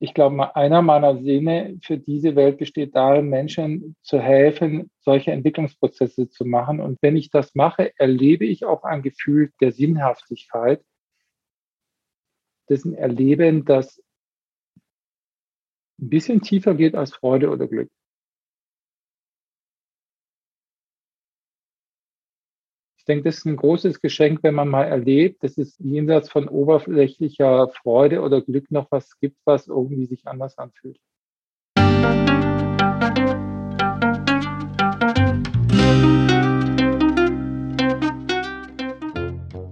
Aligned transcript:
ich 0.00 0.14
glaube, 0.14 0.54
einer 0.54 0.80
meiner 0.80 1.16
Sinne 1.16 1.78
für 1.82 1.98
diese 1.98 2.36
Welt 2.36 2.58
besteht 2.58 2.94
darin, 2.94 3.28
Menschen 3.28 3.96
zu 4.02 4.20
helfen, 4.20 4.90
solche 5.00 5.32
Entwicklungsprozesse 5.32 6.28
zu 6.28 6.44
machen. 6.44 6.80
Und 6.80 6.98
wenn 7.02 7.16
ich 7.16 7.30
das 7.30 7.54
mache, 7.54 7.92
erlebe 7.98 8.46
ich 8.46 8.64
auch 8.64 8.84
ein 8.84 9.02
Gefühl 9.02 9.52
der 9.60 9.72
Sinnhaftigkeit, 9.72 10.84
dessen 12.68 12.94
Erleben, 12.94 13.64
das 13.64 14.00
ein 16.00 16.10
bisschen 16.10 16.42
tiefer 16.42 16.74
geht 16.74 16.94
als 16.94 17.12
Freude 17.12 17.50
oder 17.50 17.66
Glück. 17.66 17.90
Denke, 23.08 23.24
das 23.24 23.38
ist 23.38 23.46
ein 23.46 23.56
großes 23.56 24.00
Geschenk, 24.00 24.40
wenn 24.42 24.54
man 24.54 24.68
mal 24.68 24.84
erlebt, 24.84 25.42
dass 25.42 25.58
es 25.58 25.76
jenseits 25.78 26.30
von 26.30 26.46
oberflächlicher 26.46 27.68
Freude 27.68 28.20
oder 28.20 28.42
Glück 28.42 28.70
noch 28.70 28.86
was 28.90 29.18
gibt, 29.18 29.38
was 29.44 29.66
irgendwie 29.66 30.06
sich 30.06 30.26
anders 30.26 30.58
anfühlt. 30.58 30.98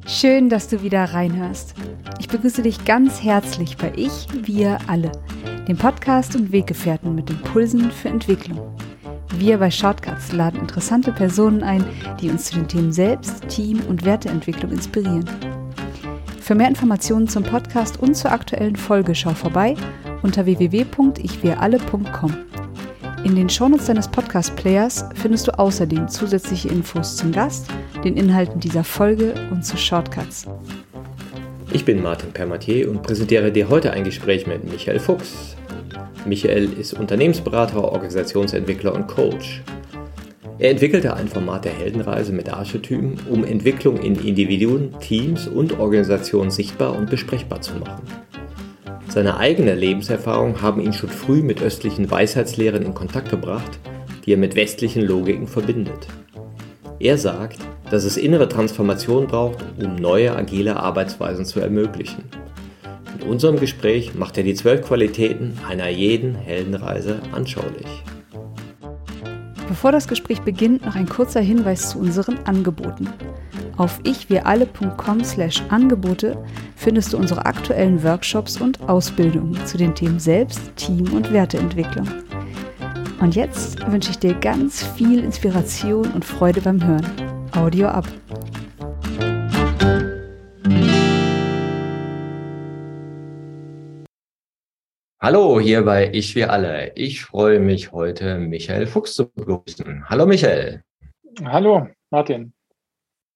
Schön, 0.07 0.49
dass 0.49 0.69
du 0.69 0.83
wieder 0.83 1.05
reinhörst. 1.05 1.75
Ich 2.19 2.29
begrüße 2.29 2.63
dich 2.63 2.85
ganz 2.87 3.23
herzlich 3.23 3.77
bei 3.77 3.93
Ich, 3.97 4.27
Wir 4.47 4.79
alle, 4.87 5.13
dem 5.69 5.77
Podcast 5.77 6.35
und 6.37 6.53
Weggefährten 6.53 7.15
mit 7.15 7.29
Impulsen 7.29 7.91
für 7.91 8.09
Entwicklung. 8.09 8.75
Wir 9.39 9.59
bei 9.59 9.71
Shortcuts 9.71 10.33
laden 10.33 10.61
interessante 10.61 11.13
Personen 11.13 11.63
ein, 11.63 11.85
die 12.21 12.31
uns 12.31 12.47
zu 12.47 12.55
den 12.55 12.69
Themen 12.69 12.91
Selbst, 12.91 13.47
Team 13.49 13.81
und 13.87 14.05
Werteentwicklung 14.05 14.73
inspirieren. 14.73 15.29
Für 16.41 16.55
mehr 16.55 16.69
Informationen 16.69 17.29
zum 17.29 17.43
Podcast 17.43 18.01
und 18.01 18.15
zur 18.15 18.33
aktuellen 18.33 18.77
Folge 18.77 19.15
schau 19.15 19.35
vorbei 19.35 19.75
unter 20.23 20.47
www.ichwiralle.com. 20.47 22.35
In 23.25 23.35
den 23.35 23.51
Shownotes 23.51 23.87
deines 23.87 24.09
Podcast-Players 24.09 25.05
findest 25.15 25.49
du 25.49 25.59
außerdem 25.59 26.09
zusätzliche 26.09 26.69
Infos 26.69 27.17
zum 27.17 27.33
Gast, 27.33 27.67
den 28.05 28.17
Inhalten 28.17 28.59
dieser 28.59 28.85
Folge 28.85 29.35
und 29.51 29.67
zu 29.67 29.77
Shortcuts. 29.77 30.47
Ich 31.73 31.85
bin 31.85 32.03
Martin 32.03 32.33
Permatier 32.33 32.89
und 32.89 33.03
präsentiere 33.03 33.53
dir 33.53 33.69
heute 33.69 33.93
ein 33.93 34.05
Gespräch 34.05 34.47
mit 34.47 34.65
Michael 34.71 34.99
Fuchs. 34.99 35.56
Michael 36.27 36.73
ist 36.79 36.95
Unternehmensberater, 36.95 37.83
Organisationsentwickler 37.83 38.95
und 38.95 39.07
Coach. 39.07 39.63
Er 40.59 40.71
entwickelte 40.71 41.15
ein 41.15 41.29
Format 41.29 41.65
der 41.65 41.73
Heldenreise 41.73 42.33
mit 42.33 42.49
Archetypen, 42.49 43.19
um 43.31 43.45
Entwicklung 43.45 43.99
in 43.99 44.17
Individuen, 44.17 44.99
Teams 45.01 45.47
und 45.47 45.79
Organisationen 45.79 46.51
sichtbar 46.51 46.97
und 46.97 47.11
besprechbar 47.11 47.61
zu 47.61 47.75
machen. 47.75 48.03
Seine 49.09 49.37
eigene 49.37 49.75
Lebenserfahrung 49.75 50.61
haben 50.63 50.81
ihn 50.81 50.93
schon 50.93 51.11
früh 51.11 51.43
mit 51.43 51.63
östlichen 51.63 52.11
Weisheitslehren 52.11 52.83
in 52.83 52.95
Kontakt 52.95 53.31
gebracht, 53.31 53.79
die 54.25 54.33
er 54.33 54.39
mit 54.39 54.57
westlichen 54.57 55.03
Logiken 55.03 55.47
verbindet. 55.47 56.09
Er 56.99 57.19
sagt, 57.19 57.59
dass 57.91 58.05
es 58.05 58.17
innere 58.17 58.49
Transformation 58.49 59.27
braucht, 59.27 59.65
um 59.79 59.97
neue 59.97 60.35
agile 60.35 60.77
Arbeitsweisen 60.77 61.45
zu 61.45 61.61
ermöglichen. 61.61 62.25
In 63.21 63.29
unserem 63.29 63.59
Gespräch 63.59 64.15
macht 64.15 64.37
er 64.37 64.45
die 64.45 64.55
zwölf 64.55 64.83
Qualitäten 64.83 65.59
einer 65.67 65.89
jeden 65.89 66.35
Heldenreise 66.35 67.21
anschaulich. 67.33 67.87
Bevor 69.69 69.91
das 69.91 70.07
Gespräch 70.07 70.43
beginnt, 70.43 70.85
noch 70.85 70.97
ein 70.97 71.09
kurzer 71.09 71.41
Hinweis 71.41 71.91
zu 71.91 71.99
unseren 71.99 72.39
Angeboten. 72.45 73.09
Auf 73.79 74.01
ichwiralle.com 74.05 75.25
slash 75.25 75.63
Angebote 75.71 76.37
findest 76.77 77.13
du 77.13 77.17
unsere 77.17 77.47
aktuellen 77.47 78.03
Workshops 78.03 78.61
und 78.61 78.81
Ausbildungen 78.89 79.59
zu 79.67 79.79
den 79.79 79.95
Themen 79.95 80.19
Selbst, 80.19 80.61
Team 80.77 81.13
und 81.15 81.33
Werteentwicklung. 81.33 82.09
Und 83.21 83.35
jetzt 83.35 83.91
wünsche 83.91 84.11
ich 84.11 84.19
dir 84.19 84.35
ganz 84.35 84.83
viel 84.83 85.25
Inspiration 85.25 86.11
und 86.13 86.25
Freude 86.25 86.61
beim 86.61 86.87
Hören. 86.87 87.07
Audio 87.53 87.89
ab. 87.89 88.07
Hallo, 95.27 95.59
hier 95.59 95.85
bei 95.85 96.09
Ich 96.13 96.37
wir 96.37 96.53
alle. 96.53 96.93
Ich 96.95 97.25
freue 97.25 97.59
mich 97.59 97.91
heute, 97.91 98.39
Michael 98.39 98.87
Fuchs 98.87 99.15
zu 99.15 99.29
begrüßen. 99.29 100.09
Hallo, 100.09 100.25
Michael. 100.25 100.85
Hallo, 101.45 101.89
Martin. 102.11 102.53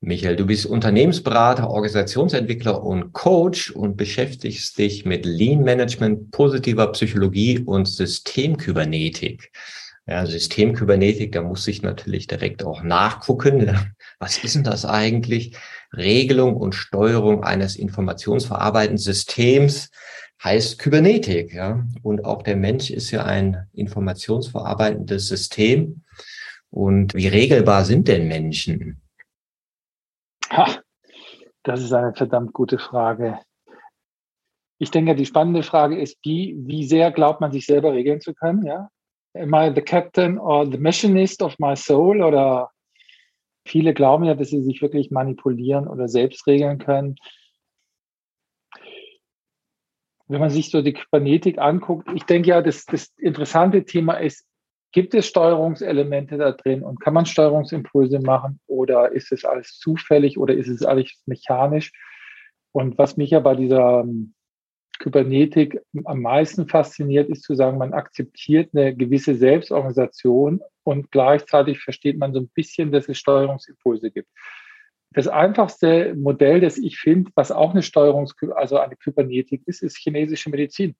Michael, 0.00 0.36
du 0.36 0.46
bist 0.46 0.66
Unternehmensberater, 0.66 1.68
Organisationsentwickler 1.68 2.80
und 2.80 3.12
Coach 3.12 3.72
und 3.72 3.96
beschäftigst 3.96 4.78
dich 4.78 5.04
mit 5.04 5.26
Lean 5.26 5.64
Management, 5.64 6.30
positiver 6.30 6.92
Psychologie 6.92 7.58
und 7.58 7.88
Systemkybernetik. 7.88 9.50
Ja, 10.06 10.26
Systemkybernetik, 10.26 11.32
da 11.32 11.42
muss 11.42 11.66
ich 11.66 11.82
natürlich 11.82 12.28
direkt 12.28 12.62
auch 12.62 12.84
nachgucken. 12.84 13.76
Was 14.20 14.44
ist 14.44 14.54
denn 14.54 14.62
das 14.62 14.84
eigentlich? 14.84 15.56
Regelung 15.96 16.54
und 16.54 16.76
Steuerung 16.76 17.42
eines 17.42 17.74
informationsverarbeitenden 17.74 18.98
Systems 18.98 19.90
heißt 20.42 20.78
Kybernetik, 20.78 21.52
ja. 21.52 21.84
Und 22.02 22.24
auch 22.24 22.42
der 22.42 22.56
Mensch 22.56 22.90
ist 22.90 23.10
ja 23.10 23.24
ein 23.24 23.68
informationsverarbeitendes 23.72 25.28
System. 25.28 26.02
Und 26.70 27.14
wie 27.14 27.28
regelbar 27.28 27.84
sind 27.84 28.08
denn 28.08 28.28
Menschen? 28.28 29.00
Ha, 30.50 30.80
das 31.62 31.82
ist 31.82 31.92
eine 31.92 32.14
verdammt 32.14 32.52
gute 32.52 32.78
Frage. 32.78 33.38
Ich 34.78 34.90
denke, 34.90 35.14
die 35.14 35.26
spannende 35.26 35.62
Frage 35.62 36.00
ist, 36.00 36.16
wie, 36.22 36.56
wie 36.58 36.86
sehr 36.86 37.10
glaubt 37.10 37.40
man 37.40 37.52
sich 37.52 37.66
selber 37.66 37.92
regeln 37.92 38.20
zu 38.20 38.34
können, 38.34 38.64
ja? 38.64 38.88
Am 39.34 39.54
I 39.54 39.70
the 39.72 39.82
captain 39.82 40.38
or 40.38 40.68
the 40.68 40.78
missionist 40.78 41.42
of 41.42 41.56
my 41.58 41.76
soul? 41.76 42.22
Oder 42.22 42.70
viele 43.64 43.94
glauben 43.94 44.24
ja, 44.24 44.34
dass 44.34 44.48
sie 44.48 44.62
sich 44.62 44.80
wirklich 44.80 45.10
manipulieren 45.10 45.86
oder 45.86 46.08
selbst 46.08 46.46
regeln 46.46 46.78
können 46.78 47.16
wenn 50.30 50.40
man 50.40 50.50
sich 50.50 50.70
so 50.70 50.80
die 50.80 50.92
Kybernetik 50.92 51.58
anguckt, 51.58 52.08
ich 52.14 52.22
denke 52.22 52.50
ja, 52.50 52.62
das, 52.62 52.84
das 52.86 53.12
interessante 53.18 53.84
Thema 53.84 54.14
ist, 54.14 54.46
gibt 54.92 55.12
es 55.14 55.26
Steuerungselemente 55.26 56.38
da 56.38 56.52
drin 56.52 56.82
und 56.82 57.00
kann 57.00 57.14
man 57.14 57.26
Steuerungsimpulse 57.26 58.20
machen 58.20 58.60
oder 58.66 59.10
ist 59.12 59.32
es 59.32 59.44
alles 59.44 59.78
zufällig 59.78 60.38
oder 60.38 60.54
ist 60.54 60.68
es 60.68 60.84
alles 60.84 61.20
mechanisch? 61.26 61.92
Und 62.72 62.96
was 62.96 63.16
mich 63.16 63.30
ja 63.30 63.40
bei 63.40 63.56
dieser 63.56 64.00
ähm, 64.00 64.34
Kybernetik 65.00 65.80
am 66.04 66.20
meisten 66.20 66.68
fasziniert, 66.68 67.28
ist 67.28 67.42
zu 67.42 67.54
sagen, 67.54 67.78
man 67.78 67.92
akzeptiert 67.92 68.70
eine 68.72 68.94
gewisse 68.94 69.34
Selbstorganisation 69.34 70.60
und 70.84 71.10
gleichzeitig 71.10 71.80
versteht 71.80 72.18
man 72.18 72.32
so 72.32 72.40
ein 72.40 72.50
bisschen, 72.54 72.92
dass 72.92 73.08
es 73.08 73.18
Steuerungsimpulse 73.18 74.12
gibt 74.12 74.28
das 75.12 75.26
einfachste 75.26 76.14
Modell, 76.14 76.60
das 76.60 76.78
ich 76.78 76.98
finde, 76.98 77.30
was 77.34 77.50
auch 77.50 77.72
eine 77.72 77.82
Steuerungs-, 77.82 78.34
also 78.52 78.78
eine 78.78 78.96
Kybernetik 78.96 79.62
ist, 79.66 79.82
ist 79.82 79.96
chinesische 79.96 80.50
Medizin. 80.50 80.94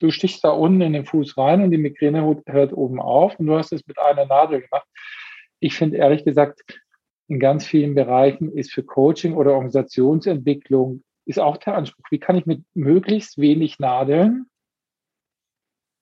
Du 0.00 0.10
stichst 0.10 0.42
da 0.42 0.50
unten 0.50 0.80
in 0.80 0.92
den 0.92 1.06
Fuß 1.06 1.36
rein 1.36 1.62
und 1.62 1.70
die 1.70 1.78
Migräne 1.78 2.42
hört 2.46 2.72
oben 2.72 3.00
auf 3.00 3.38
und 3.38 3.46
du 3.46 3.56
hast 3.56 3.72
es 3.72 3.86
mit 3.86 3.98
einer 3.98 4.26
Nadel 4.26 4.62
gemacht. 4.62 4.88
Ich 5.60 5.76
finde 5.76 5.98
ehrlich 5.98 6.24
gesagt, 6.24 6.62
in 7.28 7.38
ganz 7.38 7.66
vielen 7.66 7.94
Bereichen 7.94 8.52
ist 8.52 8.72
für 8.72 8.82
Coaching 8.82 9.34
oder 9.34 9.52
Organisationsentwicklung 9.52 11.02
ist 11.26 11.38
auch 11.38 11.56
der 11.56 11.74
Anspruch, 11.74 12.04
wie 12.10 12.18
kann 12.18 12.36
ich 12.36 12.44
mit 12.44 12.64
möglichst 12.74 13.38
wenig 13.38 13.78
Nadeln 13.78 14.46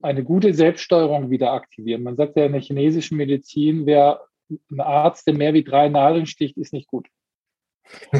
eine 0.02 0.24
gute 0.24 0.52
Selbststeuerung 0.52 1.30
wieder 1.30 1.52
aktivieren. 1.52 2.02
Man 2.02 2.16
sagt 2.16 2.36
ja 2.36 2.44
in 2.44 2.52
der 2.52 2.60
chinesischen 2.60 3.16
Medizin, 3.16 3.86
wer 3.86 4.26
ein 4.70 4.80
Arzt, 4.80 5.26
der 5.26 5.34
mehr 5.34 5.54
wie 5.54 5.64
drei 5.64 5.88
Nadeln 5.88 6.26
sticht, 6.26 6.56
ist 6.56 6.72
nicht 6.72 6.88
gut. 6.88 7.08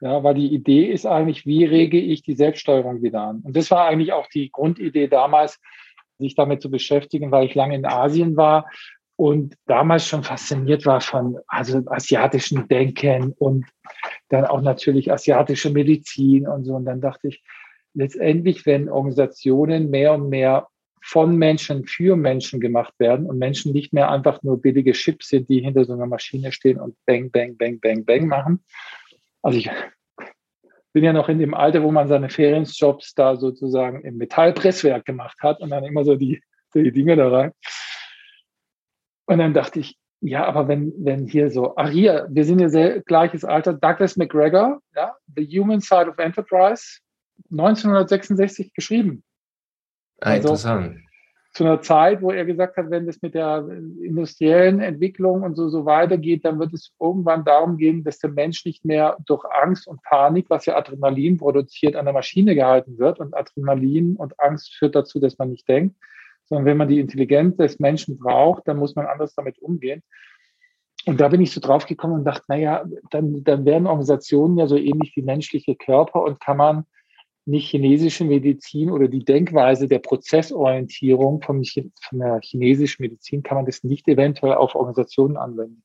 ja, 0.00 0.22
weil 0.22 0.34
die 0.34 0.52
Idee 0.52 0.86
ist 0.86 1.06
eigentlich, 1.06 1.46
wie 1.46 1.64
rege 1.64 1.98
ich 1.98 2.22
die 2.22 2.34
Selbststeuerung 2.34 3.02
wieder 3.02 3.22
an? 3.22 3.40
Und 3.44 3.56
das 3.56 3.70
war 3.70 3.86
eigentlich 3.86 4.12
auch 4.12 4.28
die 4.28 4.50
Grundidee 4.50 5.08
damals, 5.08 5.58
sich 6.18 6.34
damit 6.34 6.60
zu 6.62 6.70
beschäftigen, 6.70 7.30
weil 7.30 7.46
ich 7.46 7.54
lange 7.54 7.74
in 7.74 7.86
Asien 7.86 8.36
war 8.36 8.66
und 9.16 9.54
damals 9.66 10.06
schon 10.06 10.22
fasziniert 10.22 10.86
war 10.86 11.02
von 11.02 11.38
also 11.46 11.82
asiatischen 11.86 12.68
Denken 12.68 13.34
und 13.38 13.66
dann 14.28 14.46
auch 14.46 14.62
natürlich 14.62 15.12
asiatische 15.12 15.70
Medizin 15.70 16.48
und 16.48 16.64
so. 16.64 16.74
Und 16.74 16.86
dann 16.86 17.00
dachte 17.00 17.28
ich, 17.28 17.42
letztendlich, 17.92 18.64
wenn 18.64 18.88
Organisationen 18.88 19.90
mehr 19.90 20.14
und 20.14 20.30
mehr 20.30 20.68
von 21.02 21.36
Menschen 21.36 21.86
für 21.86 22.16
Menschen 22.16 22.60
gemacht 22.60 22.94
werden 22.98 23.26
und 23.26 23.38
Menschen 23.38 23.72
nicht 23.72 23.92
mehr 23.92 24.10
einfach 24.10 24.42
nur 24.42 24.60
billige 24.60 24.92
Chips 24.92 25.28
sind, 25.28 25.48
die 25.48 25.60
hinter 25.60 25.84
so 25.84 25.94
einer 25.94 26.06
Maschine 26.06 26.52
stehen 26.52 26.78
und 26.78 26.94
bang, 27.06 27.30
bang, 27.30 27.56
bang, 27.56 27.80
bang, 27.80 28.04
bang 28.04 28.26
machen. 28.26 28.64
Also 29.42 29.58
ich 29.58 29.70
bin 30.92 31.04
ja 31.04 31.12
noch 31.12 31.28
in 31.28 31.38
dem 31.38 31.54
Alter, 31.54 31.82
wo 31.82 31.90
man 31.90 32.08
seine 32.08 32.28
Ferienjobs 32.28 33.14
da 33.14 33.36
sozusagen 33.36 34.02
im 34.02 34.16
Metallpresswerk 34.16 35.04
gemacht 35.04 35.38
hat 35.40 35.60
und 35.60 35.70
dann 35.70 35.84
immer 35.84 36.04
so 36.04 36.16
die, 36.16 36.42
die 36.74 36.92
Dinge 36.92 37.16
da 37.16 37.28
rein. 37.28 37.52
Und 39.26 39.38
dann 39.38 39.54
dachte 39.54 39.80
ich, 39.80 39.96
ja, 40.20 40.44
aber 40.44 40.68
wenn, 40.68 40.92
wenn 40.98 41.26
hier 41.26 41.50
so, 41.50 41.76
ach 41.76 41.88
hier, 41.88 42.26
wir 42.30 42.44
sind 42.44 42.58
ja 42.58 42.68
sehr 42.68 43.00
gleiches 43.00 43.44
Alter, 43.44 43.72
Douglas 43.72 44.16
McGregor, 44.16 44.82
ja, 44.94 45.16
The 45.34 45.46
Human 45.46 45.80
Side 45.80 46.10
of 46.10 46.18
Enterprise, 46.18 46.98
1966 47.50 48.74
geschrieben. 48.74 49.22
Ah, 50.20 50.30
also, 50.30 50.48
interessant. 50.48 50.98
Zu 51.52 51.64
einer 51.64 51.82
Zeit, 51.82 52.22
wo 52.22 52.30
er 52.30 52.44
gesagt 52.44 52.76
hat, 52.76 52.90
wenn 52.90 53.06
das 53.06 53.22
mit 53.22 53.34
der 53.34 53.66
industriellen 53.68 54.80
Entwicklung 54.80 55.42
und 55.42 55.56
so, 55.56 55.68
so 55.68 55.84
weitergeht, 55.84 56.44
dann 56.44 56.60
wird 56.60 56.72
es 56.72 56.92
irgendwann 57.00 57.44
darum 57.44 57.76
gehen, 57.76 58.04
dass 58.04 58.20
der 58.20 58.30
Mensch 58.30 58.64
nicht 58.64 58.84
mehr 58.84 59.16
durch 59.26 59.44
Angst 59.60 59.88
und 59.88 60.00
Panik, 60.04 60.46
was 60.48 60.66
ja 60.66 60.76
Adrenalin 60.76 61.38
produziert, 61.38 61.96
an 61.96 62.04
der 62.04 62.14
Maschine 62.14 62.54
gehalten 62.54 62.98
wird. 62.98 63.18
Und 63.18 63.34
Adrenalin 63.34 64.14
und 64.14 64.38
Angst 64.38 64.76
führt 64.76 64.94
dazu, 64.94 65.18
dass 65.18 65.38
man 65.38 65.50
nicht 65.50 65.68
denkt, 65.68 65.96
sondern 66.44 66.66
wenn 66.66 66.76
man 66.76 66.88
die 66.88 67.00
Intelligenz 67.00 67.56
des 67.56 67.80
Menschen 67.80 68.16
braucht, 68.16 68.68
dann 68.68 68.76
muss 68.76 68.94
man 68.94 69.06
anders 69.06 69.34
damit 69.34 69.58
umgehen. 69.58 70.04
Und 71.06 71.20
da 71.20 71.28
bin 71.28 71.40
ich 71.40 71.52
so 71.52 71.60
drauf 71.60 71.86
gekommen 71.86 72.14
und 72.14 72.24
dachte, 72.24 72.44
naja, 72.48 72.84
dann, 73.10 73.42
dann 73.42 73.64
werden 73.64 73.86
Organisationen 73.86 74.58
ja 74.58 74.66
so 74.66 74.76
ähnlich 74.76 75.12
wie 75.16 75.22
menschliche 75.22 75.74
Körper 75.74 76.22
und 76.22 76.40
kann 76.40 76.58
man 76.58 76.84
nicht 77.50 77.68
chinesische 77.68 78.24
Medizin 78.24 78.90
oder 78.90 79.08
die 79.08 79.24
Denkweise 79.24 79.88
der 79.88 79.98
Prozessorientierung 79.98 81.42
von, 81.42 81.64
von 81.64 82.18
der 82.18 82.40
chinesischen 82.42 83.02
Medizin, 83.02 83.42
kann 83.42 83.56
man 83.56 83.66
das 83.66 83.84
nicht 83.84 84.08
eventuell 84.08 84.54
auf 84.54 84.74
Organisationen 84.74 85.36
anwenden. 85.36 85.82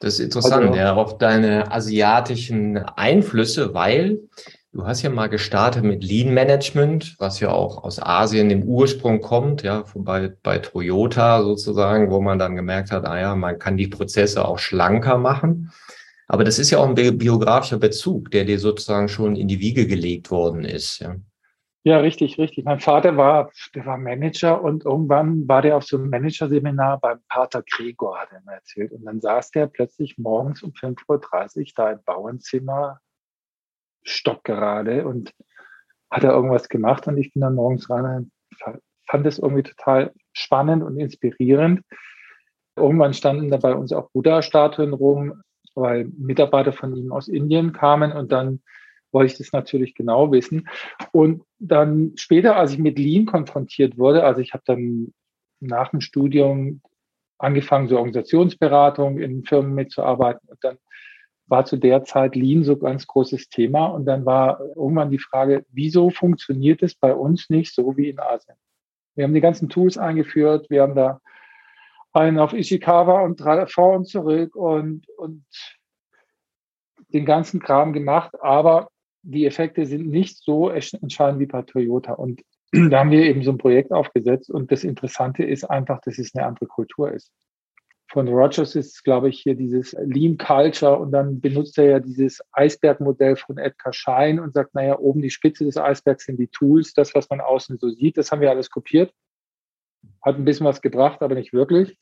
Das 0.00 0.14
ist 0.14 0.20
interessant, 0.20 0.66
also, 0.66 0.78
ja, 0.78 0.94
auf 0.94 1.18
deine 1.18 1.72
asiatischen 1.72 2.78
Einflüsse, 2.78 3.74
weil 3.74 4.20
du 4.72 4.84
hast 4.84 5.02
ja 5.02 5.10
mal 5.10 5.28
gestartet 5.28 5.84
mit 5.84 6.04
Lean 6.04 6.34
Management, 6.34 7.16
was 7.18 7.40
ja 7.40 7.50
auch 7.50 7.82
aus 7.84 8.00
Asien 8.00 8.50
im 8.50 8.64
Ursprung 8.64 9.20
kommt, 9.20 9.62
ja, 9.62 9.84
bei, 9.94 10.32
bei 10.42 10.58
Toyota 10.58 11.42
sozusagen, 11.42 12.10
wo 12.10 12.20
man 12.20 12.38
dann 12.38 12.56
gemerkt 12.56 12.90
hat, 12.90 13.04
ah 13.06 13.18
ja, 13.18 13.34
man 13.34 13.58
kann 13.58 13.76
die 13.76 13.88
Prozesse 13.88 14.46
auch 14.46 14.58
schlanker 14.58 15.18
machen. 15.18 15.72
Aber 16.28 16.44
das 16.44 16.58
ist 16.58 16.70
ja 16.70 16.78
auch 16.78 16.88
ein 16.88 16.94
biografischer 16.94 17.78
Bezug, 17.78 18.30
der 18.30 18.44
dir 18.44 18.58
sozusagen 18.58 19.08
schon 19.08 19.34
in 19.34 19.48
die 19.48 19.60
Wiege 19.60 19.86
gelegt 19.86 20.30
worden 20.30 20.64
ist. 20.64 21.00
Ja. 21.00 21.16
Ja, 21.84 22.00
richtig, 22.00 22.36
richtig. 22.36 22.66
Mein 22.66 22.80
Vater 22.80 23.16
war, 23.16 23.50
der 23.74 23.86
war 23.86 23.96
Manager 23.96 24.62
und 24.62 24.84
irgendwann 24.84 25.48
war 25.48 25.62
der 25.62 25.76
auf 25.76 25.84
so 25.84 25.96
einem 25.96 26.10
Managerseminar 26.10 27.00
beim 27.00 27.20
Pater 27.28 27.62
Gregor, 27.62 28.18
hat 28.18 28.30
er 28.30 28.42
mir 28.44 28.56
erzählt. 28.56 28.92
Und 28.92 29.06
dann 29.06 29.22
saß 29.22 29.52
der 29.52 29.68
plötzlich 29.68 30.18
morgens 30.18 30.62
um 30.62 30.72
5.30 30.72 31.58
Uhr 31.58 31.66
da 31.76 31.92
im 31.92 32.02
Bauernzimmer, 32.04 33.00
stockgerade 34.02 35.06
und 35.06 35.32
hat 36.10 36.24
er 36.24 36.32
irgendwas 36.32 36.68
gemacht 36.68 37.06
und 37.06 37.16
ich 37.16 37.32
bin 37.32 37.40
dann 37.42 37.54
morgens 37.54 37.88
rein 37.88 38.04
und 38.04 38.32
fand 39.06 39.26
es 39.26 39.38
irgendwie 39.38 39.62
total 39.62 40.12
spannend 40.32 40.82
und 40.82 40.98
inspirierend. 40.98 41.82
Irgendwann 42.76 43.14
standen 43.14 43.50
da 43.50 43.56
bei 43.56 43.74
uns 43.74 43.92
auch 43.92 44.10
Buddha-Statuen 44.10 44.92
rum 44.92 45.42
weil 45.80 46.10
Mitarbeiter 46.16 46.72
von 46.72 46.94
ihm 46.96 47.12
aus 47.12 47.28
Indien 47.28 47.72
kamen 47.72 48.12
und 48.12 48.32
dann 48.32 48.60
wollte 49.12 49.32
ich 49.32 49.38
das 49.38 49.52
natürlich 49.52 49.94
genau 49.94 50.32
wissen. 50.32 50.68
Und 51.12 51.42
dann 51.58 52.12
später, 52.16 52.56
als 52.56 52.72
ich 52.72 52.78
mit 52.78 52.98
Lean 52.98 53.26
konfrontiert 53.26 53.96
wurde, 53.96 54.24
also 54.24 54.40
ich 54.40 54.52
habe 54.52 54.64
dann 54.66 55.12
nach 55.60 55.90
dem 55.90 56.00
Studium 56.00 56.82
angefangen, 57.38 57.88
so 57.88 57.96
Organisationsberatung 57.96 59.18
in 59.18 59.44
Firmen 59.44 59.74
mitzuarbeiten 59.74 60.48
und 60.48 60.58
dann 60.62 60.78
war 61.46 61.64
zu 61.64 61.76
der 61.78 62.04
Zeit 62.04 62.36
Lean 62.36 62.62
so 62.62 62.76
ganz 62.76 63.06
großes 63.06 63.48
Thema 63.48 63.86
und 63.86 64.04
dann 64.04 64.26
war 64.26 64.60
irgendwann 64.76 65.10
die 65.10 65.18
Frage, 65.18 65.64
wieso 65.70 66.10
funktioniert 66.10 66.82
es 66.82 66.94
bei 66.94 67.14
uns 67.14 67.48
nicht 67.48 67.74
so 67.74 67.96
wie 67.96 68.10
in 68.10 68.18
Asien? 68.18 68.56
Wir 69.14 69.24
haben 69.24 69.34
die 69.34 69.40
ganzen 69.40 69.68
Tools 69.68 69.96
eingeführt, 69.96 70.68
wir 70.68 70.82
haben 70.82 70.94
da 70.94 71.20
einen 72.18 72.38
auf 72.38 72.52
Ishikawa 72.52 73.22
und 73.22 73.40
drei 73.40 73.66
vor 73.66 73.94
und 73.94 74.06
zurück 74.06 74.54
und, 74.56 75.08
und 75.16 75.44
den 77.12 77.24
ganzen 77.24 77.60
Kram 77.60 77.92
gemacht, 77.92 78.34
aber 78.40 78.88
die 79.22 79.46
Effekte 79.46 79.86
sind 79.86 80.08
nicht 80.08 80.38
so 80.38 80.68
entscheidend 80.70 81.40
wie 81.40 81.46
bei 81.46 81.62
Toyota. 81.62 82.12
Und 82.12 82.42
da 82.72 83.00
haben 83.00 83.10
wir 83.10 83.24
eben 83.24 83.42
so 83.42 83.52
ein 83.52 83.58
Projekt 83.58 83.92
aufgesetzt 83.92 84.50
und 84.50 84.70
das 84.70 84.84
Interessante 84.84 85.44
ist 85.44 85.64
einfach, 85.64 86.00
dass 86.02 86.18
es 86.18 86.34
eine 86.34 86.46
andere 86.46 86.66
Kultur 86.66 87.12
ist. 87.12 87.30
Von 88.10 88.26
Rogers 88.26 88.74
ist, 88.74 89.04
glaube 89.04 89.28
ich, 89.28 89.40
hier 89.40 89.54
dieses 89.54 89.94
Lean 90.00 90.38
Culture 90.38 90.98
und 90.98 91.10
dann 91.12 91.42
benutzt 91.42 91.76
er 91.76 91.84
ja 91.84 92.00
dieses 92.00 92.40
Eisbergmodell 92.52 93.36
von 93.36 93.58
Edgar 93.58 93.92
Schein 93.92 94.40
und 94.40 94.54
sagt, 94.54 94.74
naja, 94.74 94.98
oben 94.98 95.20
die 95.20 95.28
Spitze 95.28 95.66
des 95.66 95.76
Eisbergs 95.76 96.24
sind 96.24 96.38
die 96.38 96.48
Tools, 96.48 96.94
das, 96.94 97.14
was 97.14 97.28
man 97.28 97.42
außen 97.42 97.76
so 97.78 97.90
sieht, 97.90 98.16
das 98.16 98.32
haben 98.32 98.40
wir 98.40 98.48
alles 98.48 98.70
kopiert. 98.70 99.12
Hat 100.22 100.36
ein 100.36 100.44
bisschen 100.44 100.66
was 100.66 100.80
gebracht, 100.80 101.22
aber 101.22 101.34
nicht 101.34 101.52
wirklich. 101.52 101.98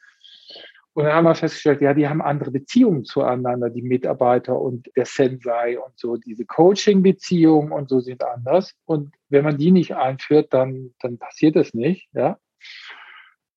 Und 0.95 1.05
dann 1.05 1.13
haben 1.13 1.25
wir 1.25 1.35
festgestellt, 1.35 1.83
ja, 1.83 1.93
die 1.93 2.09
haben 2.09 2.23
andere 2.23 2.51
Beziehungen 2.51 3.05
zueinander, 3.05 3.69
die 3.69 3.83
Mitarbeiter 3.83 4.59
und 4.59 4.91
der 4.97 5.05
Sensei 5.05 5.79
und 5.79 5.99
so. 5.99 6.17
Diese 6.17 6.47
Coaching-Beziehungen 6.47 7.71
und 7.71 7.91
so 7.91 8.01
sind 8.01 8.25
anders. 8.25 8.75
Und 8.87 9.15
wenn 9.29 9.45
man 9.45 9.59
die 9.59 9.73
nicht 9.73 9.95
einführt, 9.95 10.55
dann, 10.55 10.95
dann 11.03 11.19
passiert 11.19 11.55
das 11.55 11.75
nicht, 11.75 12.09
ja. 12.15 12.39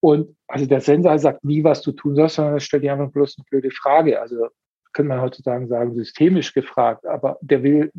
Und 0.02 0.36
also 0.48 0.66
der 0.66 0.82
Sensei 0.82 1.18
sagt 1.18 1.46
nie, 1.46 1.64
was 1.64 1.82
du 1.82 1.92
tun 1.94 2.16
sollst, 2.16 2.36
sondern 2.36 2.56
er 2.56 2.60
stellt 2.60 2.84
dir 2.84 2.94
einfach 2.94 3.12
bloß 3.12 3.38
eine 3.38 3.46
blöde 3.50 3.72
Frage. 3.72 4.20
Also 4.20 4.48
könnte 4.92 5.10
man 5.10 5.22
heutzutage 5.22 5.68
sagen, 5.68 5.94
systemisch 5.96 6.54
gefragt, 6.54 7.06
aber 7.06 7.38
der 7.42 7.64
will 7.64 7.92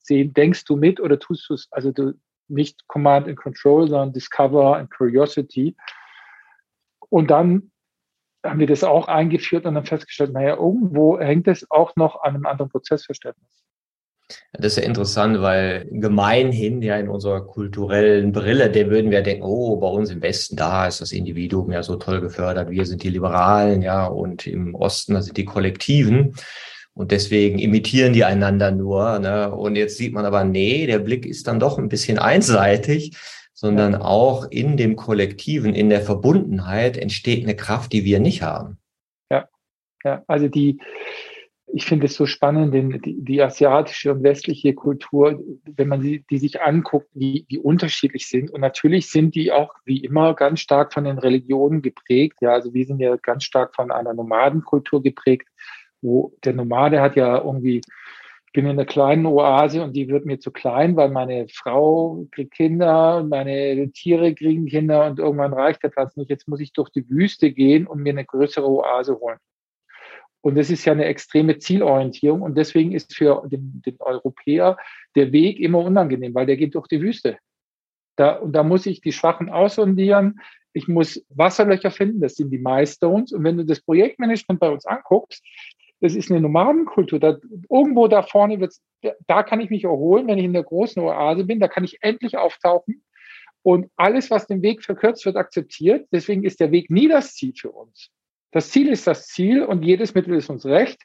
sehen, 0.00 0.34
denkst 0.34 0.64
du 0.64 0.76
mit 0.76 1.00
oder 1.00 1.18
tust 1.18 1.48
du 1.48 1.54
es, 1.54 1.68
also 1.70 1.92
du 1.92 2.12
nicht 2.52 2.86
Command 2.88 3.26
and 3.26 3.36
Control, 3.36 3.88
sondern 3.88 4.12
Discover 4.12 4.76
and 4.76 4.90
Curiosity. 4.90 5.76
Und 7.08 7.30
dann 7.30 7.72
haben 8.44 8.60
wir 8.60 8.66
das 8.66 8.84
auch 8.84 9.08
eingeführt 9.08 9.66
und 9.66 9.74
dann 9.74 9.86
festgestellt, 9.86 10.32
naja, 10.32 10.56
irgendwo 10.56 11.18
hängt 11.18 11.48
es 11.48 11.70
auch 11.70 11.94
noch 11.96 12.22
an 12.22 12.34
einem 12.34 12.46
anderen 12.46 12.70
Prozessverständnis. 12.70 13.62
Das 14.52 14.72
ist 14.72 14.76
ja 14.78 14.84
interessant, 14.84 15.40
weil 15.42 15.86
gemeinhin 15.90 16.80
ja 16.82 16.96
in 16.96 17.08
unserer 17.08 17.44
kulturellen 17.46 18.32
Brille, 18.32 18.70
der 18.70 18.90
würden 18.90 19.10
wir 19.10 19.22
denken, 19.22 19.42
oh, 19.44 19.76
bei 19.76 19.88
uns 19.88 20.10
im 20.10 20.22
Westen, 20.22 20.56
da 20.56 20.86
ist 20.86 21.00
das 21.00 21.12
Individuum 21.12 21.70
ja 21.70 21.82
so 21.82 21.96
toll 21.96 22.20
gefördert, 22.20 22.70
wir 22.70 22.86
sind 22.86 23.02
die 23.02 23.10
Liberalen, 23.10 23.82
ja, 23.82 24.06
und 24.06 24.46
im 24.46 24.74
Osten, 24.74 25.14
da 25.14 25.22
sind 25.22 25.36
die 25.36 25.44
Kollektiven. 25.44 26.34
Und 26.94 27.10
deswegen 27.10 27.58
imitieren 27.58 28.12
die 28.12 28.24
einander 28.24 28.70
nur. 28.70 29.18
Ne? 29.18 29.50
Und 29.50 29.76
jetzt 29.76 29.96
sieht 29.96 30.12
man 30.12 30.26
aber, 30.26 30.44
nee, 30.44 30.86
der 30.86 30.98
Blick 30.98 31.24
ist 31.24 31.46
dann 31.46 31.60
doch 31.60 31.78
ein 31.78 31.88
bisschen 31.88 32.18
einseitig 32.18 33.16
sondern 33.62 33.94
auch 33.94 34.50
in 34.50 34.76
dem 34.76 34.96
Kollektiven, 34.96 35.72
in 35.72 35.88
der 35.88 36.00
Verbundenheit 36.00 36.96
entsteht 36.96 37.44
eine 37.44 37.54
Kraft, 37.54 37.92
die 37.92 38.04
wir 38.04 38.18
nicht 38.18 38.42
haben. 38.42 38.78
Ja, 39.30 39.48
ja, 40.02 40.24
also 40.26 40.48
die, 40.48 40.80
ich 41.72 41.84
finde 41.84 42.06
es 42.06 42.16
so 42.16 42.26
spannend, 42.26 42.74
denn 42.74 43.00
die, 43.00 43.22
die, 43.22 43.40
asiatische 43.40 44.12
und 44.12 44.24
westliche 44.24 44.74
Kultur, 44.74 45.40
wenn 45.64 45.86
man 45.86 46.00
die, 46.00 46.24
die 46.28 46.38
sich 46.38 46.60
anguckt, 46.60 47.08
wie, 47.14 47.46
wie 47.48 47.58
unterschiedlich 47.58 48.26
sind. 48.26 48.50
Und 48.50 48.62
natürlich 48.62 49.10
sind 49.10 49.36
die 49.36 49.52
auch 49.52 49.72
wie 49.84 49.98
immer 49.98 50.34
ganz 50.34 50.58
stark 50.58 50.92
von 50.92 51.04
den 51.04 51.18
Religionen 51.18 51.82
geprägt. 51.82 52.38
Ja, 52.40 52.54
also 52.54 52.74
wir 52.74 52.84
sind 52.84 52.98
ja 52.98 53.14
ganz 53.14 53.44
stark 53.44 53.76
von 53.76 53.92
einer 53.92 54.12
Nomadenkultur 54.12 55.04
geprägt, 55.04 55.46
wo 56.02 56.34
der 56.44 56.52
Nomade 56.52 57.00
hat 57.00 57.16
ja 57.16 57.38
irgendwie 57.38 57.80
bin 58.52 58.66
in 58.66 58.72
einer 58.72 58.84
kleinen 58.84 59.24
Oase 59.26 59.82
und 59.82 59.96
die 59.96 60.08
wird 60.08 60.26
mir 60.26 60.38
zu 60.38 60.50
klein, 60.50 60.94
weil 60.96 61.08
meine 61.08 61.46
Frau 61.48 62.26
kriegt 62.30 62.52
Kinder, 62.52 63.24
meine 63.24 63.90
Tiere 63.92 64.34
kriegen 64.34 64.66
Kinder 64.66 65.06
und 65.06 65.18
irgendwann 65.18 65.54
reicht 65.54 65.82
der 65.82 65.88
Platz 65.88 66.16
nicht. 66.16 66.28
Jetzt 66.28 66.48
muss 66.48 66.60
ich 66.60 66.72
durch 66.72 66.90
die 66.90 67.08
Wüste 67.08 67.50
gehen 67.50 67.86
und 67.86 68.02
mir 68.02 68.10
eine 68.10 68.26
größere 68.26 68.68
Oase 68.68 69.18
holen. 69.18 69.38
Und 70.42 70.56
das 70.56 70.70
ist 70.70 70.84
ja 70.84 70.92
eine 70.92 71.04
extreme 71.04 71.58
Zielorientierung 71.58 72.42
und 72.42 72.58
deswegen 72.58 72.92
ist 72.92 73.14
für 73.14 73.42
den, 73.46 73.80
den 73.86 73.96
Europäer 74.00 74.76
der 75.14 75.32
Weg 75.32 75.58
immer 75.60 75.78
unangenehm, 75.78 76.34
weil 76.34 76.46
der 76.46 76.56
geht 76.56 76.74
durch 76.74 76.88
die 76.88 77.00
Wüste. 77.00 77.38
Da, 78.16 78.32
und 78.34 78.52
da 78.52 78.62
muss 78.62 78.84
ich 78.84 79.00
die 79.00 79.12
Schwachen 79.12 79.48
aussondieren. 79.48 80.40
Ich 80.74 80.88
muss 80.88 81.24
Wasserlöcher 81.30 81.90
finden, 81.90 82.20
das 82.20 82.34
sind 82.34 82.50
die 82.50 82.58
Milestones. 82.58 83.32
Und 83.32 83.44
wenn 83.44 83.56
du 83.56 83.64
das 83.64 83.80
Projektmanagement 83.80 84.60
bei 84.60 84.68
uns 84.68 84.84
anguckst, 84.84 85.42
das 86.02 86.16
ist 86.16 86.30
eine 86.30 86.40
Nomadenkultur. 86.40 87.20
Da, 87.20 87.38
irgendwo 87.70 88.08
da 88.08 88.22
vorne 88.22 88.58
wird 88.60 88.74
da 89.26 89.42
kann 89.42 89.60
ich 89.60 89.70
mich 89.70 89.84
erholen, 89.84 90.26
wenn 90.26 90.38
ich 90.38 90.44
in 90.44 90.52
der 90.52 90.62
großen 90.62 91.02
Oase 91.02 91.44
bin, 91.44 91.60
da 91.60 91.68
kann 91.68 91.84
ich 91.84 92.02
endlich 92.02 92.36
auftauchen. 92.36 93.04
Und 93.62 93.90
alles, 93.96 94.30
was 94.30 94.46
den 94.46 94.62
Weg 94.62 94.82
verkürzt, 94.82 95.24
wird 95.24 95.36
akzeptiert. 95.36 96.08
Deswegen 96.12 96.44
ist 96.44 96.60
der 96.60 96.72
Weg 96.72 96.90
nie 96.90 97.08
das 97.08 97.34
Ziel 97.34 97.52
für 97.56 97.70
uns. 97.70 98.10
Das 98.50 98.70
Ziel 98.70 98.88
ist 98.88 99.06
das 99.06 99.28
Ziel 99.28 99.64
und 99.64 99.84
jedes 99.84 100.14
Mittel 100.14 100.34
ist 100.34 100.50
uns 100.50 100.66
recht. 100.66 101.00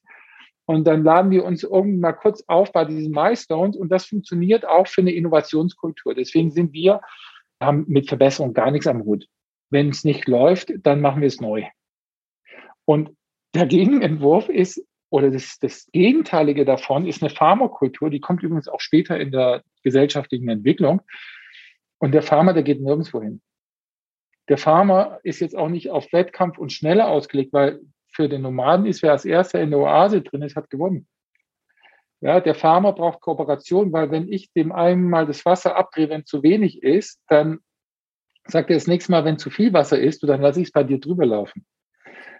Und 0.66 0.86
dann 0.86 1.04
laden 1.04 1.32
wir 1.32 1.46
uns 1.46 1.64
irgendwann 1.64 2.00
mal 2.00 2.14
kurz 2.14 2.44
auf 2.48 2.72
bei 2.72 2.84
diesen 2.84 3.12
Milestones 3.12 3.78
und 3.78 3.90
das 3.90 4.06
funktioniert 4.06 4.68
auch 4.68 4.88
für 4.88 5.02
eine 5.02 5.14
Innovationskultur. 5.14 6.14
Deswegen 6.14 6.52
sind 6.52 6.74
wir, 6.74 7.02
haben 7.62 7.86
mit 7.88 8.10
Verbesserung 8.10 8.54
gar 8.54 8.72
nichts 8.72 8.88
am 8.88 9.06
Hut. 9.06 9.28
Wenn 9.70 9.90
es 9.90 10.04
nicht 10.04 10.28
läuft, 10.28 10.74
dann 10.82 11.00
machen 11.00 11.22
wir 11.22 11.28
es 11.28 11.40
neu. 11.40 11.66
Und 12.86 13.12
der 13.58 13.68
Gegenentwurf 13.68 14.50
ist, 14.50 14.86
oder 15.10 15.32
das, 15.32 15.58
das 15.60 15.88
Gegenteilige 15.92 16.66
davon 16.66 17.08
ist 17.08 17.22
eine 17.22 17.30
Pharmakultur, 17.30 18.10
die 18.10 18.20
kommt 18.20 18.44
übrigens 18.44 18.68
auch 18.68 18.82
später 18.82 19.20
in 19.20 19.32
der 19.32 19.64
gesellschaftlichen 19.84 20.50
Entwicklung. 20.50 21.02
Und 22.00 22.12
der 22.12 22.22
Pharma, 22.22 22.54
der 22.54 22.64
geht 22.64 22.82
nirgendwo 22.82 23.22
hin. 23.22 23.42
Der 24.50 24.58
Pharma 24.58 25.20
ist 25.24 25.40
jetzt 25.40 25.58
auch 25.58 25.70
nicht 25.70 25.90
auf 25.90 26.12
Wettkampf 26.12 26.58
und 26.58 26.72
Schneller 26.72 27.08
ausgelegt, 27.08 27.54
weil 27.54 27.82
für 28.12 28.30
den 28.30 28.42
Nomaden 28.42 28.86
ist, 28.86 29.02
wer 29.02 29.12
als 29.12 29.26
erster 29.26 29.62
in 29.62 29.72
der 29.72 29.80
Oase 29.80 30.22
drin 30.22 30.42
ist, 30.42 30.56
hat 30.56 30.70
gewonnen. 30.70 31.08
Ja, 32.20 32.40
der 32.40 32.56
Farmer 32.56 32.94
braucht 32.94 33.22
Kooperation, 33.22 33.94
weil 33.94 34.10
wenn 34.10 34.32
ich 34.32 34.52
dem 34.54 34.72
einen 34.72 35.10
mal 35.10 35.28
das 35.28 35.46
Wasser 35.46 35.76
abdrehe, 35.76 36.10
wenn 36.10 36.26
zu 36.26 36.42
wenig 36.42 36.82
ist, 36.82 37.22
dann 37.28 37.60
sagt 38.46 38.70
er 38.70 38.76
das 38.76 38.88
nächste 38.88 39.12
Mal, 39.12 39.24
wenn 39.26 39.38
zu 39.38 39.50
viel 39.50 39.72
Wasser 39.74 40.00
ist, 40.00 40.24
dann 40.24 40.42
lasse 40.42 40.62
ich 40.62 40.68
es 40.68 40.72
bei 40.72 40.84
dir 40.84 41.00
drüber 41.00 41.26
laufen. 41.26 41.66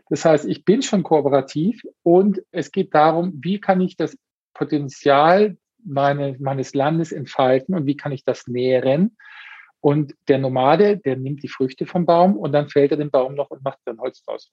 Das 0.10 0.26
heißt, 0.26 0.46
ich 0.46 0.64
bin 0.64 0.82
schon 0.82 1.04
kooperativ 1.04 1.82
und 2.04 2.42
es 2.52 2.72
geht 2.72 2.94
darum, 2.94 3.34
wie 3.42 3.60
kann 3.60 3.82
ich 3.82 3.98
das 3.98 4.18
Potenzial 4.54 5.58
meine, 5.84 6.36
meines 6.40 6.74
Landes 6.74 7.12
entfalten 7.12 7.76
und 7.76 7.86
wie 7.86 7.98
kann 7.98 8.12
ich 8.12 8.24
das 8.24 8.48
nähren. 8.48 9.18
Und 9.80 10.16
der 10.28 10.38
Nomade, 10.40 10.98
der 10.98 11.18
nimmt 11.18 11.44
die 11.44 11.50
Früchte 11.50 11.86
vom 11.86 12.06
Baum 12.06 12.36
und 12.36 12.52
dann 12.52 12.70
fällt 12.70 12.92
er 12.92 12.98
den 12.98 13.12
Baum 13.12 13.36
noch 13.36 13.52
und 13.52 13.64
macht 13.64 13.80
dann 13.86 14.00
Holz 14.00 14.24
draus. 14.24 14.52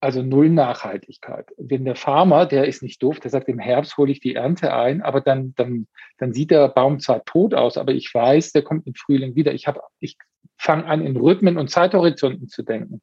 Also 0.00 0.22
null 0.22 0.50
Nachhaltigkeit. 0.50 1.50
Wenn 1.56 1.84
der 1.84 1.96
Farmer, 1.96 2.44
der 2.44 2.66
ist 2.66 2.82
nicht 2.82 3.02
doof, 3.02 3.20
der 3.20 3.30
sagt, 3.30 3.48
im 3.48 3.58
Herbst 3.58 3.96
hole 3.96 4.12
ich 4.12 4.20
die 4.20 4.34
Ernte 4.34 4.74
ein, 4.74 5.00
aber 5.00 5.22
dann, 5.22 5.54
dann, 5.54 5.86
dann 6.18 6.34
sieht 6.34 6.50
der 6.50 6.68
Baum 6.68 7.00
zwar 7.00 7.24
tot 7.24 7.54
aus, 7.54 7.78
aber 7.78 7.92
ich 7.92 8.12
weiß, 8.12 8.52
der 8.52 8.62
kommt 8.62 8.86
im 8.86 8.94
Frühling 8.94 9.34
wieder. 9.34 9.54
Ich, 9.54 9.66
ich 10.00 10.18
fange 10.58 10.84
an, 10.84 11.00
in 11.00 11.16
Rhythmen 11.16 11.56
und 11.56 11.70
Zeithorizonten 11.70 12.48
zu 12.48 12.62
denken. 12.62 13.00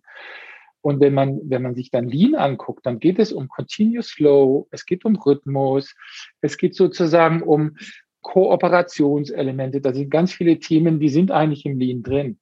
Und 0.82 1.00
wenn 1.00 1.14
man, 1.14 1.40
wenn 1.44 1.62
man 1.62 1.76
sich 1.76 1.92
dann 1.92 2.08
Lean 2.08 2.36
anguckt, 2.36 2.86
dann 2.86 3.00
geht 3.00 3.20
es 3.20 3.32
um 3.32 3.48
Continuous 3.48 4.12
Flow, 4.12 4.68
es 4.72 4.86
geht 4.86 5.06
um 5.06 5.16
Rhythmus, 5.16 5.96
es 6.42 6.58
geht 6.58 6.76
sozusagen 6.76 7.44
um 7.44 7.78
Kooperationselemente. 8.22 9.82
Da 9.82 9.94
sind 9.94 10.10
ganz 10.10 10.34
viele 10.34 10.60
Themen, 10.60 11.00
die 11.00 11.10
sind 11.10 11.32
eigentlich 11.32 11.66
im 11.66 11.80
Lean 11.80 12.04
drin. 12.04 12.40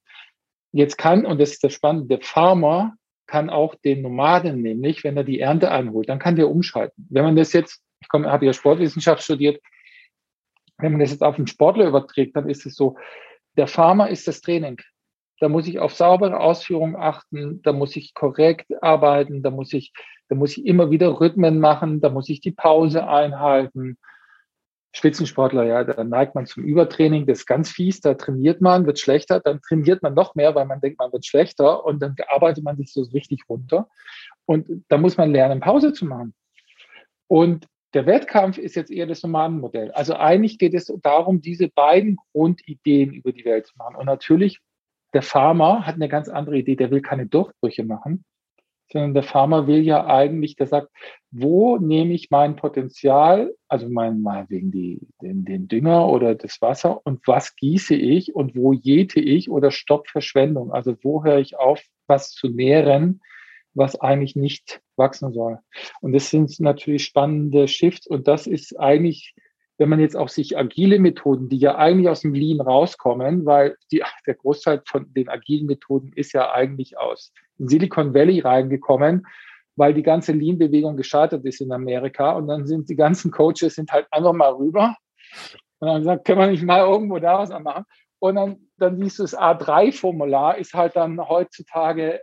Jetzt 0.72 0.96
kann, 0.96 1.26
und 1.26 1.40
das 1.40 1.52
ist 1.52 1.64
das 1.64 1.72
Spannende, 1.72 2.08
der 2.08 2.20
Farmer 2.20 2.94
kann 3.26 3.50
auch 3.50 3.74
den 3.76 4.02
Nomaden 4.02 4.60
nämlich, 4.60 5.04
wenn 5.04 5.16
er 5.16 5.24
die 5.24 5.40
Ernte 5.40 5.70
einholt, 5.70 6.08
dann 6.08 6.18
kann 6.18 6.36
der 6.36 6.50
umschalten. 6.50 7.06
Wenn 7.10 7.24
man 7.24 7.36
das 7.36 7.52
jetzt, 7.52 7.80
ich 8.00 8.08
komme, 8.08 8.30
habe 8.30 8.46
ja 8.46 8.52
Sportwissenschaft 8.52 9.22
studiert, 9.22 9.60
wenn 10.78 10.92
man 10.92 11.00
das 11.00 11.10
jetzt 11.10 11.22
auf 11.22 11.36
einen 11.36 11.46
Sportler 11.46 11.86
überträgt, 11.86 12.34
dann 12.36 12.48
ist 12.48 12.66
es 12.66 12.74
so, 12.74 12.96
der 13.56 13.66
Farmer 13.66 14.08
ist 14.08 14.26
das 14.26 14.40
Training. 14.40 14.80
Da 15.40 15.48
muss 15.48 15.66
ich 15.66 15.78
auf 15.78 15.94
saubere 15.94 16.38
Ausführung 16.38 16.96
achten, 16.96 17.62
da 17.62 17.72
muss 17.72 17.96
ich 17.96 18.14
korrekt 18.14 18.70
arbeiten, 18.82 19.42
da 19.42 19.50
muss 19.50 19.72
ich, 19.72 19.92
da 20.28 20.36
muss 20.36 20.56
ich 20.56 20.66
immer 20.66 20.90
wieder 20.90 21.18
Rhythmen 21.20 21.58
machen, 21.58 22.00
da 22.00 22.10
muss 22.10 22.28
ich 22.28 22.40
die 22.40 22.52
Pause 22.52 23.08
einhalten. 23.08 23.96
Spitzensportler, 24.92 25.64
ja, 25.64 25.84
da 25.84 26.02
neigt 26.04 26.34
man 26.34 26.46
zum 26.46 26.64
Übertraining, 26.64 27.26
das 27.26 27.40
ist 27.40 27.46
ganz 27.46 27.70
fies, 27.70 28.00
da 28.00 28.14
trainiert 28.14 28.60
man, 28.60 28.86
wird 28.86 28.98
schlechter, 28.98 29.40
dann 29.40 29.60
trainiert 29.62 30.02
man 30.02 30.14
noch 30.14 30.34
mehr, 30.34 30.54
weil 30.54 30.66
man 30.66 30.80
denkt, 30.80 30.98
man 30.98 31.12
wird 31.12 31.24
schlechter 31.24 31.84
und 31.84 32.00
dann 32.00 32.16
arbeitet 32.28 32.64
man 32.64 32.76
sich 32.76 32.92
so 32.92 33.02
richtig 33.02 33.44
runter. 33.48 33.88
Und 34.46 34.84
da 34.88 34.98
muss 34.98 35.16
man 35.16 35.30
lernen, 35.30 35.60
Pause 35.60 35.92
zu 35.92 36.06
machen. 36.06 36.34
Und 37.28 37.66
der 37.94 38.06
Wettkampf 38.06 38.58
ist 38.58 38.76
jetzt 38.76 38.90
eher 38.90 39.06
das 39.06 39.22
Nomadenmodell. 39.22 39.90
Also 39.92 40.14
eigentlich 40.14 40.58
geht 40.58 40.74
es 40.74 40.92
darum, 41.02 41.40
diese 41.40 41.68
beiden 41.68 42.16
Grundideen 42.32 43.12
über 43.12 43.32
die 43.32 43.44
Welt 43.44 43.66
zu 43.66 43.74
machen. 43.76 43.96
Und 43.96 44.06
natürlich, 44.06 44.60
der 45.12 45.22
Farmer 45.22 45.86
hat 45.86 45.96
eine 45.96 46.08
ganz 46.08 46.28
andere 46.28 46.58
Idee, 46.58 46.76
der 46.76 46.90
will 46.90 47.02
keine 47.02 47.26
Durchbrüche 47.26 47.84
machen, 47.84 48.24
sondern 48.92 49.14
der 49.14 49.22
Farmer 49.22 49.66
will 49.66 49.82
ja 49.82 50.06
eigentlich, 50.06 50.56
der 50.56 50.66
sagt, 50.66 50.88
wo 51.30 51.78
nehme 51.78 52.12
ich 52.12 52.30
mein 52.30 52.56
Potenzial, 52.56 53.54
also 53.68 53.88
mein, 53.88 54.20
meinetwegen 54.20 54.70
die, 54.70 55.00
den, 55.22 55.44
den 55.44 55.68
Dünger 55.68 56.08
oder 56.08 56.34
das 56.34 56.60
Wasser 56.60 57.00
und 57.04 57.26
was 57.26 57.54
gieße 57.56 57.94
ich 57.94 58.34
und 58.34 58.56
wo 58.56 58.72
jäte 58.72 59.20
ich 59.20 59.50
oder 59.50 59.70
stopp 59.70 60.08
Verschwendung? 60.08 60.72
Also 60.72 60.96
wo 61.02 61.24
höre 61.24 61.38
ich 61.38 61.56
auf, 61.56 61.80
was 62.06 62.32
zu 62.32 62.48
nähren, 62.48 63.20
was 63.74 64.00
eigentlich 64.00 64.34
nicht 64.34 64.80
wachsen 64.96 65.32
soll? 65.32 65.58
Und 66.00 66.12
das 66.12 66.30
sind 66.30 66.58
natürlich 66.58 67.04
spannende 67.04 67.68
Shifts 67.68 68.06
und 68.08 68.26
das 68.26 68.48
ist 68.48 68.78
eigentlich 68.78 69.34
wenn 69.80 69.88
man 69.88 69.98
jetzt 69.98 70.14
auch 70.14 70.28
sich 70.28 70.58
agile 70.58 70.98
Methoden, 70.98 71.48
die 71.48 71.56
ja 71.56 71.76
eigentlich 71.76 72.10
aus 72.10 72.20
dem 72.20 72.34
Lean 72.34 72.60
rauskommen, 72.60 73.46
weil 73.46 73.78
die, 73.90 74.02
der 74.26 74.34
Großteil 74.34 74.82
von 74.84 75.10
den 75.14 75.30
agilen 75.30 75.66
Methoden 75.66 76.12
ist 76.14 76.34
ja 76.34 76.52
eigentlich 76.52 76.98
aus 76.98 77.32
Silicon 77.56 78.12
Valley 78.12 78.40
reingekommen, 78.40 79.26
weil 79.76 79.94
die 79.94 80.02
ganze 80.02 80.32
Lean-Bewegung 80.32 80.98
gescheitert 80.98 81.46
ist 81.46 81.62
in 81.62 81.72
Amerika. 81.72 82.32
Und 82.32 82.48
dann 82.48 82.66
sind 82.66 82.90
die 82.90 82.94
ganzen 82.94 83.30
Coaches 83.30 83.74
sind 83.74 83.90
halt 83.90 84.06
einfach 84.10 84.34
mal 84.34 84.52
rüber 84.52 84.96
und 85.78 85.88
dann 85.88 86.00
gesagt, 86.00 86.26
können 86.26 86.40
wir 86.40 86.46
nicht 86.48 86.62
mal 86.62 86.80
irgendwo 86.80 87.18
da 87.18 87.38
was 87.38 87.48
machen? 87.48 87.84
Und 88.18 88.34
dann, 88.34 88.56
dann 88.76 88.98
siehst 88.98 89.18
du 89.18 89.22
das 89.22 89.38
A3-Formular 89.38 90.58
ist 90.58 90.74
halt 90.74 90.94
dann 90.94 91.26
heutzutage 91.26 92.20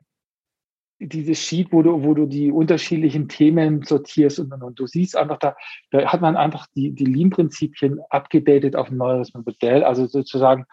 dieses 1.00 1.40
Sheet, 1.40 1.72
wo 1.72 1.82
du, 1.82 2.04
wo 2.04 2.14
du 2.14 2.26
die 2.26 2.52
unterschiedlichen 2.52 3.30
Themen 3.30 3.84
sortierst 3.84 4.40
und, 4.40 4.52
und, 4.52 4.64
und 4.64 4.80
du 4.80 4.88
siehst 4.88 5.16
einfach, 5.16 5.38
da, 5.40 5.56
da 5.92 6.06
hat 6.12 6.22
man 6.22 6.36
einfach 6.36 6.68
die, 6.76 6.92
die 6.92 7.06
Lean-Prinzipien 7.06 8.00
abgedatet 8.10 8.76
auf 8.76 8.90
ein 8.90 8.98
neues 8.98 9.34
Modell, 9.34 9.84
also 9.84 10.08
sozusagen 10.08 10.66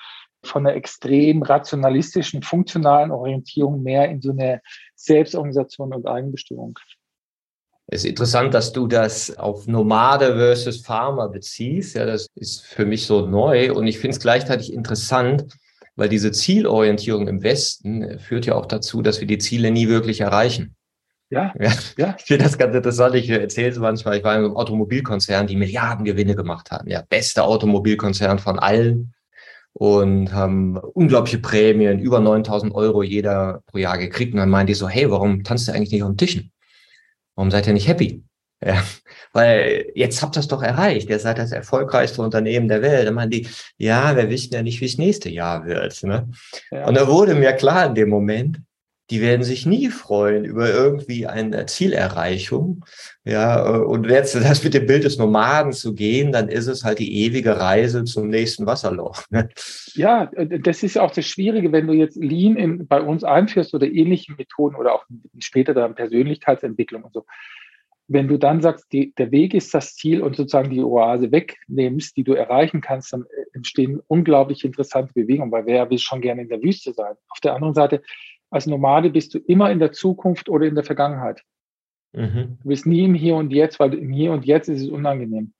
von 0.42 0.66
einer 0.66 0.76
extrem 0.76 1.42
rationalistischen, 1.42 2.42
funktionalen 2.42 3.10
Orientierung 3.10 3.82
mehr 3.82 4.08
in 4.10 4.20
so 4.20 4.30
eine 4.30 4.60
Selbstorganisation 4.94 5.92
und 5.92 6.06
Eigenbestimmung. 6.06 6.78
Es 7.86 8.04
ist 8.04 8.10
interessant, 8.10 8.54
dass 8.54 8.72
du 8.72 8.86
das 8.86 9.36
auf 9.36 9.66
Nomade 9.66 10.34
versus 10.36 10.80
Farmer 10.80 11.28
beziehst. 11.28 11.96
Ja, 11.96 12.06
das 12.06 12.28
ist 12.34 12.64
für 12.64 12.86
mich 12.86 13.06
so 13.06 13.26
neu 13.26 13.72
und 13.74 13.86
ich 13.86 13.98
finde 13.98 14.16
es 14.16 14.20
gleichzeitig 14.20 14.72
interessant, 14.72 15.46
weil 15.96 16.08
diese 16.08 16.32
Zielorientierung 16.32 17.28
im 17.28 17.42
Westen 17.42 18.02
äh, 18.02 18.18
führt 18.18 18.46
ja 18.46 18.54
auch 18.54 18.66
dazu, 18.66 19.02
dass 19.02 19.20
wir 19.20 19.26
die 19.26 19.38
Ziele 19.38 19.70
nie 19.70 19.88
wirklich 19.88 20.20
erreichen. 20.20 20.74
Ja, 21.30 21.52
ja. 21.60 21.72
ja. 21.96 22.16
Ich 22.18 22.24
finde 22.24 22.44
das 22.44 22.58
ganz 22.58 22.74
interessant. 22.74 23.14
Ich 23.14 23.28
erzähle 23.28 23.70
es 23.70 23.78
manchmal, 23.78 24.18
ich 24.18 24.24
war 24.24 24.36
in 24.36 24.44
einem 24.44 24.56
Automobilkonzern, 24.56 25.46
die 25.46 25.56
Milliardengewinne 25.56 26.34
gemacht 26.34 26.70
hatten. 26.70 26.90
Ja, 26.90 27.02
beste 27.08 27.44
Automobilkonzern 27.44 28.38
von 28.38 28.58
allen 28.58 29.14
und 29.72 30.32
haben 30.32 30.76
unglaubliche 30.76 31.38
Prämien, 31.38 31.98
über 31.98 32.20
9000 32.20 32.74
Euro 32.74 33.02
jeder 33.02 33.62
pro 33.66 33.78
Jahr 33.78 33.98
gekriegt. 33.98 34.32
Und 34.32 34.38
dann 34.38 34.50
meinen 34.50 34.68
die 34.68 34.74
so, 34.74 34.88
hey, 34.88 35.10
warum 35.10 35.42
tanzt 35.42 35.68
ihr 35.68 35.74
eigentlich 35.74 35.90
nicht 35.90 36.02
auf 36.02 36.10
den 36.10 36.16
Tischen? 36.16 36.52
Warum 37.34 37.50
seid 37.50 37.66
ihr 37.66 37.72
nicht 37.72 37.88
happy? 37.88 38.22
Ja, 38.64 38.82
weil 39.34 39.90
jetzt 39.94 40.22
habt 40.22 40.36
ihr 40.36 40.40
es 40.40 40.48
doch 40.48 40.62
erreicht. 40.62 41.10
Ihr 41.10 41.18
seid 41.18 41.38
das 41.38 41.52
erfolgreichste 41.52 42.22
Unternehmen 42.22 42.68
der 42.68 42.82
Welt. 42.82 43.06
Dann 43.06 43.14
meinen 43.14 43.30
die, 43.30 43.48
ja, 43.76 44.16
wir 44.16 44.30
wissen 44.30 44.54
ja 44.54 44.62
nicht, 44.62 44.80
wie 44.80 44.86
es 44.86 44.96
nächste 44.96 45.28
Jahr 45.28 45.66
wird. 45.66 46.02
Ne? 46.04 46.30
Ja. 46.70 46.86
Und 46.86 46.96
da 46.96 47.08
wurde 47.08 47.34
mir 47.34 47.52
klar 47.52 47.84
in 47.86 47.94
dem 47.96 48.08
Moment, 48.08 48.60
die 49.10 49.20
werden 49.20 49.42
sich 49.42 49.66
nie 49.66 49.90
freuen 49.90 50.44
über 50.44 50.70
irgendwie 50.70 51.26
eine 51.26 51.66
Zielerreichung. 51.66 52.84
Ja, 53.24 53.62
und 53.62 54.08
jetzt 54.08 54.34
das 54.34 54.64
mit 54.64 54.72
dem 54.72 54.86
Bild 54.86 55.04
des 55.04 55.18
Nomaden 55.18 55.72
zu 55.72 55.94
gehen, 55.94 56.32
dann 56.32 56.48
ist 56.48 56.68
es 56.68 56.84
halt 56.84 57.00
die 57.00 57.24
ewige 57.24 57.58
Reise 57.58 58.04
zum 58.04 58.28
nächsten 58.28 58.66
Wasserloch. 58.66 59.24
Ne? 59.30 59.50
Ja, 59.94 60.30
das 60.60 60.82
ist 60.82 60.96
auch 60.96 61.10
das 61.10 61.26
Schwierige, 61.26 61.70
wenn 61.72 61.86
du 61.86 61.92
jetzt 61.92 62.16
Lean 62.16 62.56
in, 62.56 62.86
bei 62.86 63.00
uns 63.00 63.24
einführst 63.24 63.74
oder 63.74 63.86
ähnliche 63.86 64.32
Methoden 64.32 64.76
oder 64.76 64.94
auch 64.94 65.04
später 65.38 65.74
dann 65.74 65.94
Persönlichkeitsentwicklung 65.94 67.02
und 67.02 67.12
so 67.12 67.26
wenn 68.06 68.28
du 68.28 68.38
dann 68.38 68.60
sagst, 68.60 68.92
die, 68.92 69.14
der 69.14 69.30
Weg 69.30 69.54
ist 69.54 69.72
das 69.72 69.94
Ziel 69.94 70.22
und 70.22 70.36
sozusagen 70.36 70.70
die 70.70 70.82
Oase 70.82 71.32
wegnimmst, 71.32 72.16
die 72.16 72.24
du 72.24 72.34
erreichen 72.34 72.80
kannst, 72.80 73.12
dann 73.12 73.22
äh, 73.22 73.44
entstehen 73.54 74.00
unglaublich 74.08 74.64
interessante 74.64 75.12
Bewegungen, 75.14 75.52
weil 75.52 75.66
wer 75.66 75.88
will 75.90 75.98
schon 75.98 76.20
gerne 76.20 76.42
in 76.42 76.48
der 76.48 76.62
Wüste 76.62 76.92
sein? 76.92 77.14
Auf 77.28 77.40
der 77.40 77.54
anderen 77.54 77.74
Seite, 77.74 78.02
als 78.50 78.66
Nomade 78.66 79.10
bist 79.10 79.34
du 79.34 79.38
immer 79.38 79.70
in 79.70 79.78
der 79.78 79.92
Zukunft 79.92 80.48
oder 80.48 80.66
in 80.66 80.74
der 80.74 80.84
Vergangenheit. 80.84 81.42
Mhm. 82.12 82.58
Du 82.62 82.68
bist 82.68 82.86
nie 82.86 83.04
im 83.04 83.14
Hier 83.14 83.36
und 83.36 83.52
Jetzt, 83.52 83.80
weil 83.80 83.94
im 83.94 84.12
Hier 84.12 84.32
und 84.32 84.44
Jetzt 84.44 84.68
ist 84.68 84.82
es 84.82 84.88
unangenehm. 84.88 85.52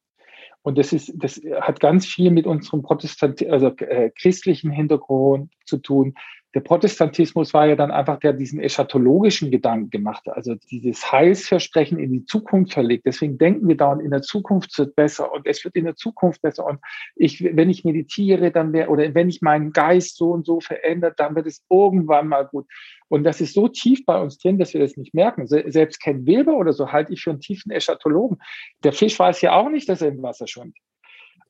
Und 0.62 0.78
das 0.78 0.92
ist, 0.92 1.12
das 1.16 1.40
hat 1.60 1.80
ganz 1.80 2.06
viel 2.06 2.30
mit 2.30 2.46
unserem 2.46 2.82
Protestant, 2.82 3.46
also 3.48 3.68
äh, 3.76 4.10
christlichen 4.18 4.70
Hintergrund 4.70 5.52
zu 5.66 5.78
tun, 5.78 6.14
der 6.54 6.61
Protestantismus 6.61 7.52
war 7.52 7.66
ja 7.66 7.75
dann 7.75 7.90
einfach, 7.90 8.20
der 8.20 8.32
diesen 8.32 8.61
eschatologischen 8.61 9.50
Gedanken 9.50 9.90
gemacht 9.90 10.25
hat, 10.26 10.37
also 10.37 10.54
dieses 10.70 11.11
Heilsversprechen 11.11 11.99
in 11.99 12.12
die 12.12 12.25
Zukunft 12.26 12.75
verlegt. 12.75 13.06
Deswegen 13.06 13.38
denken 13.38 13.66
wir 13.66 13.76
dauernd, 13.76 14.00
in 14.00 14.12
der 14.12 14.23
Zukunft 14.23 14.78
wird 14.78 14.94
besser 14.94 15.32
und 15.32 15.46
es 15.46 15.64
wird 15.64 15.75
in 15.75 15.84
der 15.84 15.96
Zukunft 15.96 16.42
besser. 16.42 16.64
Und 16.64 16.78
ich, 17.16 17.42
wenn 17.42 17.70
ich 17.70 17.84
meditiere, 17.84 18.52
dann 18.52 18.73
wäre, 18.73 18.88
oder 18.88 19.12
wenn 19.14 19.28
ich 19.28 19.42
meinen 19.42 19.73
Geist 19.73 20.16
so 20.16 20.30
und 20.30 20.46
so 20.46 20.61
verändert, 20.61 21.18
dann 21.18 21.34
wird 21.34 21.49
es 21.49 21.64
irgendwann 21.68 22.28
mal 22.28 22.46
gut. 22.46 22.66
Und 23.08 23.25
das 23.25 23.40
ist 23.40 23.54
so 23.54 23.66
tief 23.66 24.04
bei 24.06 24.20
uns 24.20 24.38
drin, 24.38 24.58
dass 24.58 24.75
wir 24.75 24.80
das 24.80 24.96
nicht 24.96 25.12
merken. 25.12 25.49
Selbst 25.49 26.00
Ken 26.00 26.25
Wilber 26.25 26.56
oder 26.56 26.73
so 26.73 26.92
halte 26.92 27.12
ich 27.12 27.23
für 27.23 27.30
einen 27.30 27.40
tiefen 27.40 27.73
Eschatologen. 27.73 28.38
Der 28.84 28.92
Fisch 28.92 29.18
weiß 29.18 29.40
ja 29.40 29.54
auch 29.54 29.70
nicht, 29.70 29.88
dass 29.88 30.02
er 30.02 30.08
im 30.08 30.23
Wasser 30.23 30.46
schwimmt. 30.46 30.76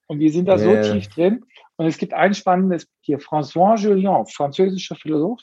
Und 0.06 0.18
wir 0.20 0.30
sind 0.30 0.46
da 0.46 0.56
yeah. 0.58 0.82
so 0.82 0.92
tief 0.92 1.08
drin. 1.08 1.44
Und 1.76 1.86
es 1.86 1.98
gibt 1.98 2.14
ein 2.14 2.34
spannendes 2.34 2.86
hier. 3.00 3.18
François 3.18 3.76
Julien, 3.78 4.26
französischer 4.26 4.96
Philosoph, 4.96 5.40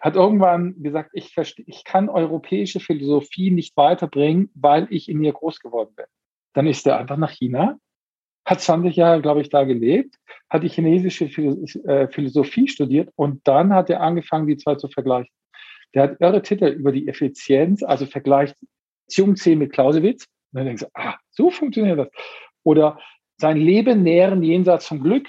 hat 0.00 0.16
irgendwann 0.16 0.82
gesagt, 0.82 1.10
ich, 1.12 1.36
ich 1.66 1.84
kann 1.84 2.08
europäische 2.08 2.80
Philosophie 2.80 3.50
nicht 3.50 3.76
weiterbringen, 3.76 4.50
weil 4.54 4.88
ich 4.90 5.08
in 5.08 5.22
ihr 5.22 5.32
groß 5.32 5.60
geworden 5.60 5.94
bin. 5.94 6.06
Dann 6.54 6.66
ist 6.66 6.86
er 6.86 6.98
einfach 6.98 7.16
nach 7.16 7.30
China, 7.30 7.78
hat 8.44 8.60
20 8.60 8.96
Jahre, 8.96 9.22
glaube 9.22 9.40
ich, 9.40 9.48
da 9.48 9.62
gelebt, 9.64 10.16
hat 10.50 10.64
die 10.64 10.68
chinesische 10.68 11.26
äh, 11.26 12.08
Philosophie 12.08 12.66
studiert 12.66 13.10
und 13.14 13.46
dann 13.46 13.72
hat 13.72 13.90
er 13.90 14.00
angefangen, 14.00 14.48
die 14.48 14.56
zwei 14.56 14.74
zu 14.74 14.88
vergleichen. 14.88 15.32
Der 15.94 16.04
hat 16.04 16.20
irre 16.20 16.42
Titel 16.42 16.66
über 16.66 16.90
die 16.90 17.06
Effizienz, 17.06 17.82
also 17.82 18.06
vergleicht 18.06 18.56
Jungzeh 19.10 19.54
mit 19.56 19.72
Clausewitz. 19.72 20.26
Und 20.52 20.58
dann 20.58 20.66
denkst 20.66 20.82
du, 20.82 20.88
ah, 20.94 21.16
So 21.30 21.50
funktioniert 21.50 21.98
das. 21.98 22.08
Oder 22.64 22.98
sein 23.42 23.56
Leben 23.56 24.02
nähren 24.02 24.42
jenseits 24.42 24.86
vom 24.86 25.02
Glück. 25.02 25.26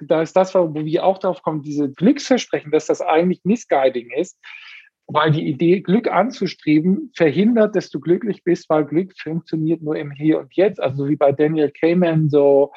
Da 0.00 0.22
ist 0.22 0.36
das, 0.36 0.54
wo 0.54 0.72
wir 0.74 1.04
auch 1.04 1.18
drauf 1.18 1.42
kommen, 1.42 1.62
diese 1.62 1.90
Glücksversprechen, 1.90 2.70
dass 2.70 2.86
das 2.86 3.00
eigentlich 3.00 3.40
Misguiding 3.42 4.10
ist, 4.12 4.38
weil 5.06 5.32
die 5.32 5.48
Idee, 5.48 5.80
Glück 5.80 6.08
anzustreben, 6.08 7.10
verhindert, 7.16 7.74
dass 7.74 7.88
du 7.88 7.98
glücklich 7.98 8.44
bist, 8.44 8.68
weil 8.68 8.84
Glück 8.84 9.12
funktioniert 9.18 9.82
nur 9.82 9.96
im 9.96 10.12
Hier 10.12 10.38
und 10.38 10.54
Jetzt. 10.54 10.78
Also 10.78 11.08
wie 11.08 11.16
bei 11.16 11.32
Daniel 11.32 11.72
Kahneman, 11.72 12.28
so 12.28 12.70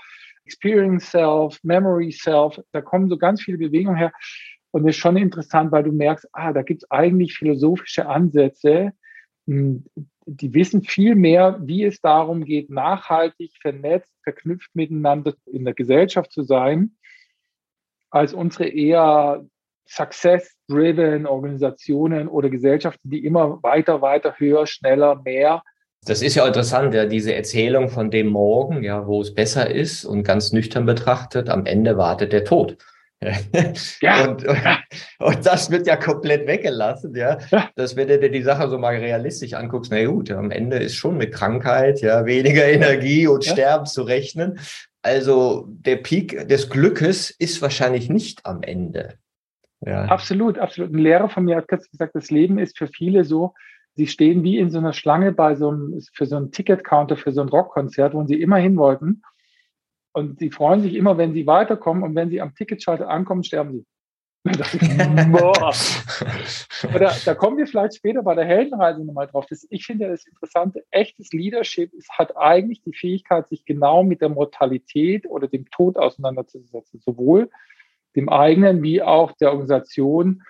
Experience 0.45 1.11
Self, 1.11 1.59
Memory 1.63 2.11
Self, 2.11 2.59
da 2.71 2.81
kommen 2.81 3.09
so 3.09 3.17
ganz 3.17 3.43
viele 3.43 3.57
Bewegungen 3.57 3.97
her. 3.97 4.13
Und 4.71 4.83
das 4.83 4.95
ist 4.95 5.01
schon 5.01 5.17
interessant, 5.17 5.71
weil 5.73 5.83
du 5.83 5.91
merkst, 5.91 6.27
ah, 6.31 6.53
da 6.53 6.63
gibt 6.63 6.83
es 6.83 6.91
eigentlich 6.91 7.33
philosophische 7.37 8.07
Ansätze, 8.07 8.93
hm, 9.47 9.83
die 10.25 10.53
wissen 10.53 10.83
viel 10.83 11.15
mehr, 11.15 11.57
wie 11.61 11.83
es 11.83 11.99
darum 11.99 12.45
geht, 12.45 12.69
nachhaltig, 12.69 13.53
vernetzt, 13.59 14.11
verknüpft 14.23 14.69
miteinander 14.73 15.33
in 15.45 15.65
der 15.65 15.73
Gesellschaft 15.73 16.31
zu 16.31 16.43
sein, 16.43 16.95
als 18.09 18.33
unsere 18.33 18.67
eher 18.67 19.45
success-driven 19.87 21.25
Organisationen 21.25 22.27
oder 22.27 22.49
Gesellschaften, 22.49 23.09
die 23.09 23.25
immer 23.25 23.61
weiter, 23.63 24.01
weiter, 24.01 24.35
höher, 24.37 24.67
schneller, 24.67 25.21
mehr. 25.23 25.63
Das 26.05 26.21
ist 26.21 26.35
ja 26.35 26.47
interessant, 26.47 26.93
ja, 26.93 27.05
diese 27.05 27.35
Erzählung 27.35 27.89
von 27.89 28.09
dem 28.09 28.27
Morgen, 28.27 28.83
ja, 28.83 29.05
wo 29.05 29.21
es 29.21 29.33
besser 29.33 29.69
ist 29.69 30.05
und 30.05 30.23
ganz 30.23 30.51
nüchtern 30.51 30.85
betrachtet, 30.85 31.49
am 31.49 31.65
Ende 31.65 31.97
wartet 31.97 32.31
der 32.31 32.45
Tod. 32.45 32.77
Ja. 34.01 34.27
Und, 34.27 34.45
und, 35.19 35.45
das 35.45 35.69
wird 35.69 35.85
ja 35.87 35.95
komplett 35.95 36.47
weggelassen, 36.47 37.15
ja. 37.15 37.37
ja. 37.51 37.69
Dass 37.75 37.95
wenn 37.95 38.07
du 38.07 38.19
dir 38.19 38.31
die 38.31 38.41
Sache 38.41 38.67
so 38.67 38.77
mal 38.77 38.95
realistisch 38.95 39.53
anguckst, 39.53 39.91
na 39.91 40.03
gut, 40.05 40.31
am 40.31 40.51
Ende 40.51 40.77
ist 40.77 40.95
schon 40.95 41.17
mit 41.17 41.31
Krankheit, 41.31 42.01
ja, 42.01 42.25
weniger 42.25 42.65
Energie 42.65 43.27
und 43.27 43.45
ja. 43.45 43.53
Sterben 43.53 43.85
zu 43.85 44.03
rechnen. 44.03 44.59
Also 45.03 45.65
der 45.67 45.97
Peak 45.97 46.47
des 46.47 46.69
Glückes 46.69 47.29
ist 47.29 47.61
wahrscheinlich 47.61 48.09
nicht 48.09 48.45
am 48.45 48.63
Ende. 48.63 49.15
Ja. 49.81 50.05
Absolut, 50.05 50.59
absolut. 50.59 50.93
Ein 50.93 50.99
Lehrer 50.99 51.29
von 51.29 51.45
mir 51.45 51.57
hat 51.57 51.67
gesagt, 51.67 52.15
das 52.15 52.29
Leben 52.29 52.59
ist 52.59 52.77
für 52.77 52.87
viele 52.87 53.23
so, 53.23 53.53
sie 53.95 54.07
stehen 54.07 54.43
wie 54.43 54.57
in 54.57 54.69
so 54.69 54.77
einer 54.77 54.93
Schlange 54.93 55.31
bei 55.31 55.55
so 55.55 55.69
einem, 55.69 55.99
für 56.13 56.25
so 56.25 56.37
einen 56.37 56.51
Ticketcounter, 56.51 57.17
für 57.17 57.31
so 57.31 57.41
ein 57.41 57.49
Rockkonzert, 57.49 58.13
wo 58.13 58.25
sie 58.25 58.39
immer 58.41 58.57
hin 58.57 58.77
wollten. 58.77 59.23
Und 60.13 60.39
sie 60.39 60.51
freuen 60.51 60.81
sich 60.81 60.95
immer, 60.95 61.17
wenn 61.17 61.33
sie 61.33 61.47
weiterkommen 61.47 62.03
und 62.03 62.15
wenn 62.15 62.29
sie 62.29 62.41
am 62.41 62.53
Ticketschalter 62.53 63.09
ankommen, 63.09 63.43
sterben 63.43 63.71
sie. 63.73 63.85
Boah. 65.31 65.71
da, 67.25 67.35
kommen 67.35 67.57
wir 67.57 67.67
vielleicht 67.67 67.97
später 67.97 68.23
bei 68.23 68.33
der 68.33 68.45
Heldenreise 68.45 69.05
nochmal 69.05 69.27
drauf. 69.27 69.45
Das, 69.47 69.67
ich 69.69 69.85
finde 69.85 70.09
das 70.09 70.25
Interessante, 70.25 70.83
echtes 70.89 71.31
Leadership 71.31 71.93
ist, 71.93 72.09
hat 72.09 72.35
eigentlich 72.35 72.81
die 72.81 72.93
Fähigkeit, 72.93 73.47
sich 73.47 73.65
genau 73.65 74.03
mit 74.03 74.21
der 74.21 74.29
Mortalität 74.29 75.27
oder 75.27 75.47
dem 75.47 75.69
Tod 75.69 75.95
auseinanderzusetzen. 75.97 76.99
Sowohl 76.99 77.51
dem 78.15 78.29
eigenen 78.29 78.81
wie 78.81 79.03
auch 79.03 79.31
der 79.33 79.51
Organisation, 79.51 80.41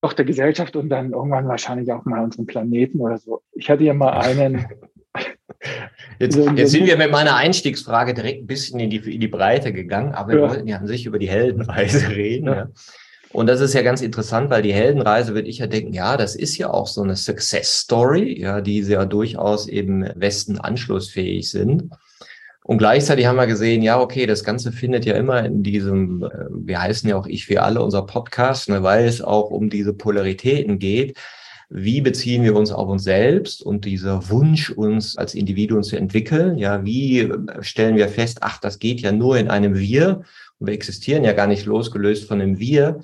auch 0.00 0.12
der 0.12 0.24
Gesellschaft 0.24 0.74
und 0.74 0.88
dann 0.88 1.12
irgendwann 1.12 1.48
wahrscheinlich 1.48 1.92
auch 1.92 2.04
mal 2.04 2.24
unseren 2.24 2.46
Planeten 2.46 3.00
oder 3.00 3.18
so. 3.18 3.42
Ich 3.52 3.70
hatte 3.70 3.84
ja 3.84 3.94
mal 3.94 4.12
einen. 4.12 4.66
Jetzt, 6.18 6.38
jetzt 6.56 6.70
sind 6.70 6.86
wir 6.86 6.96
mit 6.96 7.10
meiner 7.10 7.36
Einstiegsfrage 7.36 8.14
direkt 8.14 8.42
ein 8.42 8.46
bisschen 8.46 8.80
in 8.80 8.90
die, 8.90 8.96
in 8.96 9.20
die 9.20 9.28
Breite 9.28 9.72
gegangen, 9.72 10.14
aber 10.14 10.32
wir 10.32 10.40
ja. 10.40 10.48
wollten 10.48 10.68
ja 10.68 10.76
an 10.78 10.86
sich 10.86 11.06
über 11.06 11.18
die 11.18 11.28
Heldenreise 11.28 12.08
reden. 12.14 12.46
Ja. 12.46 12.54
ja. 12.54 12.68
Und 13.32 13.48
das 13.48 13.60
ist 13.60 13.74
ja 13.74 13.82
ganz 13.82 14.00
interessant, 14.00 14.48
weil 14.50 14.62
die 14.62 14.72
Heldenreise, 14.72 15.34
würde 15.34 15.48
ich 15.48 15.58
ja 15.58 15.66
denken, 15.66 15.92
ja, 15.92 16.16
das 16.16 16.36
ist 16.36 16.56
ja 16.56 16.70
auch 16.70 16.86
so 16.86 17.02
eine 17.02 17.16
Success 17.16 17.80
Story, 17.80 18.40
ja, 18.40 18.60
die 18.60 18.80
ja 18.80 19.04
durchaus 19.06 19.66
eben 19.66 20.08
Westen 20.14 20.58
anschlussfähig 20.58 21.50
sind. 21.50 21.90
Und 22.62 22.78
gleichzeitig 22.78 23.26
haben 23.26 23.36
wir 23.36 23.48
gesehen, 23.48 23.82
ja, 23.82 24.00
okay, 24.00 24.26
das 24.26 24.44
Ganze 24.44 24.70
findet 24.70 25.04
ja 25.04 25.16
immer 25.16 25.44
in 25.44 25.62
diesem, 25.64 26.22
äh, 26.22 26.46
wir 26.48 26.80
heißen 26.80 27.10
ja 27.10 27.16
auch 27.16 27.26
Ich, 27.26 27.48
wir 27.48 27.64
alle, 27.64 27.82
unser 27.82 28.06
Podcast, 28.06 28.68
ne, 28.68 28.82
weil 28.84 29.04
es 29.04 29.20
auch 29.20 29.50
um 29.50 29.68
diese 29.68 29.92
Polaritäten 29.92 30.78
geht. 30.78 31.18
Wie 31.70 32.00
beziehen 32.00 32.42
wir 32.42 32.54
uns 32.54 32.70
auf 32.70 32.88
uns 32.88 33.04
selbst 33.04 33.62
und 33.62 33.84
dieser 33.84 34.28
Wunsch, 34.30 34.70
uns 34.70 35.16
als 35.16 35.34
Individuen 35.34 35.82
zu 35.82 35.96
entwickeln? 35.96 36.58
Ja, 36.58 36.84
wie 36.84 37.32
stellen 37.60 37.96
wir 37.96 38.08
fest, 38.08 38.38
ach, 38.42 38.58
das 38.60 38.78
geht 38.78 39.00
ja 39.00 39.12
nur 39.12 39.38
in 39.38 39.48
einem 39.48 39.76
Wir 39.76 40.22
und 40.58 40.66
wir 40.66 40.74
existieren 40.74 41.24
ja 41.24 41.32
gar 41.32 41.46
nicht 41.46 41.66
losgelöst 41.66 42.28
von 42.28 42.40
einem 42.40 42.58
Wir 42.58 43.00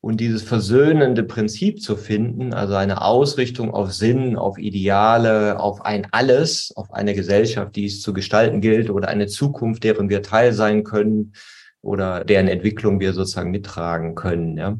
und 0.00 0.20
dieses 0.20 0.42
versöhnende 0.42 1.22
Prinzip 1.22 1.82
zu 1.82 1.96
finden, 1.96 2.54
also 2.54 2.74
eine 2.74 3.02
Ausrichtung 3.02 3.70
auf 3.70 3.92
Sinn, 3.92 4.36
auf 4.36 4.58
Ideale, 4.58 5.60
auf 5.60 5.84
ein 5.84 6.06
Alles, 6.10 6.72
auf 6.74 6.92
eine 6.92 7.14
Gesellschaft, 7.14 7.76
die 7.76 7.84
es 7.84 8.00
zu 8.00 8.12
gestalten 8.12 8.60
gilt 8.60 8.90
oder 8.90 9.08
eine 9.08 9.26
Zukunft, 9.26 9.84
deren 9.84 10.08
wir 10.08 10.22
Teil 10.22 10.52
sein 10.52 10.84
können 10.84 11.34
oder 11.82 12.24
deren 12.24 12.48
Entwicklung 12.48 12.98
wir 13.00 13.12
sozusagen 13.12 13.50
mittragen 13.50 14.14
können. 14.14 14.56
Ja. 14.56 14.78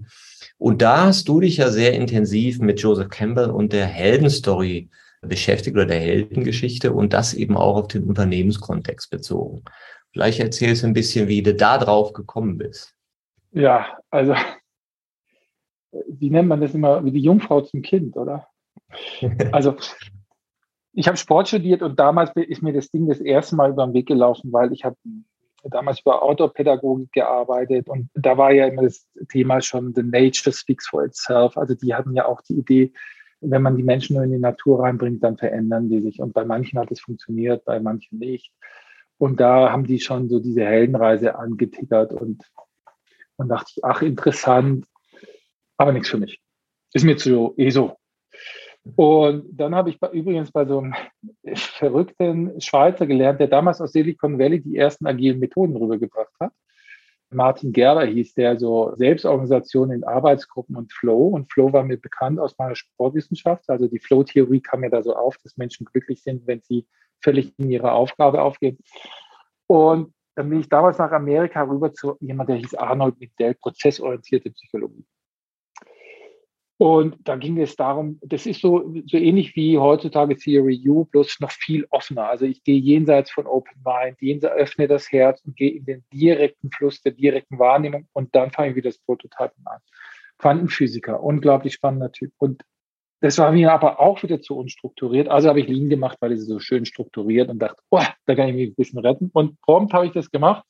Und 0.61 0.83
da 0.83 1.07
hast 1.07 1.27
du 1.27 1.41
dich 1.41 1.57
ja 1.57 1.71
sehr 1.71 1.95
intensiv 1.95 2.61
mit 2.61 2.83
Joseph 2.83 3.09
Campbell 3.09 3.49
und 3.49 3.73
der 3.73 3.87
Heldenstory 3.87 4.91
beschäftigt 5.23 5.75
oder 5.75 5.87
der 5.87 6.01
Heldengeschichte 6.01 6.93
und 6.93 7.15
das 7.15 7.33
eben 7.33 7.57
auch 7.57 7.77
auf 7.77 7.89
den 7.89 8.05
Unternehmenskontext 8.05 9.11
bezogen. 9.11 9.65
Vielleicht 10.13 10.39
erzählst 10.39 10.83
du 10.83 10.89
ein 10.89 10.93
bisschen, 10.93 11.29
wie 11.29 11.43
du 11.43 11.55
da 11.55 11.79
drauf 11.79 12.13
gekommen 12.13 12.59
bist. 12.59 12.95
Ja, 13.53 13.99
also 14.11 14.35
wie 16.07 16.29
nennt 16.29 16.49
man 16.49 16.61
das 16.61 16.75
immer, 16.75 17.03
wie 17.07 17.11
die 17.11 17.23
Jungfrau 17.23 17.63
zum 17.63 17.81
Kind, 17.81 18.19
oder? 18.19 18.47
Also 19.53 19.77
ich 20.93 21.09
habe 21.09 21.17
Sport 21.17 21.49
studiert 21.49 21.81
und 21.81 21.99
damals 21.99 22.33
ist 22.35 22.63
mir 22.63 22.75
das 22.75 22.91
Ding 22.91 23.09
das 23.09 23.21
erste 23.21 23.57
Mal 23.57 23.71
über 23.71 23.87
den 23.87 23.95
Weg 23.95 24.09
gelaufen, 24.09 24.53
weil 24.53 24.75
ich 24.75 24.85
habe 24.85 24.97
damals 25.65 26.01
über 26.01 26.23
Outdoor-Pädagogik 26.23 27.13
gearbeitet 27.13 27.89
und 27.89 28.09
da 28.15 28.37
war 28.39 28.53
ja 28.53 28.67
immer 28.67 28.83
das 28.83 29.07
Thema 29.29 29.61
schon 29.61 29.95
The 29.95 30.03
Nature 30.03 30.55
Speaks 30.55 30.89
for 30.89 31.05
Itself. 31.05 31.57
Also 31.57 31.75
die 31.75 31.95
hatten 31.95 32.15
ja 32.15 32.27
auch 32.27 32.41
die 32.43 32.55
Idee, 32.55 32.93
wenn 33.41 33.63
man 33.63 33.77
die 33.77 33.83
Menschen 33.83 34.17
nur 34.17 34.25
in 34.25 34.33
die 34.33 34.39
Natur 34.39 34.83
reinbringt, 34.83 35.23
dann 35.23 35.37
verändern 35.37 35.89
die 35.89 36.01
sich. 36.01 36.21
Und 36.21 36.35
bei 36.35 36.45
manchen 36.45 36.79
hat 36.79 36.91
es 36.91 37.01
funktioniert, 37.01 37.65
bei 37.65 37.81
manchen 37.81 38.19
nicht. 38.19 38.53
Und 39.19 39.41
da 39.41 39.71
haben 39.71 39.87
die 39.87 40.01
schon 40.01 40.29
so 40.29 40.41
diese 40.41 40.65
Heldenreise 40.65 41.35
angetickert 41.37 42.13
und, 42.13 42.43
und 43.37 43.49
dachte 43.49 43.73
ich, 43.77 43.85
ach, 43.85 44.03
interessant, 44.03 44.87
aber 45.77 45.93
nichts 45.93 46.09
für 46.09 46.19
mich. 46.19 46.41
Ist 46.93 47.05
mir 47.05 47.17
zu 47.17 47.55
eh 47.57 47.71
so. 47.71 48.00
Und 48.97 49.45
dann 49.53 49.75
habe 49.75 49.91
ich 49.91 50.01
bei, 50.01 50.09
übrigens 50.11 50.51
bei 50.51 50.65
so 50.65 50.79
einem 50.79 50.95
verrückten 51.55 52.61
Schweizer 52.61 53.07
gelernt, 53.07 53.41
der 53.41 53.49
damals 53.49 53.81
aus 53.81 53.93
Silicon 53.93 54.39
Valley 54.39 54.61
die 54.61 54.77
ersten 54.77 55.07
agilen 55.07 55.39
Methoden 55.39 55.77
rübergebracht 55.77 56.33
hat. 56.41 56.53
Martin 57.33 57.73
Gerber 57.73 58.05
hieß 58.07 58.35
der, 58.35 58.59
so 58.59 58.93
Selbstorganisation 58.97 59.93
in 59.93 60.03
Arbeitsgruppen 60.03 60.75
und 60.77 60.93
Flow. 60.93 61.29
Und 61.29 61.53
Flow 61.53 61.73
war 61.73 61.85
mir 61.85 61.99
bekannt 61.99 62.41
aus 62.41 62.59
meiner 62.59 62.75
Sportwissenschaft. 62.75 63.69
Also 63.69 63.87
die 63.87 64.01
Flow-Theorie 64.01 64.61
kam 64.61 64.81
mir 64.81 64.91
da 64.91 65.03
so 65.03 65.15
auf, 65.15 65.37
dass 65.39 65.57
Menschen 65.57 65.85
glücklich 65.85 66.23
sind, 66.23 66.47
wenn 66.47 66.61
sie 66.63 66.87
völlig 67.23 67.57
in 67.59 67.71
ihrer 67.71 67.93
Aufgabe 67.93 68.43
aufgehen. 68.43 68.79
Und 69.69 70.13
dann 70.35 70.51
bin 70.51 70.61
ich 70.61 70.69
damals 70.69 70.99
nach 70.99 71.13
Amerika 71.13 71.63
rüber 71.63 71.93
zu 71.93 72.17
jemand, 72.21 72.49
der 72.49 72.57
hieß 72.57 72.75
Arnold 72.75 73.21
Midell, 73.21 73.55
prozessorientierte 73.55 74.51
Psychologie. 74.51 75.05
Und 76.81 77.19
da 77.29 77.37
ging 77.37 77.61
es 77.61 77.77
darum, 77.77 78.19
das 78.23 78.47
ist 78.47 78.63
so, 78.63 78.91
so 79.05 79.19
ähnlich 79.19 79.55
wie 79.55 79.77
heutzutage 79.77 80.35
Theory 80.35 80.83
U, 80.89 81.05
bloß 81.05 81.41
noch 81.41 81.51
viel 81.51 81.87
offener. 81.91 82.31
Also 82.31 82.47
ich 82.47 82.65
gehe 82.65 82.79
jenseits 82.79 83.31
von 83.31 83.47
Open 83.47 83.83
Mind, 83.85 84.17
jenseits, 84.23 84.55
öffne 84.55 84.89
das 84.89 85.13
Herz 85.13 85.43
und 85.45 85.59
gehe 85.59 85.73
in 85.73 85.85
den 85.85 86.05
direkten 86.11 86.71
Fluss 86.71 87.03
der 87.03 87.13
direkten 87.13 87.59
Wahrnehmung 87.59 88.09
und 88.15 88.35
dann 88.35 88.51
fange 88.51 88.71
ich 88.71 88.77
wieder 88.77 88.89
das 88.89 88.97
Prototypen 88.97 89.63
an. 89.67 89.81
Quantenphysiker, 90.39 91.23
unglaublich 91.23 91.75
spannender 91.75 92.13
Typ. 92.13 92.33
Und 92.39 92.63
das 93.21 93.37
war 93.37 93.53
mir 93.53 93.75
aber 93.75 94.01
auch 94.01 94.23
wieder 94.23 94.41
zu 94.41 94.57
unstrukturiert. 94.57 95.29
Also 95.29 95.51
habe 95.51 95.61
ich 95.61 95.69
Lean 95.69 95.91
gemacht, 95.91 96.17
weil 96.21 96.33
es 96.33 96.47
so 96.47 96.61
schön 96.61 96.87
strukturiert 96.87 97.51
und 97.51 97.59
dachte, 97.59 97.83
oh, 97.91 98.01
da 98.25 98.35
kann 98.35 98.49
ich 98.49 98.55
mich 98.55 98.71
ein 98.71 98.75
bisschen 98.75 99.01
retten. 99.01 99.29
Und 99.35 99.61
prompt 99.61 99.93
habe 99.93 100.07
ich 100.07 100.13
das 100.13 100.31
gemacht 100.31 100.65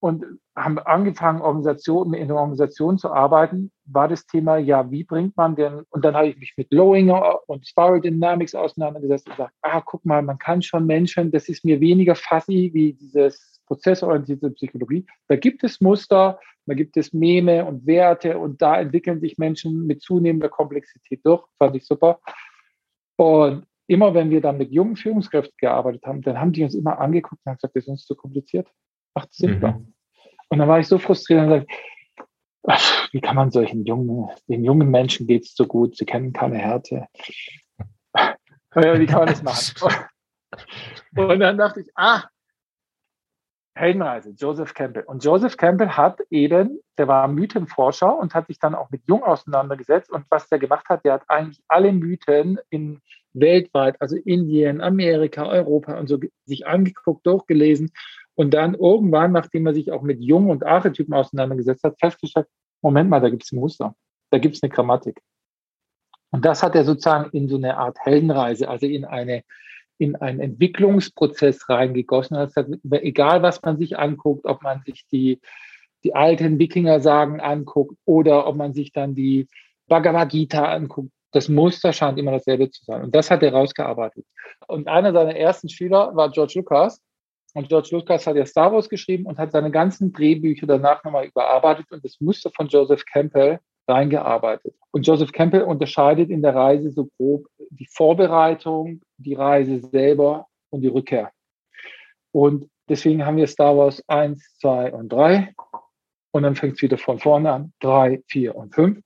und 0.00 0.24
haben 0.54 0.78
angefangen, 0.78 1.40
Organisationen, 1.40 2.14
in 2.14 2.30
Organisation 2.30 2.98
zu 2.98 3.12
arbeiten, 3.12 3.70
war 3.84 4.08
das 4.08 4.26
Thema, 4.26 4.56
ja, 4.56 4.90
wie 4.90 5.04
bringt 5.04 5.36
man 5.36 5.56
denn, 5.56 5.82
und 5.90 6.04
dann 6.04 6.14
habe 6.14 6.28
ich 6.28 6.38
mich 6.38 6.54
mit 6.56 6.72
Lowinger 6.72 7.40
und 7.46 7.66
Spiral 7.66 8.00
Dynamics 8.00 8.54
auseinandergesetzt 8.54 9.26
und 9.26 9.36
gesagt, 9.36 9.54
ah, 9.62 9.80
guck 9.80 10.04
mal, 10.04 10.22
man 10.22 10.38
kann 10.38 10.62
schon 10.62 10.86
Menschen, 10.86 11.30
das 11.30 11.48
ist 11.48 11.64
mir 11.64 11.80
weniger 11.80 12.14
fuzzy 12.14 12.70
wie 12.72 12.92
dieses 12.92 13.60
prozessorientierte 13.66 14.50
Psychologie. 14.50 15.06
Da 15.28 15.36
gibt 15.36 15.64
es 15.64 15.80
Muster, 15.80 16.38
da 16.66 16.74
gibt 16.74 16.96
es 16.96 17.12
Meme 17.12 17.64
und 17.64 17.86
Werte 17.86 18.38
und 18.38 18.60
da 18.62 18.80
entwickeln 18.80 19.20
sich 19.20 19.38
Menschen 19.38 19.86
mit 19.86 20.02
zunehmender 20.02 20.48
Komplexität 20.48 21.20
durch, 21.24 21.44
fand 21.58 21.76
ich 21.76 21.86
super. 21.86 22.20
Und 23.16 23.66
immer 23.86 24.14
wenn 24.14 24.30
wir 24.30 24.40
dann 24.40 24.58
mit 24.58 24.72
jungen 24.72 24.96
Führungskräften 24.96 25.54
gearbeitet 25.58 26.04
haben, 26.06 26.22
dann 26.22 26.40
haben 26.40 26.52
die 26.52 26.64
uns 26.64 26.74
immer 26.74 26.98
angeguckt 26.98 27.40
und 27.44 27.50
haben 27.50 27.56
gesagt, 27.56 27.76
das 27.76 27.84
ist 27.84 27.88
uns 27.88 28.04
zu 28.04 28.14
kompliziert. 28.14 28.68
Macht 29.16 29.32
simpler. 29.32 29.72
Mhm. 29.72 29.94
Und 30.50 30.58
dann 30.58 30.68
war 30.68 30.78
ich 30.78 30.86
so 30.86 30.98
frustriert 30.98 31.40
und 31.40 31.48
sagte, 31.48 31.74
ach, 32.68 33.08
wie 33.12 33.20
kann 33.20 33.34
man 33.34 33.50
solchen 33.50 33.84
jungen, 33.86 34.28
den 34.46 34.62
jungen 34.62 34.90
Menschen 34.90 35.26
geht 35.26 35.44
es 35.44 35.54
so 35.54 35.66
gut, 35.66 35.96
sie 35.96 36.04
kennen 36.04 36.32
keine 36.32 36.58
Härte. 36.58 37.06
Wie 38.74 39.06
kann 39.06 39.20
man 39.20 39.28
das 39.28 39.42
machen? 39.42 40.04
Und 41.16 41.40
dann 41.40 41.56
dachte 41.56 41.80
ich, 41.80 41.90
ah, 41.94 42.24
Heldenreise, 43.74 44.30
Joseph 44.30 44.74
Campbell. 44.74 45.04
Und 45.04 45.24
Joseph 45.24 45.56
Campbell 45.56 45.90
hat 45.90 46.20
eben, 46.30 46.80
der 46.98 47.08
war 47.08 47.28
Mythenforscher 47.28 48.18
und 48.18 48.34
hat 48.34 48.46
sich 48.46 48.58
dann 48.58 48.74
auch 48.74 48.90
mit 48.90 49.02
Jung 49.06 49.22
auseinandergesetzt. 49.22 50.10
Und 50.10 50.24
was 50.30 50.48
der 50.48 50.58
gemacht 50.58 50.88
hat, 50.88 51.04
der 51.04 51.14
hat 51.14 51.24
eigentlich 51.28 51.62
alle 51.68 51.92
Mythen 51.92 52.58
in 52.70 53.00
weltweit, 53.34 54.00
also 54.00 54.16
Indien, 54.16 54.80
Amerika, 54.80 55.46
Europa 55.46 55.98
und 55.98 56.06
so, 56.06 56.18
sich 56.46 56.66
angeguckt, 56.66 57.26
durchgelesen 57.26 57.90
und 58.36 58.54
dann 58.54 58.74
irgendwann, 58.74 59.32
nachdem 59.32 59.66
er 59.66 59.74
sich 59.74 59.90
auch 59.90 60.02
mit 60.02 60.20
Jung 60.20 60.50
und 60.50 60.64
Archetypen 60.64 61.14
auseinandergesetzt 61.14 61.82
hat, 61.84 61.98
festgestellt, 61.98 62.46
Moment 62.82 63.10
mal, 63.10 63.20
da 63.20 63.30
gibt 63.30 63.44
es 63.44 63.52
ein 63.52 63.58
Muster, 63.58 63.94
da 64.30 64.38
gibt 64.38 64.56
es 64.56 64.62
eine 64.62 64.70
Grammatik. 64.70 65.20
Und 66.30 66.44
das 66.44 66.62
hat 66.62 66.74
er 66.74 66.84
sozusagen 66.84 67.30
in 67.30 67.48
so 67.48 67.56
eine 67.56 67.78
Art 67.78 67.98
Heldenreise, 67.98 68.68
also 68.68 68.86
in 68.86 69.04
eine 69.04 69.42
in 69.98 70.16
einen 70.16 70.40
Entwicklungsprozess 70.40 71.68
reingegossen. 71.68 72.36
Das 72.36 72.54
heißt, 72.56 72.68
egal 72.90 73.42
was 73.42 73.62
man 73.62 73.78
sich 73.78 73.98
anguckt, 73.98 74.44
ob 74.44 74.62
man 74.62 74.82
sich 74.82 75.06
die, 75.10 75.40
die 76.04 76.14
alten 76.14 76.58
Wikinger-Sagen 76.58 77.40
anguckt 77.40 77.96
oder 78.04 78.46
ob 78.46 78.56
man 78.56 78.74
sich 78.74 78.92
dann 78.92 79.14
die 79.14 79.48
Bhagavad 79.88 80.30
Gita 80.30 80.64
anguckt, 80.66 81.10
das 81.32 81.48
Muster 81.48 81.92
scheint 81.92 82.18
immer 82.18 82.32
dasselbe 82.32 82.70
zu 82.70 82.84
sein. 82.84 83.02
Und 83.02 83.14
das 83.14 83.30
hat 83.30 83.42
er 83.42 83.52
rausgearbeitet. 83.52 84.24
Und 84.68 84.88
einer 84.88 85.12
seiner 85.12 85.36
ersten 85.36 85.68
Schüler 85.68 86.14
war 86.14 86.30
George 86.30 86.54
Lucas. 86.56 87.02
Und 87.56 87.70
George 87.70 87.88
Lucas 87.92 88.26
hat 88.26 88.36
ja 88.36 88.44
Star 88.44 88.70
Wars 88.70 88.86
geschrieben 88.86 89.24
und 89.24 89.38
hat 89.38 89.50
seine 89.50 89.70
ganzen 89.70 90.12
Drehbücher 90.12 90.66
danach 90.66 91.02
nochmal 91.02 91.24
überarbeitet 91.24 91.90
und 91.90 92.04
das 92.04 92.20
Muster 92.20 92.50
von 92.54 92.68
Joseph 92.68 93.06
Campbell 93.06 93.60
reingearbeitet. 93.88 94.74
Und 94.90 95.06
Joseph 95.06 95.32
Campbell 95.32 95.62
unterscheidet 95.62 96.28
in 96.28 96.42
der 96.42 96.54
Reise 96.54 96.90
so 96.90 97.08
grob 97.16 97.46
die 97.70 97.86
Vorbereitung, 97.86 99.00
die 99.16 99.32
Reise 99.32 99.78
selber 99.78 100.48
und 100.68 100.82
die 100.82 100.88
Rückkehr. 100.88 101.32
Und 102.30 102.68
deswegen 102.90 103.24
haben 103.24 103.38
wir 103.38 103.46
Star 103.46 103.74
Wars 103.74 104.06
1, 104.06 104.58
2 104.58 104.92
und 104.92 105.08
3. 105.10 105.54
Und 106.32 106.42
dann 106.42 106.56
fängt 106.56 106.74
es 106.74 106.82
wieder 106.82 106.98
von 106.98 107.18
vorne 107.18 107.50
an. 107.50 107.72
3, 107.80 108.22
4 108.28 108.54
und 108.54 108.74
5. 108.74 109.00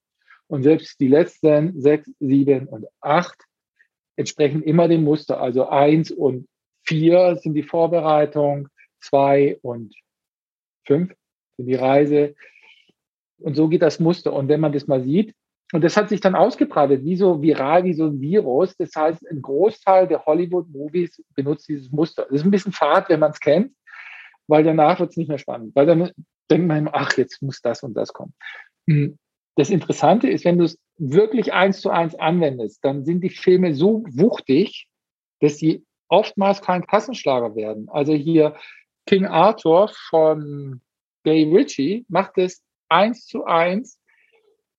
Und 0.48 0.64
selbst 0.64 0.98
die 0.98 1.06
letzten 1.06 1.80
6, 1.80 2.10
7 2.18 2.66
und 2.66 2.86
8 3.00 3.44
entsprechen 4.16 4.64
immer 4.64 4.88
dem 4.88 5.04
Muster. 5.04 5.40
Also 5.40 5.68
1 5.68 6.10
und 6.10 6.48
4 6.90 7.36
sind 7.36 7.54
die 7.54 7.62
Vorbereitung, 7.62 8.68
2 9.02 9.60
und 9.62 9.94
5 10.86 11.14
sind 11.56 11.66
die 11.66 11.76
Reise, 11.76 12.34
und 13.38 13.54
so 13.54 13.68
geht 13.68 13.82
das 13.82 14.00
Muster. 14.00 14.32
Und 14.32 14.48
wenn 14.48 14.58
man 14.58 14.72
das 14.72 14.88
mal 14.88 15.02
sieht, 15.02 15.34
und 15.72 15.84
das 15.84 15.96
hat 15.96 16.08
sich 16.08 16.20
dann 16.20 16.34
ausgebreitet, 16.34 17.04
wie 17.04 17.14
so 17.14 17.42
viral, 17.42 17.84
wie 17.84 17.94
so 17.94 18.06
ein 18.06 18.20
Virus. 18.20 18.76
Das 18.76 18.90
heißt, 18.96 19.24
ein 19.30 19.40
Großteil 19.40 20.08
der 20.08 20.26
Hollywood-Movies 20.26 21.22
benutzt 21.36 21.68
dieses 21.68 21.92
Muster. 21.92 22.24
Das 22.24 22.40
ist 22.40 22.44
ein 22.44 22.50
bisschen 22.50 22.72
fad, 22.72 23.08
wenn 23.08 23.20
man 23.20 23.30
es 23.30 23.38
kennt, 23.38 23.72
weil 24.48 24.64
danach 24.64 24.98
wird 24.98 25.10
es 25.10 25.16
nicht 25.16 25.28
mehr 25.28 25.38
spannend. 25.38 25.76
Weil 25.76 25.86
dann 25.86 26.10
denkt 26.50 26.66
man 26.66 26.78
immer, 26.78 26.90
ach, 26.92 27.16
jetzt 27.16 27.40
muss 27.40 27.60
das 27.62 27.84
und 27.84 27.94
das 27.94 28.12
kommen. 28.12 28.34
Hm. 28.88 29.16
Das 29.54 29.70
Interessante 29.70 30.28
ist, 30.28 30.44
wenn 30.44 30.58
du 30.58 30.64
es 30.64 30.76
wirklich 30.98 31.52
eins 31.52 31.80
zu 31.80 31.90
eins 31.90 32.16
anwendest, 32.16 32.84
dann 32.84 33.04
sind 33.04 33.20
die 33.22 33.30
Filme 33.30 33.72
so 33.72 34.02
wuchtig, 34.08 34.88
dass 35.40 35.58
sie 35.58 35.84
oftmals 36.10 36.60
kein 36.60 36.86
Kassenschlager 36.86 37.56
werden. 37.56 37.88
Also 37.88 38.12
hier 38.12 38.56
King 39.06 39.26
Arthur 39.26 39.90
von 40.10 40.82
Gay 41.24 41.44
Ritchie 41.44 42.04
macht 42.08 42.36
es 42.36 42.62
eins 42.88 43.26
zu 43.26 43.44
eins. 43.44 43.98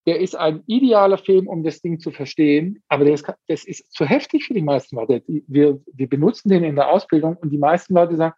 Der 0.05 0.19
ist 0.19 0.35
ein 0.35 0.63
idealer 0.65 1.17
Film, 1.17 1.47
um 1.47 1.63
das 1.63 1.81
Ding 1.81 1.99
zu 1.99 2.11
verstehen, 2.11 2.83
aber 2.87 3.05
ist, 3.05 3.31
das 3.47 3.65
ist 3.65 3.91
zu 3.93 4.05
heftig 4.05 4.45
für 4.45 4.53
die 4.53 4.63
meisten 4.63 4.95
Leute. 4.95 5.23
Wir, 5.27 5.79
wir 5.93 6.09
benutzen 6.09 6.49
den 6.49 6.63
in 6.63 6.75
der 6.75 6.89
Ausbildung 6.89 7.37
und 7.37 7.51
die 7.51 7.59
meisten 7.59 7.93
Leute 7.93 8.15
sagen, 8.15 8.35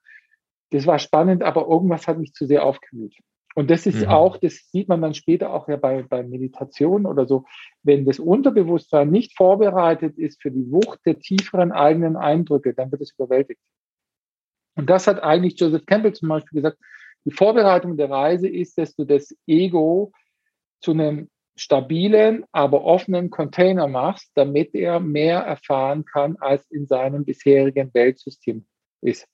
das 0.72 0.86
war 0.86 1.00
spannend, 1.00 1.42
aber 1.44 1.68
irgendwas 1.68 2.08
hat 2.08 2.18
mich 2.18 2.34
zu 2.34 2.46
sehr 2.46 2.66
aufgewühlt. 2.66 3.16
Und 3.56 3.70
das 3.70 3.86
ist 3.86 4.02
mhm. 4.02 4.08
auch, 4.08 4.38
das 4.38 4.70
sieht 4.72 4.88
man 4.88 5.02
dann 5.02 5.14
später 5.14 5.54
auch 5.54 5.68
ja 5.68 5.78
bei, 5.78 6.04
bei 6.04 6.24
Meditation 6.24 7.06
oder 7.06 7.28
so, 7.28 7.46
wenn 7.84 8.06
das 8.06 8.20
Unterbewusstsein 8.20 9.10
nicht 9.10 9.36
vorbereitet 9.36 10.18
ist 10.18 10.42
für 10.42 10.52
die 10.52 10.72
Wucht 10.72 11.00
der 11.06 11.20
tieferen 11.20 11.72
eigenen 11.72 12.16
Eindrücke, 12.16 12.74
dann 12.74 12.92
wird 12.92 13.02
es 13.02 13.14
überwältigt. 13.14 13.62
Und 14.76 14.90
das 14.90 15.06
hat 15.06 15.22
eigentlich 15.22 15.60
Joseph 15.60 15.86
Campbell 15.86 16.14
zum 16.14 16.30
Beispiel 16.30 16.62
gesagt, 16.62 16.80
die 17.26 17.32
Vorbereitung 17.32 17.96
der 17.96 18.10
Reise 18.10 18.48
ist, 18.48 18.78
dass 18.78 18.96
du 18.96 19.06
das 19.06 19.36
Ego 19.46 20.12
zu 20.82 20.92
einem 20.92 21.30
stabilen, 21.56 22.46
aber 22.52 22.84
offenen 22.84 23.30
Container 23.30 23.88
machst, 23.88 24.32
damit 24.34 24.74
er 24.74 25.00
mehr 25.00 25.40
erfahren 25.40 26.04
kann, 26.06 26.36
als 26.40 26.66
in 26.72 26.88
seinem 26.88 27.26
bisherigen 27.26 27.94
Weltsystem 27.94 28.66
ist. 29.02 29.28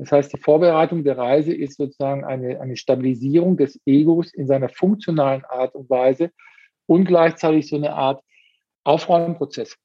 Das 0.00 0.12
heißt, 0.12 0.32
die 0.32 0.40
Vorbereitung 0.40 1.04
der 1.04 1.18
Reise 1.18 1.52
ist 1.52 1.76
sozusagen 1.76 2.24
eine, 2.24 2.58
eine 2.58 2.76
Stabilisierung 2.78 3.58
des 3.58 3.78
Egos 3.84 4.32
in 4.32 4.46
seiner 4.46 4.70
funktionalen 4.70 5.44
Art 5.44 5.74
und 5.74 5.90
Weise 5.90 6.30
und 6.86 7.04
gleichzeitig 7.04 7.68
so 7.68 7.76
eine 7.76 7.92
Art 7.92 8.24
Aufräumprozess. 8.82 9.76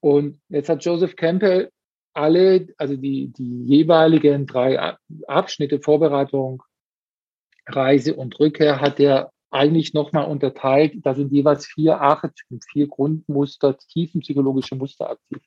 Und 0.00 0.40
jetzt 0.48 0.70
hat 0.70 0.82
Joseph 0.82 1.16
Campbell 1.16 1.70
alle, 2.14 2.68
also 2.78 2.96
die, 2.96 3.28
die 3.28 3.64
jeweiligen 3.64 4.46
drei 4.46 4.96
Abschnitte, 5.26 5.80
Vorbereitung, 5.80 6.62
Reise 7.66 8.14
und 8.14 8.40
Rückkehr, 8.40 8.80
hat 8.80 9.00
er 9.00 9.32
eigentlich 9.50 9.92
nochmal 9.92 10.30
unterteilt. 10.30 10.94
Da 11.02 11.14
sind 11.14 11.30
jeweils 11.30 11.66
vier 11.66 12.00
Archetypen, 12.00 12.62
vier 12.72 12.88
Grundmuster, 12.88 13.76
tiefenpsychologische 13.76 14.76
Muster 14.76 15.10
aktiv. 15.10 15.42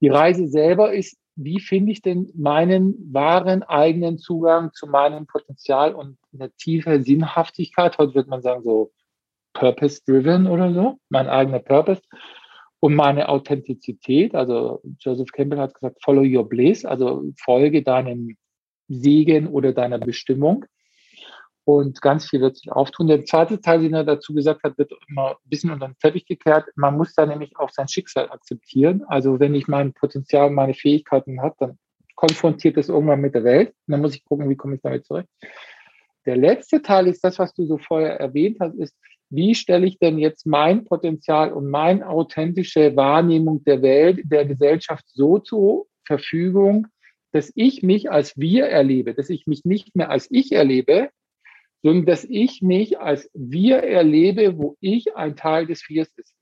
Die 0.00 0.08
Reise 0.08 0.48
selber 0.48 0.92
ist, 0.92 1.16
wie 1.36 1.60
finde 1.60 1.92
ich 1.92 2.02
denn 2.02 2.32
meinen 2.34 2.94
wahren 3.12 3.62
eigenen 3.62 4.18
Zugang 4.18 4.72
zu 4.72 4.86
meinem 4.86 5.26
Potenzial 5.26 5.94
und 5.94 6.18
eine 6.32 6.50
tiefe 6.52 7.02
Sinnhaftigkeit? 7.02 7.98
Heute 7.98 8.14
wird 8.14 8.28
man 8.28 8.42
sagen, 8.42 8.62
so 8.62 8.90
purpose-driven 9.52 10.46
oder 10.46 10.72
so, 10.72 10.98
mein 11.08 11.28
eigener 11.28 11.58
Purpose 11.58 12.02
und 12.80 12.94
meine 12.94 13.28
Authentizität. 13.28 14.34
Also 14.34 14.80
Joseph 14.98 15.30
Campbell 15.32 15.58
hat 15.58 15.74
gesagt, 15.74 15.98
follow 16.02 16.22
your 16.22 16.48
bliss, 16.48 16.84
also 16.84 17.24
folge 17.38 17.82
deinem 17.82 18.36
Segen 18.88 19.46
oder 19.48 19.72
deiner 19.72 19.98
Bestimmung. 19.98 20.64
Und 21.66 22.00
ganz 22.00 22.30
viel 22.30 22.40
wird 22.42 22.56
sich 22.56 22.70
auftun. 22.70 23.08
Der 23.08 23.24
zweite 23.24 23.60
Teil, 23.60 23.80
den 23.80 23.92
er 23.92 24.04
dazu 24.04 24.32
gesagt 24.32 24.62
hat, 24.62 24.78
wird 24.78 24.92
immer 25.08 25.30
ein 25.30 25.50
bisschen 25.50 25.72
unter 25.72 25.88
den 25.88 25.98
Teppich 25.98 26.24
gekehrt. 26.24 26.66
Man 26.76 26.96
muss 26.96 27.12
da 27.12 27.26
nämlich 27.26 27.58
auch 27.58 27.70
sein 27.70 27.88
Schicksal 27.88 28.30
akzeptieren. 28.30 29.02
Also 29.08 29.40
wenn 29.40 29.52
ich 29.52 29.66
mein 29.66 29.92
Potenzial, 29.92 30.48
meine 30.50 30.74
Fähigkeiten 30.74 31.42
habe, 31.42 31.56
dann 31.58 31.78
konfrontiert 32.14 32.76
das 32.76 32.88
irgendwann 32.88 33.20
mit 33.20 33.34
der 33.34 33.42
Welt. 33.42 33.70
Und 33.70 33.92
dann 33.92 34.00
muss 34.00 34.14
ich 34.14 34.24
gucken, 34.24 34.48
wie 34.48 34.54
komme 34.54 34.76
ich 34.76 34.80
damit 34.80 35.06
zurück. 35.06 35.26
Der 36.24 36.36
letzte 36.36 36.82
Teil 36.82 37.08
ist 37.08 37.24
das, 37.24 37.40
was 37.40 37.52
du 37.52 37.66
so 37.66 37.78
vorher 37.78 38.20
erwähnt 38.20 38.58
hast, 38.60 38.76
ist, 38.76 38.94
wie 39.28 39.56
stelle 39.56 39.86
ich 39.86 39.98
denn 39.98 40.18
jetzt 40.18 40.46
mein 40.46 40.84
Potenzial 40.84 41.52
und 41.52 41.68
meine 41.68 42.08
authentische 42.08 42.94
Wahrnehmung 42.94 43.64
der 43.64 43.82
Welt, 43.82 44.20
der 44.22 44.44
Gesellschaft 44.44 45.04
so 45.08 45.40
zur 45.40 45.86
Verfügung, 46.04 46.86
dass 47.32 47.50
ich 47.56 47.82
mich 47.82 48.08
als 48.08 48.38
wir 48.38 48.66
erlebe, 48.66 49.14
dass 49.14 49.30
ich 49.30 49.48
mich 49.48 49.64
nicht 49.64 49.96
mehr 49.96 50.10
als 50.10 50.28
ich 50.30 50.52
erlebe, 50.52 51.10
sondern 51.82 52.06
dass 52.06 52.24
ich 52.24 52.62
mich 52.62 52.98
als 52.98 53.30
wir 53.34 53.78
erlebe, 53.78 54.58
wo 54.58 54.76
ich 54.80 55.16
ein 55.16 55.36
Teil 55.36 55.66
des 55.66 55.82
Viers 55.82 56.08
ist. 56.16 56.36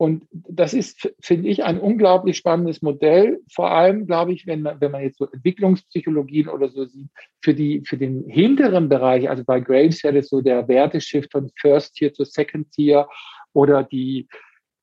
Und 0.00 0.26
das 0.32 0.72
ist, 0.72 1.14
finde 1.20 1.50
ich, 1.50 1.62
ein 1.62 1.78
unglaublich 1.78 2.38
spannendes 2.38 2.80
Modell. 2.80 3.42
Vor 3.52 3.70
allem, 3.70 4.06
glaube 4.06 4.32
ich, 4.32 4.46
wenn 4.46 4.62
man, 4.62 4.80
wenn 4.80 4.92
man 4.92 5.02
jetzt 5.02 5.18
so 5.18 5.26
Entwicklungspsychologien 5.26 6.48
oder 6.48 6.70
so 6.70 6.86
sieht, 6.86 7.10
für 7.42 7.52
die, 7.52 7.82
für 7.84 7.98
den 7.98 8.24
hinteren 8.26 8.88
Bereich, 8.88 9.28
also 9.28 9.44
bei 9.44 9.60
Graves 9.60 10.02
wäre 10.02 10.14
das 10.14 10.28
so 10.28 10.40
der 10.40 10.66
Werteshift 10.68 11.30
von 11.32 11.52
First 11.54 11.96
Tier 11.96 12.14
zu 12.14 12.24
Second 12.24 12.72
Tier 12.72 13.08
oder 13.52 13.84
die, 13.84 14.26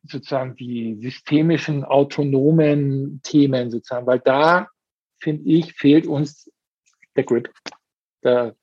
sozusagen 0.04 0.56
die 0.56 1.00
systemischen, 1.02 1.84
autonomen 1.84 3.20
Themen 3.24 3.72
sozusagen, 3.72 4.06
weil 4.06 4.20
da, 4.20 4.68
finde 5.20 5.50
ich, 5.50 5.74
fehlt 5.74 6.06
uns 6.06 6.52
der 7.16 7.24
Grip. 7.24 7.52
Der, 8.28 8.56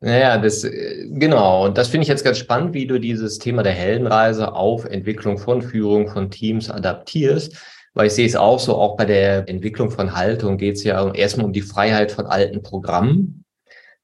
naja, 0.00 0.38
das, 0.38 0.64
äh, 0.64 1.08
genau. 1.10 1.66
Und 1.66 1.76
das 1.76 1.88
finde 1.88 2.02
ich 2.02 2.08
jetzt 2.08 2.24
ganz 2.24 2.38
spannend, 2.38 2.74
wie 2.74 2.86
du 2.86 2.98
dieses 3.00 3.38
Thema 3.38 3.62
der 3.62 3.72
Heldenreise 3.72 4.52
auf 4.52 4.84
Entwicklung 4.84 5.38
von 5.38 5.62
Führung 5.62 6.08
von 6.08 6.30
Teams 6.30 6.70
adaptierst. 6.70 7.56
Weil 7.94 8.06
ich 8.06 8.12
sehe 8.12 8.26
es 8.26 8.36
auch 8.36 8.60
so, 8.60 8.76
auch 8.76 8.96
bei 8.96 9.04
der 9.04 9.48
Entwicklung 9.48 9.90
von 9.90 10.14
Haltung 10.14 10.56
geht 10.56 10.76
es 10.76 10.84
ja 10.84 11.12
erstmal 11.12 11.46
um 11.46 11.52
die 11.52 11.62
Freiheit 11.62 12.12
von 12.12 12.26
alten 12.26 12.62
Programmen, 12.62 13.44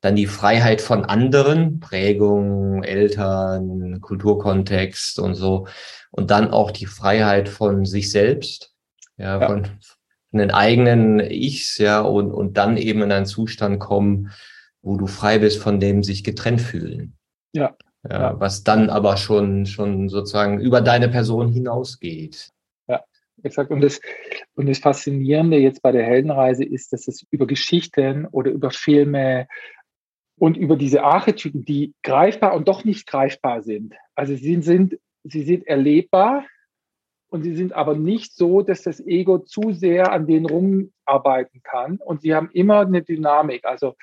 dann 0.00 0.16
die 0.16 0.26
Freiheit 0.26 0.80
von 0.80 1.04
anderen, 1.04 1.78
Prägung, 1.78 2.82
Eltern, 2.82 4.00
Kulturkontext 4.00 5.20
und 5.20 5.34
so. 5.34 5.68
Und 6.10 6.30
dann 6.30 6.50
auch 6.50 6.72
die 6.72 6.86
Freiheit 6.86 7.48
von 7.48 7.84
sich 7.84 8.10
selbst, 8.10 8.72
ja, 9.16 9.40
ja. 9.40 9.46
von, 9.46 9.64
von 10.30 10.38
den 10.40 10.50
eigenen 10.50 11.20
Ichs, 11.20 11.78
ja, 11.78 12.00
und, 12.00 12.32
und 12.32 12.56
dann 12.56 12.76
eben 12.76 13.02
in 13.02 13.12
einen 13.12 13.26
Zustand 13.26 13.78
kommen, 13.78 14.32
wo 14.84 14.96
du 14.96 15.06
frei 15.06 15.38
bist 15.38 15.60
von 15.60 15.80
dem 15.80 16.02
sich 16.02 16.22
getrennt 16.22 16.60
fühlen. 16.60 17.16
Ja. 17.52 17.76
ja, 18.08 18.38
Was 18.38 18.64
dann 18.64 18.90
aber 18.90 19.16
schon, 19.16 19.66
schon 19.66 20.08
sozusagen 20.08 20.60
über 20.60 20.80
deine 20.80 21.08
Person 21.08 21.48
hinausgeht. 21.48 22.50
Ja. 22.86 23.02
exakt. 23.42 23.70
Und 23.70 23.80
das, 23.80 24.00
und 24.54 24.68
das 24.68 24.78
Faszinierende 24.78 25.56
jetzt 25.56 25.82
bei 25.82 25.90
der 25.90 26.04
Heldenreise 26.04 26.64
ist, 26.64 26.92
dass 26.92 27.08
es 27.08 27.24
über 27.30 27.46
Geschichten 27.46 28.26
oder 28.26 28.50
über 28.50 28.70
Filme 28.70 29.48
und 30.36 30.56
über 30.56 30.76
diese 30.76 31.02
Archetypen, 31.02 31.64
die 31.64 31.94
greifbar 32.02 32.54
und 32.54 32.68
doch 32.68 32.84
nicht 32.84 33.06
greifbar 33.06 33.62
sind. 33.62 33.94
Also 34.14 34.34
sie 34.34 34.60
sind, 34.62 34.98
sie 35.22 35.42
sind 35.42 35.66
erlebbar 35.66 36.44
und 37.28 37.42
sie 37.42 37.54
sind 37.54 37.72
aber 37.72 37.96
nicht 37.96 38.34
so, 38.34 38.62
dass 38.62 38.82
das 38.82 39.00
Ego 39.00 39.38
zu 39.38 39.72
sehr 39.72 40.12
an 40.12 40.26
denen 40.26 40.46
rumarbeiten 40.46 41.62
kann. 41.62 41.98
Und 41.98 42.20
sie 42.22 42.34
haben 42.34 42.50
immer 42.52 42.80
eine 42.80 43.02
Dynamik. 43.02 43.64
Also 43.64 43.94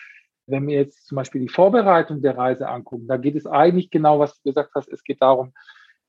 wenn 0.52 0.68
wir 0.68 0.76
jetzt 0.76 1.08
zum 1.08 1.16
Beispiel 1.16 1.42
die 1.42 1.50
Vorbereitung 1.50 2.22
der 2.22 2.38
Reise 2.38 2.68
angucken, 2.68 3.08
da 3.08 3.18
geht 3.18 3.36
es 3.36 3.48
eigentlich 3.48 3.90
genau, 3.90 4.20
was 4.20 4.36
du 4.36 4.50
gesagt 4.50 4.72
hast, 4.76 4.90
es 4.90 5.04
geht 5.04 5.22
darum, 5.22 5.54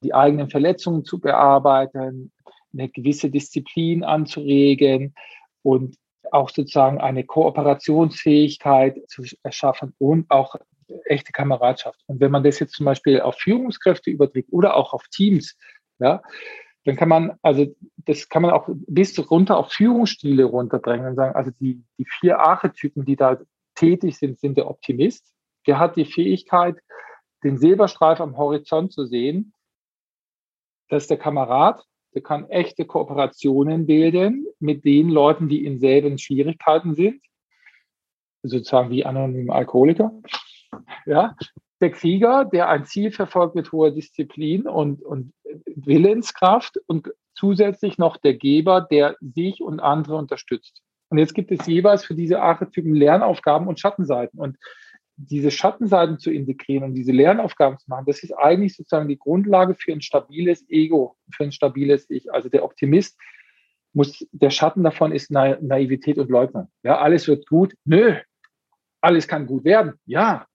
die 0.02 0.14
eigenen 0.14 0.50
Verletzungen 0.50 1.04
zu 1.04 1.20
bearbeiten, 1.20 2.32
eine 2.72 2.88
gewisse 2.88 3.30
Disziplin 3.30 4.04
anzuregen 4.04 5.14
und 5.62 5.96
auch 6.30 6.50
sozusagen 6.50 7.00
eine 7.00 7.24
Kooperationsfähigkeit 7.24 8.98
zu 9.08 9.22
erschaffen 9.42 9.94
und 9.98 10.30
auch 10.30 10.56
echte 11.04 11.32
Kameradschaft. 11.32 12.00
Und 12.06 12.20
wenn 12.20 12.30
man 12.30 12.42
das 12.42 12.58
jetzt 12.58 12.74
zum 12.74 12.86
Beispiel 12.86 13.20
auf 13.20 13.36
Führungskräfte 13.36 14.10
überträgt 14.10 14.52
oder 14.52 14.76
auch 14.76 14.92
auf 14.92 15.06
Teams, 15.08 15.56
ja, 15.98 16.22
dann 16.84 16.96
kann 16.96 17.08
man, 17.08 17.38
also 17.42 17.66
das 17.96 18.28
kann 18.28 18.42
man 18.42 18.50
auch 18.50 18.68
bis 18.68 19.18
runter 19.30 19.56
auf 19.56 19.72
Führungsstile 19.72 20.44
runterdrängen 20.44 21.06
und 21.06 21.14
sagen, 21.14 21.36
also 21.36 21.52
die, 21.60 21.82
die 21.98 22.06
vier 22.20 22.40
Archetypen, 22.40 23.04
die 23.04 23.16
da 23.16 23.38
tätig 23.82 24.16
sind, 24.16 24.38
sind 24.38 24.56
der 24.56 24.70
Optimist. 24.70 25.34
Der 25.66 25.78
hat 25.78 25.96
die 25.96 26.04
Fähigkeit, 26.04 26.78
den 27.42 27.58
Silberstreif 27.58 28.20
am 28.20 28.36
Horizont 28.36 28.92
zu 28.92 29.06
sehen. 29.06 29.52
Das 30.88 31.04
ist 31.04 31.10
der 31.10 31.18
Kamerad, 31.18 31.84
der 32.14 32.22
kann 32.22 32.48
echte 32.48 32.84
Kooperationen 32.84 33.86
bilden 33.86 34.46
mit 34.60 34.84
den 34.84 35.08
Leuten, 35.08 35.48
die 35.48 35.64
in 35.64 35.80
selben 35.80 36.18
Schwierigkeiten 36.18 36.94
sind, 36.94 37.22
sozusagen 38.42 38.90
wie 38.90 39.04
anonyme 39.04 39.52
Alkoholiker. 39.52 40.12
Ja, 41.06 41.34
der 41.80 41.90
Krieger, 41.90 42.44
der 42.44 42.68
ein 42.68 42.84
Ziel 42.84 43.10
verfolgt 43.10 43.56
mit 43.56 43.72
hoher 43.72 43.90
Disziplin 43.90 44.68
und, 44.68 45.02
und 45.02 45.32
Willenskraft 45.66 46.78
und 46.86 47.10
zusätzlich 47.34 47.98
noch 47.98 48.16
der 48.16 48.34
Geber, 48.34 48.82
der 48.82 49.16
sich 49.20 49.60
und 49.60 49.80
andere 49.80 50.16
unterstützt. 50.16 50.82
Und 51.12 51.18
jetzt 51.18 51.34
gibt 51.34 51.50
es 51.50 51.66
jeweils 51.66 52.06
für 52.06 52.14
diese 52.14 52.40
Archetypen 52.40 52.94
Lernaufgaben 52.94 53.68
und 53.68 53.78
Schattenseiten. 53.78 54.40
Und 54.40 54.56
diese 55.16 55.50
Schattenseiten 55.50 56.18
zu 56.18 56.30
integrieren 56.30 56.84
und 56.84 56.94
diese 56.94 57.12
Lernaufgaben 57.12 57.78
zu 57.78 57.90
machen, 57.90 58.06
das 58.06 58.22
ist 58.22 58.32
eigentlich 58.32 58.74
sozusagen 58.74 59.08
die 59.08 59.18
Grundlage 59.18 59.74
für 59.74 59.92
ein 59.92 60.00
stabiles 60.00 60.64
Ego, 60.70 61.18
für 61.30 61.44
ein 61.44 61.52
stabiles 61.52 62.08
Ich. 62.08 62.32
Also 62.32 62.48
der 62.48 62.64
Optimist 62.64 63.20
muss, 63.92 64.26
der 64.32 64.48
Schatten 64.48 64.82
davon 64.82 65.12
ist 65.12 65.30
Na 65.30 65.58
Naivität 65.60 66.16
und 66.16 66.30
Leugnung. 66.30 66.68
Ja, 66.82 66.98
alles 66.98 67.28
wird 67.28 67.46
gut. 67.46 67.74
Nö. 67.84 68.16
Alles 69.02 69.28
kann 69.28 69.46
gut 69.46 69.64
werden. 69.64 70.00
Ja. 70.06 70.46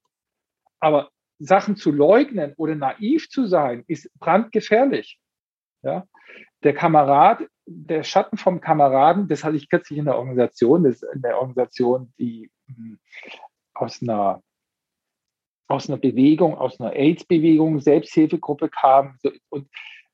Aber 0.79 1.11
Sachen 1.37 1.75
zu 1.75 1.91
leugnen 1.91 2.55
oder 2.57 2.73
naiv 2.73 3.29
zu 3.29 3.45
sein, 3.45 3.83
ist 3.85 4.09
brandgefährlich. 4.17 5.19
Ja. 5.83 6.07
Der 6.63 6.73
Kamerad, 6.73 7.43
der 7.65 8.03
Schatten 8.03 8.37
vom 8.37 8.61
Kameraden, 8.61 9.27
das 9.27 9.43
hatte 9.43 9.57
ich 9.57 9.69
kürzlich 9.69 9.99
in 9.99 10.05
der 10.05 10.17
Organisation, 10.17 10.83
das 10.83 11.03
in 11.03 11.21
der 11.21 11.37
Organisation, 11.39 12.13
die 12.17 12.49
hm, 12.67 12.99
aus 13.73 14.01
einer 14.01 14.41
aus 15.67 15.89
einer 15.89 15.97
Bewegung, 15.97 16.57
aus 16.57 16.79
einer 16.79 16.93
AIDS-Bewegung, 16.93 17.79
Selbsthilfegruppe 17.79 18.69
kam. 18.69 19.17
Und 19.49 19.67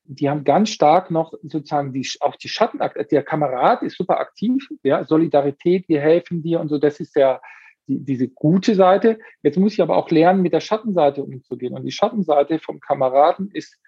die 0.03 0.29
haben 0.29 0.43
ganz 0.43 0.69
stark 0.69 1.11
noch 1.11 1.33
sozusagen 1.43 1.93
die, 1.93 2.07
auch 2.19 2.35
die 2.35 2.49
Schattenakte. 2.49 3.05
Der 3.05 3.23
Kamerad 3.23 3.83
ist 3.83 3.97
super 3.97 4.19
aktiv, 4.19 4.67
ja, 4.83 5.05
Solidarität, 5.05 5.87
wir 5.87 6.01
helfen 6.01 6.41
dir 6.41 6.59
und 6.59 6.69
so. 6.69 6.77
Das 6.77 6.99
ist 6.99 7.15
ja 7.15 7.39
die, 7.87 8.03
diese 8.03 8.27
gute 8.27 8.75
Seite. 8.75 9.19
Jetzt 9.43 9.57
muss 9.57 9.73
ich 9.73 9.81
aber 9.81 9.95
auch 9.95 10.09
lernen, 10.09 10.41
mit 10.41 10.53
der 10.53 10.59
Schattenseite 10.59 11.23
umzugehen. 11.23 11.73
Und 11.73 11.83
die 11.83 11.91
Schattenseite 11.91 12.59
vom 12.59 12.79
Kameraden 12.79 13.49
ist 13.51 13.79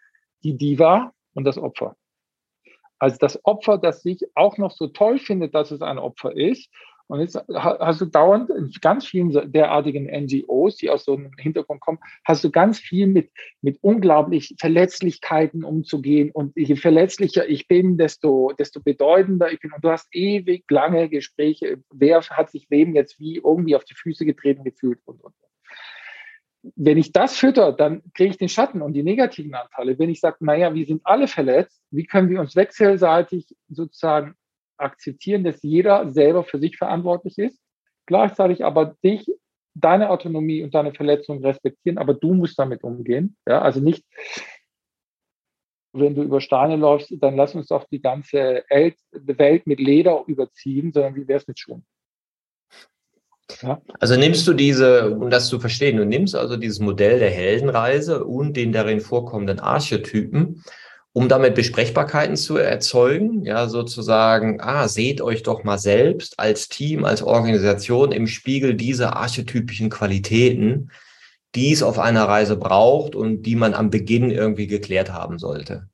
die 0.44 0.58
Diva 0.58 1.12
und 1.34 1.46
das 1.46 1.58
Opfer. 1.58 1.96
Also 3.00 3.18
das 3.20 3.40
Opfer, 3.44 3.78
das 3.78 4.02
sich 4.02 4.26
auch 4.36 4.58
noch 4.58 4.72
so 4.72 4.88
toll 4.88 5.20
findet, 5.20 5.54
dass 5.54 5.72
es 5.72 5.82
ein 5.82 6.00
Opfer 6.00 6.36
ist 6.36 6.70
und 7.08 7.20
jetzt 7.20 7.38
hast 7.54 8.02
du 8.02 8.06
dauernd 8.06 8.50
in 8.50 8.72
ganz 8.82 9.06
vielen 9.06 9.30
derartigen 9.52 10.06
NGOs, 10.06 10.78
die 10.78 10.90
aus 10.90 11.06
so 11.06 11.14
einem 11.14 11.32
Hintergrund 11.38 11.80
kommen, 11.82 12.00
hast 12.24 12.44
du 12.44 12.50
ganz 12.50 12.80
viel 12.80 13.06
mit, 13.06 13.30
mit 13.62 13.78
unglaublich 13.82 14.56
Verletzlichkeiten 14.60 15.64
umzugehen. 15.64 16.32
Und 16.32 16.54
je 16.56 16.76
verletzlicher 16.76 17.48
ich 17.48 17.68
bin, 17.68 17.98
desto, 17.98 18.54
desto 18.58 18.82
bedeutender 18.82 19.52
ich 19.52 19.60
bin. 19.60 19.72
Und 19.72 19.84
du 19.84 19.90
hast 19.90 20.08
ewig 20.16 20.66
lange 20.70 21.10
Gespräche. 21.10 21.78
Wer 21.94 22.22
hat 22.22 22.50
sich 22.50 22.68
wem 22.70 22.96
jetzt 22.96 23.20
wie 23.20 23.36
irgendwie 23.36 23.76
auf 23.76 23.86
die 23.86 23.96
Füße 23.96 24.26
getreten 24.26 24.64
gefühlt 24.64 25.00
und, 25.06 25.24
und. 25.24 25.34
Wenn 26.78 26.98
ich 26.98 27.14
das 27.14 27.38
fütter, 27.38 27.72
dann 27.72 28.02
kriege 28.14 28.32
ich 28.32 28.38
den 28.38 28.50
Schatten 28.50 28.82
und 28.82 28.94
die 28.94 29.04
negativen 29.04 29.54
Anteile. 29.56 29.98
Wenn 29.98 30.10
ich 30.10 30.20
sage, 30.20 30.38
naja, 30.42 30.74
wir 30.74 30.86
sind 30.86 31.02
alle 31.06 31.28
verletzt, 31.28 31.82
wie 31.90 32.06
können 32.06 32.30
wir 32.30 32.42
uns 32.42 32.56
wechselseitig 32.56 33.56
sozusagen 33.70 34.36
akzeptieren, 34.78 35.46
dass 35.46 35.64
jeder 35.64 36.12
selber 36.12 36.44
für 36.44 36.60
sich 36.60 36.78
verantwortlich 36.78 37.38
ist, 37.38 37.62
gleichzeitig 38.06 38.66
aber 38.66 38.96
dich, 39.04 39.26
deine 39.74 40.10
Autonomie 40.10 40.64
und 40.64 40.74
deine 40.74 40.94
Verletzung 40.94 41.44
respektieren, 41.44 41.98
aber 41.98 42.14
du 42.14 42.34
musst 42.34 42.58
damit 42.60 42.84
umgehen. 42.84 43.38
Ja, 43.48 43.62
also 43.62 43.80
nicht, 43.80 44.06
wenn 45.94 46.16
du 46.16 46.24
über 46.24 46.42
Steine 46.42 46.76
läufst, 46.76 47.14
dann 47.22 47.38
lass 47.38 47.56
uns 47.56 47.68
doch 47.68 47.86
die 47.86 48.02
ganze 48.02 48.66
Welt 48.70 49.68
mit 49.68 49.80
Leder 49.80 50.24
überziehen, 50.28 50.92
sondern 50.92 51.16
wie 51.16 51.28
wäre 51.28 51.40
es 51.40 51.48
mit 51.48 51.60
Schuhen? 51.60 51.86
Ja. 53.62 53.82
Also 54.00 54.16
nimmst 54.16 54.48
du 54.48 54.54
diese, 54.54 55.12
um 55.12 55.30
das 55.30 55.48
zu 55.48 55.60
verstehen, 55.60 55.98
du 55.98 56.06
nimmst 56.06 56.36
also 56.36 56.58
dieses 56.58 56.80
Modell 56.80 57.20
der 57.20 57.30
Heldenreise 57.30 58.24
und 58.24 58.58
den 58.58 58.72
darin 58.72 59.02
vorkommenden 59.02 59.60
Archetypen 59.60 60.64
um 61.16 61.30
damit 61.30 61.56
Besprechbarkeiten 61.56 62.36
zu 62.36 62.58
erzeugen, 62.58 63.46
ja, 63.46 63.70
sozusagen, 63.70 64.60
ah, 64.60 64.90
seht 64.90 65.22
euch 65.22 65.44
doch 65.44 65.64
mal 65.64 65.78
selbst 65.78 66.38
als 66.38 66.68
Team, 66.68 67.06
als 67.06 67.24
Organisation 67.24 68.12
im 68.12 68.28
Spiegel 68.28 68.74
dieser 68.74 69.16
archetypischen 69.16 69.90
Qualitäten, 69.90 70.92
die 71.56 71.72
es 71.72 71.84
auf 71.84 72.00
einer 72.00 72.26
Reise 72.26 72.58
braucht 72.58 73.16
und 73.16 73.44
die 73.44 73.56
man 73.56 73.74
am 73.74 73.92
Beginn 73.92 74.30
irgendwie 74.30 74.68
geklärt 74.68 75.14
haben 75.14 75.40
sollte. 75.40 75.88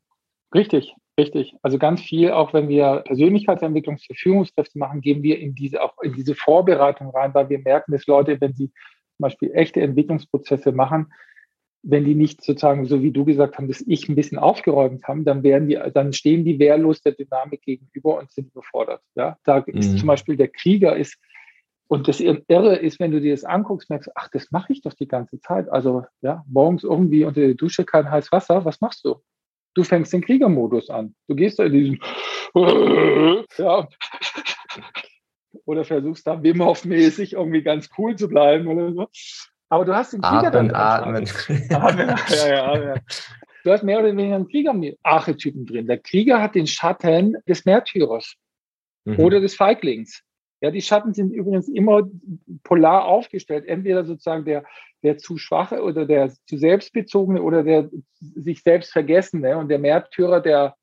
Richtig, 0.55 0.95
richtig. 1.21 1.55
Also 1.61 1.77
ganz 1.77 2.01
viel, 2.01 2.31
auch 2.31 2.53
wenn 2.53 2.67
wir 2.67 3.03
Persönlichkeitsentwicklung 3.05 3.97
für 3.97 4.13
Führungskräfte 4.13 4.77
machen, 4.77 5.01
gehen 5.01 5.23
wir 5.23 5.39
in 5.39 5.55
diese, 5.55 5.81
auch 5.81 5.97
in 6.01 6.13
diese 6.13 6.35
Vorbereitung 6.35 7.09
rein, 7.11 7.33
weil 7.33 7.49
wir 7.49 7.59
merken, 7.59 7.91
dass 7.91 8.07
Leute, 8.07 8.39
wenn 8.41 8.53
sie 8.53 8.67
zum 8.67 9.23
Beispiel 9.23 9.51
echte 9.53 9.81
Entwicklungsprozesse 9.81 10.71
machen, 10.71 11.13
wenn 11.83 12.05
die 12.05 12.15
nicht 12.15 12.43
sozusagen, 12.43 12.85
so 12.85 13.01
wie 13.01 13.11
du 13.11 13.25
gesagt 13.25 13.57
hast, 13.57 13.67
das 13.67 13.83
Ich 13.87 14.07
ein 14.07 14.15
bisschen 14.15 14.37
aufgeräumt 14.37 15.03
haben, 15.07 15.25
dann 15.25 15.43
werden 15.43 15.67
die, 15.67 15.79
dann 15.93 16.13
stehen 16.13 16.45
die 16.45 16.59
wehrlos 16.59 17.01
der 17.01 17.13
Dynamik 17.13 17.61
gegenüber 17.61 18.19
und 18.19 18.31
sind 18.31 18.51
überfordert. 18.51 19.01
Ja, 19.15 19.37
da 19.43 19.63
mhm. 19.65 19.77
ist 19.77 19.97
zum 19.97 20.07
Beispiel 20.07 20.37
der 20.37 20.49
Krieger 20.49 20.95
ist, 20.95 21.17
und 21.91 22.07
das 22.07 22.21
Irre 22.21 22.77
ist, 22.77 23.01
wenn 23.01 23.11
du 23.11 23.19
dir 23.19 23.33
das 23.33 23.43
anguckst, 23.43 23.89
merkst 23.89 24.07
du, 24.07 24.11
ach, 24.15 24.29
das 24.31 24.49
mache 24.49 24.71
ich 24.71 24.81
doch 24.81 24.93
die 24.93 25.09
ganze 25.09 25.41
Zeit. 25.41 25.69
Also, 25.69 26.05
ja, 26.21 26.45
morgens 26.47 26.85
irgendwie 26.85 27.25
unter 27.25 27.41
der 27.41 27.53
Dusche 27.53 27.83
kein 27.83 28.09
heißes 28.09 28.31
Wasser, 28.31 28.63
was 28.63 28.79
machst 28.79 29.03
du? 29.03 29.21
Du 29.73 29.83
fängst 29.83 30.11
den 30.13 30.21
Kriegermodus 30.21 30.89
an. 30.89 31.15
Du 31.27 31.35
gehst 31.35 31.59
da 31.59 31.63
in 31.63 31.73
diesen, 31.73 31.99
ja, 33.57 33.87
oder 35.65 35.85
versuchst 35.85 36.27
da 36.27 36.41
Wim 36.41 36.63
Hof-mäßig 36.63 37.33
irgendwie 37.33 37.61
ganz 37.61 37.89
cool 37.97 38.15
zu 38.15 38.27
bleiben 38.27 38.67
oder 38.67 38.93
so. 38.93 39.07
Aber 39.69 39.85
du 39.85 39.95
hast 39.95 40.13
den 40.13 40.21
Krieger 40.21 40.47
atmen, 40.47 40.69
dann 40.69 40.75
atmen. 40.75 41.29
atmen. 41.69 42.15
ja, 42.29 42.47
ja, 42.47 42.83
ja. 42.83 42.95
Du 43.63 43.71
hast 43.71 43.83
mehr 43.83 43.99
oder 43.99 44.09
weniger 44.09 44.35
einen 44.35 44.47
Krieger-Archetypen 44.47 45.65
drin. 45.65 45.87
Der 45.87 45.99
Krieger 45.99 46.41
hat 46.41 46.55
den 46.55 46.67
Schatten 46.67 47.37
des 47.47 47.63
Märtyrers 47.65 48.35
mhm. 49.05 49.19
oder 49.19 49.39
des 49.39 49.55
Feiglings. 49.55 50.23
Ja, 50.61 50.71
die 50.71 50.81
Schatten 50.81 51.13
sind 51.13 51.31
übrigens 51.31 51.67
immer 51.67 52.07
polar 52.63 53.05
aufgestellt. 53.05 53.65
Entweder 53.65 54.05
sozusagen 54.05 54.45
der, 54.45 54.63
der 55.03 55.17
zu 55.17 55.37
schwache 55.37 55.81
oder 55.81 56.05
der 56.05 56.31
zu 56.45 56.57
selbstbezogene 56.57 57.41
oder 57.41 57.63
der 57.63 57.89
sich 58.19 58.61
selbst 58.61 58.91
vergessene 58.91 59.57
und 59.57 59.69
der 59.69 59.79
Märtyrer, 59.79 60.39
der 60.39 60.75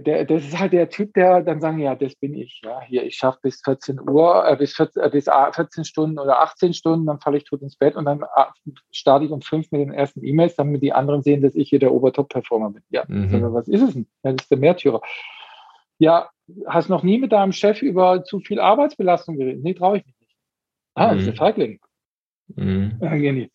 der, 0.00 0.24
das 0.24 0.44
ist 0.44 0.58
halt 0.58 0.72
der 0.72 0.88
Typ, 0.88 1.12
der 1.14 1.42
dann 1.42 1.60
sagen, 1.60 1.78
ja, 1.78 1.94
das 1.94 2.14
bin 2.14 2.34
ich. 2.34 2.62
Ja, 2.64 2.80
hier, 2.80 3.04
ich 3.04 3.16
schaffe 3.16 3.40
bis 3.42 3.60
14 3.62 4.00
Uhr, 4.00 4.48
äh, 4.48 4.56
bis, 4.56 4.74
14, 4.74 5.02
äh, 5.02 5.10
bis 5.10 5.26
14 5.26 5.84
Stunden 5.84 6.18
oder 6.18 6.40
18 6.40 6.72
Stunden, 6.72 7.06
dann 7.06 7.20
falle 7.20 7.36
ich 7.36 7.44
tot 7.44 7.62
ins 7.62 7.76
Bett 7.76 7.94
und 7.94 8.06
dann 8.06 8.22
äh, 8.22 8.44
starte 8.90 9.26
ich 9.26 9.30
um 9.30 9.42
fünf 9.42 9.70
mit 9.70 9.82
den 9.82 9.92
ersten 9.92 10.24
E-Mails, 10.24 10.56
damit 10.56 10.82
die 10.82 10.92
anderen 10.92 11.22
sehen, 11.22 11.42
dass 11.42 11.54
ich 11.54 11.68
hier 11.68 11.78
der 11.78 11.92
Obertop-Performer 11.92 12.70
bin. 12.70 12.82
Ja, 12.90 13.04
mhm. 13.06 13.34
also, 13.34 13.52
was 13.52 13.68
ist 13.68 13.82
es 13.82 13.92
denn? 13.92 14.06
Das 14.22 14.34
ist 14.34 14.50
der 14.50 14.58
Märtyrer. 14.58 15.02
Ja, 15.98 16.30
hast 16.66 16.88
noch 16.88 17.02
nie 17.02 17.18
mit 17.18 17.32
deinem 17.32 17.52
Chef 17.52 17.82
über 17.82 18.24
zu 18.24 18.40
viel 18.40 18.60
Arbeitsbelastung 18.60 19.36
geredet? 19.36 19.62
Nee, 19.62 19.74
traue 19.74 19.98
ich 19.98 20.06
mich 20.06 20.18
nicht. 20.20 20.36
Ah, 20.94 21.06
mhm. 21.06 21.10
das 21.10 21.18
ist 21.18 21.26
der 21.26 21.36
Feigling. 21.36 21.80
Mhm. 22.54 23.50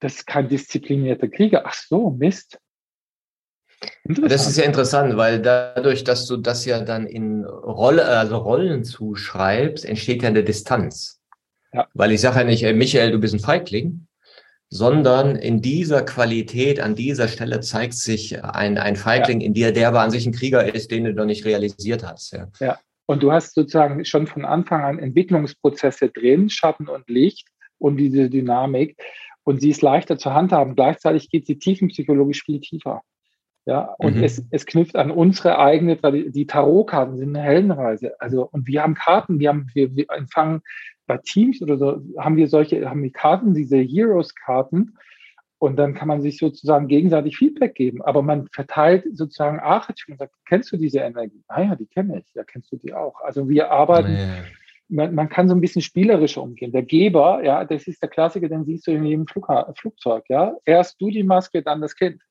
Das 0.00 0.14
ist 0.14 0.26
kein 0.26 0.48
disziplinierter 0.48 1.28
Krieger. 1.28 1.62
Ach 1.66 1.74
so, 1.74 2.10
Mist. 2.10 2.58
Das 4.04 4.48
ist 4.48 4.56
ja 4.56 4.64
interessant, 4.64 5.16
weil 5.16 5.40
dadurch, 5.40 6.02
dass 6.02 6.26
du 6.26 6.36
das 6.36 6.64
ja 6.64 6.80
dann 6.80 7.06
in 7.06 7.44
Rolle, 7.44 8.04
also 8.06 8.38
Rollen 8.38 8.82
zuschreibst, 8.84 9.84
entsteht 9.84 10.22
ja 10.22 10.28
eine 10.28 10.42
Distanz. 10.42 11.20
Ja. 11.72 11.86
Weil 11.94 12.12
ich 12.12 12.20
sage 12.20 12.38
ja 12.38 12.44
nicht, 12.44 12.64
Michael, 12.74 13.12
du 13.12 13.20
bist 13.20 13.34
ein 13.34 13.40
Feigling, 13.40 14.07
sondern 14.70 15.36
in 15.36 15.62
dieser 15.62 16.02
Qualität, 16.02 16.80
an 16.80 16.94
dieser 16.94 17.28
Stelle 17.28 17.60
zeigt 17.60 17.94
sich 17.94 18.44
ein, 18.44 18.76
ein 18.76 18.96
Feigling 18.96 19.40
ja. 19.40 19.46
in 19.46 19.54
dir, 19.54 19.72
der 19.72 19.88
aber 19.88 20.00
an 20.00 20.10
sich 20.10 20.26
ein 20.26 20.32
Krieger 20.32 20.74
ist, 20.74 20.90
den 20.90 21.04
du 21.04 21.12
noch 21.14 21.24
nicht 21.24 21.44
realisiert 21.44 22.04
hast. 22.04 22.32
Ja. 22.32 22.48
ja. 22.60 22.78
Und 23.06 23.22
du 23.22 23.32
hast 23.32 23.54
sozusagen 23.54 24.04
schon 24.04 24.26
von 24.26 24.44
Anfang 24.44 24.82
an 24.82 24.98
Entwicklungsprozesse 24.98 26.10
drin, 26.10 26.50
Schatten 26.50 26.88
und 26.88 27.08
Licht 27.08 27.48
und 27.78 27.96
diese 27.96 28.28
Dynamik. 28.28 28.96
Und 29.44 29.62
sie 29.62 29.70
ist 29.70 29.80
leichter 29.80 30.18
zu 30.18 30.34
handhaben. 30.34 30.74
Gleichzeitig 30.74 31.30
geht 31.30 31.46
sie 31.46 31.58
tiefenpsychologisch 31.58 32.42
viel 32.44 32.60
tiefer. 32.60 33.00
Ja, 33.64 33.94
und 33.98 34.16
mhm. 34.16 34.24
es, 34.24 34.42
es 34.50 34.66
knüpft 34.66 34.96
an 34.96 35.10
unsere 35.10 35.58
eigene, 35.58 35.96
die 35.96 36.46
Tarotkarten 36.46 37.16
sind 37.16 37.36
eine 37.36 37.44
Heldenreise. 37.44 38.18
Also, 38.18 38.48
und 38.50 38.66
wir 38.66 38.82
haben 38.82 38.94
Karten, 38.94 39.40
wir 39.40 39.50
haben, 39.50 39.68
wir, 39.74 39.94
wir 39.94 40.06
empfangen 40.10 40.60
bei 41.08 41.18
Teams 41.18 41.60
oder 41.60 41.76
so, 41.76 42.00
haben 42.18 42.36
wir 42.36 42.46
solche, 42.46 42.88
haben 42.88 43.02
wir 43.02 43.10
Karten, 43.10 43.54
diese 43.54 43.78
Heroes-Karten. 43.78 44.96
Und 45.60 45.76
dann 45.76 45.94
kann 45.94 46.06
man 46.06 46.22
sich 46.22 46.38
sozusagen 46.38 46.86
gegenseitig 46.86 47.36
Feedback 47.36 47.74
geben. 47.74 48.00
Aber 48.02 48.22
man 48.22 48.46
verteilt 48.52 49.04
sozusagen 49.14 49.58
Archetypen 49.58 50.12
und 50.12 50.18
sagt, 50.18 50.34
kennst 50.46 50.70
du 50.70 50.76
diese 50.76 51.00
Energie? 51.00 51.42
Ah 51.48 51.62
ja, 51.62 51.74
die 51.74 51.86
kenne 51.86 52.20
ich. 52.20 52.32
Ja, 52.34 52.44
kennst 52.44 52.70
du 52.70 52.76
die 52.76 52.94
auch? 52.94 53.20
Also 53.22 53.48
wir 53.48 53.72
arbeiten, 53.72 54.12
ja. 54.12 54.44
man, 54.88 55.16
man, 55.16 55.28
kann 55.28 55.48
so 55.48 55.56
ein 55.56 55.60
bisschen 55.60 55.82
spielerischer 55.82 56.42
umgehen. 56.42 56.70
Der 56.70 56.84
Geber, 56.84 57.42
ja, 57.42 57.64
das 57.64 57.88
ist 57.88 58.00
der 58.00 58.08
Klassiker, 58.08 58.48
den 58.48 58.66
siehst 58.66 58.86
du 58.86 58.92
in 58.92 59.04
jedem 59.04 59.26
Flug, 59.26 59.48
Flugzeug, 59.74 60.26
ja. 60.28 60.54
Erst 60.64 61.00
du 61.00 61.10
die 61.10 61.24
Maske, 61.24 61.60
dann 61.60 61.80
das 61.80 61.96
Kind. 61.96 62.22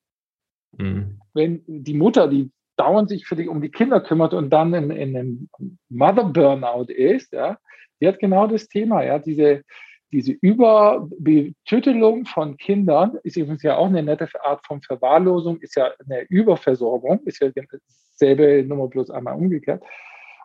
Mhm. 0.78 1.20
Wenn 1.34 1.64
die 1.68 1.96
Mutter, 1.96 2.30
die 2.30 2.50
dauernd 2.78 3.10
sich 3.10 3.26
für 3.28 3.36
die, 3.36 3.48
um 3.48 3.62
die 3.62 3.72
Kinder 3.72 4.00
kümmert 4.02 4.34
und 4.34 4.50
dann 4.50 4.74
in, 4.74 4.92
in 4.92 5.18
einem 5.18 5.50
Mother 5.90 6.26
Burnout 6.26 6.92
ist, 6.92 7.34
ja, 7.34 7.58
die 8.00 8.08
hat 8.08 8.20
genau 8.20 8.48
das 8.48 8.68
Thema, 8.68 9.04
ja, 9.04 9.20
diese, 9.20 9.64
diese 10.12 10.32
Überbetüttelung 10.32 12.26
von 12.26 12.56
Kindern 12.58 13.18
ist 13.24 13.36
übrigens 13.36 13.64
ja 13.64 13.76
auch 13.76 13.88
eine 13.88 14.04
nette 14.04 14.30
Art 14.44 14.66
von 14.66 14.82
Verwahrlosung, 14.82 15.60
ist 15.60 15.76
ja 15.76 15.92
eine 16.06 16.22
Überversorgung, 16.30 17.20
ist 17.26 17.42
ja 17.42 17.50
dieselbe 17.50 18.64
Nummer 18.68 18.88
bloß 18.88 19.10
einmal 19.10 19.36
umgekehrt. 19.36 19.84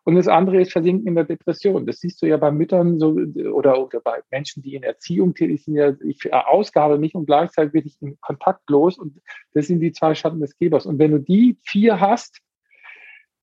Und 0.04 0.16
das 0.16 0.26
andere 0.26 0.60
ist 0.60 0.72
Versinken 0.72 1.06
in 1.06 1.14
der 1.14 1.24
Depression. 1.24 1.86
Das 1.86 2.00
siehst 2.00 2.20
du 2.22 2.26
ja 2.26 2.36
bei 2.36 2.50
Müttern 2.50 2.98
so, 2.98 3.10
oder, 3.52 3.80
oder 3.80 4.00
bei 4.00 4.20
Menschen, 4.30 4.62
die 4.62 4.74
in 4.74 4.82
Erziehung 4.82 5.34
tätig 5.34 5.64
sind. 5.64 5.76
Ja, 5.76 5.92
ich 6.04 6.32
ausgabe 6.32 6.98
mich 6.98 7.14
und 7.14 7.26
gleichzeitig 7.26 7.72
bin 7.72 7.86
ich 7.86 7.96
in 8.00 8.20
kontaktlos. 8.20 8.98
Und 8.98 9.20
das 9.54 9.68
sind 9.68 9.80
die 9.80 9.92
zwei 9.92 10.14
Schatten 10.14 10.40
des 10.40 10.58
Gebers. 10.58 10.86
Und 10.86 10.98
wenn 10.98 11.12
du 11.12 11.20
die 11.20 11.56
vier 11.62 12.00
hast, 12.00 12.40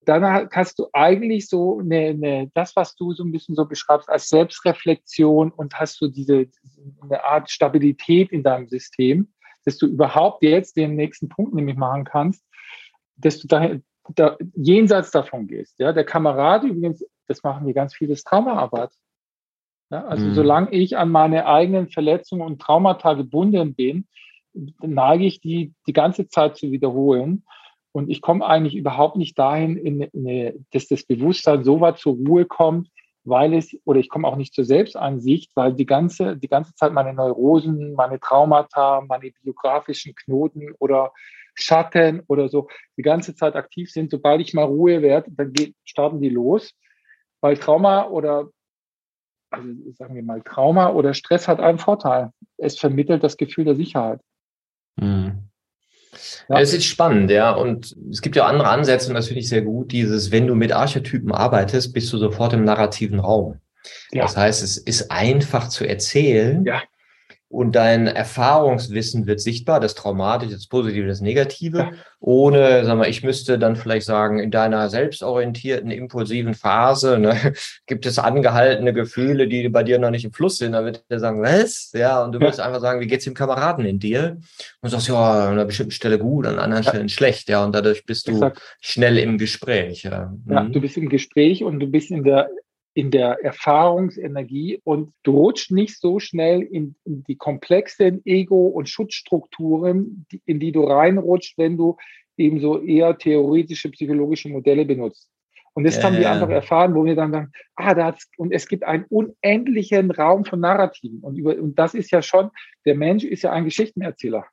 dann 0.02 0.50
hast 0.52 0.80
du 0.80 0.88
eigentlich 0.92 1.48
so 1.48 1.80
eine, 1.80 2.08
eine, 2.08 2.52
das, 2.56 2.76
was 2.76 2.96
du 2.96 3.14
so 3.14 3.24
ein 3.24 3.32
bisschen 3.32 3.56
so 3.56 3.66
beschreibst, 3.66 4.10
als 4.10 4.28
Selbstreflexion 4.30 5.52
und 5.52 5.76
hast 5.76 6.02
du 6.02 6.08
diese 6.08 6.48
eine 7.02 7.24
Art 7.24 7.50
Stabilität 7.50 8.32
in 8.32 8.44
deinem 8.44 8.68
System, 8.68 9.32
dass 9.66 9.78
du 9.78 9.88
überhaupt 9.88 10.44
jetzt 10.44 10.78
den 10.78 10.96
nächsten 10.96 11.30
Punkt 11.30 11.54
nämlich 11.54 11.78
machen 11.78 12.06
kannst, 12.06 12.44
dass 13.18 13.40
du 13.40 13.48
da, 13.48 13.78
da 14.16 14.38
jenseits 14.56 15.12
davon 15.12 15.48
gehst. 15.48 15.80
Ja, 15.80 15.94
der 15.94 16.06
Kamerad 16.06 16.64
übrigens, 16.64 17.06
das 17.28 17.44
machen 17.44 17.66
wir 17.68 17.74
ganz 17.74 17.96
vieles 17.96 18.24
Traumaarbeit. 18.24 18.92
Ja, 19.92 20.06
also 20.06 20.26
mhm. 20.26 20.34
solange 20.34 20.72
ich 20.72 20.98
an 20.98 21.10
meine 21.10 21.48
eigenen 21.48 21.90
Verletzungen 21.90 22.44
und 22.44 22.62
Traumata 22.62 23.14
gebunden 23.14 23.74
bin, 23.74 24.08
neige 24.82 25.26
ich 25.26 25.42
die 25.42 25.74
die 25.88 25.94
ganze 25.94 26.28
Zeit 26.28 26.58
zu 26.58 26.72
wiederholen. 26.72 27.44
Und 27.92 28.10
ich 28.10 28.22
komme 28.22 28.46
eigentlich 28.46 28.76
überhaupt 28.76 29.16
nicht 29.16 29.38
dahin, 29.40 29.76
in, 29.78 30.02
in 30.02 30.66
dass 30.72 30.88
das 30.88 31.04
Bewusstsein 31.04 31.64
so 31.64 31.82
weit 31.82 31.98
zur 31.98 32.14
Ruhe 32.14 32.46
kommt, 32.46 32.90
weil 33.24 33.54
es, 33.54 33.76
oder 33.84 34.00
ich 34.00 34.10
komme 34.10 34.28
auch 34.28 34.36
nicht 34.36 34.54
zur 34.54 34.64
Selbstansicht, 34.64 35.52
weil 35.56 35.74
die 35.74 35.86
ganze, 35.86 36.38
die 36.38 36.48
ganze 36.48 36.74
Zeit 36.76 36.94
meine 36.94 37.14
Neurosen, 37.14 37.94
meine 37.94 38.20
Traumata, 38.20 39.02
meine 39.02 39.32
biografischen 39.44 40.14
Knoten 40.16 40.74
oder 40.80 41.12
Schatten 41.62 42.22
oder 42.28 42.50
so 42.50 42.68
die 42.98 43.02
ganze 43.02 43.36
Zeit 43.36 43.56
aktiv 43.56 43.92
sind. 43.92 44.12
Sobald 44.12 44.42
ich 44.42 44.54
mal 44.54 44.66
Ruhe 44.66 45.02
werde, 45.02 45.32
dann 45.32 45.54
geht, 45.54 45.76
starten 45.84 46.22
die 46.22 46.30
los, 46.30 46.74
weil 47.42 47.58
Trauma 47.58 48.08
oder 48.08 48.50
also 49.52 49.68
sagen 49.98 50.16
wir 50.16 50.24
mal, 50.24 50.42
Trauma 50.42 50.90
oder 50.90 51.14
Stress 51.14 51.48
hat 51.48 51.60
einen 51.60 51.80
Vorteil. 51.80 52.32
Es 52.58 52.78
vermittelt 52.78 53.24
das 53.24 53.36
Gefühl 53.36 53.66
der 53.66 53.76
Sicherheit. 53.76 54.20
Mhm. 54.96 55.50
Ja. 56.50 56.60
Es 56.60 56.74
ist 56.74 56.86
spannend, 56.86 57.32
ja. 57.32 57.52
Und 57.52 57.96
es 58.12 58.22
gibt 58.22 58.36
ja 58.36 58.46
andere 58.46 58.70
Ansätze 58.70 59.10
und 59.10 59.16
das 59.16 59.28
finde 59.28 59.40
ich 59.40 59.50
sehr 59.50 59.62
gut. 59.62 59.92
Dieses, 59.92 60.32
wenn 60.32 60.48
du 60.48 60.56
mit 60.56 60.72
Archetypen 60.72 61.32
arbeitest, 61.32 61.94
bist 61.94 62.12
du 62.14 62.18
sofort 62.18 62.54
im 62.54 62.64
narrativen 62.64 63.20
Raum. 63.20 63.60
Ja. 64.12 64.24
Das 64.24 64.38
heißt, 64.38 64.62
es 64.62 64.78
ist 64.78 65.10
einfach 65.10 65.70
zu 65.70 65.88
erzählen. 65.88 66.64
Ja 66.66 66.84
und 67.50 67.76
dein 67.76 68.06
Erfahrungswissen 68.06 69.26
wird 69.26 69.42
sichtbar, 69.42 69.80
das 69.80 69.96
Traumatische, 69.96 70.54
das 70.54 70.68
Positive, 70.68 71.08
das 71.08 71.20
Negative, 71.20 71.78
ja. 71.80 71.92
ohne, 72.20 72.86
sag 72.86 72.96
mal, 72.96 73.10
ich 73.10 73.24
müsste 73.24 73.58
dann 73.58 73.76
vielleicht 73.76 74.06
sagen, 74.06 74.38
in 74.38 74.52
deiner 74.52 74.88
selbstorientierten, 74.88 75.90
impulsiven 75.90 76.54
Phase 76.54 77.18
ne, 77.18 77.54
gibt 77.88 78.06
es 78.06 78.20
angehaltene 78.20 78.94
Gefühle, 78.94 79.48
die 79.48 79.68
bei 79.68 79.82
dir 79.82 79.98
noch 79.98 80.12
nicht 80.12 80.26
im 80.26 80.32
Fluss 80.32 80.58
sind. 80.58 80.74
Da 80.74 80.86
wird 80.86 81.04
er 81.10 81.20
sagen, 81.20 81.42
was? 81.42 81.92
Ja, 81.94 82.24
und 82.24 82.34
du 82.34 82.40
wirst 82.40 82.60
einfach 82.60 82.82
sagen, 82.82 83.02
wie 83.02 83.08
geht's 83.08 83.26
dem 83.26 83.34
Kameraden 83.34 83.84
in 83.84 83.98
dir? 83.98 84.38
Und 84.82 84.84
du 84.84 84.90
sagst, 84.90 85.08
ja, 85.08 85.48
an 85.48 85.54
einer 85.54 85.66
bestimmten 85.66 85.92
Stelle 85.92 86.20
gut, 86.20 86.46
an 86.46 86.60
anderen 86.60 86.84
ja. 86.84 86.90
Stellen 86.92 87.10
schlecht, 87.10 87.50
ja, 87.50 87.66
und 87.66 87.74
dadurch 87.74 88.06
bist 88.06 88.28
du 88.28 88.34
Exakt. 88.34 88.62
schnell 88.80 89.18
im 89.18 89.40
Gespräch. 89.40 90.04
Ja. 90.04 90.32
ja, 90.48 90.64
mhm. 90.64 90.72
du 90.72 90.82
bist 90.82 90.98
im 90.98 91.10
Gespräch 91.10 91.64
und 91.64 91.80
du 91.80 91.88
bist 91.88 92.12
in 92.12 92.24
der 92.24 92.48
in 93.00 93.12
der 93.12 93.42
Erfahrungsenergie 93.46 94.82
und 94.84 95.14
du 95.24 95.32
rutschst 95.32 95.72
nicht 95.72 96.02
so 96.02 96.20
schnell 96.20 96.62
in, 96.62 96.96
in 97.06 97.24
die 97.24 97.38
komplexen 97.38 98.22
Ego- 98.26 98.68
und 98.68 98.90
Schutzstrukturen, 98.90 100.26
die, 100.30 100.42
in 100.46 100.60
die 100.60 100.74
du 100.74 100.84
reinrutscht, 100.84 101.58
wenn 101.58 101.78
du 101.78 101.96
eben 102.36 102.60
so 102.60 102.82
eher 102.82 103.18
theoretische 103.18 103.90
psychologische 103.92 104.50
Modelle 104.50 104.84
benutzt. 104.84 105.30
Und 105.76 105.86
das 105.86 105.96
ja, 105.96 106.04
haben 106.04 106.18
wir 106.18 106.30
einfach 106.30 106.50
erfahren, 106.50 106.94
wo 106.94 107.06
wir 107.06 107.16
dann 107.16 107.32
sagen, 107.32 107.52
ah, 107.78 107.94
da 107.94 108.06
hat's, 108.08 108.28
und 108.36 108.52
es 108.52 108.68
gibt 108.68 108.84
einen 108.84 109.06
unendlichen 109.06 110.12
Raum 110.12 110.44
von 110.44 110.60
Narrativen. 110.60 111.22
Und, 111.22 111.38
über, 111.38 111.58
und 111.58 111.80
das 111.80 111.94
ist 111.94 112.12
ja 112.12 112.22
schon, 112.22 112.50
der 112.86 112.96
Mensch 112.96 113.24
ist 113.24 113.44
ja 113.44 113.54
ein 113.54 113.64
Geschichtenerzähler. 113.64 114.46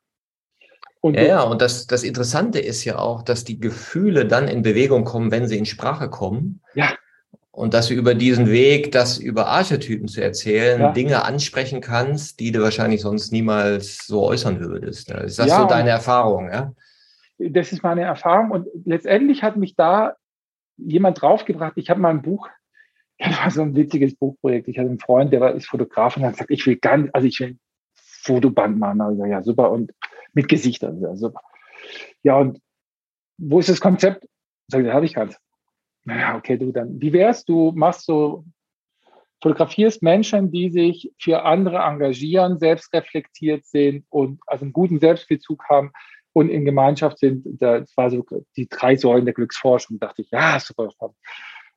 Und 1.01 1.15
ja, 1.15 1.23
ja, 1.23 1.43
und 1.43 1.61
das, 1.61 1.85
das 1.85 2.03
Interessante 2.05 2.59
ist 2.59 2.85
ja 2.85 2.97
auch, 2.97 3.23
dass 3.23 3.43
die 3.43 3.59
Gefühle 3.59 4.25
dann 4.25 4.47
in 4.47 4.61
Bewegung 4.61 5.03
kommen, 5.03 5.31
wenn 5.31 5.49
sie 5.49 5.57
in 5.57 5.65
Sprache 5.65 6.09
kommen. 6.09 6.61
Ja. 6.75 6.93
Und 7.57 7.73
dass 7.73 7.87
du 7.87 7.95
über 7.95 8.13
diesen 8.13 8.51
Weg, 8.51 8.91
das 8.91 9.17
über 9.17 9.47
Archetypen 9.47 10.07
zu 10.07 10.21
erzählen, 10.21 10.79
ja. 10.79 10.91
Dinge 10.91 11.25
ansprechen 11.25 11.81
kannst, 11.81 12.39
die 12.39 12.51
du 12.51 12.61
wahrscheinlich 12.61 13.01
sonst 13.01 13.31
niemals 13.31 14.05
so 14.05 14.21
äußern 14.25 14.59
würdest. 14.59 15.09
Ist 15.09 15.39
das 15.39 15.47
ja, 15.47 15.61
so 15.61 15.65
deine 15.65 15.89
Erfahrung, 15.89 16.51
ja? 16.51 16.73
Das 17.39 17.73
ist 17.73 17.81
meine 17.81 18.03
Erfahrung. 18.03 18.51
Und 18.51 18.67
letztendlich 18.85 19.41
hat 19.41 19.57
mich 19.57 19.75
da 19.75 20.13
jemand 20.77 21.19
draufgebracht. 21.19 21.73
Ich 21.77 21.89
habe 21.89 21.99
mal 21.99 22.11
ein 22.11 22.21
Buch, 22.21 22.47
das 23.17 23.35
war 23.39 23.49
so 23.49 23.63
ein 23.63 23.75
witziges 23.75 24.15
Buchprojekt. 24.15 24.67
Ich 24.67 24.77
hatte 24.77 24.89
einen 24.89 24.99
Freund, 24.99 25.33
der 25.33 25.41
war, 25.41 25.55
ist 25.55 25.67
Fotograf 25.67 26.15
und 26.15 26.25
hat 26.25 26.33
gesagt, 26.33 26.51
ich 26.51 26.63
will 26.67 26.75
ganz, 26.75 27.09
also 27.13 27.25
ich 27.27 27.39
will 27.39 27.47
ein 27.47 27.59
Fotoband 27.95 28.77
machen. 28.77 29.01
Also, 29.01 29.25
ja, 29.25 29.41
super. 29.41 29.71
Und 29.71 29.95
mit 30.33 30.47
Gesichtern, 30.47 31.01
ja, 31.01 31.15
super. 31.15 31.41
Ja, 32.21 32.37
und 32.37 32.61
wo 33.39 33.57
ist 33.57 33.69
das 33.69 33.81
Konzept? 33.81 34.27
Sag 34.67 34.85
ich, 34.85 34.93
habe 34.93 35.07
ich 35.07 35.15
ganz 35.15 35.39
naja, 36.07 36.37
okay, 36.37 36.57
du 36.57 36.71
dann, 36.71 37.01
wie 37.01 37.11
wärst 37.11 37.49
du, 37.49 37.73
machst 37.75 38.05
so, 38.05 38.45
fotografierst 39.43 40.01
Menschen, 40.01 40.51
die 40.51 40.69
sich 40.69 41.11
für 41.19 41.43
andere 41.43 41.79
engagieren, 41.79 42.57
selbstreflektiert 42.57 43.65
sind 43.65 44.05
und 44.09 44.39
also 44.47 44.63
einen 44.63 44.73
guten 44.73 44.99
Selbstbezug 44.99 45.63
haben 45.69 45.91
und 46.31 46.49
in 46.49 46.63
Gemeinschaft 46.63 47.19
sind. 47.19 47.45
Das 47.59 47.95
war 47.97 48.09
so 48.09 48.25
die 48.55 48.67
drei 48.69 48.95
Säulen 48.95 49.25
der 49.25 49.33
Glücksforschung. 49.33 49.99
Da 49.99 50.07
dachte 50.07 50.21
ich, 50.21 50.31
ja, 50.31 50.59
super. 50.59 50.89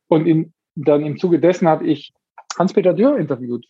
Und 0.06 0.26
in, 0.26 0.54
dann 0.76 1.04
im 1.04 1.18
Zuge 1.18 1.40
dessen 1.40 1.68
habe 1.68 1.86
ich 1.86 2.14
Hans-Peter 2.56 2.94
Dürr 2.94 3.18
interviewt. 3.18 3.66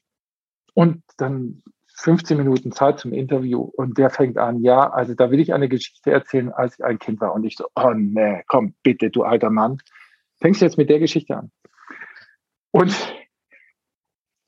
Und 0.74 1.02
dann 1.16 1.62
15 1.96 2.36
Minuten 2.36 2.70
Zeit 2.70 3.00
zum 3.00 3.12
Interview 3.12 3.60
und 3.60 3.98
der 3.98 4.10
fängt 4.10 4.38
an, 4.38 4.62
ja, 4.62 4.88
also 4.90 5.14
da 5.14 5.30
will 5.30 5.40
ich 5.40 5.52
eine 5.52 5.68
Geschichte 5.68 6.12
erzählen, 6.12 6.52
als 6.52 6.78
ich 6.78 6.84
ein 6.84 6.98
Kind 6.98 7.20
war. 7.20 7.34
Und 7.34 7.44
ich 7.44 7.56
so, 7.56 7.66
oh 7.74 7.92
nee, 7.94 8.42
komm, 8.46 8.74
bitte, 8.82 9.10
du 9.10 9.22
alter 9.22 9.50
Mann 9.50 9.78
fängst 10.40 10.60
du 10.60 10.64
jetzt 10.64 10.78
mit 10.78 10.90
der 10.90 10.98
Geschichte 10.98 11.36
an. 11.36 11.50
Und 12.72 12.94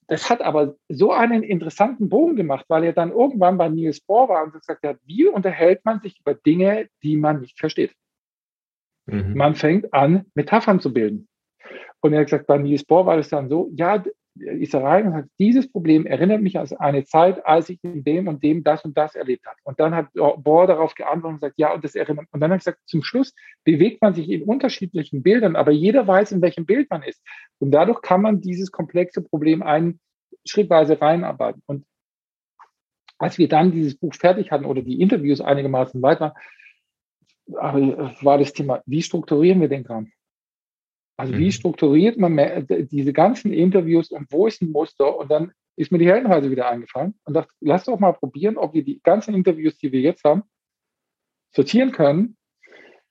das 0.09 0.28
hat 0.28 0.43
aber 0.43 0.76
so 0.88 1.12
einen 1.12 1.43
interessanten 1.43 2.09
Bogen 2.09 2.36
gemacht, 2.36 2.66
weil 2.68 2.84
er 2.84 2.93
dann 2.93 3.12
irgendwann 3.12 3.57
bei 3.57 3.68
Niels 3.68 4.01
Bohr 4.01 4.28
war 4.28 4.45
und 4.45 4.53
gesagt 4.53 4.86
hat, 4.86 4.99
wie 5.05 5.26
unterhält 5.26 5.84
man 5.84 6.01
sich 6.01 6.20
über 6.20 6.34
Dinge, 6.34 6.88
die 7.03 7.16
man 7.16 7.40
nicht 7.40 7.59
versteht? 7.59 7.95
Mhm. 9.07 9.34
Man 9.34 9.55
fängt 9.55 9.93
an, 9.95 10.26
Metaphern 10.34 10.80
zu 10.80 10.93
bilden. 10.93 11.28
Und 12.01 12.12
er 12.12 12.20
hat 12.20 12.26
gesagt, 12.26 12.47
bei 12.47 12.59
Niels 12.59 12.84
Bohr 12.84 13.07
war 13.07 13.16
das 13.16 13.28
dann 13.28 13.49
so, 13.49 13.70
ja, 13.74 14.03
ist 14.35 14.72
er 14.74 14.83
rein 14.83 15.07
und 15.07 15.12
sagt, 15.12 15.28
dieses 15.39 15.70
Problem 15.70 16.07
erinnert 16.07 16.41
mich 16.41 16.59
an 16.59 16.66
eine 16.78 17.05
Zeit, 17.05 17.45
als 17.45 17.68
ich 17.68 17.78
in 17.83 18.03
dem 18.03 18.28
und 18.28 18.43
dem 18.43 18.64
das 18.64 18.85
und 18.85 18.97
das 18.97 19.14
erlebt 19.14 19.47
habe. 19.47 19.57
Und 19.64 19.78
dann 19.78 19.95
hat 19.95 20.09
Bohr 20.14 20.66
darauf 20.66 20.95
geantwortet 20.95 21.35
und 21.35 21.41
gesagt, 21.41 21.59
ja, 21.59 21.74
und 21.74 21.85
das 21.85 21.95
erinnert. 21.95 22.26
Und 22.30 22.41
dann 22.41 22.51
habe 22.51 22.59
ich 22.59 22.64
gesagt, 22.64 22.80
zum 22.87 23.03
Schluss 23.03 23.35
bewegt 23.64 24.01
man 24.01 24.14
sich 24.14 24.30
in 24.30 24.43
unterschiedlichen 24.43 25.22
Bildern, 25.22 25.55
aber 25.55 25.70
jeder 25.70 26.07
weiß, 26.07 26.33
in 26.33 26.41
welchem 26.41 26.64
Bild 26.64 26.89
man 26.91 27.03
ist. 27.03 27.22
Und 27.59 27.72
dadurch 27.72 28.01
kann 28.01 28.22
man 28.22 28.41
dieses 28.41 28.72
komplexe 28.72 29.22
Problem 29.22 29.62
einen 29.62 30.01
schrittweise 30.47 31.01
reinarbeiten. 31.01 31.62
Und 31.66 31.85
als 33.18 33.39
wir 33.39 33.49
dann 33.49 33.70
dieses 33.70 33.97
Buch 33.97 34.14
fertig 34.14 34.51
hatten 34.51 34.64
oder 34.64 34.83
die 34.83 35.01
Interviews 35.01 35.41
einigermaßen 35.41 36.01
weiter, 36.03 36.35
war 37.47 38.39
das 38.39 38.53
Thema, 38.53 38.83
wie 38.87 39.03
strukturieren 39.03 39.61
wir 39.61 39.68
den 39.68 39.85
Kram? 39.85 40.11
Also 41.22 41.34
mhm. 41.34 41.38
wie 41.38 41.52
strukturiert 41.52 42.18
man 42.18 42.66
diese 42.90 43.12
ganzen 43.12 43.52
Interviews 43.52 44.10
und 44.10 44.26
wo 44.32 44.48
ist 44.48 44.60
ein 44.60 44.72
Muster? 44.72 45.16
Und 45.16 45.30
dann 45.30 45.52
ist 45.76 45.92
mir 45.92 45.98
die 45.98 46.08
Heldenreise 46.08 46.50
wieder 46.50 46.68
eingefallen 46.68 47.14
und 47.24 47.34
dachte, 47.34 47.52
lass 47.60 47.84
doch 47.84 48.00
mal 48.00 48.10
probieren, 48.10 48.56
ob 48.56 48.74
wir 48.74 48.82
die 48.82 49.00
ganzen 49.04 49.32
Interviews, 49.32 49.78
die 49.78 49.92
wir 49.92 50.00
jetzt 50.00 50.24
haben, 50.24 50.42
sortieren 51.54 51.92
können, 51.92 52.36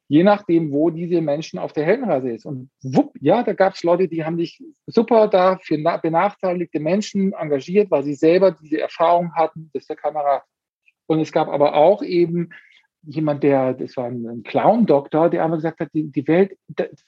je 0.09 0.23
nachdem, 0.23 0.73
wo 0.73 0.89
diese 0.89 1.21
Menschen 1.21 1.57
auf 1.57 1.71
der 1.71 1.85
Heldenreise 1.85 2.31
ist. 2.31 2.45
Und 2.45 2.69
wupp, 2.83 3.13
ja, 3.21 3.43
da 3.43 3.53
gab 3.53 3.75
es 3.75 3.83
Leute, 3.83 4.09
die 4.09 4.25
haben 4.25 4.37
sich 4.37 4.61
super 4.87 5.29
da 5.29 5.57
für 5.59 5.77
benachteiligte 5.77 6.81
Menschen 6.81 7.31
engagiert, 7.31 7.89
weil 7.91 8.03
sie 8.03 8.15
selber 8.15 8.51
diese 8.51 8.81
Erfahrung 8.81 9.33
hatten, 9.35 9.69
das 9.73 9.83
ist 9.83 9.89
der 9.89 9.95
Kamerad. 9.95 10.43
Und 11.05 11.21
es 11.21 11.31
gab 11.31 11.47
aber 11.47 11.75
auch 11.75 12.03
eben 12.03 12.49
jemand, 13.03 13.43
der, 13.43 13.73
das 13.73 13.97
war 13.97 14.05
ein, 14.05 14.43
Clown-Doktor, 14.43 15.29
der 15.29 15.43
einmal 15.43 15.57
gesagt 15.57 15.79
hat, 15.79 15.89
die, 15.93 16.11
die 16.11 16.27
Welt, 16.27 16.57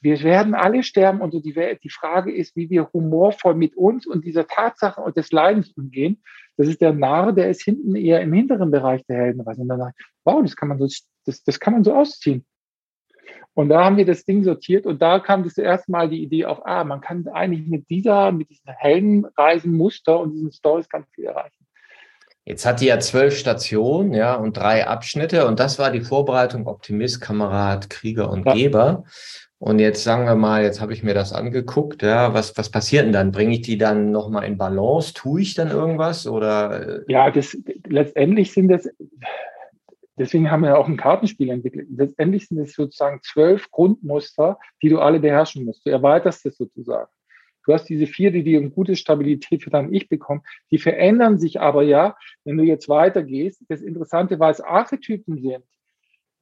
wir 0.01 0.21
werden 0.23 0.55
alle 0.55 0.83
sterben 0.83 1.21
und 1.21 1.31
so 1.31 1.39
die 1.39 1.55
Welt, 1.55 1.79
die 1.83 1.89
Frage 1.89 2.33
ist, 2.33 2.55
wie 2.55 2.69
wir 2.69 2.89
humorvoll 2.93 3.55
mit 3.55 3.75
uns 3.75 4.07
und 4.07 4.25
dieser 4.25 4.47
Tatsache 4.47 5.01
und 5.01 5.17
des 5.17 5.31
Leidens 5.31 5.71
umgehen. 5.77 6.21
Das 6.57 6.67
ist 6.67 6.81
der 6.81 6.93
Narr, 6.93 7.33
der 7.33 7.49
ist 7.49 7.63
hinten 7.63 7.95
eher 7.95 8.21
im 8.21 8.33
hinteren 8.33 8.71
Bereich 8.71 9.05
der 9.05 9.17
Heldenreise. 9.17 9.61
Und 9.61 9.67
dann 9.67 9.93
ich, 9.97 10.05
wow, 10.23 10.41
das 10.41 10.55
kann 10.55 10.69
man 10.69 10.79
so, 10.79 10.87
das, 11.25 11.43
das 11.43 11.59
kann 11.59 11.73
man 11.73 11.83
so 11.83 11.93
ausziehen. 11.93 12.45
Und 13.55 13.69
da 13.69 13.85
haben 13.85 13.97
wir 13.97 14.05
das 14.05 14.25
Ding 14.25 14.43
sortiert 14.43 14.87
und 14.87 14.99
da 15.01 15.19
kam 15.19 15.43
das 15.43 15.57
erste 15.57 15.91
Mal 15.91 16.09
die 16.09 16.23
Idee 16.23 16.45
auf, 16.45 16.65
ah, 16.65 16.83
man 16.83 17.01
kann 17.01 17.27
eigentlich 17.27 17.67
mit 17.67 17.87
dieser, 17.87 18.31
mit 18.31 18.49
diesen 18.49 18.71
Heldenreisenmuster 18.71 20.19
und 20.19 20.33
diesen 20.33 20.51
Stories 20.51 20.89
ganz 20.89 21.07
viel 21.11 21.25
erreichen. 21.25 21.62
Jetzt 22.45 22.65
hat 22.65 22.81
die 22.81 22.87
ja 22.87 22.99
zwölf 22.99 23.37
Stationen, 23.37 24.13
ja, 24.13 24.35
und 24.35 24.57
drei 24.57 24.85
Abschnitte. 24.85 25.47
Und 25.47 25.59
das 25.59 25.79
war 25.79 25.91
die 25.91 26.01
Vorbereitung 26.01 26.67
Optimist, 26.67 27.21
Kamerad, 27.21 27.89
Krieger 27.89 28.29
und 28.29 28.45
ja. 28.45 28.53
Geber. 28.53 29.05
Und 29.59 29.79
jetzt 29.79 30.03
sagen 30.03 30.25
wir 30.25 30.35
mal, 30.35 30.61
jetzt 30.61 30.81
habe 30.81 30.91
ich 30.91 31.03
mir 31.03 31.13
das 31.13 31.31
angeguckt, 31.31 32.01
ja, 32.01 32.33
was, 32.33 32.57
was 32.57 32.69
passiert 32.69 33.05
denn 33.05 33.13
dann? 33.13 33.31
Bringe 33.31 33.53
ich 33.53 33.61
die 33.61 33.77
dann 33.77 34.11
nochmal 34.11 34.43
in 34.43 34.57
Balance? 34.57 35.13
Tue 35.13 35.39
ich 35.39 35.55
dann 35.55 35.71
irgendwas 35.71 36.27
oder? 36.27 36.99
Äh? 36.99 37.03
Ja, 37.07 37.31
das, 37.31 37.57
letztendlich 37.87 38.51
sind 38.51 38.67
das, 38.67 38.89
deswegen 40.17 40.51
haben 40.51 40.63
wir 40.63 40.77
auch 40.77 40.89
ein 40.89 40.97
Kartenspiel 40.97 41.49
entwickelt. 41.49 41.87
Letztendlich 41.95 42.49
sind 42.49 42.59
es 42.59 42.73
sozusagen 42.73 43.21
zwölf 43.23 43.71
Grundmuster, 43.71 44.59
die 44.81 44.89
du 44.89 44.99
alle 44.99 45.21
beherrschen 45.21 45.63
musst. 45.63 45.85
Du 45.85 45.91
erweiterst 45.91 46.45
es 46.45 46.57
sozusagen. 46.57 47.09
Du 47.66 47.74
hast 47.74 47.86
diese 47.86 48.07
vier, 48.07 48.32
die 48.32 48.43
dir 48.43 48.59
eine 48.59 48.70
gute 48.70 48.95
Stabilität 48.95 49.64
für 49.64 49.70
dein 49.70 49.93
Ich 49.93 50.09
bekommen. 50.09 50.41
Die 50.72 50.78
verändern 50.78 51.38
sich 51.38 51.61
aber 51.61 51.84
ja, 51.84 52.16
wenn 52.43 52.57
du 52.57 52.64
jetzt 52.64 52.89
weitergehst. 52.89 53.64
Das 53.70 53.82
Interessante, 53.82 54.39
weil 54.39 54.51
es 54.51 54.61
Archetypen 54.61 55.41
sind, 55.41 55.64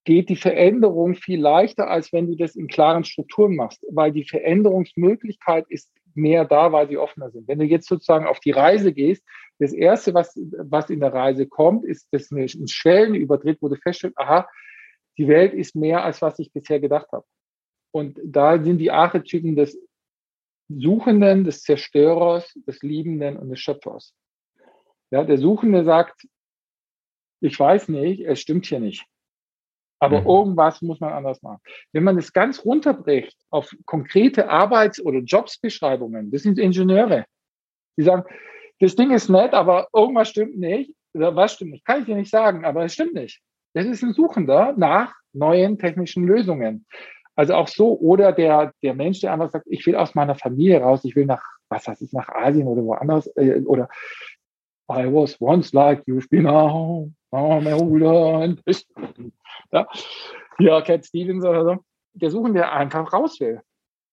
geht 0.04 0.30
die 0.30 0.36
Veränderung 0.36 1.16
viel 1.16 1.40
leichter, 1.40 1.88
als 1.90 2.12
wenn 2.12 2.28
du 2.28 2.36
das 2.36 2.56
in 2.56 2.68
klaren 2.68 3.04
Strukturen 3.04 3.56
machst, 3.56 3.86
weil 3.90 4.12
die 4.12 4.24
Veränderungsmöglichkeit 4.24 5.66
ist 5.70 5.92
mehr 6.16 6.46
da, 6.46 6.72
weil 6.72 6.88
sie 6.90 6.98
offener 6.98 7.30
sind. 7.30 7.48
Wenn 7.48 7.60
du 7.60 7.66
jetzt 7.66 7.88
sozusagen 7.88 8.26
auf 8.26 8.40
die 8.40 8.52
Reise 8.52 8.94
gehst, 8.94 9.24
das 9.60 9.74
Erste, 9.74 10.14
was, 10.14 10.36
was 10.58 10.90
in 10.90 11.02
der 11.02 11.14
Reise 11.14 11.46
kommt, 11.46 11.86
ist 11.86 12.08
das 12.12 12.32
ein 12.32 12.68
Schwellenübertritt, 12.68 13.60
wo 13.62 13.70
du 13.70 13.76
feststellst, 13.76 14.18
aha, 14.18 14.50
die 15.18 15.28
Welt 15.28 15.54
ist 15.54 15.76
mehr, 15.76 16.04
als 16.04 16.22
was 16.22 16.40
ich 16.40 16.52
bisher 16.52 16.80
gedacht 16.80 17.12
habe. 17.12 17.26
Und 17.92 18.20
da 18.24 18.62
sind 18.62 18.80
die 18.80 18.90
Archetypen 18.90 19.56
des 19.56 19.78
Suchenden, 20.80 21.44
des 21.44 21.64
Zerstörers, 21.64 22.54
des 22.68 22.82
Liebenden 22.82 23.38
und 23.38 23.50
des 23.50 23.60
Schöpfers. 23.60 24.14
Ja, 25.12 25.24
der 25.24 25.38
Suchende 25.38 25.84
sagt, 25.84 26.28
ich 27.42 27.60
weiß 27.60 27.90
nicht, 27.90 28.22
es 28.22 28.40
stimmt 28.40 28.66
hier 28.66 28.80
nicht. 28.80 29.06
Aber 30.00 30.22
mhm. 30.22 30.28
irgendwas 30.28 30.82
muss 30.82 31.00
man 31.00 31.14
anders 31.14 31.42
machen. 31.44 31.60
Wenn 31.92 32.04
man 32.04 32.18
es 32.18 32.34
ganz 32.34 32.66
runterbricht 32.66 33.38
auf 33.50 33.76
konkrete 33.86 34.50
Arbeits- 34.50 35.04
oder 35.04 35.20
Jobsbeschreibungen, 35.20 36.32
das 36.32 36.44
sind 36.44 36.58
Ingenieure. 36.58 37.26
Die 37.98 38.04
sagen, 38.04 38.24
das 38.80 38.96
Ding 38.96 39.12
ist 39.12 39.30
nett, 39.30 39.54
aber 39.54 39.90
irgendwas 39.94 40.30
stimmt 40.30 40.58
nicht. 40.58 40.96
Oder 41.14 41.36
was 41.36 41.54
stimmt 41.54 41.72
nicht? 41.72 41.86
Kann 41.86 42.00
ich 42.00 42.06
dir 42.06 42.16
nicht 42.16 42.32
sagen, 42.32 42.66
aber 42.66 42.84
es 42.86 42.94
stimmt 42.94 43.14
nicht. 43.14 43.42
Das 43.74 43.86
ist 43.86 44.04
ein 44.04 44.14
Suchender 44.14 44.74
nach 44.76 45.14
neuen 45.34 45.78
technischen 45.78 46.26
Lösungen. 46.26 46.86
Also 47.42 47.56
auch 47.56 47.68
so, 47.68 47.98
oder 47.98 48.34
der, 48.34 48.72
der 48.84 48.94
Mensch, 48.94 49.22
der 49.22 49.34
einfach 49.34 49.50
sagt, 49.50 49.66
ich 49.68 49.84
will 49.88 49.96
aus 49.96 50.14
meiner 50.14 50.36
Familie 50.36 50.80
raus, 50.80 51.04
ich 51.04 51.16
will 51.16 51.26
nach, 51.26 51.42
was 51.70 51.88
weiß 51.88 52.00
ich, 52.02 52.14
nach 52.14 52.30
Asien 52.30 52.68
oder 52.68 52.84
woanders, 52.84 53.26
äh, 53.36 53.64
oder 53.66 53.89
I 54.88 55.12
was 55.12 55.42
once 55.42 55.74
like 55.74 56.04
you, 56.06 56.20
be 56.30 56.39
now, 56.39 57.10
I'm 57.32 57.74
older 57.74 58.48
ja, 59.72 59.88
ja, 60.60 60.82
Cat 60.82 61.04
Stevens 61.04 61.44
oder 61.44 61.66
so. 61.66 61.78
Der 62.14 62.30
suchen, 62.30 62.54
der 62.54 62.74
einfach 62.74 63.12
raus 63.12 63.39
will. 63.39 63.60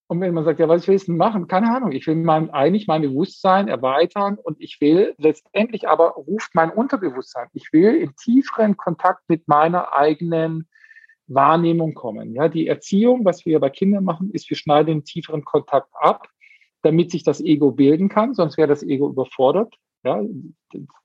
Und 0.07 0.23
wenn 0.23 0.33
man 0.33 0.45
sagt, 0.45 0.59
ja, 0.59 0.67
was 0.67 0.89
willst 0.89 1.09
du 1.09 1.13
machen? 1.13 1.49
Keine 1.49 1.71
Ahnung. 1.77 1.93
Ich 1.93 2.07
will 2.07 2.15
mein, 2.15 2.49
eigentlich 2.49 2.87
mein 2.87 3.03
Bewusstsein 3.03 3.69
erweitern 3.69 4.39
und 4.43 4.59
ich 4.59 4.81
will 4.81 5.15
letztendlich 5.19 5.87
aber 5.87 6.13
ruft 6.13 6.55
mein 6.55 6.71
Unterbewusstsein. 6.71 7.49
Ich 7.53 7.75
will 7.75 7.95
in 7.95 8.17
tieferen 8.17 8.79
Kontakt 8.79 9.29
mit 9.29 9.49
meiner 9.49 9.93
eigenen 9.93 10.67
Wahrnehmung 11.29 11.95
kommen. 11.95 12.35
Ja, 12.35 12.49
die 12.49 12.67
Erziehung, 12.67 13.25
was 13.25 13.47
wir 13.47 13.61
bei 13.61 13.71
Kindern 13.71 14.05
machen, 14.05 14.31
ist, 14.33 14.49
wir 14.51 14.57
schneiden 14.57 14.87
den 14.87 15.05
tieferen 15.05 15.45
Kontakt 15.45 15.91
ab, 15.93 16.29
damit 16.83 17.11
sich 17.11 17.23
das 17.23 17.41
Ego 17.41 17.73
bilden 17.73 18.09
kann, 18.09 18.35
sonst 18.35 18.57
wäre 18.57 18.69
das 18.69 18.83
Ego 18.83 19.09
überfordert. 19.09 19.75
Ja, 20.05 20.23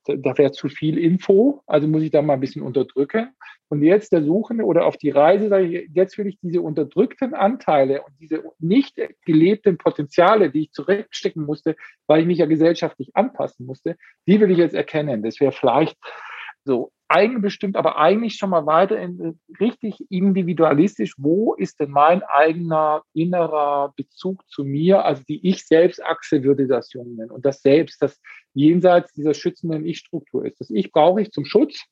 da 0.06 0.38
wäre 0.38 0.52
zu 0.52 0.70
viel 0.70 1.00
Info, 1.00 1.64
also 1.66 1.88
muss 1.88 2.04
ich 2.04 2.12
da 2.12 2.22
mal 2.22 2.34
ein 2.34 2.40
bisschen 2.40 2.62
unterdrücken. 2.62 3.30
Und 3.70 3.82
jetzt 3.82 4.12
der 4.12 4.24
Suchende 4.24 4.66
oder 4.66 4.86
auf 4.86 4.98
die 4.98 5.10
Reise, 5.10 5.50
sage 5.50 5.66
ich, 5.66 5.90
jetzt 5.94 6.18
will 6.20 6.28
ich 6.28 6.38
diese 6.42 6.62
unterdrückten 6.62 7.34
Anteile 7.34 8.04
und 8.04 8.14
diese 8.20 8.44
nicht 8.60 9.02
gelebten 9.26 9.80
Potenziale, 9.80 10.52
die 10.52 10.64
ich 10.64 10.72
zurückstecken 10.72 11.44
musste, 11.44 11.76
weil 12.06 12.22
ich 12.22 12.28
mich 12.28 12.38
ja 12.38 12.46
gesellschaftlich 12.46 13.16
anpassen 13.16 13.66
musste, 13.66 13.98
die 14.28 14.40
will 14.40 14.52
ich 14.52 14.60
jetzt 14.60 14.76
erkennen. 14.76 15.24
Das 15.24 15.40
wäre 15.40 15.52
vielleicht 15.52 15.98
so 16.64 16.92
eigenbestimmt, 17.08 17.76
aber 17.76 17.98
eigentlich 17.98 18.36
schon 18.36 18.50
mal 18.50 18.66
weiter 18.66 19.00
in, 19.00 19.40
richtig 19.60 20.04
individualistisch. 20.10 21.14
Wo 21.18 21.54
ist 21.54 21.80
denn 21.80 21.92
mein 21.92 22.24
eigener 22.24 23.04
innerer 23.14 23.94
Bezug 23.96 24.48
zu 24.50 24.64
mir? 24.64 25.06
Also 25.06 25.24
die 25.28 25.46
Ich-Selbst-Achse 25.48 26.44
würde 26.44 26.68
das 26.68 26.94
Jung 26.94 27.16
nennen. 27.16 27.32
Und 27.32 27.46
das 27.46 27.62
Selbst, 27.62 28.02
das 28.02 28.20
jenseits 28.54 29.14
dieser 29.14 29.34
schützenden 29.34 29.86
Ich-Struktur 29.86 30.46
ist. 30.46 30.60
Das 30.60 30.70
Ich 30.70 30.92
brauche 30.92 31.22
ich 31.22 31.32
zum 31.32 31.46
Schutz, 31.46 31.86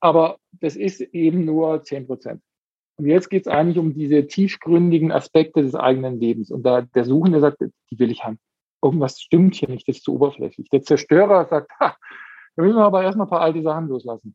aber 0.00 0.38
das 0.52 0.76
ist 0.76 1.00
eben 1.00 1.44
nur 1.44 1.82
10 1.82 2.06
Prozent. 2.06 2.42
Und 2.96 3.06
jetzt 3.06 3.30
geht 3.30 3.46
es 3.46 3.48
eigentlich 3.48 3.78
um 3.78 3.94
diese 3.94 4.26
tiefgründigen 4.26 5.12
Aspekte 5.12 5.62
des 5.62 5.74
eigenen 5.74 6.20
Lebens. 6.20 6.50
Und 6.50 6.64
da 6.64 6.82
der 6.82 7.04
Suchende 7.04 7.40
sagt, 7.40 7.60
die 7.60 7.98
will 7.98 8.10
ich 8.10 8.24
haben. 8.24 8.38
Irgendwas 8.82 9.20
stimmt 9.20 9.54
hier 9.54 9.68
nicht, 9.68 9.88
das 9.88 9.98
ist 9.98 10.04
zu 10.04 10.14
oberflächlich. 10.14 10.68
Der 10.70 10.82
Zerstörer 10.82 11.46
sagt, 11.46 11.70
ha, 11.80 11.96
da 12.56 12.62
müssen 12.62 12.76
wir 12.76 12.84
aber 12.84 13.02
erstmal 13.02 13.26
ein 13.26 13.30
paar 13.30 13.40
alte 13.40 13.62
Sachen 13.62 13.88
loslassen. 13.88 14.34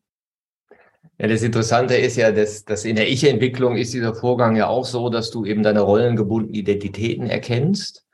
Ja, 1.18 1.26
das 1.26 1.42
Interessante 1.42 1.96
ist 1.96 2.16
ja, 2.16 2.30
dass, 2.30 2.64
dass 2.64 2.84
in 2.84 2.96
der 2.96 3.08
Ich-Entwicklung 3.08 3.76
ist 3.76 3.92
dieser 3.92 4.14
Vorgang 4.14 4.56
ja 4.56 4.68
auch 4.68 4.84
so, 4.84 5.08
dass 5.08 5.30
du 5.30 5.44
eben 5.44 5.62
deine 5.62 5.80
rollengebundenen 5.80 6.54
Identitäten 6.54 7.28
erkennst. 7.28 8.04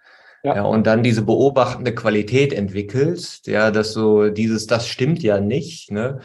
Ja. 0.43 0.57
ja. 0.57 0.63
und 0.63 0.87
dann 0.87 1.03
diese 1.03 1.23
beobachtende 1.23 1.95
Qualität 1.95 2.53
entwickelst, 2.53 3.47
ja, 3.47 3.71
dass 3.71 3.95
so 3.95 4.29
dieses, 4.29 4.67
das 4.67 4.87
stimmt 4.87 5.23
ja 5.23 5.41
nicht, 5.41 5.91
ne? 5.91 6.21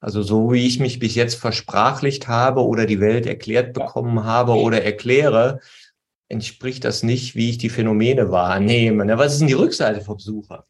Also 0.00 0.22
so 0.22 0.52
wie 0.52 0.66
ich 0.66 0.78
mich 0.80 0.98
bis 0.98 1.14
jetzt 1.14 1.36
versprachlicht 1.36 2.28
habe 2.28 2.62
oder 2.62 2.84
die 2.84 3.00
Welt 3.00 3.26
erklärt 3.26 3.72
bekommen 3.72 4.22
habe 4.24 4.52
oder 4.52 4.82
erkläre, 4.82 5.60
entspricht 6.28 6.84
das 6.84 7.02
nicht, 7.02 7.34
wie 7.36 7.48
ich 7.48 7.58
die 7.58 7.70
Phänomene 7.70 8.30
wahrnehme. 8.30 9.06
Ne? 9.06 9.16
Was 9.16 9.32
ist 9.32 9.38
denn 9.38 9.48
die 9.48 9.54
Rückseite 9.54 10.02
vom 10.02 10.16
Besucher? 10.16 10.66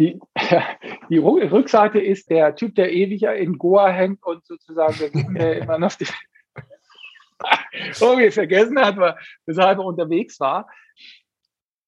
Die, 0.00 0.18
die 1.10 1.18
Rückseite 1.18 2.00
ist 2.00 2.30
der 2.30 2.54
Typ, 2.56 2.74
der 2.74 2.90
ewig 2.90 3.22
in 3.22 3.58
Goa 3.58 3.90
hängt 3.90 4.24
und 4.24 4.44
sozusagen 4.46 5.34
der 5.34 5.58
immer 5.58 5.78
noch 5.78 5.92
die, 5.94 6.06
irgendwie 8.00 8.30
vergessen 8.30 8.80
hat, 8.80 8.96
weshalb 9.44 9.78
er 9.78 9.84
unterwegs 9.84 10.40
war. 10.40 10.70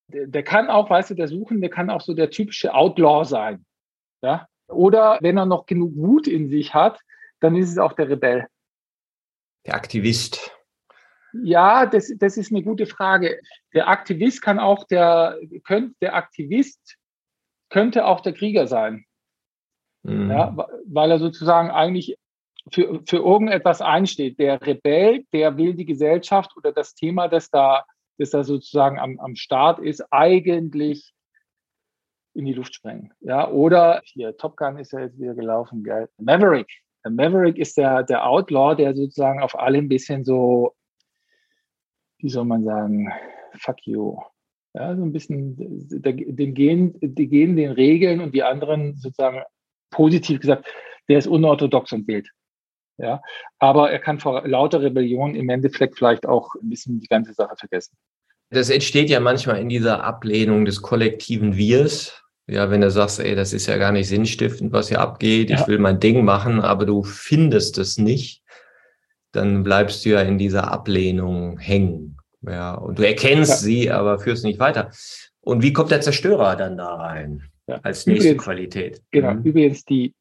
Der, 0.09 0.27
der, 0.27 0.43
kann 0.43 0.69
auch, 0.69 0.91
weißt 0.91 1.11
du, 1.11 1.15
der 1.15 1.29
Suchende 1.29 1.71
kann 1.71 1.89
auch 1.89 2.03
so 2.03 2.13
der 2.13 2.29
typische 2.29 2.75
Outlaw 2.75 3.25
sein. 3.25 3.65
Ja? 4.21 4.47
Oder 4.69 5.19
wenn 5.23 5.39
er 5.39 5.47
noch 5.47 5.65
genug 5.65 5.97
Wut 5.97 6.27
in 6.27 6.51
sich 6.51 6.75
hat, 6.75 7.01
dann 7.41 7.57
ist 7.57 7.71
es 7.71 7.79
auch 7.79 7.95
der 7.95 8.11
Rebell. 8.11 8.47
Der 9.65 9.75
Aktivist. 9.75 10.55
Ja, 11.33 11.87
das, 11.87 12.13
das 12.19 12.37
ist 12.37 12.53
eine 12.53 12.63
gute 12.63 12.85
Frage. 12.85 13.41
Der 13.73 13.89
Aktivist 13.89 14.43
kann 14.43 14.59
auch 14.59 14.85
der, 14.85 15.39
könnte, 15.65 15.95
der 16.03 16.15
Aktivist 16.15 16.99
könnte 17.73 18.05
auch 18.05 18.21
der 18.21 18.35
Krieger 18.35 18.67
sein. 18.67 19.07
Mhm. 20.03 20.31
Ja, 20.31 20.57
weil 20.87 21.11
er 21.11 21.19
sozusagen 21.19 21.71
eigentlich 21.71 22.19
für, 22.71 23.03
für 23.07 23.17
irgendetwas 23.17 23.81
einsteht. 23.81 24.39
Der 24.39 24.61
Rebell, 24.65 25.25
der 25.33 25.57
will 25.57 25.75
die 25.75 25.87
Gesellschaft 25.87 26.57
oder 26.57 26.73
das 26.73 26.95
Thema, 26.95 27.29
das 27.29 27.51
da, 27.51 27.85
das 28.19 28.31
da 28.31 28.45
sozusagen 28.45 28.99
am, 28.99 29.19
am 29.19 29.37
Start 29.37 29.79
ist, 29.79 30.05
eigentlich 30.11 31.15
in 32.35 32.45
die 32.45 32.53
Luft 32.53 32.75
sprengen. 32.75 33.13
Ja, 33.21 33.49
oder 33.49 34.03
hier, 34.05 34.37
Top 34.37 34.57
Gun 34.57 34.79
ist 34.79 34.93
ja 34.93 35.01
jetzt 35.01 35.19
wieder 35.19 35.35
gelaufen, 35.35 35.83
gell? 35.83 36.09
Maverick. 36.19 36.71
Der 37.05 37.11
Maverick 37.11 37.59
ist 37.59 37.77
der, 37.79 38.03
der 38.05 38.27
Outlaw, 38.27 38.77
der 38.77 38.95
sozusagen 38.95 39.43
auf 39.43 39.59
alle 39.59 39.79
ein 39.79 39.89
bisschen 39.89 40.25
so, 40.25 40.75
wie 42.19 42.29
soll 42.29 42.45
man 42.45 42.65
sagen, 42.65 43.13
fuck 43.55 43.87
you. 43.87 44.19
Ja, 44.75 44.97
so 44.97 45.03
ein 45.03 45.13
bisschen, 45.13 45.57
den 45.59 46.55
gehen, 46.55 46.95
die 47.01 47.29
gehen 47.29 47.57
den 47.57 47.73
Regeln 47.73 48.21
und 48.21 48.35
die 48.35 48.43
anderen 48.43 48.97
sozusagen 48.97 49.43
positiv 49.91 50.41
gesagt, 50.41 50.67
der 51.09 51.19
ist 51.19 51.27
unorthodox 51.27 51.93
und 51.93 52.09
wild. 52.09 52.29
Ja, 52.99 53.21
aber 53.59 53.91
er 53.91 53.99
kann 53.99 54.19
vor 54.19 54.47
lauter 54.47 54.81
Rebellion 54.81 55.35
im 55.35 55.49
Endeffekt 55.49 55.97
vielleicht 55.97 56.27
auch 56.27 56.55
ein 56.55 56.71
bisschen 56.71 57.01
die 57.01 57.07
ganze 57.07 57.35
Sache 57.35 57.57
vergessen. 57.57 57.97
Das 58.51 58.71
entsteht 58.71 59.11
ja 59.11 59.19
manchmal 59.19 59.61
in 59.61 59.69
dieser 59.69 60.05
Ablehnung 60.05 60.65
des 60.65 60.83
kollektiven 60.83 61.57
Wirs. 61.57 62.23
Ja, 62.47 62.71
wenn 62.71 62.81
du 62.81 62.91
sagst, 62.91 63.21
ey, 63.21 63.35
das 63.35 63.53
ist 63.53 63.67
ja 63.67 63.79
gar 63.79 63.93
nicht 63.93 64.09
sinnstiftend, 64.09 64.73
was 64.73 64.89
hier 64.89 65.01
abgeht, 65.01 65.49
ja. 65.49 65.61
ich 65.61 65.67
will 65.69 65.79
mein 65.79 66.01
Ding 66.01 66.25
machen, 66.25 66.61
aber 66.61 66.85
du 66.85 67.03
findest 67.03 67.79
es 67.79 67.99
nicht, 67.99 68.43
dann 69.33 69.63
bleibst 69.63 70.05
du 70.05 70.11
ja 70.11 70.21
in 70.21 70.39
dieser 70.39 70.71
Ablehnung 70.71 71.59
hängen. 71.59 72.19
Ja, 72.43 72.75
und 72.75 72.99
du 72.99 73.07
erkennst 73.07 73.51
ja. 73.51 73.57
sie, 73.57 73.91
aber 73.91 74.19
führst 74.19 74.45
nicht 74.45 74.59
weiter. 74.59 74.91
Und 75.41 75.63
wie 75.63 75.73
kommt 75.73 75.91
der 75.91 76.01
Zerstörer 76.01 76.57
dann 76.57 76.77
da 76.77 76.95
rein? 76.95 77.43
Ja. 77.67 77.81
Als 77.83 78.07
nächste 78.07 78.29
übrigens, 78.29 78.45
Qualität. 78.45 79.03
Genau, 79.11 79.35
mhm. 79.35 79.43
übrigens 79.43 79.85
die, 79.85 80.15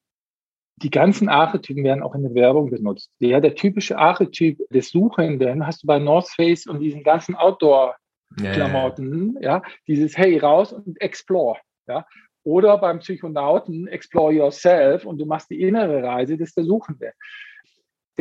die 0.77 0.89
ganzen 0.89 1.29
Archetypen 1.29 1.83
werden 1.83 2.03
auch 2.03 2.15
in 2.15 2.23
der 2.23 2.33
Werbung 2.33 2.69
benutzt. 2.69 3.11
Ja, 3.19 3.39
der 3.39 3.55
typische 3.55 3.97
Archetyp 3.97 4.59
des 4.69 4.89
Suchenden 4.89 5.65
hast 5.65 5.83
du 5.83 5.87
bei 5.87 5.99
North 5.99 6.29
Face 6.29 6.67
und 6.67 6.79
diesen 6.79 7.03
ganzen 7.03 7.35
Outdoor-Klamotten, 7.35 9.37
ja, 9.41 9.57
ja, 9.57 9.63
dieses 9.87 10.17
Hey, 10.17 10.37
raus 10.37 10.73
und 10.73 10.99
explore, 11.01 11.59
ja. 11.87 12.05
Oder 12.43 12.79
beim 12.79 12.99
Psychonauten 12.99 13.87
explore 13.87 14.33
yourself 14.33 15.05
und 15.05 15.19
du 15.19 15.25
machst 15.25 15.51
die 15.51 15.61
innere 15.61 16.01
Reise, 16.01 16.37
das 16.37 16.49
ist 16.49 16.57
der 16.57 16.63
Suchende. 16.63 17.13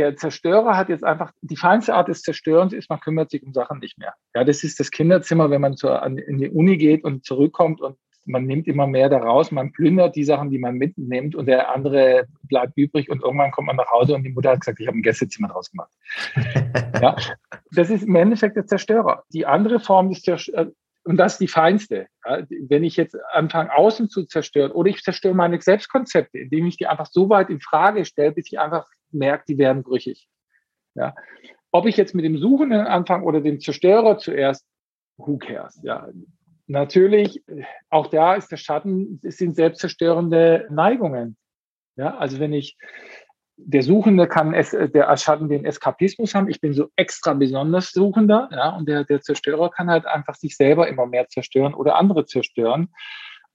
Der 0.00 0.16
Zerstörer 0.16 0.78
hat 0.78 0.88
jetzt 0.88 1.04
einfach, 1.04 1.30
die 1.42 1.58
feinste 1.58 1.92
Art 1.92 2.08
des 2.08 2.22
Zerstörens 2.22 2.72
ist, 2.72 2.88
man 2.88 3.00
kümmert 3.00 3.30
sich 3.30 3.42
um 3.42 3.52
Sachen 3.52 3.80
nicht 3.80 3.98
mehr. 3.98 4.14
Ja, 4.34 4.44
das 4.44 4.64
ist 4.64 4.80
das 4.80 4.90
Kinderzimmer, 4.90 5.50
wenn 5.50 5.60
man 5.60 5.76
zur, 5.76 6.02
an, 6.02 6.16
in 6.16 6.38
die 6.38 6.48
Uni 6.48 6.78
geht 6.78 7.04
und 7.04 7.22
zurückkommt 7.26 7.82
und 7.82 7.98
man 8.24 8.46
nimmt 8.46 8.66
immer 8.66 8.86
mehr 8.86 9.10
daraus, 9.10 9.50
man 9.50 9.72
plündert 9.72 10.16
die 10.16 10.24
Sachen, 10.24 10.48
die 10.48 10.58
man 10.58 10.76
mitnimmt 10.76 11.34
und 11.34 11.44
der 11.44 11.70
andere 11.74 12.24
bleibt 12.44 12.78
übrig 12.78 13.10
und 13.10 13.22
irgendwann 13.22 13.50
kommt 13.50 13.66
man 13.66 13.76
nach 13.76 13.90
Hause 13.90 14.14
und 14.14 14.22
die 14.22 14.30
Mutter 14.30 14.52
hat 14.52 14.60
gesagt, 14.60 14.80
ich 14.80 14.86
habe 14.86 14.96
ein 14.96 15.02
Gästezimmer 15.02 15.48
draus 15.48 15.70
gemacht. 15.70 15.92
ja, 17.02 17.14
das 17.72 17.90
ist 17.90 18.04
im 18.04 18.16
Endeffekt 18.16 18.56
der 18.56 18.64
Zerstörer. 18.64 19.24
Die 19.34 19.44
andere 19.44 19.80
Form 19.80 20.08
des 20.08 20.22
Zerstörers, 20.22 20.68
äh, 20.68 20.72
und 21.04 21.18
das 21.18 21.32
ist 21.32 21.40
die 21.40 21.48
feinste. 21.48 22.06
Ja, 22.24 22.42
wenn 22.68 22.84
ich 22.84 22.96
jetzt 22.96 23.18
anfange, 23.32 23.74
außen 23.76 24.08
zu 24.08 24.24
zerstören 24.24 24.70
oder 24.70 24.88
ich 24.88 25.02
zerstöre 25.02 25.34
meine 25.34 25.60
Selbstkonzepte, 25.60 26.38
indem 26.38 26.66
ich 26.66 26.78
die 26.78 26.86
einfach 26.86 27.06
so 27.06 27.28
weit 27.28 27.50
in 27.50 27.60
Frage 27.60 28.06
stelle, 28.06 28.32
bis 28.32 28.50
ich 28.50 28.58
einfach 28.58 28.86
merke, 29.12 29.44
die 29.48 29.58
werden 29.58 29.82
brüchig. 29.82 30.28
Ja. 30.94 31.14
Ob 31.72 31.86
ich 31.86 31.96
jetzt 31.96 32.14
mit 32.14 32.24
dem 32.24 32.38
Suchenden 32.38 32.86
anfange 32.86 33.24
oder 33.24 33.40
dem 33.40 33.60
Zerstörer 33.60 34.18
zuerst, 34.18 34.66
who 35.16 35.38
cares? 35.38 35.80
Ja, 35.82 36.08
natürlich, 36.66 37.42
auch 37.90 38.08
da 38.08 38.34
ist 38.34 38.50
der 38.50 38.56
Schatten, 38.56 39.20
es 39.22 39.38
sind 39.38 39.54
selbstzerstörende 39.54 40.66
Neigungen. 40.70 41.36
Ja, 41.96 42.16
also 42.16 42.40
wenn 42.40 42.52
ich, 42.52 42.76
der 43.56 43.82
Suchende 43.82 44.26
kann 44.26 44.54
es, 44.54 44.70
der 44.70 45.16
Schatten 45.16 45.48
den 45.48 45.66
Eskapismus 45.66 46.34
haben. 46.34 46.48
Ich 46.48 46.60
bin 46.60 46.72
so 46.72 46.88
extra 46.96 47.34
besonders 47.34 47.90
Suchender, 47.92 48.48
ja, 48.52 48.70
und 48.70 48.88
der, 48.88 49.04
der 49.04 49.20
Zerstörer 49.20 49.70
kann 49.70 49.90
halt 49.90 50.06
einfach 50.06 50.34
sich 50.34 50.56
selber 50.56 50.88
immer 50.88 51.06
mehr 51.06 51.28
zerstören 51.28 51.74
oder 51.74 51.96
andere 51.96 52.24
zerstören 52.24 52.88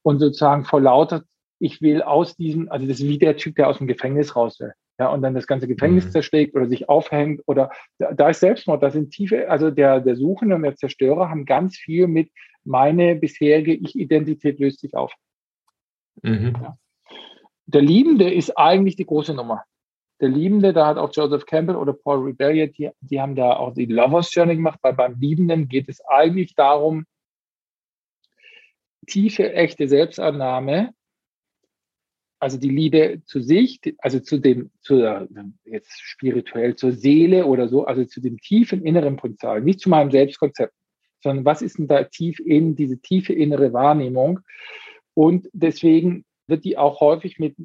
und 0.04 0.20
sozusagen 0.20 0.64
vor 0.64 0.80
lauter, 0.80 1.24
ich 1.60 1.82
will 1.82 2.02
aus 2.02 2.36
diesem, 2.36 2.70
also 2.70 2.86
das 2.86 3.00
ist 3.00 3.08
wie 3.08 3.18
der 3.18 3.38
Typ, 3.38 3.56
der 3.56 3.68
aus 3.68 3.80
dem 3.80 3.88
Gefängnis 3.88 4.36
raus 4.36 4.60
will 4.60 4.74
ja, 4.98 5.10
und 5.10 5.22
dann 5.22 5.34
das 5.34 5.48
ganze 5.48 5.68
Gefängnis 5.68 6.06
mhm. 6.06 6.12
zerschlägt 6.12 6.56
oder 6.56 6.68
sich 6.68 6.88
aufhängt 6.88 7.42
oder 7.46 7.70
da, 7.98 8.14
da 8.14 8.30
ist 8.30 8.40
Selbstmord, 8.40 8.82
da 8.82 8.92
sind 8.92 9.12
tiefe, 9.12 9.50
also 9.50 9.72
der, 9.72 10.00
der 10.00 10.16
Suchende 10.16 10.56
und 10.56 10.64
der 10.64 10.76
Zerstörer 10.76 11.30
haben 11.30 11.46
ganz 11.46 11.76
viel 11.76 12.08
mit 12.08 12.32
meine 12.64 13.16
bisherige 13.16 13.74
Ich-Identität 13.74 14.60
löst 14.60 14.80
sich 14.80 14.96
auf. 14.96 15.14
Mhm. 16.22 16.54
Ja. 16.62 16.78
Der 17.68 17.82
Liebende 17.82 18.32
ist 18.32 18.58
eigentlich 18.58 18.96
die 18.96 19.06
große 19.06 19.34
Nummer. 19.34 19.64
Der 20.22 20.30
Liebende, 20.30 20.72
da 20.72 20.88
hat 20.88 20.98
auch 20.98 21.12
Joseph 21.14 21.46
Campbell 21.46 21.76
oder 21.76 21.92
Paul 21.92 22.24
Rebellion, 22.24 22.72
die, 22.72 22.90
die 23.02 23.20
haben 23.20 23.36
da 23.36 23.58
auch 23.58 23.74
die 23.74 23.86
Lovers 23.86 24.34
Journey 24.34 24.56
gemacht, 24.56 24.80
weil 24.82 24.94
beim 24.94 25.20
Liebenden 25.20 25.68
geht 25.68 25.90
es 25.90 26.00
eigentlich 26.06 26.56
darum, 26.56 27.06
tiefe, 29.08 29.54
echte 29.54 29.88
Selbstannahme 29.88 30.92
also 32.40 32.58
die 32.58 32.70
Liebe 32.70 33.22
zu 33.26 33.40
sich, 33.42 33.80
also 34.00 34.20
zu 34.20 34.38
dem, 34.38 34.72
zu 34.82 35.28
jetzt 35.66 36.00
spirituell 36.02 36.76
zur 36.76 36.92
Seele 36.92 37.46
oder 37.46 37.68
so, 37.68 37.86
also 37.86 38.04
zu 38.06 38.22
dem 38.22 38.38
tiefen 38.40 38.84
inneren 38.84 39.16
Potenzial, 39.16 39.62
nicht 39.62 39.80
zu 39.80 39.90
meinem 39.90 40.12
Selbstkonzept, 40.12 40.74
sondern 41.24 41.46
was 41.46 41.62
ist 41.62 41.78
denn 41.80 41.88
da 41.88 42.04
tief 42.04 42.40
in 42.40 42.76
diese 42.76 43.00
tiefe 43.00 43.34
innere 43.34 43.74
Wahrnehmung? 43.74 44.42
Und 45.14 45.50
deswegen 45.54 46.26
wird 46.48 46.66
die 46.66 46.78
auch 46.78 47.00
häufig 47.00 47.40
mit, 47.40 47.56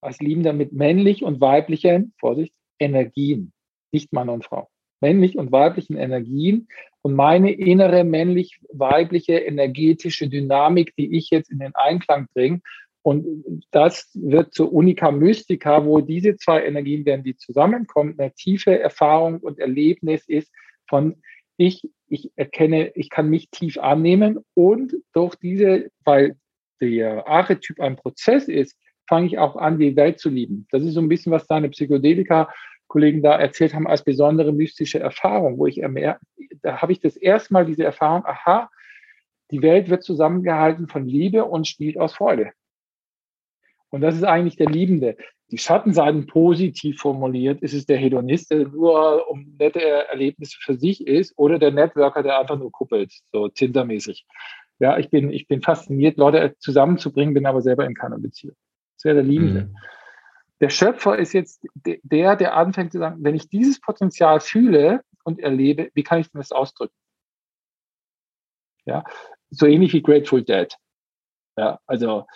als 0.00 0.18
Liebender 0.20 0.52
mit 0.52 0.72
männlich 0.72 1.22
und 1.22 1.40
weiblichen, 1.40 2.12
Vorsicht, 2.18 2.52
Energien, 2.78 3.52
nicht 3.92 4.12
Mann 4.12 4.28
und 4.28 4.44
Frau, 4.44 4.68
männlich 5.00 5.38
und 5.38 5.52
weiblichen 5.52 5.96
Energien 5.96 6.68
und 7.02 7.14
meine 7.14 7.52
innere 7.52 8.04
männlich-weibliche 8.04 9.38
energetische 9.38 10.28
Dynamik, 10.28 10.94
die 10.96 11.16
ich 11.16 11.30
jetzt 11.30 11.50
in 11.50 11.58
den 11.58 11.74
Einklang 11.74 12.26
bringe, 12.34 12.60
und 13.02 13.64
das 13.70 14.10
wird 14.14 14.52
zur 14.52 14.72
Unica 14.72 15.10
Mystica, 15.10 15.84
wo 15.84 16.00
diese 16.00 16.36
zwei 16.36 16.64
Energien 16.64 17.04
werden, 17.06 17.24
die 17.24 17.36
zusammenkommen, 17.36 18.14
eine 18.18 18.32
tiefe 18.32 18.78
Erfahrung 18.78 19.38
und 19.38 19.58
Erlebnis 19.58 20.28
ist 20.28 20.52
von 20.88 21.16
ich, 21.56 21.88
ich 22.08 22.30
erkenne, 22.36 22.92
ich 22.94 23.10
kann 23.10 23.28
mich 23.28 23.50
tief 23.50 23.78
annehmen 23.78 24.38
und 24.54 24.94
durch 25.12 25.34
diese, 25.36 25.90
weil 26.04 26.36
der 26.80 27.28
Archetyp 27.28 27.80
ein 27.80 27.96
Prozess 27.96 28.48
ist, 28.48 28.76
fange 29.06 29.26
ich 29.26 29.38
auch 29.38 29.56
an, 29.56 29.78
die 29.78 29.96
Welt 29.96 30.18
zu 30.18 30.30
lieben. 30.30 30.66
Das 30.70 30.82
ist 30.82 30.94
so 30.94 31.00
ein 31.00 31.08
bisschen, 31.08 31.32
was 31.32 31.46
deine 31.46 31.68
Psychedelika-Kollegen 31.68 33.22
da 33.22 33.38
erzählt 33.38 33.74
haben 33.74 33.86
als 33.86 34.04
besondere 34.04 34.52
mystische 34.52 35.00
Erfahrung, 35.00 35.58
wo 35.58 35.66
ich 35.66 35.82
da 36.62 36.80
habe 36.80 36.92
ich 36.92 37.00
das 37.00 37.16
erste 37.16 37.52
Mal 37.52 37.66
diese 37.66 37.84
Erfahrung, 37.84 38.24
aha, 38.24 38.70
die 39.50 39.62
Welt 39.62 39.90
wird 39.90 40.04
zusammengehalten 40.04 40.88
von 40.88 41.06
Liebe 41.06 41.44
und 41.44 41.66
spielt 41.66 41.98
aus 41.98 42.14
Freude. 42.14 42.52
Und 43.90 44.00
das 44.00 44.16
ist 44.16 44.24
eigentlich 44.24 44.56
der 44.56 44.68
Liebende. 44.68 45.16
Die 45.50 45.58
Schattenseiten 45.58 46.26
positiv 46.26 47.00
formuliert, 47.00 47.60
ist 47.60 47.74
es 47.74 47.86
der 47.86 47.98
Hedonist, 47.98 48.50
der 48.50 48.68
nur 48.68 49.28
um 49.28 49.56
nette 49.58 49.80
Erlebnisse 49.80 50.56
für 50.60 50.76
sich 50.76 51.06
ist, 51.06 51.36
oder 51.36 51.58
der 51.58 51.72
Networker, 51.72 52.22
der 52.22 52.38
einfach 52.38 52.56
nur 52.56 52.70
kuppelt, 52.70 53.12
so 53.32 53.48
zintermäßig. 53.48 54.24
Ja, 54.78 54.96
ich 54.96 55.10
bin, 55.10 55.30
ich 55.30 55.48
bin 55.48 55.60
fasziniert, 55.60 56.16
Leute 56.16 56.56
zusammenzubringen, 56.58 57.34
bin 57.34 57.46
aber 57.46 57.62
selber 57.62 57.84
in 57.84 57.94
keiner 57.94 58.18
Beziehung. 58.18 58.56
Das 58.96 59.04
wäre 59.04 59.16
der 59.16 59.24
Liebende. 59.24 59.62
Mhm. 59.62 59.76
Der 60.60 60.70
Schöpfer 60.70 61.18
ist 61.18 61.32
jetzt 61.32 61.66
der, 61.74 62.36
der 62.36 62.56
anfängt 62.56 62.92
zu 62.92 62.98
sagen, 62.98 63.24
wenn 63.24 63.34
ich 63.34 63.48
dieses 63.48 63.80
Potenzial 63.80 64.40
fühle 64.40 65.02
und 65.24 65.40
erlebe, 65.40 65.90
wie 65.94 66.02
kann 66.02 66.20
ich 66.20 66.30
denn 66.30 66.40
das 66.40 66.52
ausdrücken? 66.52 66.94
Ja, 68.84 69.04
so 69.50 69.66
ähnlich 69.66 69.92
wie 69.92 70.02
Grateful 70.02 70.42
Dead. 70.42 70.74
Ja, 71.56 71.80
also 71.86 72.26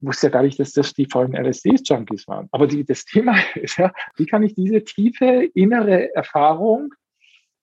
wusste 0.00 0.28
ja 0.28 0.32
gar 0.32 0.42
nicht, 0.42 0.58
dass 0.58 0.72
das 0.72 0.94
die 0.94 1.06
vollen 1.06 1.34
LSD-Junkies 1.34 2.28
waren. 2.28 2.48
Aber 2.52 2.66
die, 2.66 2.84
das 2.84 3.04
Thema 3.04 3.36
ist 3.54 3.78
ja, 3.78 3.92
wie 4.16 4.26
kann 4.26 4.42
ich 4.42 4.54
diese 4.54 4.84
tiefe 4.84 5.50
innere 5.54 6.14
Erfahrung 6.14 6.94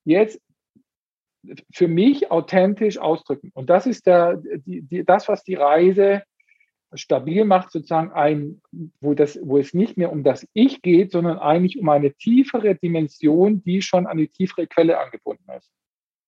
jetzt 0.03 0.41
für 1.73 1.87
mich 1.87 2.31
authentisch 2.31 2.97
ausdrücken? 2.97 3.51
Und 3.53 3.69
das 3.69 3.85
ist 3.85 4.05
der, 4.05 4.37
die, 4.37 4.81
die, 4.81 5.05
das, 5.05 5.27
was 5.27 5.43
die 5.43 5.55
Reise 5.55 6.23
stabil 6.93 7.43
macht, 7.45 7.71
sozusagen 7.71 8.11
ein, 8.11 8.61
wo, 9.01 9.13
das, 9.13 9.37
wo 9.41 9.57
es 9.57 9.73
nicht 9.73 9.97
mehr 9.97 10.11
um 10.11 10.23
das 10.23 10.47
Ich 10.53 10.81
geht, 10.81 11.11
sondern 11.11 11.39
eigentlich 11.39 11.77
um 11.79 11.89
eine 11.89 12.13
tiefere 12.13 12.75
Dimension, 12.75 13.63
die 13.63 13.81
schon 13.81 14.07
an 14.07 14.17
die 14.17 14.27
tiefere 14.27 14.67
Quelle 14.67 14.99
angebunden 14.99 15.49
ist. 15.57 15.71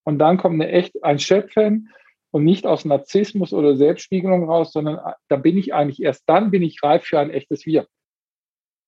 Und 0.03 0.19
dann 0.19 0.37
kommt 0.37 0.55
eine 0.55 0.71
echt 0.71 1.03
ein 1.03 1.19
Schöpfen 1.19 1.89
und 2.31 2.43
nicht 2.43 2.65
aus 2.65 2.85
Narzissmus 2.85 3.53
oder 3.53 3.75
Selbstspiegelung 3.75 4.49
raus, 4.49 4.71
sondern 4.71 4.97
äh, 4.97 5.13
da 5.27 5.37
bin 5.37 5.57
ich 5.57 5.73
eigentlich 5.73 6.01
erst 6.01 6.23
dann 6.27 6.51
bin 6.51 6.61
ich 6.61 6.83
reif 6.83 7.03
für 7.03 7.19
ein 7.19 7.29
echtes 7.29 7.65
Wir. 7.65 7.87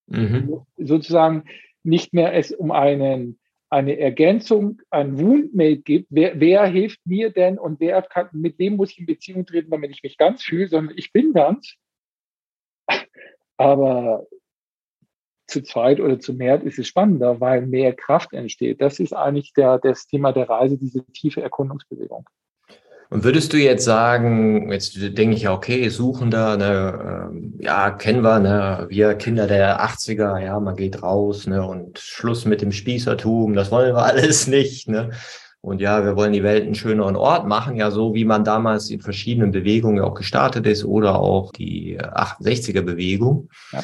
Mhm. 0.08 0.62
Sozusagen 0.78 1.46
nicht 1.84 2.14
mehr 2.14 2.34
es 2.34 2.52
um 2.52 2.72
einen 2.72 3.40
eine 3.72 4.00
Ergänzung, 4.00 4.82
ein 4.90 5.20
Woundmate 5.20 5.78
gibt, 5.78 6.08
wer, 6.10 6.40
wer 6.40 6.66
hilft 6.66 7.06
mir 7.06 7.30
denn 7.32 7.60
und 7.60 7.80
wer 7.80 8.02
kann, 8.02 8.28
mit 8.32 8.58
wem 8.58 8.76
muss 8.76 8.92
ich 8.92 9.00
in 9.00 9.06
Beziehung 9.06 9.46
treten, 9.46 9.70
damit 9.70 9.92
ich 9.92 10.02
mich 10.02 10.18
ganz 10.18 10.44
fühle, 10.44 10.68
sondern 10.68 10.98
ich 10.98 11.14
bin 11.14 11.34
ganz. 11.34 11.76
Aber 13.58 14.26
zu 15.46 15.62
zweit 15.62 16.00
oder 16.00 16.20
zu 16.20 16.34
mehr 16.34 16.62
ist 16.64 16.80
es 16.80 16.88
spannender, 16.88 17.40
weil 17.40 17.66
mehr 17.66 17.94
Kraft 17.94 18.34
entsteht. 18.34 18.82
Das 18.82 19.00
ist 19.00 19.14
eigentlich 19.14 19.54
der, 19.54 19.78
das 19.78 20.08
Thema 20.08 20.32
der 20.32 20.50
Reise, 20.50 20.78
diese 20.78 21.06
tiefe 21.06 21.42
Erkundungsbewegung. 21.42 22.28
Und 23.12 23.24
würdest 23.24 23.54
du 23.54 23.58
jetzt 23.58 23.86
sagen, 23.86 24.72
jetzt 24.72 24.96
denke 24.96 25.36
ich 25.36 25.44
ja, 25.44 25.54
okay, 25.54 25.90
Suchender, 25.90 26.58
ne, 26.58 27.32
äh, 27.60 27.64
ja, 27.66 27.90
kennen 27.90 28.22
wir, 28.22 28.40
ne, 28.40 28.86
wir 28.90 29.16
Kinder 29.16 29.48
der 29.48 29.84
80er, 29.84 30.38
ja, 30.38 30.60
man 30.60 30.76
geht 30.76 31.02
raus, 31.02 31.48
ne, 31.48 31.66
und 31.66 31.98
Schluss 31.98 32.46
mit 32.46 32.62
dem 32.62 32.72
Spießertum, 32.72 33.56
das 33.56 33.72
wollen 33.72 33.96
wir 33.96 34.04
alles 34.04 34.46
nicht, 34.46 34.88
ne. 34.88 35.10
Und 35.62 35.82
ja, 35.82 36.06
wir 36.06 36.16
wollen 36.16 36.34
die 36.34 36.44
Welt 36.44 36.64
einen 36.64 36.76
schöneren 36.76 37.16
Ort 37.16 37.48
machen, 37.48 37.76
ja, 37.76 37.90
so 37.90 38.14
wie 38.14 38.26
man 38.26 38.44
damals 38.44 38.92
in 38.92 39.02
verschiedenen 39.02 39.52
Bewegungen 39.52 40.04
auch 40.04 40.14
gestartet 40.14 40.68
ist 40.68 40.86
oder 40.86 41.20
auch 41.20 41.52
die 41.52 42.00
68er 42.00 42.82
Bewegung. 42.82 43.50
Ja. 43.74 43.84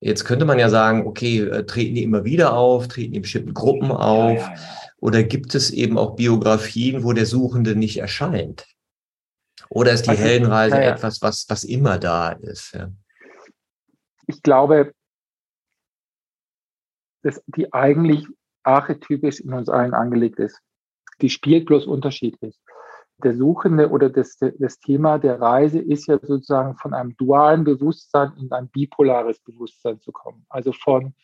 Jetzt 0.00 0.24
könnte 0.24 0.44
man 0.44 0.58
ja 0.58 0.68
sagen, 0.68 1.06
okay, 1.06 1.40
äh, 1.40 1.64
treten 1.64 1.96
die 1.96 2.02
immer 2.02 2.24
wieder 2.24 2.54
auf, 2.54 2.88
treten 2.88 3.12
die 3.12 3.20
bestimmten 3.20 3.54
Gruppen 3.54 3.90
auf? 3.90 4.38
Ja, 4.38 4.54
ja, 4.54 4.60
oder 5.02 5.24
gibt 5.24 5.56
es 5.56 5.72
eben 5.72 5.98
auch 5.98 6.14
Biografien, 6.14 7.02
wo 7.02 7.12
der 7.12 7.26
Suchende 7.26 7.74
nicht 7.74 7.98
erscheint? 7.98 8.68
Oder 9.68 9.92
ist 9.92 10.06
die 10.06 10.10
also, 10.10 10.22
Heldenreise 10.22 10.76
ja. 10.76 10.92
etwas, 10.92 11.20
was, 11.20 11.44
was 11.48 11.64
immer 11.64 11.98
da 11.98 12.30
ist? 12.30 12.72
Ja? 12.72 12.88
Ich 14.28 14.42
glaube, 14.44 14.92
dass 17.22 17.42
die 17.48 17.72
eigentlich 17.72 18.28
archetypisch 18.62 19.40
in 19.40 19.52
uns 19.52 19.68
allen 19.68 19.92
angelegt 19.92 20.38
ist. 20.38 20.60
Die 21.20 21.30
spielt 21.30 21.66
bloß 21.66 21.86
unterschiedlich. 21.86 22.56
Der 23.24 23.34
Suchende 23.34 23.90
oder 23.90 24.08
das, 24.08 24.36
das 24.38 24.78
Thema 24.78 25.18
der 25.18 25.40
Reise 25.40 25.80
ist 25.80 26.06
ja 26.06 26.20
sozusagen 26.20 26.76
von 26.76 26.94
einem 26.94 27.16
dualen 27.16 27.64
Bewusstsein 27.64 28.34
in 28.38 28.52
ein 28.52 28.68
bipolares 28.68 29.40
Bewusstsein 29.40 30.00
zu 30.00 30.12
kommen. 30.12 30.46
Also 30.48 30.72
von 30.72 31.16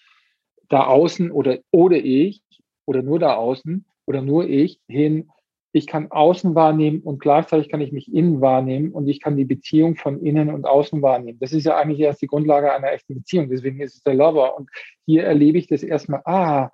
da 0.68 0.84
außen 0.84 1.30
oder, 1.30 1.58
oder 1.70 1.96
ich 1.96 2.42
oder 2.88 3.02
nur 3.02 3.18
da 3.18 3.34
außen 3.34 3.84
oder 4.06 4.22
nur 4.22 4.48
ich 4.48 4.80
hin, 4.88 5.30
ich 5.72 5.86
kann 5.86 6.10
außen 6.10 6.54
wahrnehmen 6.54 7.02
und 7.02 7.20
gleichzeitig 7.20 7.68
kann 7.68 7.82
ich 7.82 7.92
mich 7.92 8.12
innen 8.12 8.40
wahrnehmen 8.40 8.92
und 8.92 9.06
ich 9.06 9.20
kann 9.20 9.36
die 9.36 9.44
Beziehung 9.44 9.96
von 9.96 10.20
innen 10.20 10.50
und 10.52 10.66
außen 10.66 11.02
wahrnehmen. 11.02 11.38
Das 11.40 11.52
ist 11.52 11.66
ja 11.66 11.76
eigentlich 11.76 12.00
erst 12.00 12.22
die 12.22 12.26
Grundlage 12.26 12.72
einer 12.72 12.90
echten 12.90 13.14
Beziehung. 13.14 13.50
Deswegen 13.50 13.80
ist 13.80 13.96
es 13.96 14.02
der 14.02 14.14
Lover. 14.14 14.56
Und 14.56 14.70
hier 15.04 15.24
erlebe 15.24 15.58
ich 15.58 15.66
das 15.66 15.82
erstmal, 15.82 16.22
ah, 16.24 16.70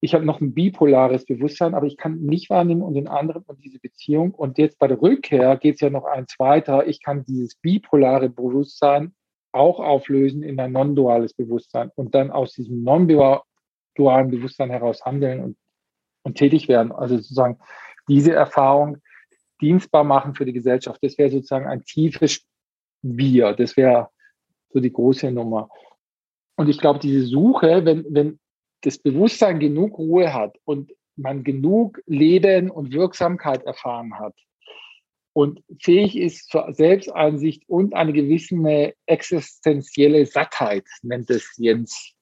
ich 0.00 0.14
habe 0.14 0.24
noch 0.24 0.40
ein 0.40 0.52
bipolares 0.52 1.26
Bewusstsein, 1.26 1.74
aber 1.74 1.86
ich 1.86 1.96
kann 1.96 2.20
nicht 2.20 2.50
wahrnehmen 2.50 2.82
und 2.82 2.94
den 2.94 3.06
anderen 3.06 3.44
und 3.46 3.64
diese 3.64 3.78
Beziehung. 3.78 4.34
Und 4.34 4.58
jetzt 4.58 4.80
bei 4.80 4.88
der 4.88 5.00
Rückkehr 5.00 5.56
geht 5.56 5.76
es 5.76 5.80
ja 5.80 5.90
noch 5.90 6.04
eins 6.04 6.34
weiter. 6.40 6.88
Ich 6.88 7.00
kann 7.00 7.24
dieses 7.24 7.54
bipolare 7.54 8.28
Bewusstsein 8.28 9.14
auch 9.52 9.78
auflösen 9.78 10.42
in 10.42 10.58
ein 10.58 10.72
non-duales 10.72 11.34
Bewusstsein 11.34 11.90
und 11.94 12.14
dann 12.14 12.32
aus 12.32 12.52
diesem 12.52 12.82
non-dualen 12.82 13.40
dualen 13.98 14.30
Bewusstsein 14.30 14.70
heraus 14.70 15.04
handeln 15.04 15.42
und, 15.42 15.56
und 16.22 16.36
tätig 16.36 16.68
werden. 16.68 16.92
Also 16.92 17.16
sozusagen 17.16 17.58
diese 18.08 18.32
Erfahrung 18.32 18.98
dienstbar 19.60 20.04
machen 20.04 20.34
für 20.34 20.44
die 20.44 20.52
Gesellschaft. 20.52 21.02
Das 21.02 21.18
wäre 21.18 21.30
sozusagen 21.30 21.66
ein 21.66 21.84
tiefes 21.84 22.46
Wir. 23.02 23.52
Das 23.52 23.76
wäre 23.76 24.10
so 24.70 24.80
die 24.80 24.92
große 24.92 25.30
Nummer. 25.30 25.68
Und 26.56 26.68
ich 26.68 26.78
glaube, 26.78 26.98
diese 26.98 27.22
Suche, 27.22 27.84
wenn, 27.84 28.04
wenn 28.08 28.38
das 28.82 28.98
Bewusstsein 28.98 29.58
genug 29.58 29.98
Ruhe 29.98 30.32
hat 30.32 30.56
und 30.64 30.92
man 31.16 31.42
genug 31.42 32.00
Leben 32.06 32.70
und 32.70 32.92
Wirksamkeit 32.92 33.64
erfahren 33.64 34.18
hat 34.18 34.34
und 35.32 35.62
fähig 35.80 36.16
ist 36.16 36.48
zur 36.48 36.72
Selbsteinsicht 36.72 37.68
und 37.68 37.94
eine 37.94 38.12
gewisse 38.12 38.94
existenzielle 39.06 40.26
Sattheit, 40.26 40.84
nennt 41.02 41.30
es 41.30 41.56
Jens 41.56 42.14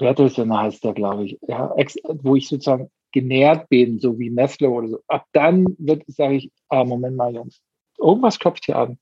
Bertelsen 0.00 0.56
heißt 0.56 0.82
der, 0.84 0.94
glaube 0.94 1.24
ich, 1.24 1.38
ja, 1.46 1.74
wo 2.22 2.34
ich 2.34 2.48
sozusagen 2.48 2.90
genährt 3.12 3.68
bin, 3.68 3.98
so 3.98 4.18
wie 4.18 4.30
Nestle 4.30 4.70
oder 4.70 4.88
so. 4.88 5.00
Ab 5.06 5.26
dann 5.32 5.76
sage 6.06 6.34
ich, 6.34 6.50
ah, 6.68 6.84
Moment 6.84 7.16
mal, 7.16 7.34
Jungs, 7.34 7.60
irgendwas 7.98 8.38
klopft 8.38 8.64
hier 8.66 8.76
an. 8.76 8.98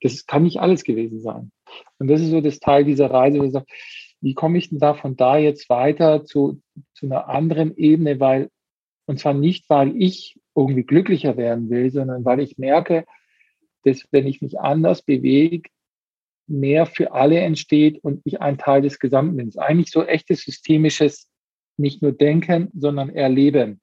Das 0.00 0.26
kann 0.26 0.44
nicht 0.44 0.60
alles 0.60 0.84
gewesen 0.84 1.20
sein. 1.20 1.52
Und 1.98 2.08
das 2.08 2.20
ist 2.20 2.30
so 2.30 2.40
das 2.40 2.58
Teil 2.58 2.84
dieser 2.84 3.10
Reise, 3.10 3.38
wo 3.38 3.44
ich 3.44 3.52
sage, 3.52 3.66
wie 4.20 4.34
komme 4.34 4.58
ich 4.58 4.70
denn 4.70 4.78
da 4.78 4.94
von 4.94 5.16
da 5.16 5.36
jetzt 5.36 5.68
weiter 5.68 6.24
zu, 6.24 6.60
zu 6.94 7.06
einer 7.06 7.28
anderen 7.28 7.76
Ebene, 7.76 8.20
weil, 8.20 8.50
und 9.06 9.18
zwar 9.18 9.34
nicht, 9.34 9.68
weil 9.68 10.00
ich 10.00 10.40
irgendwie 10.54 10.84
glücklicher 10.84 11.36
werden 11.36 11.70
will, 11.70 11.90
sondern 11.90 12.24
weil 12.24 12.40
ich 12.40 12.58
merke, 12.58 13.04
dass 13.84 14.06
wenn 14.10 14.26
ich 14.26 14.42
mich 14.42 14.60
anders 14.60 15.02
bewege, 15.02 15.68
mehr 16.46 16.86
für 16.86 17.12
alle 17.12 17.38
entsteht 17.40 18.02
und 18.02 18.20
ich 18.24 18.40
ein 18.40 18.58
Teil 18.58 18.82
des 18.82 18.98
Gesamten 18.98 19.36
bin. 19.36 19.48
Ist 19.48 19.58
eigentlich 19.58 19.90
so 19.90 20.04
echtes 20.04 20.42
systemisches, 20.42 21.28
nicht 21.76 22.02
nur 22.02 22.12
Denken, 22.12 22.70
sondern 22.74 23.10
Erleben. 23.10 23.80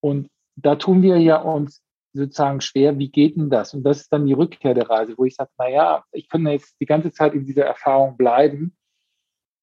Und 0.00 0.28
da 0.56 0.76
tun 0.76 1.02
wir 1.02 1.18
ja 1.18 1.36
uns 1.36 1.82
sozusagen 2.12 2.60
schwer, 2.60 2.98
wie 2.98 3.10
geht 3.10 3.36
denn 3.36 3.48
das? 3.48 3.72
Und 3.72 3.84
das 3.84 4.02
ist 4.02 4.12
dann 4.12 4.26
die 4.26 4.34
Rückkehr 4.34 4.74
der 4.74 4.90
Reise, 4.90 5.14
wo 5.16 5.24
ich 5.24 5.34
sage, 5.34 5.50
na 5.58 5.68
ja, 5.68 6.04
ich 6.12 6.28
könnte 6.28 6.50
jetzt 6.50 6.76
die 6.80 6.86
ganze 6.86 7.12
Zeit 7.12 7.34
in 7.34 7.46
dieser 7.46 7.64
Erfahrung 7.64 8.16
bleiben, 8.16 8.76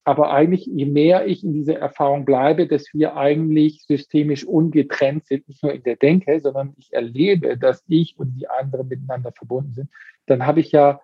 aber 0.09 0.31
eigentlich, 0.31 0.65
je 0.65 0.85
mehr 0.85 1.27
ich 1.27 1.43
in 1.43 1.53
dieser 1.53 1.77
Erfahrung 1.77 2.25
bleibe, 2.25 2.65
dass 2.65 2.85
wir 2.93 3.15
eigentlich 3.15 3.83
systemisch 3.85 4.43
ungetrennt 4.43 5.27
sind, 5.27 5.47
nicht 5.47 5.61
nur 5.61 5.71
in 5.71 5.83
der 5.83 5.97
Denke, 5.97 6.39
sondern 6.39 6.73
ich 6.77 6.91
erlebe, 6.91 7.57
dass 7.57 7.83
ich 7.87 8.17
und 8.17 8.33
die 8.33 8.47
anderen 8.47 8.87
miteinander 8.87 9.31
verbunden 9.31 9.73
sind, 9.73 9.91
dann 10.25 10.47
habe 10.47 10.61
ich 10.61 10.71
ja 10.71 10.99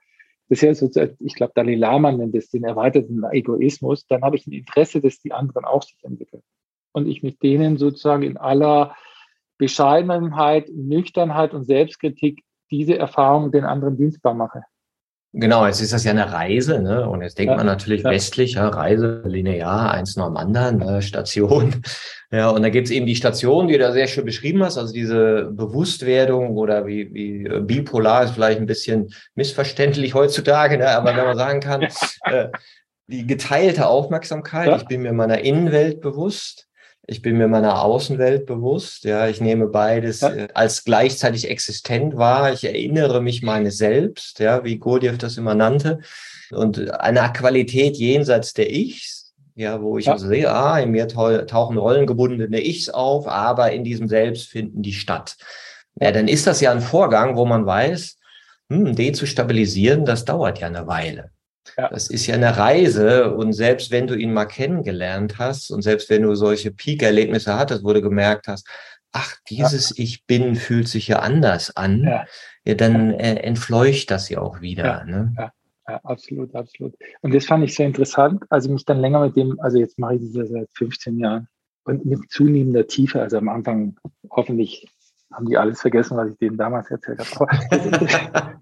das 0.50 0.62
ist 0.62 0.62
ja 0.62 0.76
so, 0.76 0.90
ich 1.20 1.36
glaube, 1.36 1.54
Dalai 1.56 1.76
Lama 1.76 2.12
nennt 2.12 2.36
es 2.36 2.50
den 2.50 2.64
erweiterten 2.64 3.24
Egoismus, 3.32 4.06
dann 4.08 4.22
habe 4.22 4.36
ich 4.36 4.46
ein 4.46 4.52
Interesse, 4.52 5.02
dass 5.02 5.20
die 5.20 5.32
anderen 5.32 5.66
auch 5.66 5.82
sich 5.82 5.98
entwickeln. 6.04 6.44
Und 6.92 7.08
ich 7.08 7.24
mit 7.24 7.42
denen 7.42 7.78
sozusagen 7.78 8.24
in 8.24 8.38
aller 8.38 8.96
Bescheidenheit, 9.58 10.70
Nüchternheit 10.70 11.54
und 11.54 11.64
Selbstkritik 11.64 12.44
diese 12.72 12.98
Erfahrung 12.98 13.52
den 13.52 13.66
anderen 13.66 13.98
dienstbar 13.98 14.34
mache. 14.34 14.64
Genau, 15.38 15.66
jetzt 15.66 15.82
ist 15.82 15.92
das 15.92 16.06
ja 16.06 16.12
eine 16.12 16.32
Reise, 16.32 16.82
ne? 16.82 17.10
Und 17.10 17.22
jetzt 17.22 17.38
denkt 17.38 17.52
ja, 17.52 17.58
man 17.58 17.66
natürlich 17.66 18.04
ja. 18.04 18.10
westlich, 18.10 18.54
ja, 18.54 18.70
Reise, 18.70 19.22
linear, 19.26 19.92
eins 19.92 20.16
nach 20.16 20.28
dem 20.28 20.38
anderen, 20.38 20.78
ne? 20.78 21.02
Station. 21.02 21.82
Ja, 22.32 22.50
und 22.52 22.64
da 22.64 22.70
gibt's 22.70 22.90
eben 22.90 23.06
die 23.06 23.18
Station, 23.18 23.68
die 23.68 23.74
du 23.74 23.80
da 23.80 23.92
sehr 23.92 24.08
schön 24.08 24.24
beschrieben 24.24 24.64
hast, 24.64 24.78
also 24.78 24.94
diese 24.94 25.52
Bewusstwerdung 25.52 26.56
oder 26.56 26.88
wie, 26.88 27.14
wie 27.14 27.46
äh, 27.46 27.60
bipolar 27.60 28.24
ist 28.24 28.32
vielleicht 28.32 28.62
ein 28.62 28.66
bisschen 28.66 29.14
missverständlich 29.36 30.14
heutzutage, 30.14 30.78
ne? 30.78 30.90
aber 30.90 31.16
wenn 31.16 31.26
man 31.26 31.38
sagen 31.38 31.60
kann, 31.60 31.82
äh, 32.26 32.48
die 33.08 33.28
geteilte 33.28 33.88
Aufmerksamkeit, 33.88 34.82
ich 34.82 34.88
bin 34.88 35.02
mir 35.02 35.12
meiner 35.12 35.40
Innenwelt 35.40 36.00
bewusst, 36.00 36.68
ich 37.08 37.22
bin 37.22 37.38
mir 37.38 37.48
meiner 37.48 37.84
Außenwelt 37.84 38.46
bewusst. 38.46 39.04
Ja, 39.04 39.28
ich 39.28 39.40
nehme 39.40 39.68
beides 39.68 40.22
ja. 40.22 40.30
Äh, 40.30 40.48
als 40.54 40.84
gleichzeitig 40.84 41.50
existent 41.50 42.18
wahr. 42.18 42.54
Ich 42.54 42.64
erinnere 42.64 43.22
mich 43.22 43.44
meines 43.44 43.78
Selbst, 43.78 44.40
ja, 44.40 44.64
wie 44.64 44.78
Gurdjieff 44.78 45.18
das 45.18 45.38
immer 45.38 45.56
nannte. 45.56 46.00
Und 46.52 46.92
eine 46.92 47.32
Qualität 47.34 47.98
jenseits 47.98 48.54
der 48.54 48.72
Ichs, 48.72 49.34
ja, 49.56 49.82
wo 49.82 49.98
ich 49.98 50.06
ja. 50.06 50.14
also 50.14 50.28
sehe, 50.28 50.52
ah, 50.52 50.80
in 50.80 50.92
mir 50.92 51.08
tauchen 51.08 51.78
rollengebundene 51.78 52.64
Ichs 52.64 52.90
auf, 52.90 53.28
aber 53.28 53.72
in 53.72 53.84
diesem 53.84 54.08
Selbst 54.08 54.48
finden 54.48 54.82
die 54.82 54.94
statt. 54.94 55.38
Ja, 56.00 56.12
dann 56.12 56.28
ist 56.28 56.48
das 56.48 56.60
ja 56.60 56.72
ein 56.72 56.82
Vorgang, 56.82 57.38
wo 57.38 57.46
man 57.46 57.66
weiß, 57.66 58.18
hm, 58.70 58.96
den 58.96 59.14
zu 59.14 59.26
stabilisieren, 59.26 60.06
das 60.06 60.26
dauert 60.26 60.60
ja 60.60 60.68
eine 60.68 60.88
Weile. 60.88 61.32
Ja. 61.78 61.90
Das 61.90 62.10
ist 62.10 62.28
ja 62.28 62.36
eine 62.36 62.58
Reise 62.58 63.34
und 63.34 63.54
selbst 63.54 63.92
wenn 63.92 64.08
du 64.08 64.16
ihn 64.16 64.34
mal 64.34 64.46
kennengelernt 64.46 65.38
hast 65.40 65.72
und 65.72 65.82
selbst 65.82 66.10
wenn 66.10 66.24
du 66.24 66.36
solche 66.36 66.72
Peak-Erlebnisse 66.72 67.56
hattest, 67.58 67.84
wo 67.84 67.94
du 67.94 68.02
gemerkt 68.02 68.48
hast, 68.48 68.68
ach, 69.12 69.36
dieses 69.50 69.90
ja. 69.90 70.04
Ich 70.04 70.26
Bin 70.26 70.56
fühlt 70.56 70.88
sich 70.88 71.08
ja 71.08 71.20
anders 71.20 71.76
an, 71.76 72.04
ja, 72.04 72.26
ja 72.66 72.76
dann 72.76 73.12
äh, 73.12 73.36
entfleucht 73.36 74.12
das 74.12 74.30
ja 74.30 74.40
auch 74.40 74.62
wieder. 74.62 74.86
Ja, 74.86 75.04
ne? 75.06 75.34
ja, 75.88 76.00
absolut, 76.04 76.54
absolut. 76.56 76.96
Und 77.22 77.34
das 77.34 77.46
fand 77.46 77.64
ich 77.64 77.76
sehr 77.76 77.88
interessant, 77.88 78.44
also 78.50 78.72
mich 78.72 78.86
dann 78.86 79.00
länger 79.00 79.22
mit 79.22 79.36
dem, 79.36 79.60
also 79.60 79.80
jetzt 79.80 79.98
mache 80.00 80.16
ich 80.16 80.22
das 80.22 80.34
ja 80.36 80.46
seit 80.46 80.70
15 80.74 81.20
Jahren 81.20 81.48
und 81.84 82.06
mit 82.06 82.30
zunehmender 82.32 82.88
Tiefe, 82.88 83.22
also 83.22 83.38
am 83.38 83.50
Anfang 83.50 83.98
hoffentlich 84.30 84.88
haben 85.32 85.48
die 85.48 85.58
alles 85.58 85.82
vergessen, 85.82 86.18
was 86.18 86.32
ich 86.32 86.38
denen 86.38 86.58
damals 86.58 86.90
erzählt 86.92 87.20
habe. 87.20 88.62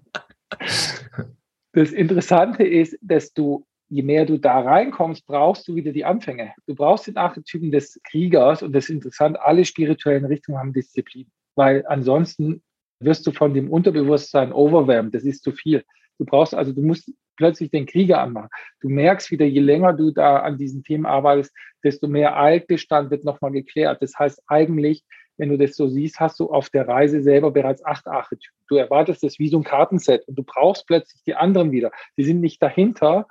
Das 1.74 1.90
Interessante 1.90 2.62
ist, 2.62 2.96
dass 3.02 3.32
du, 3.32 3.66
je 3.88 4.02
mehr 4.02 4.26
du 4.26 4.38
da 4.38 4.60
reinkommst, 4.60 5.26
brauchst 5.26 5.66
du 5.66 5.74
wieder 5.74 5.90
die 5.90 6.04
Anfänge. 6.04 6.52
Du 6.68 6.74
brauchst 6.76 7.08
den 7.08 7.16
Archetypen 7.16 7.72
des 7.72 8.00
Kriegers 8.04 8.62
und 8.62 8.72
das 8.72 8.84
ist 8.84 8.90
interessant, 8.90 9.38
alle 9.40 9.64
spirituellen 9.64 10.24
Richtungen 10.24 10.58
haben 10.58 10.72
Disziplin, 10.72 11.26
weil 11.56 11.84
ansonsten 11.88 12.62
wirst 13.00 13.26
du 13.26 13.32
von 13.32 13.54
dem 13.54 13.70
Unterbewusstsein 13.70 14.52
overwhelmed, 14.52 15.14
das 15.14 15.24
ist 15.24 15.42
zu 15.42 15.50
viel. 15.50 15.82
Du 16.18 16.24
brauchst 16.24 16.54
also, 16.54 16.72
du 16.72 16.80
musst 16.80 17.12
plötzlich 17.36 17.72
den 17.72 17.86
Krieger 17.86 18.20
anmachen. 18.20 18.50
Du 18.80 18.88
merkst 18.88 19.32
wieder, 19.32 19.44
je 19.44 19.60
länger 19.60 19.94
du 19.94 20.12
da 20.12 20.38
an 20.38 20.56
diesen 20.56 20.84
Themen 20.84 21.06
arbeitest, 21.06 21.52
desto 21.82 22.06
mehr 22.06 22.36
Altbestand 22.36 23.10
wird 23.10 23.24
nochmal 23.24 23.50
geklärt. 23.50 24.00
Das 24.00 24.16
heißt 24.16 24.40
eigentlich, 24.46 25.02
wenn 25.36 25.48
du 25.48 25.58
das 25.58 25.76
so 25.76 25.88
siehst, 25.88 26.20
hast 26.20 26.38
du 26.40 26.50
auf 26.50 26.70
der 26.70 26.86
Reise 26.86 27.22
selber 27.22 27.50
bereits 27.50 27.84
acht 27.84 28.06
Archetypen. 28.06 28.56
Du 28.68 28.76
erwartest 28.76 29.22
das 29.22 29.38
wie 29.38 29.48
so 29.48 29.58
ein 29.58 29.64
Kartenset 29.64 30.26
und 30.28 30.36
du 30.36 30.42
brauchst 30.42 30.86
plötzlich 30.86 31.22
die 31.24 31.34
anderen 31.34 31.72
wieder. 31.72 31.90
Die 32.16 32.24
sind 32.24 32.40
nicht 32.40 32.62
dahinter, 32.62 33.26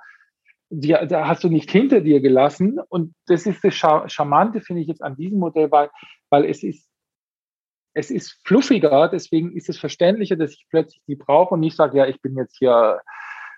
die, 0.70 0.88
da 0.88 1.28
hast 1.28 1.44
du 1.44 1.48
nicht 1.48 1.70
hinter 1.70 2.00
dir 2.00 2.20
gelassen. 2.20 2.78
Und 2.88 3.14
das 3.26 3.46
ist 3.46 3.64
das 3.64 3.74
Charmante, 3.74 4.60
finde 4.60 4.82
ich 4.82 4.88
jetzt 4.88 5.02
an 5.02 5.16
diesem 5.16 5.38
Modell, 5.38 5.70
weil, 5.70 5.90
weil 6.30 6.44
es 6.44 6.62
ist, 6.62 6.88
es 7.94 8.10
ist 8.10 8.40
fluffiger, 8.44 9.08
deswegen 9.08 9.56
ist 9.56 9.68
es 9.68 9.78
verständlicher, 9.78 10.36
dass 10.36 10.52
ich 10.52 10.66
plötzlich 10.68 11.00
die 11.06 11.14
brauche 11.14 11.54
und 11.54 11.60
nicht 11.60 11.76
sage, 11.76 11.98
ja, 11.98 12.06
ich 12.06 12.20
bin 12.20 12.36
jetzt 12.36 12.58
hier 12.58 13.00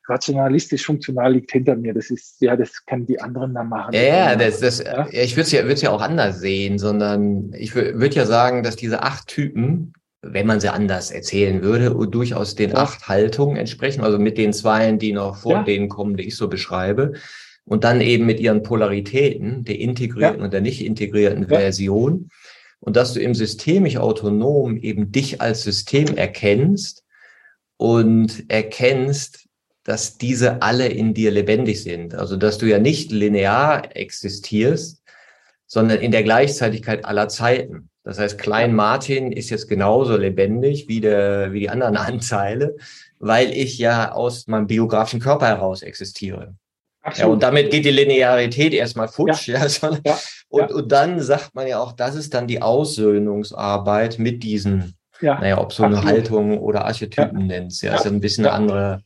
rationalistisch 0.09 0.85
funktional 0.85 1.33
liegt 1.35 1.53
hinter 1.53 1.77
mir. 1.77 1.95
Das 1.95 2.11
ist, 2.11 2.41
ja, 2.41 2.57
das 2.57 2.85
können 2.87 3.07
die 3.07 3.21
anderen 3.21 3.55
dann 3.55 3.69
machen. 3.69 3.95
Ja, 3.95 4.03
ja, 4.03 4.37
das, 4.37 4.61
das, 4.61 4.83
ja? 4.83 5.07
ich 5.11 5.37
würde 5.37 5.47
es 5.47 5.53
ja, 5.83 5.89
ja 5.89 5.91
auch 5.91 6.01
anders 6.01 6.41
sehen, 6.41 6.79
sondern 6.79 7.53
ich 7.55 7.75
würde 7.75 8.15
ja 8.15 8.27
sagen, 8.27 8.63
dass 8.63 8.77
diese 8.77 9.03
acht 9.03 9.27
Typen, 9.27 9.93
wenn 10.23 10.47
man 10.47 10.61
sie 10.61 10.69
anders 10.69 11.11
erzählen 11.11 11.63
würde, 11.63 11.95
durchaus 12.09 12.55
den 12.55 12.71
ja. 12.71 12.77
acht 12.77 13.09
Haltungen 13.09 13.57
entsprechen, 13.57 14.03
also 14.03 14.19
mit 14.19 14.39
den 14.39 14.53
Zweien, 14.53 14.99
die 14.99 15.13
noch 15.13 15.37
vor 15.37 15.53
ja. 15.53 15.63
denen 15.63 15.89
kommen, 15.89 16.17
die 16.17 16.25
ich 16.25 16.37
so 16.37 16.49
beschreibe. 16.49 17.13
Und 17.65 17.83
dann 17.83 18.01
eben 18.01 18.27
mit 18.27 18.39
ihren 18.39 18.63
Polaritäten, 18.63 19.65
der 19.65 19.81
integrierten 19.81 20.41
und 20.41 20.53
der 20.53 20.61
nicht 20.61 20.85
integrierten 20.85 21.49
Version. 21.49 22.31
Und 22.79 22.95
dass 22.95 23.13
du 23.13 23.21
im 23.21 23.35
systemisch 23.35 23.97
autonom 23.97 24.77
eben 24.77 25.11
dich 25.11 25.41
als 25.41 25.63
System 25.63 26.17
erkennst 26.17 27.03
und 27.77 28.45
erkennst, 28.49 29.46
dass 29.87 30.19
diese 30.19 30.63
alle 30.63 30.89
in 30.89 31.15
dir 31.15 31.31
lebendig 31.31 31.81
sind. 31.81 32.13
Also 32.13 32.37
dass 32.37 32.59
du 32.59 32.67
ja 32.67 32.81
nicht 32.81 33.13
linear 33.13 33.97
existierst, 33.97 35.01
sondern 35.65 35.99
in 35.99 36.11
der 36.11 36.25
Gleichzeitigkeit 36.25 37.05
aller 37.05 37.29
Zeiten. 37.29 37.89
Das 38.03 38.19
heißt, 38.19 38.37
Klein 38.37 38.75
Martin 38.75 39.31
ist 39.31 39.49
jetzt 39.51 39.69
genauso 39.69 40.17
lebendig 40.17 40.89
wie, 40.89 41.01
der, 41.01 41.53
wie 41.53 41.61
die 41.61 41.71
anderen 41.71 41.97
Anteile, 41.97 42.77
weil 43.21 43.53
ich 43.53 43.79
ja 43.79 44.11
aus 44.11 44.49
meinem 44.49 44.67
biografischen 44.67 45.21
Körper 45.21 45.47
heraus 45.47 45.83
existiere. 45.83 46.57
Ja, 47.15 47.27
und 47.27 47.45
damit 47.45 47.71
geht 47.71 47.85
die 47.85 47.91
Linearität 47.91 48.75
erstmal 48.75 49.07
futsch. 49.07 49.47
Ja. 49.47 49.65
Ja, 49.65 49.99
ja. 50.05 50.19
Und, 50.49 50.73
und 50.73 50.91
dann 50.91 51.21
sagt 51.21 51.55
man 51.55 51.69
ja 51.69 51.79
auch, 51.79 51.93
das 51.93 52.17
ist 52.17 52.35
dann 52.35 52.49
die 52.49 52.61
Aussöhnungsarbeit 52.61 54.19
mit 54.19 54.43
diesen, 54.43 54.97
ja. 55.21 55.39
naja, 55.39 55.59
ob 55.59 55.73
so 55.73 55.85
eine. 55.85 56.03
Haltung 56.03 56.59
oder 56.59 56.85
Archetypen 56.85 57.43
ja. 57.43 57.47
nennst. 57.47 57.83
Ja, 57.85 57.95
ist 57.95 58.05
ja 58.05 58.11
ein 58.11 58.21
bisschen 58.21 58.47
eine 58.47 58.55
andere 58.55 59.03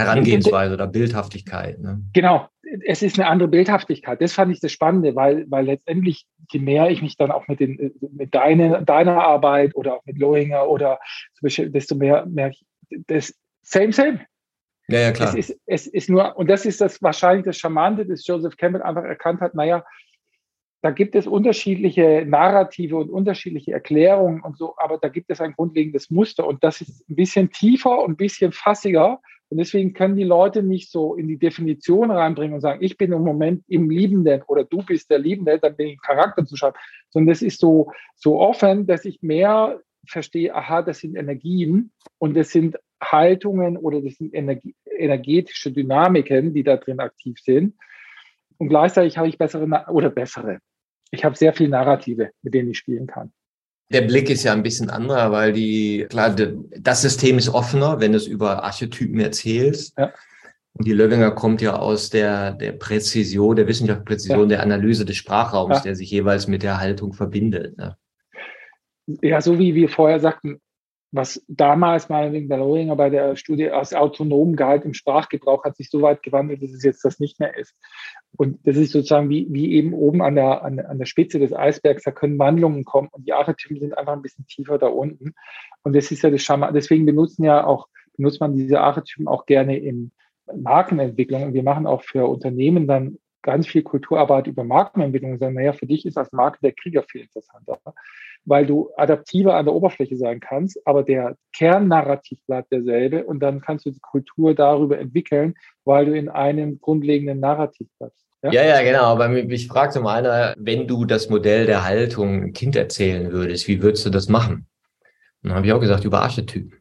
Herangehensweise 0.00 0.74
oder 0.74 0.86
Bildhaftigkeit. 0.86 1.78
Ne? 1.80 2.02
Genau, 2.12 2.48
es 2.86 3.02
ist 3.02 3.18
eine 3.18 3.28
andere 3.28 3.48
Bildhaftigkeit. 3.48 4.20
Das 4.20 4.32
fand 4.32 4.52
ich 4.52 4.60
das 4.60 4.72
Spannende, 4.72 5.14
weil, 5.14 5.50
weil 5.50 5.66
letztendlich, 5.66 6.26
je 6.50 6.60
mehr 6.60 6.90
ich 6.90 7.02
mich 7.02 7.16
dann 7.16 7.30
auch 7.30 7.48
mit, 7.48 7.60
den, 7.60 7.92
mit 8.12 8.34
deine, 8.34 8.82
deiner 8.84 9.22
Arbeit 9.22 9.74
oder 9.74 9.96
auch 9.96 10.04
mit 10.04 10.18
Lohinger 10.18 10.68
oder 10.68 10.98
desto 11.42 11.94
mehr 11.94 12.26
merke 12.26 12.56
ich, 12.60 13.00
das 13.06 13.34
same, 13.62 13.92
same. 13.92 14.20
Ja, 14.88 15.00
ja, 15.00 15.12
klar. 15.12 15.28
Es 15.28 15.50
ist, 15.50 15.60
es 15.66 15.86
ist 15.86 16.08
nur, 16.08 16.36
und 16.36 16.48
das 16.48 16.66
ist 16.66 16.80
das 16.80 17.00
wahrscheinlich 17.02 17.44
das 17.44 17.58
Charmante, 17.58 18.04
dass 18.06 18.26
Joseph 18.26 18.56
Campbell 18.56 18.82
einfach 18.82 19.04
erkannt 19.04 19.40
hat, 19.40 19.54
naja, 19.54 19.84
da 20.82 20.90
gibt 20.90 21.14
es 21.14 21.26
unterschiedliche 21.26 22.24
Narrative 22.26 22.96
und 22.96 23.10
unterschiedliche 23.10 23.72
Erklärungen 23.72 24.40
und 24.40 24.56
so, 24.56 24.74
aber 24.78 24.98
da 24.98 25.08
gibt 25.08 25.30
es 25.30 25.40
ein 25.40 25.52
grundlegendes 25.52 26.10
Muster 26.10 26.46
und 26.46 26.64
das 26.64 26.80
ist 26.80 27.08
ein 27.08 27.16
bisschen 27.16 27.50
tiefer 27.50 28.02
und 28.02 28.12
ein 28.12 28.16
bisschen 28.16 28.52
fassiger 28.52 29.20
und 29.50 29.58
deswegen 29.58 29.92
können 29.92 30.14
die 30.14 30.24
Leute 30.24 30.62
nicht 30.62 30.92
so 30.92 31.16
in 31.16 31.26
die 31.26 31.36
Definition 31.36 32.12
reinbringen 32.12 32.54
und 32.54 32.60
sagen, 32.60 32.82
ich 32.82 32.96
bin 32.96 33.12
im 33.12 33.22
Moment 33.22 33.64
im 33.66 33.90
Liebenden 33.90 34.42
oder 34.46 34.62
du 34.62 34.78
bist 34.78 35.10
der 35.10 35.18
Liebende, 35.18 35.58
dann 35.58 35.74
bin 35.74 35.88
ich 35.88 36.00
Charakter 36.00 36.46
zu 36.46 36.56
schreiben, 36.56 36.76
sondern 37.10 37.34
das 37.34 37.42
ist 37.42 37.58
so, 37.58 37.90
so 38.14 38.38
offen, 38.38 38.86
dass 38.86 39.04
ich 39.04 39.22
mehr 39.22 39.80
verstehe, 40.06 40.54
aha, 40.54 40.82
das 40.82 41.00
sind 41.00 41.16
Energien 41.16 41.90
und 42.18 42.36
das 42.36 42.50
sind 42.50 42.76
Haltungen 43.02 43.76
oder 43.76 44.00
das 44.00 44.14
sind 44.14 44.32
Energie, 44.34 44.76
energetische 44.96 45.72
Dynamiken, 45.72 46.54
die 46.54 46.62
da 46.62 46.76
drin 46.76 47.00
aktiv 47.00 47.38
sind. 47.40 47.74
Und 48.56 48.68
gleichzeitig 48.68 49.18
habe 49.18 49.28
ich 49.28 49.36
bessere 49.36 49.66
oder 49.88 50.10
bessere. 50.10 50.60
Ich 51.10 51.24
habe 51.24 51.34
sehr 51.34 51.52
viele 51.52 51.70
Narrative, 51.70 52.30
mit 52.42 52.54
denen 52.54 52.70
ich 52.70 52.78
spielen 52.78 53.08
kann. 53.08 53.32
Der 53.92 54.02
Blick 54.02 54.30
ist 54.30 54.44
ja 54.44 54.52
ein 54.52 54.62
bisschen 54.62 54.88
anderer, 54.88 55.32
weil 55.32 55.52
die, 55.52 56.06
klar, 56.08 56.30
das 56.30 57.02
System 57.02 57.38
ist 57.38 57.48
offener, 57.48 58.00
wenn 58.00 58.12
du 58.12 58.18
es 58.18 58.26
über 58.26 58.62
Archetypen 58.62 59.18
erzählst. 59.18 59.98
Ja. 59.98 60.12
Und 60.74 60.86
die 60.86 60.92
Löwinger 60.92 61.32
kommt 61.32 61.60
ja 61.60 61.76
aus 61.76 62.10
der, 62.10 62.52
der 62.52 62.72
Präzision, 62.72 63.56
der 63.56 63.66
Wissenschaftspräzision, 63.66 64.42
ja. 64.42 64.56
der 64.56 64.62
Analyse 64.62 65.04
des 65.04 65.16
Sprachraums, 65.16 65.78
ja. 65.78 65.82
der 65.82 65.96
sich 65.96 66.10
jeweils 66.10 66.46
mit 66.46 66.62
der 66.62 66.78
Haltung 66.78 67.12
verbindet. 67.12 67.76
Ne? 67.76 67.96
Ja, 69.22 69.40
so 69.40 69.58
wie 69.58 69.74
wir 69.74 69.88
vorher 69.88 70.20
sagten, 70.20 70.60
was 71.12 71.44
damals 71.48 72.08
mal 72.08 72.32
wegen 72.32 72.48
der 72.48 72.58
Lohinger 72.58 72.94
bei 72.94 73.10
der 73.10 73.34
Studie 73.34 73.70
aus 73.70 73.92
autonomem 73.92 74.54
Gehalt 74.54 74.84
im 74.84 74.94
Sprachgebrauch 74.94 75.64
hat 75.64 75.76
sich 75.76 75.90
so 75.90 76.02
weit 76.02 76.22
gewandelt, 76.22 76.62
dass 76.62 76.70
es 76.70 76.84
jetzt 76.84 77.04
das 77.04 77.18
nicht 77.18 77.40
mehr 77.40 77.56
ist. 77.56 77.74
Und 78.36 78.66
das 78.66 78.76
ist 78.76 78.92
sozusagen 78.92 79.28
wie, 79.28 79.46
wie 79.50 79.72
eben 79.72 79.92
oben 79.92 80.22
an 80.22 80.34
der, 80.34 80.62
an, 80.64 80.78
an 80.78 80.98
der 80.98 81.06
Spitze 81.06 81.38
des 81.38 81.52
Eisbergs, 81.52 82.04
da 82.04 82.10
können 82.10 82.38
Wandlungen 82.38 82.84
kommen 82.84 83.08
und 83.12 83.26
die 83.26 83.32
Archetypen 83.32 83.80
sind 83.80 83.98
einfach 83.98 84.12
ein 84.12 84.22
bisschen 84.22 84.46
tiefer 84.46 84.78
da 84.78 84.86
unten. 84.86 85.34
Und 85.82 85.94
das 85.94 86.10
ist 86.10 86.22
ja 86.22 86.30
das 86.30 86.42
Charme. 86.42 86.70
Deswegen 86.72 87.06
benutzen 87.06 87.44
ja 87.44 87.64
auch, 87.66 87.88
benutzt 88.16 88.40
man 88.40 88.54
diese 88.54 88.80
Archetypen 88.80 89.28
auch 89.28 89.46
gerne 89.46 89.78
in 89.78 90.12
Markenentwicklung. 90.54 91.44
Und 91.44 91.54
wir 91.54 91.62
machen 91.62 91.86
auch 91.86 92.02
für 92.02 92.26
Unternehmen 92.26 92.86
dann 92.86 93.18
ganz 93.42 93.66
viel 93.66 93.82
Kulturarbeit 93.82 94.46
über 94.46 94.64
Markenentwicklung 94.64 95.38
sagen, 95.38 95.54
naja, 95.54 95.72
für 95.72 95.86
dich 95.86 96.06
ist 96.06 96.18
als 96.18 96.32
Marke 96.32 96.58
der 96.62 96.72
Krieger 96.72 97.02
viel 97.02 97.22
interessanter 97.22 97.78
weil 98.44 98.66
du 98.66 98.90
adaptiver 98.96 99.54
an 99.54 99.66
der 99.66 99.74
Oberfläche 99.74 100.16
sein 100.16 100.40
kannst, 100.40 100.80
aber 100.86 101.02
der 101.02 101.36
Kernnarrativ 101.52 102.38
bleibt 102.46 102.72
derselbe 102.72 103.24
und 103.24 103.40
dann 103.40 103.60
kannst 103.60 103.86
du 103.86 103.90
die 103.90 104.00
Kultur 104.00 104.54
darüber 104.54 104.98
entwickeln, 104.98 105.54
weil 105.84 106.06
du 106.06 106.16
in 106.16 106.28
einem 106.28 106.80
grundlegenden 106.80 107.40
Narrativ 107.40 107.88
bleibst. 107.98 108.26
Ja? 108.42 108.52
ja, 108.52 108.64
ja, 108.64 108.82
genau. 108.82 109.04
Aber 109.04 109.28
mich 109.28 109.68
fragte 109.68 110.00
mal 110.00 110.18
einer, 110.18 110.54
wenn 110.58 110.86
du 110.86 111.04
das 111.04 111.28
Modell 111.28 111.66
der 111.66 111.84
Haltung 111.84 112.52
Kind 112.52 112.76
erzählen 112.76 113.30
würdest, 113.32 113.68
wie 113.68 113.82
würdest 113.82 114.06
du 114.06 114.10
das 114.10 114.28
machen? 114.28 114.66
Und 115.42 115.50
dann 115.50 115.54
habe 115.54 115.66
ich 115.66 115.72
auch 115.72 115.80
gesagt, 115.80 116.04
über 116.04 116.22
Archetypen. 116.22 116.79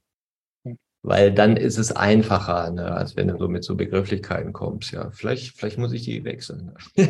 Weil 1.02 1.32
dann 1.32 1.56
ist 1.56 1.78
es 1.78 1.93
einfacher, 1.93 2.72
ne, 2.72 2.91
als 2.91 3.16
wenn 3.16 3.30
du 3.30 3.38
so 3.38 3.47
mit 3.47 3.64
so 3.64 3.76
Begrifflichkeiten 3.76 4.52
kommst. 4.52 4.91
Ja, 4.91 5.12
vielleicht, 5.12 5.58
vielleicht 5.58 5.78
muss 5.78 5.93
ich 5.93 6.04
die 6.04 6.26
wechseln. 6.26 6.74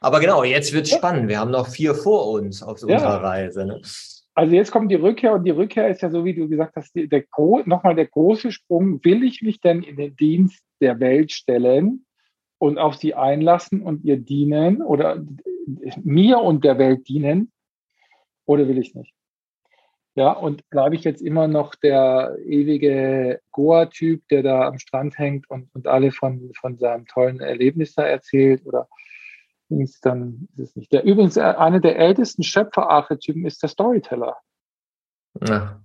Aber 0.00 0.18
genau, 0.18 0.42
jetzt 0.42 0.72
wird 0.72 0.88
spannend. 0.88 1.28
Wir 1.28 1.38
haben 1.38 1.52
noch 1.52 1.68
vier 1.68 1.94
vor 1.94 2.30
uns 2.32 2.62
auf 2.62 2.80
ja. 2.80 2.96
unserer 2.96 3.22
Reise. 3.22 3.64
Ne? 3.64 3.80
Also 4.34 4.54
jetzt 4.54 4.72
kommt 4.72 4.90
die 4.90 4.96
Rückkehr 4.96 5.34
und 5.34 5.44
die 5.44 5.50
Rückkehr 5.50 5.88
ist 5.88 6.02
ja 6.02 6.10
so, 6.10 6.24
wie 6.24 6.34
du 6.34 6.48
gesagt 6.48 6.74
hast, 6.74 6.94
der, 6.94 7.24
nochmal 7.64 7.94
der 7.94 8.06
große 8.06 8.50
Sprung. 8.50 9.04
Will 9.04 9.22
ich 9.22 9.42
mich 9.42 9.60
denn 9.60 9.82
in 9.82 9.96
den 9.96 10.16
Dienst 10.16 10.62
der 10.80 10.98
Welt 10.98 11.30
stellen 11.30 12.06
und 12.58 12.78
auf 12.78 12.96
sie 12.96 13.14
einlassen 13.14 13.82
und 13.82 14.04
ihr 14.04 14.16
dienen 14.16 14.82
oder 14.82 15.24
mir 16.02 16.38
und 16.38 16.64
der 16.64 16.78
Welt 16.78 17.08
dienen 17.08 17.52
oder 18.46 18.66
will 18.66 18.78
ich 18.78 18.94
nicht? 18.94 19.12
Ja, 20.18 20.32
und 20.32 20.68
bleibe 20.68 20.96
ich 20.96 21.04
jetzt 21.04 21.22
immer 21.22 21.46
noch 21.46 21.76
der 21.76 22.36
ewige 22.44 23.40
Goa-Typ, 23.52 24.26
der 24.30 24.42
da 24.42 24.66
am 24.66 24.80
Strand 24.80 25.16
hängt 25.16 25.48
und, 25.48 25.72
und 25.76 25.86
alle 25.86 26.10
von, 26.10 26.50
von 26.60 26.76
seinem 26.76 27.06
tollen 27.06 27.38
Erlebnis 27.38 27.94
da 27.94 28.02
erzählt? 28.02 28.66
Oder 28.66 28.88
ist 29.68 30.04
dann 30.04 30.48
ist 30.56 30.70
es 30.70 30.76
nicht. 30.76 30.92
Der 30.92 31.04
übrigens 31.04 31.36
äh, 31.36 31.42
einer 31.42 31.78
der 31.78 32.00
ältesten 32.00 32.42
Schöpferarchetypen 32.42 33.46
ist 33.46 33.62
der 33.62 33.68
Storyteller. 33.68 34.38
Ja. 35.46 35.84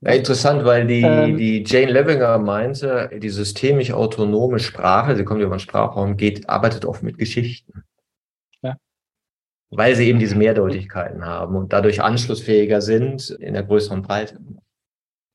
ja 0.00 0.12
interessant, 0.12 0.64
weil 0.64 0.86
die, 0.86 1.02
ähm, 1.02 1.36
die 1.36 1.64
Jane 1.66 1.90
Levinger 1.90 2.38
meinte, 2.38 3.10
die 3.20 3.30
systemisch 3.30 3.90
autonome 3.92 4.60
Sprache, 4.60 5.16
sie 5.16 5.24
kommt 5.24 5.40
über 5.40 5.56
den 5.56 5.58
Sprachraum, 5.58 6.16
geht, 6.16 6.48
arbeitet 6.48 6.84
oft 6.84 7.02
mit 7.02 7.18
Geschichten 7.18 7.82
weil 9.70 9.94
sie 9.94 10.08
eben 10.08 10.18
diese 10.18 10.36
Mehrdeutigkeiten 10.36 11.24
haben 11.24 11.56
und 11.56 11.72
dadurch 11.72 12.02
anschlussfähiger 12.02 12.80
sind 12.80 13.30
in 13.30 13.54
der 13.54 13.64
größeren 13.64 14.02
Breite. 14.02 14.38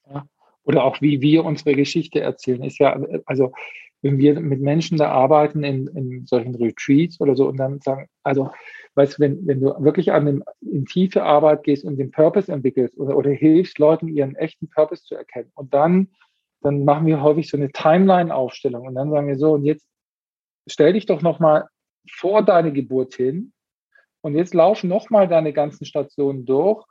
Ja. 0.10 0.26
Oder 0.64 0.84
auch 0.84 1.02
wie 1.02 1.22
wir 1.22 1.46
unsere 1.46 1.76
Geschichte 1.76 2.22
erzählen, 2.22 2.64
ist 2.64 2.80
ja, 2.80 3.00
also 3.26 3.52
wenn 4.02 4.18
wir 4.18 4.40
mit 4.40 4.62
Menschen 4.62 4.98
da 4.98 5.12
arbeiten 5.12 5.64
in, 5.64 5.88
in 5.88 6.26
solchen 6.26 6.56
Retreats 6.56 7.20
oder 7.20 7.36
so 7.36 7.48
und 7.48 7.58
dann 7.58 7.82
sagen, 7.82 8.08
also 8.24 8.52
weißt 8.96 9.18
du, 9.18 9.22
wenn, 9.22 9.46
wenn 9.48 9.60
du 9.60 9.76
wirklich 9.84 10.12
an 10.12 10.26
dem, 10.26 10.44
in 10.62 10.86
tiefe 10.86 11.24
Arbeit 11.24 11.64
gehst 11.64 11.84
und 11.84 11.98
den 11.98 12.12
Purpose 12.12 12.52
entwickelst 12.52 12.98
oder, 12.98 13.18
oder 13.18 13.32
hilfst 13.32 13.78
Leuten, 13.78 14.08
ihren 14.08 14.36
echten 14.36 14.70
Purpose 14.70 15.04
zu 15.04 15.16
erkennen 15.16 15.52
und 15.56 15.74
dann, 15.74 16.10
dann 16.62 16.86
machen 16.86 17.08
wir 17.08 17.22
häufig 17.22 17.50
so 17.50 17.58
eine 17.58 17.72
Timeline-Aufstellung 17.72 18.88
und 18.88 18.96
dann 18.96 19.12
sagen 19.12 19.28
wir 19.28 19.38
so, 19.38 19.54
und 19.54 19.66
jetzt 19.66 19.86
stell 20.68 20.94
dich 20.94 21.06
doch 21.06 21.22
nochmal 21.22 21.66
vor 22.10 22.44
deine 22.44 22.72
Geburt 22.72 23.16
hin 23.16 23.52
und 24.22 24.36
jetzt 24.36 24.54
laufen 24.54 24.90
nochmal 24.90 25.28
deine 25.28 25.54
ganzen 25.54 25.86
Stationen 25.86 26.46
durch, 26.46 26.86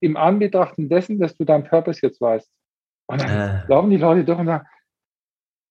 im 0.00 0.16
Anbetrachten 0.16 0.88
dessen, 0.88 1.18
dass 1.18 1.36
du 1.36 1.44
deinen 1.44 1.64
Purpose 1.64 2.00
jetzt 2.02 2.20
weißt. 2.20 2.50
Und 3.06 3.20
dann 3.22 3.64
äh. 3.64 3.66
laufen 3.68 3.90
die 3.90 3.96
Leute 3.96 4.24
durch 4.24 4.38
und 4.38 4.46
sagen, 4.46 4.66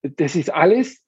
das 0.04 0.36
ist 0.36 0.54
alles, 0.54 1.04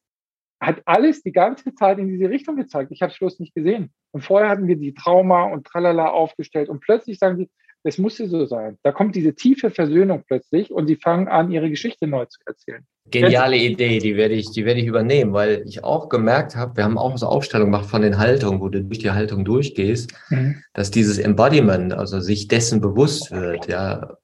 hat 0.61 0.81
alles 0.85 1.21
die 1.21 1.31
ganze 1.31 1.73
Zeit 1.75 1.99
in 1.99 2.07
diese 2.07 2.29
Richtung 2.29 2.55
gezeigt. 2.55 2.91
Ich 2.91 3.01
habe 3.01 3.11
es 3.11 3.19
bloß 3.19 3.39
nicht 3.39 3.53
gesehen. 3.53 3.93
Und 4.11 4.21
vorher 4.21 4.49
hatten 4.49 4.67
wir 4.67 4.75
die 4.75 4.93
Trauma 4.93 5.43
und 5.43 5.65
Tralala 5.65 6.09
aufgestellt 6.09 6.69
und 6.69 6.81
plötzlich 6.81 7.19
sagen 7.19 7.37
sie, 7.37 7.49
das 7.83 7.97
musste 7.97 8.27
so 8.27 8.45
sein. 8.45 8.77
Da 8.83 8.91
kommt 8.91 9.15
diese 9.15 9.33
tiefe 9.33 9.71
Versöhnung 9.71 10.23
plötzlich 10.27 10.71
und 10.71 10.87
sie 10.87 10.97
fangen 10.97 11.27
an, 11.27 11.51
ihre 11.51 11.69
Geschichte 11.69 12.07
neu 12.07 12.25
zu 12.25 12.39
erzählen. 12.45 12.85
Geniale 13.09 13.57
Idee, 13.57 13.99
die 13.99 14.15
werde 14.15 14.35
ich, 14.35 14.51
die 14.51 14.63
werde 14.63 14.79
ich 14.79 14.85
übernehmen, 14.85 15.33
weil 15.33 15.63
ich 15.65 15.83
auch 15.83 16.07
gemerkt 16.07 16.55
habe, 16.55 16.77
wir 16.77 16.83
haben 16.83 16.97
auch 16.97 17.17
so 17.17 17.25
Aufstellung 17.27 17.71
gemacht 17.71 17.89
von 17.89 18.01
den 18.01 18.17
Haltungen, 18.17 18.61
wo 18.61 18.69
du 18.69 18.83
durch 18.83 18.99
die 18.99 19.11
Haltung 19.11 19.43
durchgehst, 19.43 20.13
mhm. 20.29 20.63
dass 20.73 20.91
dieses 20.91 21.17
Embodiment, 21.17 21.93
also 21.93 22.19
sich 22.19 22.47
dessen 22.47 22.79
bewusst 22.79 23.31
wird, 23.31 23.67
ja, 23.67 24.17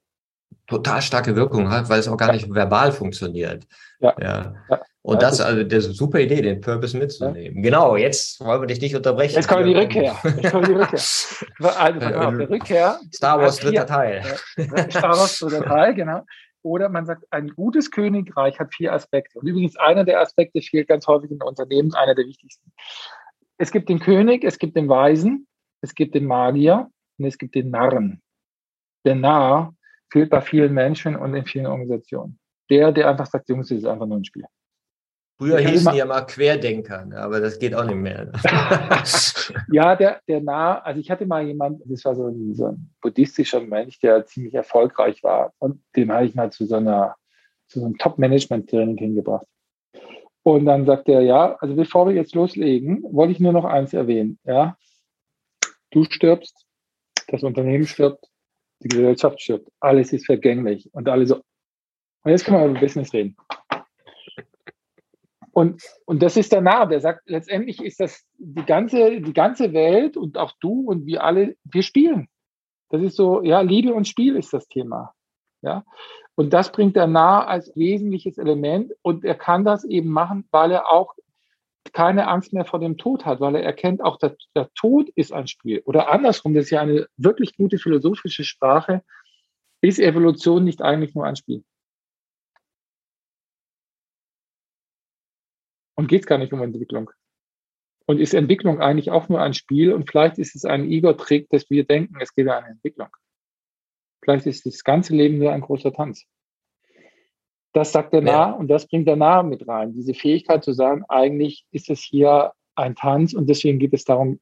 total 0.67 1.01
starke 1.01 1.36
Wirkung 1.36 1.69
hat, 1.69 1.89
weil 1.89 1.99
es 1.99 2.07
auch 2.07 2.17
gar 2.17 2.32
nicht 2.32 2.53
verbal 2.53 2.91
funktioniert. 2.91 3.65
Ja. 3.99 4.15
ja. 4.21 4.53
Und 5.01 5.21
das, 5.21 5.39
also 5.39 5.63
das 5.63 5.80
ist 5.80 5.86
eine 5.86 5.93
super 5.93 6.19
Idee, 6.19 6.41
den 6.41 6.59
Purpose 6.59 6.97
mitzunehmen. 6.97 7.57
Ja. 7.57 7.63
Genau, 7.63 7.95
jetzt 7.95 8.41
wollen 8.41 8.61
wir 8.61 8.67
dich 8.67 8.82
nicht 8.82 8.95
unterbrechen. 8.95 9.36
Jetzt 9.36 9.47
kommen 9.47 9.65
wir 9.65 9.73
die 9.73 9.80
Rückkehr. 9.80 10.15
Jetzt 10.23 10.51
kommen 10.51 10.65
die 10.65 10.73
Rückkehr. 10.73 10.99
Also, 11.78 12.05
auf, 12.05 12.38
der 12.38 12.49
Rückkehr. 12.49 12.99
Star 13.15 13.39
Wars 13.39 13.57
dritter 13.57 13.86
Teil. 13.86 14.21
Star 14.91 15.17
Wars 15.17 15.39
dritter 15.39 15.63
Teil, 15.63 15.93
genau. 15.95 16.21
Oder 16.68 16.89
man 16.89 17.05
sagt, 17.05 17.24
ein 17.32 17.47
gutes 17.47 17.91
Königreich 17.91 18.59
hat 18.59 18.74
vier 18.74 18.91
Aspekte. 18.91 19.39
Und 19.39 19.47
übrigens, 19.47 19.78
einer 19.78 20.03
der 20.03 20.20
Aspekte 20.20 20.61
fehlt 20.61 20.89
ganz 20.89 21.07
häufig 21.07 21.32
in 21.32 21.41
Unternehmen, 21.41 21.93
einer 21.93 22.13
der 22.13 22.26
wichtigsten. 22.26 22.74
Es 23.57 23.72
gibt 23.72 23.88
den 23.88 23.99
König, 23.99 24.43
es 24.43 24.59
gibt 24.59 24.76
den 24.76 24.89
Weisen, 24.89 25.47
es 25.80 25.95
gibt 25.95 26.13
den 26.13 26.26
Magier 26.26 26.91
und 27.18 27.26
es 27.26 27.38
gibt 27.38 27.55
den 27.55 27.70
Narren. 27.70 28.22
Der 29.05 29.15
Narr 29.15 29.76
fehlt 30.11 30.30
bei 30.30 30.41
vielen 30.41 30.74
Menschen 30.74 31.15
und 31.15 31.34
in 31.36 31.45
vielen 31.45 31.68
Organisationen. 31.68 32.38
Der, 32.70 32.91
der 32.91 33.09
einfach 33.09 33.28
sagt, 33.28 33.47
Jungs, 33.47 33.70
das 33.70 33.78
ist 33.78 33.86
einfach 33.86 34.05
nur 34.05 34.18
ein 34.18 34.26
Spiel. 34.26 34.43
Früher 35.38 35.59
hießen 35.59 35.91
die 35.91 35.99
ja 35.99 36.05
mal 36.05 36.21
Querdenker, 36.21 37.05
ne, 37.05 37.17
aber 37.19 37.39
das 37.39 37.59
geht 37.59 37.75
auch 37.75 37.85
nicht 37.85 37.97
mehr. 37.97 38.31
ja, 39.71 39.95
der, 39.95 40.19
der 40.27 40.41
nah, 40.41 40.79
also 40.79 40.99
ich 40.99 41.11
hatte 41.11 41.27
mal 41.27 41.45
jemanden, 41.45 41.88
das 41.91 42.03
war 42.05 42.15
so 42.15 42.27
ein, 42.27 42.55
so 42.55 42.67
ein 42.69 42.89
buddhistischer 43.01 43.61
Mensch, 43.61 43.99
der 43.99 44.25
ziemlich 44.25 44.55
erfolgreich 44.55 45.21
war. 45.21 45.53
Und 45.59 45.83
den 45.95 46.11
habe 46.11 46.25
ich 46.25 46.33
mal 46.33 46.51
zu 46.51 46.65
so 46.65 46.77
einer, 46.77 47.15
zu 47.67 47.79
so 47.79 47.85
einem 47.85 47.97
Top-Management-Training 47.99 48.97
hingebracht. 48.97 49.45
Und 50.41 50.65
dann 50.65 50.85
sagt 50.88 51.07
er, 51.07 51.21
ja, 51.21 51.55
also 51.59 51.75
bevor 51.75 52.07
wir 52.07 52.15
jetzt 52.15 52.33
loslegen, 52.33 53.03
wollte 53.03 53.33
ich 53.33 53.39
nur 53.39 53.53
noch 53.53 53.65
eins 53.65 53.93
erwähnen. 53.93 54.39
Ja, 54.43 54.75
du 55.91 56.03
stirbst, 56.05 56.65
das 57.27 57.43
Unternehmen 57.43 57.85
stirbt, 57.85 58.25
die 58.79 58.88
Gesellschaft 58.88 59.39
stirbt, 59.39 59.69
alles 59.79 60.13
ist 60.13 60.25
vergänglich. 60.25 60.89
Und 60.93 61.09
alle 61.09 61.27
so, 61.27 61.43
und 62.23 62.31
jetzt 62.31 62.45
können 62.45 62.59
wir 62.59 62.69
über 62.71 62.79
Business 62.79 63.13
reden. 63.13 63.35
Und, 65.57 65.81
und 66.05 66.21
das 66.21 66.37
ist 66.37 66.51
der 66.51 66.61
Narr, 66.61 66.85
der 66.85 67.01
sagt, 67.01 67.27
letztendlich 67.27 67.83
ist 67.83 67.99
das 67.99 68.23
die 68.37 68.63
ganze, 68.63 69.21
die 69.21 69.33
ganze 69.33 69.73
Welt 69.73 70.15
und 70.15 70.37
auch 70.37 70.51
du 70.59 70.81
und 70.81 71.07
wir 71.07 71.23
alle, 71.23 71.55
wir 71.63 71.81
spielen. 71.81 72.27
Das 72.89 73.01
ist 73.01 73.15
so, 73.15 73.41
ja, 73.41 73.61
Liebe 73.61 73.91
und 73.91 74.07
Spiel 74.07 74.35
ist 74.35 74.53
das 74.53 74.67
Thema. 74.67 75.15
Ja. 75.63 75.83
Und 76.35 76.53
das 76.53 76.71
bringt 76.71 76.95
er 76.95 77.07
Narr 77.07 77.47
als 77.47 77.75
wesentliches 77.75 78.37
Element 78.37 78.93
und 79.01 79.25
er 79.25 79.33
kann 79.33 79.65
das 79.65 79.83
eben 79.83 80.09
machen, 80.09 80.47
weil 80.51 80.73
er 80.73 80.91
auch 80.91 81.15
keine 81.91 82.27
Angst 82.27 82.53
mehr 82.53 82.65
vor 82.65 82.79
dem 82.79 82.99
Tod 82.99 83.25
hat, 83.25 83.39
weil 83.39 83.55
er 83.55 83.63
erkennt, 83.63 84.03
auch 84.03 84.19
der, 84.19 84.35
der 84.55 84.69
Tod 84.75 85.09
ist 85.15 85.33
ein 85.33 85.47
Spiel. 85.47 85.81
Oder 85.85 86.11
andersrum, 86.11 86.53
das 86.53 86.65
ist 86.65 86.69
ja 86.69 86.81
eine 86.81 87.07
wirklich 87.17 87.57
gute 87.57 87.79
philosophische 87.79 88.43
Sprache, 88.43 89.01
ist 89.81 89.97
Evolution 89.97 90.65
nicht 90.65 90.83
eigentlich 90.83 91.15
nur 91.15 91.25
ein 91.25 91.35
Spiel? 91.35 91.63
Und 95.97 96.07
geht 96.07 96.21
es 96.21 96.27
gar 96.27 96.37
nicht 96.37 96.53
um 96.53 96.61
Entwicklung. 96.61 97.11
Und 98.05 98.19
ist 98.19 98.33
Entwicklung 98.33 98.79
eigentlich 98.79 99.11
auch 99.11 99.27
nur 99.27 99.41
ein 99.41 99.53
Spiel? 99.53 99.91
Und 99.91 100.09
vielleicht 100.09 100.37
ist 100.37 100.55
es 100.55 100.63
ein 100.63 100.89
Ego-Trick, 100.89 101.49
dass 101.49 101.69
wir 101.69 101.83
denken, 101.83 102.15
es 102.21 102.33
geht 102.33 102.45
um 102.45 102.53
eine 102.53 102.67
Entwicklung. 102.67 103.09
Vielleicht 104.23 104.45
ist 104.45 104.65
das 104.65 104.83
ganze 104.83 105.15
Leben 105.15 105.39
nur 105.39 105.51
ein 105.51 105.61
großer 105.61 105.91
Tanz. 105.91 106.25
Das 107.73 107.91
sagt 107.91 108.13
der 108.13 108.21
Nah 108.21 108.51
und 108.51 108.69
das 108.69 108.87
bringt 108.87 109.07
der 109.07 109.17
Nah 109.17 109.43
mit 109.43 109.67
rein. 109.67 109.93
Diese 109.93 110.13
Fähigkeit 110.13 110.63
zu 110.63 110.71
sagen, 110.71 111.03
eigentlich 111.09 111.65
ist 111.71 111.89
es 111.89 111.99
hier 111.99 112.53
ein 112.75 112.95
Tanz 112.95 113.33
und 113.33 113.47
deswegen 113.47 113.79
geht 113.79 113.93
es 113.93 114.03
darum, 114.03 114.39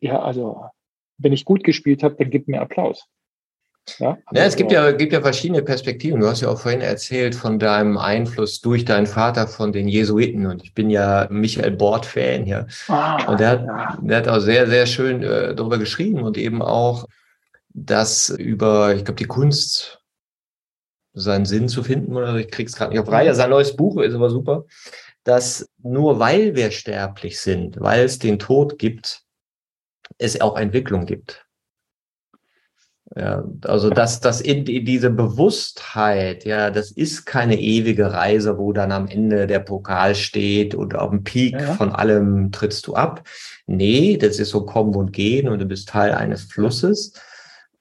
ja, 0.00 0.20
also 0.20 0.64
wenn 1.18 1.32
ich 1.32 1.44
gut 1.44 1.64
gespielt 1.64 2.02
habe, 2.02 2.16
dann 2.16 2.30
gib 2.30 2.46
mir 2.48 2.60
Applaus. 2.60 3.08
Ja, 3.98 4.18
ja, 4.32 4.44
es 4.44 4.56
gibt 4.56 4.72
ja, 4.72 4.92
gibt 4.92 5.12
ja 5.12 5.20
verschiedene 5.20 5.62
Perspektiven. 5.62 6.20
Du 6.20 6.26
hast 6.26 6.40
ja 6.40 6.48
auch 6.48 6.58
vorhin 6.60 6.80
erzählt 6.80 7.34
von 7.34 7.58
deinem 7.58 7.98
Einfluss 7.98 8.60
durch 8.60 8.84
deinen 8.84 9.06
Vater 9.06 9.46
von 9.46 9.72
den 9.72 9.88
Jesuiten. 9.88 10.46
Und 10.46 10.64
ich 10.64 10.74
bin 10.74 10.90
ja 10.90 11.26
Michael 11.30 11.72
Bord-Fan 11.72 12.44
hier. 12.44 12.66
Ah, 12.88 13.30
und 13.30 13.40
der 13.40 13.48
hat, 13.50 13.64
ja. 13.64 13.98
der 14.02 14.16
hat 14.18 14.28
auch 14.28 14.40
sehr, 14.40 14.66
sehr 14.66 14.86
schön 14.86 15.22
äh, 15.22 15.54
darüber 15.54 15.78
geschrieben 15.78 16.22
und 16.22 16.36
eben 16.36 16.62
auch 16.62 17.06
das 17.68 18.30
über, 18.30 18.94
ich 18.94 19.04
glaube, 19.04 19.18
die 19.18 19.26
Kunst, 19.26 20.00
seinen 21.16 21.46
Sinn 21.46 21.68
zu 21.68 21.82
finden. 21.82 22.14
Oder 22.14 22.36
ich 22.36 22.50
krieg's 22.50 22.76
gerade 22.76 22.92
nicht 22.92 23.00
auf 23.00 23.10
Reihe. 23.10 23.34
Sein 23.34 23.50
neues 23.50 23.74
Buch 23.74 24.00
ist 24.00 24.14
aber 24.14 24.30
super. 24.30 24.64
Dass 25.24 25.68
nur 25.82 26.20
weil 26.20 26.54
wir 26.54 26.70
sterblich 26.70 27.40
sind, 27.40 27.80
weil 27.80 28.04
es 28.04 28.18
den 28.18 28.38
Tod 28.38 28.78
gibt, 28.78 29.22
es 30.18 30.40
auch 30.40 30.56
Entwicklung 30.56 31.06
gibt. 31.06 31.45
Ja, 33.18 33.44
also 33.62 33.88
dass 33.88 34.20
das 34.20 34.42
in, 34.42 34.66
in 34.66 34.84
diese 34.84 35.08
Bewusstheit, 35.08 36.44
ja, 36.44 36.70
das 36.70 36.90
ist 36.90 37.24
keine 37.24 37.58
ewige 37.58 38.12
Reise, 38.12 38.58
wo 38.58 38.74
dann 38.74 38.92
am 38.92 39.08
Ende 39.08 39.46
der 39.46 39.60
Pokal 39.60 40.14
steht 40.14 40.74
und 40.74 40.94
auf 40.94 41.08
dem 41.10 41.24
Peak 41.24 41.58
ja. 41.58 41.72
von 41.74 41.92
allem 41.92 42.52
trittst 42.52 42.86
du 42.86 42.94
ab. 42.94 43.26
Nee, 43.66 44.18
das 44.18 44.38
ist 44.38 44.50
so 44.50 44.66
kommen 44.66 44.94
und 44.94 45.14
gehen 45.14 45.48
und 45.48 45.60
du 45.60 45.64
bist 45.64 45.88
Teil 45.88 46.12
eines 46.12 46.42
Flusses. 46.42 47.14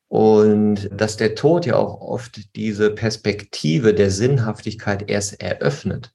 Und 0.07 0.89
dass 0.89 1.17
der 1.17 1.35
Tod 1.35 1.65
ja 1.65 1.75
auch 1.75 1.99
oft 1.99 2.55
diese 2.55 2.91
Perspektive 2.91 3.93
der 3.93 4.11
Sinnhaftigkeit 4.11 5.09
erst 5.09 5.41
eröffnet. 5.41 6.13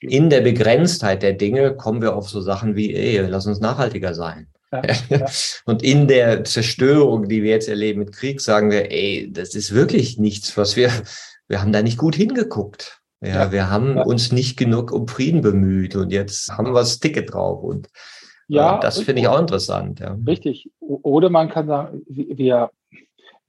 In 0.00 0.30
der 0.30 0.40
Begrenztheit 0.40 1.22
der 1.22 1.34
Dinge 1.34 1.76
kommen 1.76 2.02
wir 2.02 2.16
auf 2.16 2.28
so 2.28 2.40
Sachen 2.40 2.74
wie, 2.74 2.92
ey, 2.92 3.24
lass 3.24 3.46
uns 3.46 3.60
nachhaltiger 3.60 4.14
sein. 4.14 4.48
Und 5.64 5.82
in 5.82 6.08
der 6.08 6.44
Zerstörung, 6.44 7.28
die 7.28 7.42
wir 7.42 7.50
jetzt 7.50 7.68
erleben 7.68 8.00
mit 8.00 8.12
Krieg, 8.12 8.40
sagen 8.40 8.70
wir, 8.70 8.90
ey, 8.90 9.30
das 9.32 9.54
ist 9.54 9.74
wirklich 9.74 10.18
nichts, 10.18 10.56
was 10.56 10.76
wir, 10.76 10.90
wir 11.48 11.60
haben 11.60 11.72
da 11.72 11.82
nicht 11.82 11.98
gut 11.98 12.14
hingeguckt. 12.14 13.00
Ja, 13.20 13.28
ja. 13.28 13.52
wir 13.52 13.70
haben 13.70 13.96
uns 13.96 14.32
nicht 14.32 14.58
genug 14.58 14.92
um 14.92 15.08
Frieden 15.08 15.40
bemüht 15.40 15.96
und 15.96 16.10
jetzt 16.10 16.50
haben 16.50 16.66
wir 16.66 16.80
das 16.80 16.98
Ticket 16.98 17.32
drauf 17.32 17.62
und 17.62 17.88
ja, 18.48 18.78
das 18.78 19.00
finde 19.00 19.22
ich 19.22 19.28
auch 19.28 19.40
interessant. 19.40 20.00
Ja. 20.00 20.16
Richtig. 20.26 20.70
Oder 20.78 21.30
man 21.30 21.48
kann 21.48 21.66
sagen, 21.66 22.02
wir, 22.06 22.70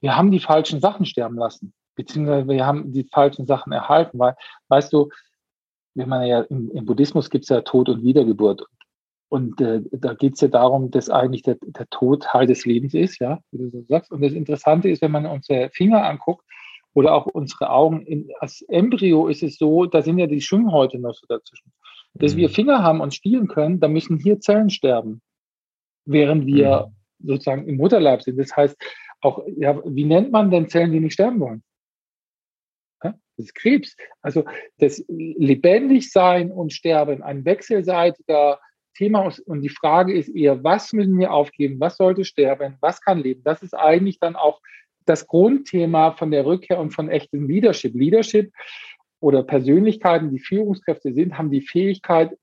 wir 0.00 0.16
haben 0.16 0.30
die 0.30 0.40
falschen 0.40 0.80
Sachen 0.80 1.06
sterben 1.06 1.36
lassen, 1.36 1.72
beziehungsweise 1.94 2.48
wir 2.48 2.66
haben 2.66 2.92
die 2.92 3.06
falschen 3.12 3.46
Sachen 3.46 3.72
erhalten, 3.72 4.18
weil, 4.18 4.34
weißt 4.68 4.92
du, 4.92 5.10
wenn 5.94 6.08
man 6.08 6.26
ja 6.26 6.40
im, 6.42 6.70
im 6.72 6.84
Buddhismus 6.84 7.30
gibt 7.30 7.44
es 7.44 7.48
ja 7.48 7.60
Tod 7.60 7.88
und 7.88 8.02
Wiedergeburt. 8.02 8.64
Und 9.28 9.60
äh, 9.60 9.82
da 9.92 10.14
geht 10.14 10.34
es 10.34 10.40
ja 10.40 10.48
darum, 10.48 10.90
dass 10.90 11.10
eigentlich 11.10 11.42
der, 11.42 11.58
der 11.60 11.86
Tod 11.90 12.22
Teil 12.22 12.46
des 12.46 12.64
Lebens 12.64 12.94
ist, 12.94 13.18
ja, 13.18 13.40
wie 13.50 13.58
du 13.58 13.68
so 13.70 13.82
sagst. 13.88 14.10
Und 14.10 14.22
das 14.22 14.32
Interessante 14.32 14.88
ist, 14.88 15.02
wenn 15.02 15.10
man 15.10 15.26
unsere 15.26 15.68
Finger 15.70 16.04
anguckt 16.04 16.44
oder 16.94 17.14
auch 17.14 17.26
unsere 17.26 17.70
Augen, 17.70 18.02
in, 18.06 18.30
als 18.40 18.62
Embryo 18.62 19.28
ist 19.28 19.42
es 19.42 19.58
so, 19.58 19.84
da 19.84 20.00
sind 20.00 20.18
ja 20.18 20.26
die 20.26 20.40
Schwimmhäute 20.40 20.98
noch 20.98 21.14
so 21.14 21.26
dazwischen. 21.28 21.72
Dass 22.14 22.34
mhm. 22.34 22.38
wir 22.38 22.50
Finger 22.50 22.82
haben 22.82 23.00
und 23.00 23.14
spielen 23.14 23.48
können, 23.48 23.80
da 23.80 23.88
müssen 23.88 24.18
hier 24.18 24.40
Zellen 24.40 24.70
sterben, 24.70 25.20
während 26.06 26.46
wir 26.46 26.90
mhm. 27.18 27.28
sozusagen 27.28 27.68
im 27.68 27.76
Mutterleib 27.76 28.22
sind. 28.22 28.38
Das 28.38 28.56
heißt, 28.56 28.76
auch, 29.20 29.42
ja, 29.58 29.78
wie 29.84 30.04
nennt 30.04 30.32
man 30.32 30.50
denn 30.50 30.68
Zellen, 30.68 30.92
die 30.92 31.00
nicht 31.00 31.14
sterben 31.14 31.40
wollen? 31.40 31.62
Das 33.38 33.46
ist 33.46 33.54
Krebs. 33.54 33.96
Also 34.20 34.44
das 34.78 35.04
Lebendigsein 35.08 36.50
und 36.50 36.72
Sterben, 36.72 37.22
ein 37.22 37.44
wechselseitiger 37.44 38.58
Thema 38.98 39.32
und 39.46 39.62
die 39.62 39.68
Frage 39.68 40.12
ist 40.12 40.28
eher, 40.28 40.64
was 40.64 40.92
müssen 40.92 41.18
wir 41.18 41.32
aufgeben, 41.32 41.78
was 41.78 41.96
sollte 41.96 42.24
sterben, 42.24 42.76
was 42.80 43.00
kann 43.00 43.18
leben. 43.18 43.42
Das 43.44 43.62
ist 43.62 43.74
eigentlich 43.74 44.18
dann 44.18 44.34
auch 44.34 44.60
das 45.06 45.26
Grundthema 45.26 46.12
von 46.12 46.32
der 46.32 46.44
Rückkehr 46.44 46.80
und 46.80 46.90
von 46.90 47.08
echtem 47.08 47.46
Leadership. 47.46 47.94
Leadership 47.94 48.52
oder 49.20 49.44
Persönlichkeiten, 49.44 50.30
die 50.30 50.40
Führungskräfte 50.40 51.12
sind, 51.12 51.38
haben 51.38 51.50
die 51.50 51.62
Fähigkeit, 51.62 52.36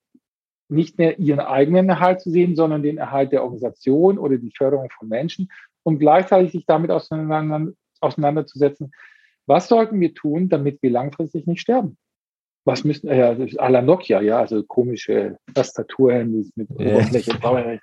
nicht 0.67 0.97
mehr 0.97 1.19
ihren 1.19 1.41
eigenen 1.41 1.89
Erhalt 1.89 2.21
zu 2.21 2.31
sehen, 2.31 2.55
sondern 2.55 2.81
den 2.81 2.97
Erhalt 2.97 3.31
der 3.31 3.43
Organisation 3.43 4.17
oder 4.17 4.37
die 4.37 4.51
Förderung 4.55 4.89
von 4.97 5.07
Menschen 5.07 5.51
und 5.83 5.99
gleichzeitig 5.99 6.53
sich 6.53 6.65
damit 6.65 6.89
auseinander, 6.89 7.73
auseinanderzusetzen, 7.99 8.91
was 9.45 9.67
sollten 9.67 9.99
wir 9.99 10.13
tun, 10.13 10.49
damit 10.49 10.81
wir 10.81 10.89
langfristig 10.89 11.45
nicht 11.45 11.61
sterben? 11.61 11.97
Was 12.65 12.83
müssen, 12.83 13.07
ja, 13.07 13.31
à 13.57 13.69
la 13.69 13.81
Nokia, 13.81 14.21
ja, 14.21 14.39
also 14.39 14.63
komische 14.63 15.37
Tastaturen 15.53 16.51
mit 16.55 16.67
ja. 16.77 16.95
Oberfläche. 16.95 17.31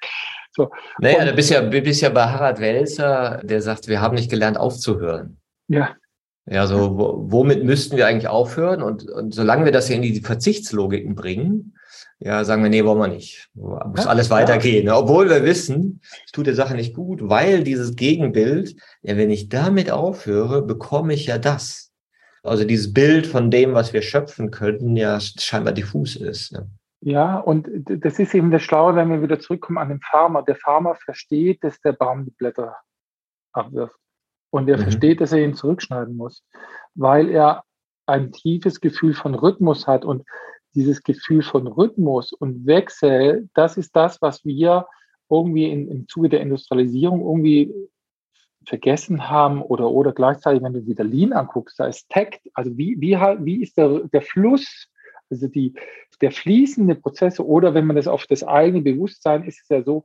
So. 0.55 0.71
Naja, 0.99 1.25
du 1.25 1.33
bist 1.33 1.49
ja, 1.49 1.63
du 1.63 1.81
bist 1.81 2.03
ja 2.03 2.11
bei 2.11 2.27
Harald 2.27 2.61
Welzer, 2.61 3.41
der 3.43 3.63
sagt, 3.63 3.89
wir 3.89 4.03
haben 4.03 4.17
nicht 4.17 4.31
gelernt 4.31 4.59
aufzuhören. 4.59 5.39
Ja. 5.69 5.97
Ja, 6.45 6.67
so 6.67 6.95
womit 7.31 7.65
müssten 7.65 7.97
wir 7.97 8.07
eigentlich 8.07 8.29
aufhören? 8.29 8.83
Und, 8.83 9.11
und 9.11 9.33
solange 9.33 9.65
wir 9.65 9.73
das 9.73 9.89
ja 9.89 9.97
in 9.97 10.03
die 10.03 10.21
Verzichtslogiken 10.21 11.15
bringen, 11.15 11.75
ja, 12.19 12.45
sagen 12.45 12.63
wir, 12.63 12.71
nee, 12.71 12.85
wollen 12.85 12.99
wir 12.99 13.09
nicht. 13.09 13.49
Muss 13.55 14.05
ja, 14.05 14.11
alles 14.11 14.29
weitergehen. 14.29 14.89
Ja. 14.89 14.99
Obwohl 14.99 15.31
wir 15.31 15.43
wissen, 15.45 16.01
es 16.27 16.33
tut 16.33 16.47
der 16.47 16.55
Sache 16.55 16.75
nicht 16.75 16.95
gut, 16.95 17.21
weil 17.23 17.65
dieses 17.65 17.97
Gegenbild, 17.97 18.77
ja, 19.03 19.17
wenn 19.17 19.31
ich 19.31 19.49
damit 19.49 19.91
aufhöre, 19.91 20.63
bekomme 20.63 21.15
ich 21.15 21.27
ja 21.27 21.39
das. 21.39 21.92
Also 22.43 22.65
dieses 22.65 22.93
Bild 22.93 23.27
von 23.27 23.51
dem, 23.51 23.75
was 23.75 23.93
wir 23.93 24.03
schöpfen 24.03 24.51
könnten, 24.51 24.97
ja 24.97 25.21
scheinbar 25.21 25.73
diffus 25.73 26.17
ist. 26.17 26.53
Ja. 26.53 26.67
Ja, 27.05 27.39
und 27.39 27.69
das 27.85 28.21
ist 28.21 28.33
eben 28.33 28.53
das 28.53 28.63
Schlaue, 28.63 28.95
wenn 28.95 29.11
wir 29.11 29.23
wieder 29.23 29.41
zurückkommen 29.41 29.79
an 29.79 29.89
den 29.89 30.01
Farmer. 30.01 30.45
Der 30.45 30.55
Farmer 30.55 30.95
versteht, 30.95 31.65
dass 31.65 31.81
der 31.81 31.95
Baum 31.95 32.25
die 32.25 32.31
Blätter 32.31 32.77
abwirft. 33.53 33.97
Und 34.51 34.69
er 34.69 34.79
mhm. 34.79 34.83
versteht, 34.83 35.21
dass 35.21 35.33
er 35.33 35.41
ihn 35.41 35.55
zurückschneiden 35.55 36.17
muss, 36.17 36.45
weil 36.95 37.29
er 37.29 37.65
ein 38.07 38.31
tiefes 38.31 38.81
Gefühl 38.81 39.15
von 39.15 39.35
Rhythmus 39.35 39.89
hat. 39.89 40.05
Und 40.05 40.25
dieses 40.75 41.03
Gefühl 41.03 41.43
von 41.43 41.67
Rhythmus 41.67 42.33
und 42.33 42.67
Wechsel, 42.67 43.49
das 43.55 43.77
ist 43.77 43.97
das, 43.97 44.23
was 44.23 44.45
wir 44.45 44.87
irgendwie 45.29 45.73
in, 45.73 45.89
im 45.89 46.07
Zuge 46.07 46.29
der 46.29 46.41
Industrialisierung 46.41 47.21
irgendwie 47.21 47.75
vergessen 48.67 49.29
haben 49.29 49.63
oder, 49.63 49.91
oder 49.91 50.13
gleichzeitig, 50.13 50.63
wenn 50.63 50.73
du 50.73 50.87
wieder 50.87 51.05
Lean 51.05 51.33
anguckst, 51.33 51.79
da 51.79 51.87
ist 51.87 52.09
Takt, 52.09 52.41
also 52.55 52.77
wie, 52.77 52.97
wie, 53.01 53.17
halt, 53.17 53.45
wie 53.45 53.63
ist 53.63 53.77
der, 53.77 54.01
der 54.13 54.23
Fluss, 54.23 54.89
also 55.31 55.49
die, 55.49 55.75
der 56.21 56.31
fließende 56.31 56.95
Prozesse 56.95 57.47
oder 57.47 57.75
wenn 57.75 57.87
man 57.87 57.97
das 57.97 58.07
auf 58.07 58.27
das 58.27 58.45
eigene 58.45 58.83
Bewusstsein 58.83 59.45
ist 59.45 59.63
es 59.63 59.69
ja 59.69 59.83
so, 59.83 60.05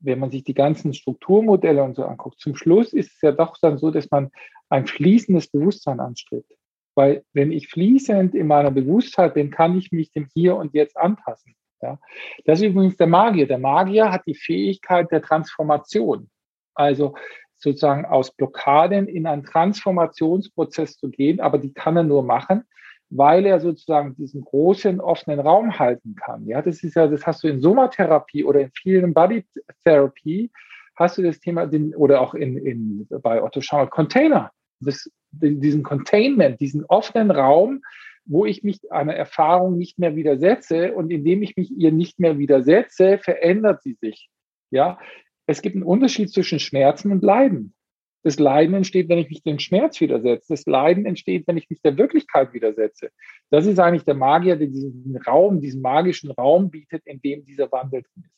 wenn 0.00 0.18
man 0.18 0.30
sich 0.30 0.44
die 0.44 0.54
ganzen 0.54 0.92
Strukturmodelle 0.92 1.82
und 1.82 1.96
so 1.96 2.04
anguckt, 2.04 2.40
zum 2.40 2.56
Schluss 2.56 2.92
ist 2.92 3.12
es 3.14 3.20
ja 3.22 3.32
doch 3.32 3.56
dann 3.60 3.78
so, 3.78 3.90
dass 3.90 4.10
man 4.10 4.30
ein 4.68 4.86
fließendes 4.86 5.48
Bewusstsein 5.48 6.00
anstrebt. 6.00 6.52
Weil 6.94 7.24
wenn 7.32 7.50
ich 7.50 7.68
fließend 7.68 8.34
in 8.34 8.46
meiner 8.46 8.70
Bewusstheit 8.70 9.34
bin, 9.34 9.50
kann 9.50 9.76
ich 9.76 9.90
mich 9.92 10.12
dem 10.12 10.28
Hier 10.32 10.56
und 10.56 10.74
Jetzt 10.74 10.96
anpassen. 10.96 11.54
Ja? 11.82 11.98
Das 12.44 12.60
ist 12.60 12.66
übrigens 12.66 12.96
der 12.96 13.06
Magier. 13.06 13.46
Der 13.46 13.58
Magier 13.58 14.12
hat 14.12 14.22
die 14.26 14.34
Fähigkeit 14.34 15.10
der 15.10 15.22
Transformation. 15.22 16.30
Also 16.74 17.14
sozusagen 17.56 18.04
aus 18.04 18.32
Blockaden 18.32 19.08
in 19.08 19.26
einen 19.26 19.44
Transformationsprozess 19.44 20.96
zu 20.96 21.10
gehen, 21.10 21.40
aber 21.40 21.58
die 21.58 21.72
kann 21.72 21.96
er 21.96 22.02
nur 22.02 22.22
machen, 22.22 22.64
weil 23.10 23.46
er 23.46 23.60
sozusagen 23.60 24.16
diesen 24.16 24.42
großen 24.42 25.00
offenen 25.00 25.40
Raum 25.40 25.78
halten 25.78 26.14
kann. 26.16 26.46
Ja, 26.46 26.62
das 26.62 26.82
ist 26.82 26.94
ja, 26.94 27.06
das 27.06 27.26
hast 27.26 27.44
du 27.44 27.48
in 27.48 27.60
Somatherapie 27.60 28.44
oder 28.44 28.60
in 28.60 28.70
vielen 28.74 29.14
Body 29.14 29.44
Therapy 29.84 30.50
hast 30.96 31.18
du 31.18 31.22
das 31.22 31.40
Thema, 31.40 31.66
den, 31.66 31.94
oder 31.94 32.20
auch 32.20 32.34
in, 32.34 32.56
in, 32.56 33.06
bei 33.22 33.42
Otto 33.42 33.60
Schauer, 33.60 33.88
Container. 33.88 34.50
Das, 34.80 35.10
diesen 35.30 35.82
Containment, 35.82 36.60
diesen 36.60 36.84
offenen 36.86 37.30
Raum, 37.30 37.82
wo 38.26 38.46
ich 38.46 38.62
mich 38.62 38.80
einer 38.90 39.14
Erfahrung 39.14 39.76
nicht 39.76 39.98
mehr 39.98 40.16
widersetze 40.16 40.94
und 40.94 41.10
indem 41.10 41.42
ich 41.42 41.56
mich 41.56 41.70
ihr 41.70 41.92
nicht 41.92 42.20
mehr 42.20 42.38
widersetze, 42.38 43.18
verändert 43.18 43.82
sie 43.82 43.94
sich. 43.94 44.28
Ja, 44.70 44.98
es 45.46 45.62
gibt 45.62 45.76
einen 45.76 45.84
Unterschied 45.84 46.30
zwischen 46.30 46.58
Schmerzen 46.58 47.12
und 47.12 47.22
Leiden. 47.22 47.74
Das 48.22 48.38
Leiden 48.38 48.74
entsteht, 48.74 49.10
wenn 49.10 49.18
ich 49.18 49.28
mich 49.28 49.42
dem 49.42 49.58
Schmerz 49.58 50.00
widersetze. 50.00 50.46
Das 50.48 50.64
Leiden 50.64 51.04
entsteht, 51.04 51.46
wenn 51.46 51.58
ich 51.58 51.68
mich 51.68 51.82
der 51.82 51.98
Wirklichkeit 51.98 52.54
widersetze. 52.54 53.10
Das 53.50 53.66
ist 53.66 53.78
eigentlich 53.78 54.04
der 54.04 54.14
Magier, 54.14 54.56
der 54.56 54.68
diesen 54.68 55.16
Raum, 55.18 55.60
diesen 55.60 55.82
magischen 55.82 56.30
Raum 56.30 56.70
bietet, 56.70 57.02
in 57.06 57.20
dem 57.20 57.44
dieser 57.44 57.70
Wandel 57.70 58.02
drin 58.02 58.24
ist. 58.24 58.34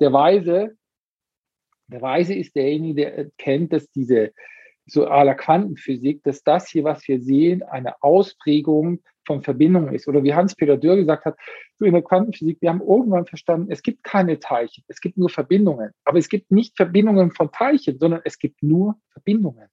Der 0.00 0.12
Weise, 0.12 0.76
der 1.88 2.02
Weise 2.02 2.34
ist 2.34 2.54
derjenige, 2.54 2.94
der 2.94 3.18
erkennt, 3.18 3.72
dass 3.72 3.90
diese 3.90 4.32
so 4.86 5.04
la 5.04 5.34
Quantenphysik, 5.34 6.22
dass 6.22 6.44
das 6.44 6.68
hier, 6.68 6.84
was 6.84 7.06
wir 7.08 7.20
sehen, 7.20 7.64
eine 7.64 8.00
Ausprägung 8.02 9.02
von 9.26 9.42
Verbindungen 9.42 9.94
ist. 9.94 10.08
Oder 10.08 10.22
wie 10.22 10.34
Hans-Peter 10.34 10.76
Dürr 10.76 10.96
gesagt 10.96 11.24
hat, 11.24 11.36
in 11.80 11.92
der 11.92 12.02
Quantenphysik, 12.02 12.58
wir 12.60 12.70
haben 12.70 12.80
irgendwann 12.80 13.26
verstanden, 13.26 13.70
es 13.70 13.82
gibt 13.82 14.02
keine 14.04 14.38
Teilchen, 14.38 14.84
es 14.88 15.00
gibt 15.00 15.18
nur 15.18 15.28
Verbindungen. 15.28 15.90
Aber 16.04 16.18
es 16.18 16.28
gibt 16.28 16.50
nicht 16.50 16.76
Verbindungen 16.76 17.32
von 17.32 17.50
Teilchen, 17.50 17.98
sondern 17.98 18.20
es 18.24 18.38
gibt 18.38 18.62
nur 18.62 18.96
Verbindungen. 19.10 19.68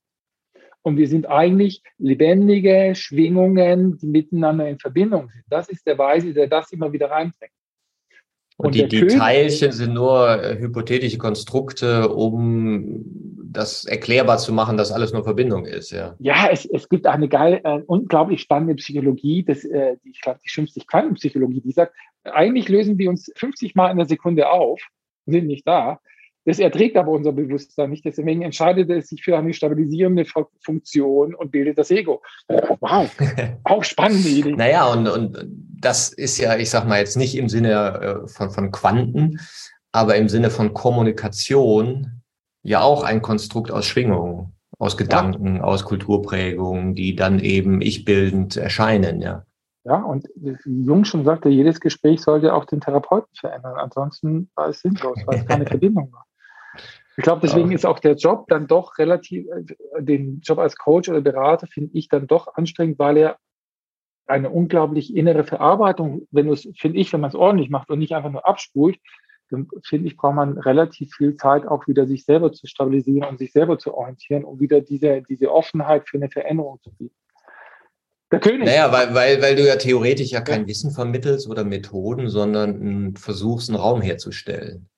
Und 0.82 0.98
wir 0.98 1.08
sind 1.08 1.28
eigentlich 1.28 1.82
lebendige 1.98 2.94
Schwingungen, 2.94 3.98
die 3.98 4.08
miteinander 4.08 4.68
in 4.68 4.80
Verbindung 4.80 5.30
sind. 5.30 5.44
Das 5.48 5.70
ist 5.70 5.88
der 5.88 5.98
Weise, 5.98 6.34
der 6.34 6.48
das 6.48 6.74
immer 6.74 6.92
wieder 6.92 7.10
reinbringt. 7.10 7.54
Und, 8.58 8.68
und 8.68 8.76
die, 8.76 8.88
die 8.88 9.08
Teilchen 9.08 9.72
sind 9.72 9.94
nur 9.94 10.42
äh, 10.42 10.60
hypothetische 10.60 11.18
Konstrukte, 11.18 12.10
um 12.10 13.04
das 13.54 13.86
erklärbar 13.86 14.38
zu 14.38 14.52
machen, 14.52 14.78
dass 14.78 14.92
alles 14.92 15.14
nur 15.14 15.24
Verbindung 15.24 15.66
ist. 15.66 15.92
Ja, 15.92 16.16
ja 16.20 16.50
es, 16.52 16.66
es 16.66 16.90
gibt 16.90 17.06
eine 17.06 17.30
geile, 17.30 17.64
äh, 17.64 17.82
unglaublich 17.86 18.42
spannende 18.42 18.76
Psychologie, 18.76 19.44
das, 19.44 19.64
äh, 19.64 19.98
die, 20.04 20.10
ich 20.12 20.22
glaube, 20.22 20.40
die 20.44 20.50
schimpft 20.50 20.74
sich 20.74 20.88
Quantenpsychologie, 20.88 21.62
die 21.62 21.72
sagt, 21.72 21.94
eigentlich 22.24 22.70
lösen 22.70 22.98
wir 22.98 23.10
uns 23.10 23.32
50 23.36 23.76
Mal 23.76 23.92
in 23.92 23.98
der 23.98 24.08
Sekunde 24.08 24.50
auf, 24.50 24.82
sind 25.26 25.48
nicht 25.48 25.68
da. 25.68 26.00
Das 26.46 26.60
erträgt 26.60 26.98
aber 26.98 27.12
unser 27.12 27.32
Bewusstsein 27.32 27.90
nicht. 27.90 28.04
Deswegen 28.04 28.42
entscheidet 28.42 28.90
es 28.90 29.08
sich 29.08 29.24
für 29.24 29.38
eine 29.38 29.54
stabilisierende 29.54 30.26
Funktion 30.60 31.36
und 31.36 31.52
bildet 31.52 31.78
das 31.78 31.90
Ego. 31.90 32.22
Wow, 32.48 33.10
auch 33.64 33.84
spannende 33.84 34.30
Idee. 34.30 34.54
naja, 34.54 34.92
und, 34.92 35.08
und 35.08 35.38
das 35.80 36.12
ist 36.12 36.38
ja, 36.38 36.58
ich 36.58 36.70
sag 36.70 36.86
mal 36.86 37.00
jetzt 37.00 37.16
nicht 37.16 37.38
im 37.38 37.48
Sinne 37.48 38.24
äh, 38.24 38.28
von, 38.28 38.50
von 38.50 38.72
Quanten, 38.72 39.40
aber 39.92 40.16
im 40.16 40.28
Sinne 40.28 40.50
von 40.50 40.74
Kommunikation 40.74 42.22
ja 42.62 42.82
auch 42.82 43.04
ein 43.04 43.22
Konstrukt 43.22 43.72
aus 43.72 43.86
Schwingungen, 43.86 44.54
aus 44.80 44.98
Gedanken, 44.98 45.58
ja. 45.58 45.64
aus 45.64 45.86
Kulturprägungen, 45.86 46.96
die 46.96 47.16
dann 47.16 47.40
eben 47.40 47.82
ich-bildend 47.82 48.58
erscheinen, 48.58 49.22
ja. 49.22 49.46
Ja, 49.86 50.02
und 50.02 50.30
Jung 50.66 51.04
schon 51.04 51.26
sagte, 51.26 51.50
jedes 51.50 51.82
Gespräch 51.82 52.22
sollte 52.22 52.54
auch 52.54 52.64
den 52.64 52.80
Therapeuten 52.80 53.36
verändern. 53.36 53.76
Ansonsten 53.76 54.50
war 54.56 54.70
es 54.70 54.80
sinnlos, 54.80 55.20
weil 55.26 55.40
es 55.40 55.46
keine 55.46 55.66
Verbindung 55.68 56.12
war. 56.14 56.26
Ich 57.16 57.24
glaube, 57.24 57.42
deswegen 57.42 57.70
ja. 57.70 57.76
ist 57.76 57.86
auch 57.86 58.00
der 58.00 58.16
Job 58.16 58.48
dann 58.48 58.68
doch 58.68 58.98
relativ, 58.98 59.46
äh, 59.48 60.02
den 60.02 60.42
Job 60.42 60.58
als 60.58 60.76
Coach 60.78 61.10
oder 61.10 61.22
Berater 61.22 61.68
finde 61.68 61.92
ich 61.94 62.08
dann 62.08 62.28
doch 62.28 62.56
anstrengend, 62.56 62.98
weil 63.00 63.18
er 63.18 63.38
eine 64.26 64.50
unglaublich 64.50 65.16
innere 65.16 65.44
Verarbeitung, 65.44 66.28
wenn 66.32 66.48
du 66.48 66.54
es, 66.54 66.68
finde 66.78 67.00
ich, 67.00 67.12
wenn 67.14 67.22
man 67.22 67.30
es 67.30 67.36
ordentlich 67.36 67.70
macht 67.70 67.90
und 67.90 68.00
nicht 68.00 68.16
einfach 68.16 68.32
nur 68.32 68.48
abspult, 68.48 68.98
dann 69.50 69.68
finde 69.84 70.08
ich, 70.08 70.18
braucht 70.18 70.36
man 70.36 70.58
relativ 70.58 71.14
viel 71.14 71.36
Zeit, 71.36 71.68
auch 71.68 71.88
wieder 71.88 72.08
sich 72.08 72.26
selber 72.26 72.52
zu 72.52 72.66
stabilisieren 72.66 73.30
und 73.30 73.38
sich 73.38 73.52
selber 73.52 73.78
zu 73.78 73.94
orientieren, 73.94 74.46
um 74.46 74.60
wieder 74.60 74.82
diese, 74.82 75.22
diese 75.22 75.52
Offenheit 75.52 76.08
für 76.08 76.18
eine 76.18 76.30
Veränderung 76.30 76.80
zu 76.82 76.92
bieten. 76.92 77.16
Der 78.32 78.40
König. 78.40 78.66
Naja, 78.66 78.92
weil, 78.92 79.14
weil, 79.14 79.42
weil 79.44 79.56
du 79.56 79.68
ja 79.68 79.76
theoretisch 79.76 80.32
ja 80.32 80.42
kein 80.42 80.66
Wissen 80.66 80.90
vermittelst 80.90 81.48
oder 81.48 81.64
Methoden, 81.64 82.30
sondern 82.30 83.16
versuchst, 83.16 83.70
einen 83.70 83.78
Raum 83.78 84.02
herzustellen. 84.02 84.90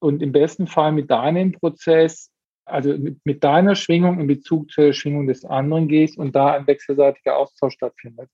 Und 0.00 0.22
im 0.22 0.32
besten 0.32 0.66
Fall 0.66 0.92
mit 0.92 1.10
deinem 1.10 1.52
Prozess, 1.52 2.30
also 2.64 2.90
mit, 2.96 3.18
mit 3.24 3.44
deiner 3.44 3.74
Schwingung 3.74 4.20
in 4.20 4.26
Bezug 4.26 4.70
zur 4.70 4.92
Schwingung 4.92 5.26
des 5.26 5.44
anderen 5.44 5.88
gehst 5.88 6.18
und 6.18 6.34
da 6.34 6.54
ein 6.54 6.66
wechselseitiger 6.66 7.36
Austausch 7.36 7.74
stattfindet. 7.74 8.28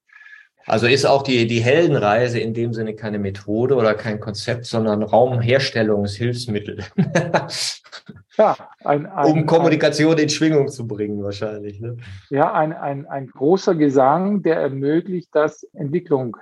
Also 0.69 0.89
ist 0.89 1.05
auch 1.05 1.23
die, 1.23 1.47
die 1.47 1.61
Heldenreise 1.61 2.41
in 2.41 2.53
dem 2.53 2.73
Sinne 2.73 2.97
keine 2.97 3.21
Methode 3.21 3.77
oder 3.77 3.95
kein 3.95 4.19
Konzept, 4.19 4.64
sondern 4.67 5.05
Raumherstellungshilfsmittel. 5.05 6.85
ja, 8.37 8.57
ein, 8.85 9.07
ein, 9.07 9.27
um 9.31 9.47
Kommunikation 9.47 10.14
ein, 10.14 10.25
in 10.25 10.29
Schwingung 10.29 10.67
zu 10.69 10.89
bringen, 10.89 11.23
wahrscheinlich. 11.23 11.81
Ne? 11.81 11.99
Ja, 12.31 12.53
ein, 12.53 12.73
ein, 12.73 13.07
ein 13.07 13.29
großer 13.29 13.77
Gesang, 13.77 14.43
der 14.43 14.57
ermöglicht, 14.57 15.29
dass 15.33 15.62
Entwicklung 15.73 16.37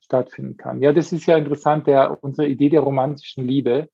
stattfinden 0.00 0.56
kann. 0.56 0.80
Ja, 0.80 0.94
das 0.94 1.12
ist 1.12 1.26
ja 1.26 1.36
interessant, 1.36 1.86
der, 1.86 2.22
unsere 2.22 2.48
Idee 2.48 2.70
der 2.70 2.80
romantischen 2.80 3.46
Liebe. 3.46 3.88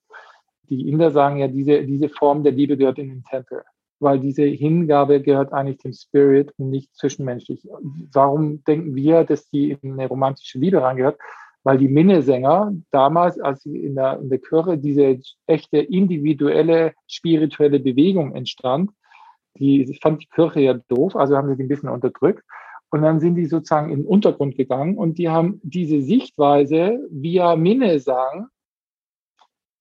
Die 0.77 0.89
Inder 0.89 1.11
sagen 1.11 1.39
ja, 1.39 1.49
diese, 1.49 1.85
diese 1.85 2.09
Form 2.09 2.43
der 2.43 2.53
Liebe 2.53 2.77
gehört 2.77 2.99
in 2.99 3.09
den 3.09 3.25
Tempel 3.25 3.63
weil 4.03 4.19
diese 4.19 4.43
Hingabe 4.43 5.23
gehört 5.23 5.53
eigentlich 5.53 5.79
dem 5.79 5.93
Spirit 5.93 6.53
und 6.59 6.71
nicht 6.71 6.95
zwischenmenschlich. 6.97 7.67
Warum 8.13 8.63
denken 8.65 8.97
wir, 8.97 9.25
dass 9.25 9.49
die 9.49 9.79
in 9.81 9.93
eine 9.93 10.09
romantische 10.09 10.59
Liebe 10.59 10.83
reingehört? 10.83 11.19
Weil 11.63 11.79
die 11.79 11.89
Minnesänger 11.89 12.75
damals, 12.91 13.39
als 13.41 13.65
in 13.65 13.95
der, 13.95 14.19
in 14.19 14.29
der 14.29 14.41
Kirche 14.41 14.77
diese 14.77 15.21
echte 15.47 15.79
individuelle 15.79 16.95
spirituelle 17.07 17.79
Bewegung 17.79 18.35
entstand, 18.35 18.91
die 19.57 19.97
fand 20.03 20.23
die 20.23 20.29
Kirche 20.29 20.61
ja 20.61 20.75
doof, 20.75 21.15
also 21.15 21.37
haben 21.37 21.49
sie 21.49 21.57
die 21.57 21.63
ein 21.63 21.69
bisschen 21.69 21.89
unterdrückt. 21.89 22.43
Und 22.91 23.03
dann 23.03 23.21
sind 23.21 23.37
die 23.37 23.47
sozusagen 23.47 23.91
in 23.91 24.01
den 24.01 24.07
Untergrund 24.07 24.57
gegangen 24.57 24.99
und 24.99 25.17
die 25.17 25.29
haben 25.29 25.61
diese 25.63 26.03
Sichtweise 26.03 26.99
via 27.11 27.55
Minnesang 27.55 28.49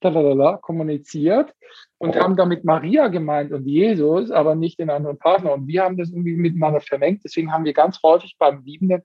lalala, 0.09 0.57
kommuniziert 0.57 1.53
und 1.97 2.15
haben 2.19 2.35
damit 2.35 2.63
Maria 2.63 3.07
gemeint 3.07 3.51
und 3.51 3.65
Jesus, 3.65 4.31
aber 4.31 4.55
nicht 4.55 4.79
den 4.79 4.89
anderen 4.89 5.17
Partner. 5.17 5.53
Und 5.53 5.67
wir 5.67 5.83
haben 5.83 5.97
das 5.97 6.09
irgendwie 6.09 6.35
miteinander 6.35 6.81
vermengt. 6.81 7.23
Deswegen 7.23 7.51
haben 7.51 7.65
wir 7.65 7.73
ganz 7.73 7.99
häufig 8.03 8.35
beim 8.39 8.63
Liebenden, 8.63 9.03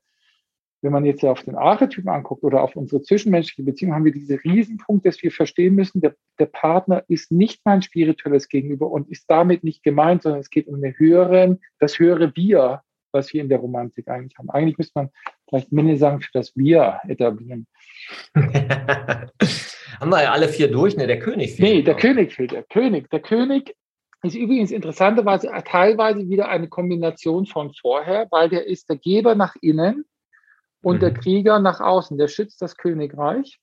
wenn 0.82 0.92
man 0.92 1.05
jetzt 1.05 1.24
auf 1.24 1.42
den 1.42 1.57
Archetypen 1.57 2.09
anguckt 2.09 2.44
oder 2.44 2.62
auf 2.62 2.76
unsere 2.76 3.03
zwischenmenschliche 3.03 3.64
Beziehung, 3.64 3.94
haben 3.94 4.05
wir 4.05 4.12
diese 4.12 4.42
Riesenpunkt, 4.44 5.07
dass 5.07 5.22
wir 5.22 5.32
verstehen 5.32 5.74
müssen, 5.74 6.01
der, 6.01 6.14
der 6.38 6.47
Partner 6.47 7.03
ist 7.09 7.32
nicht 7.32 7.62
mein 7.64 7.82
spirituelles 7.82 8.49
Gegenüber 8.49 8.90
und 8.90 9.09
ist 9.09 9.24
damit 9.28 9.64
nicht 9.64 9.82
gemeint, 9.82 10.22
sondern 10.22 10.40
es 10.40 10.51
geht 10.51 10.68
um 10.68 10.76
eine 10.76 10.97
höheren, 10.97 11.61
das 11.78 11.99
höhere 11.99 12.34
Wir, 12.36 12.82
was 13.16 13.32
wir 13.32 13.40
in 13.40 13.48
der 13.48 13.58
Romantik 13.58 14.08
eigentlich 14.08 14.38
haben. 14.38 14.50
Eigentlich 14.50 14.78
müsste 14.78 14.98
man 15.00 15.10
vielleicht 15.48 15.72
Minne 15.72 15.96
sagen, 15.96 16.20
für 16.20 16.32
das 16.32 16.56
Wir 16.56 17.00
etablieren. 17.08 17.66
haben 18.34 20.10
wir 20.10 20.22
ja 20.22 20.32
alle 20.32 20.48
vier 20.48 20.70
durch, 20.70 20.96
ne? 20.96 21.06
Der 21.06 21.18
König 21.18 21.54
fehlt. 21.54 21.68
Nee, 21.68 21.82
der 21.82 21.94
noch. 21.94 22.00
König 22.00 22.34
fehlt. 22.34 22.52
Der 22.52 22.62
König. 22.62 23.10
Der 23.10 23.20
König 23.20 23.74
ist 24.22 24.34
übrigens 24.34 24.70
interessanterweise 24.70 25.50
teilweise 25.64 26.28
wieder 26.28 26.48
eine 26.48 26.68
Kombination 26.68 27.46
von 27.46 27.72
vorher, 27.72 28.26
weil 28.30 28.48
der 28.48 28.66
ist 28.66 28.88
der 28.88 28.96
Geber 28.96 29.34
nach 29.34 29.56
innen 29.60 30.04
und 30.82 30.96
mhm. 30.96 31.00
der 31.00 31.14
Krieger 31.14 31.58
nach 31.58 31.80
außen. 31.80 32.18
Der 32.18 32.28
schützt 32.28 32.60
das 32.62 32.76
Königreich 32.76 33.58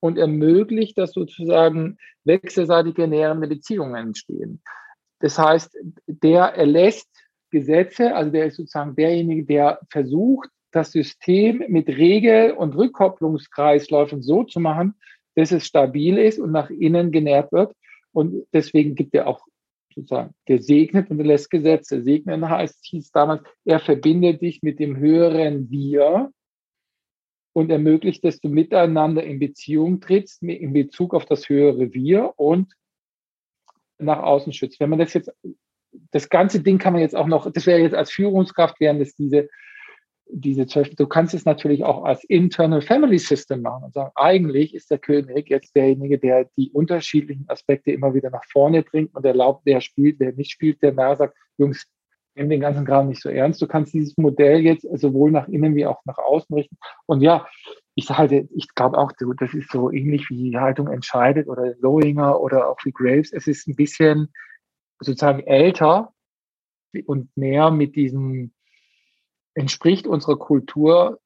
und 0.00 0.18
ermöglicht, 0.18 0.98
dass 0.98 1.12
sozusagen 1.12 1.98
wechselseitige 2.24 3.06
nährende 3.06 3.48
Beziehungen 3.48 3.94
entstehen. 3.94 4.62
Das 5.20 5.38
heißt, 5.38 5.76
der 6.06 6.54
erlässt 6.54 7.08
Gesetze, 7.56 8.14
also 8.14 8.30
der 8.30 8.46
ist 8.46 8.56
sozusagen 8.56 8.94
derjenige, 8.94 9.44
der 9.44 9.80
versucht, 9.90 10.50
das 10.72 10.92
System 10.92 11.64
mit 11.68 11.88
Regel- 11.88 12.52
und 12.52 12.76
Rückkopplungskreisläufen 12.76 14.22
so 14.22 14.44
zu 14.44 14.60
machen, 14.60 14.94
dass 15.34 15.52
es 15.52 15.64
stabil 15.66 16.18
ist 16.18 16.38
und 16.38 16.52
nach 16.52 16.68
innen 16.68 17.12
genährt 17.12 17.50
wird. 17.52 17.74
Und 18.12 18.46
deswegen 18.52 18.94
gibt 18.94 19.14
er 19.14 19.26
auch 19.26 19.40
sozusagen, 19.94 20.34
der 20.48 20.60
segnet 20.60 21.08
und 21.10 21.18
lässt 21.18 21.50
Gesetze. 21.50 22.02
Segnen 22.02 22.48
heißt, 22.48 22.84
hieß 22.84 23.10
damals, 23.12 23.42
er 23.64 23.80
verbindet 23.80 24.42
dich 24.42 24.62
mit 24.62 24.78
dem 24.78 24.98
höheren 24.98 25.70
Wir 25.70 26.30
und 27.54 27.70
ermöglicht, 27.70 28.22
dass 28.22 28.38
du 28.40 28.50
miteinander 28.50 29.24
in 29.24 29.38
Beziehung 29.38 30.00
trittst, 30.00 30.42
in 30.42 30.74
Bezug 30.74 31.14
auf 31.14 31.24
das 31.24 31.48
höhere 31.48 31.94
Wir 31.94 32.34
und 32.36 32.74
nach 33.98 34.22
außen 34.22 34.52
schützt. 34.52 34.78
Wenn 34.78 34.90
man 34.90 34.98
das 34.98 35.14
jetzt, 35.14 35.32
das 36.10 36.28
ganze 36.28 36.60
Ding 36.60 36.78
kann 36.78 36.92
man 36.92 37.02
jetzt 37.02 37.16
auch 37.16 37.26
noch, 37.26 37.50
das 37.50 37.66
wäre 37.66 37.80
jetzt 37.80 37.94
als 37.94 38.10
Führungskraft, 38.10 38.80
wären 38.80 38.98
das 38.98 39.14
diese, 39.14 39.48
diese 40.28 40.66
zwölf, 40.66 40.94
du 40.94 41.06
kannst 41.06 41.34
es 41.34 41.44
natürlich 41.44 41.84
auch 41.84 42.04
als 42.04 42.24
Internal 42.24 42.82
Family 42.82 43.18
System 43.18 43.62
machen 43.62 43.84
und 43.84 43.94
sagen, 43.94 44.10
eigentlich 44.14 44.74
ist 44.74 44.90
der 44.90 44.98
König 44.98 45.48
jetzt 45.48 45.74
derjenige, 45.76 46.18
der 46.18 46.48
die 46.56 46.70
unterschiedlichen 46.70 47.48
Aspekte 47.48 47.92
immer 47.92 48.14
wieder 48.14 48.30
nach 48.30 48.44
vorne 48.50 48.82
bringt 48.82 49.14
und 49.14 49.24
erlaubt, 49.24 49.62
wer 49.64 49.80
spielt, 49.80 50.18
wer 50.18 50.32
nicht 50.32 50.50
spielt, 50.50 50.82
der 50.82 50.92
mehr 50.92 51.16
sagt, 51.16 51.36
Jungs, 51.58 51.86
nimm 52.36 52.50
den 52.50 52.60
ganzen 52.60 52.84
Kram 52.84 53.08
nicht 53.08 53.22
so 53.22 53.28
ernst. 53.28 53.62
Du 53.62 53.66
kannst 53.66 53.94
dieses 53.94 54.16
Modell 54.16 54.60
jetzt 54.60 54.86
sowohl 54.98 55.30
nach 55.30 55.48
innen 55.48 55.74
wie 55.74 55.86
auch 55.86 56.00
nach 56.04 56.18
außen 56.18 56.54
richten. 56.54 56.76
Und 57.06 57.22
ja, 57.22 57.46
ich 57.94 58.10
halte, 58.10 58.46
ich 58.54 58.74
glaube 58.74 58.98
auch, 58.98 59.12
das 59.38 59.54
ist 59.54 59.70
so 59.70 59.90
ähnlich 59.90 60.28
wie 60.28 60.50
die 60.50 60.58
Haltung 60.58 60.88
entscheidet 60.88 61.48
oder 61.48 61.74
Lowinger 61.80 62.40
oder 62.40 62.68
auch 62.68 62.78
wie 62.84 62.92
Graves. 62.92 63.32
Es 63.32 63.46
ist 63.46 63.66
ein 63.66 63.74
bisschen 63.74 64.28
sozusagen 65.00 65.40
älter 65.40 66.12
und 67.06 67.34
mehr 67.36 67.70
mit 67.70 67.96
diesem, 67.96 68.52
entspricht 69.54 70.06
unserer 70.06 70.38
Kultur 70.38 71.20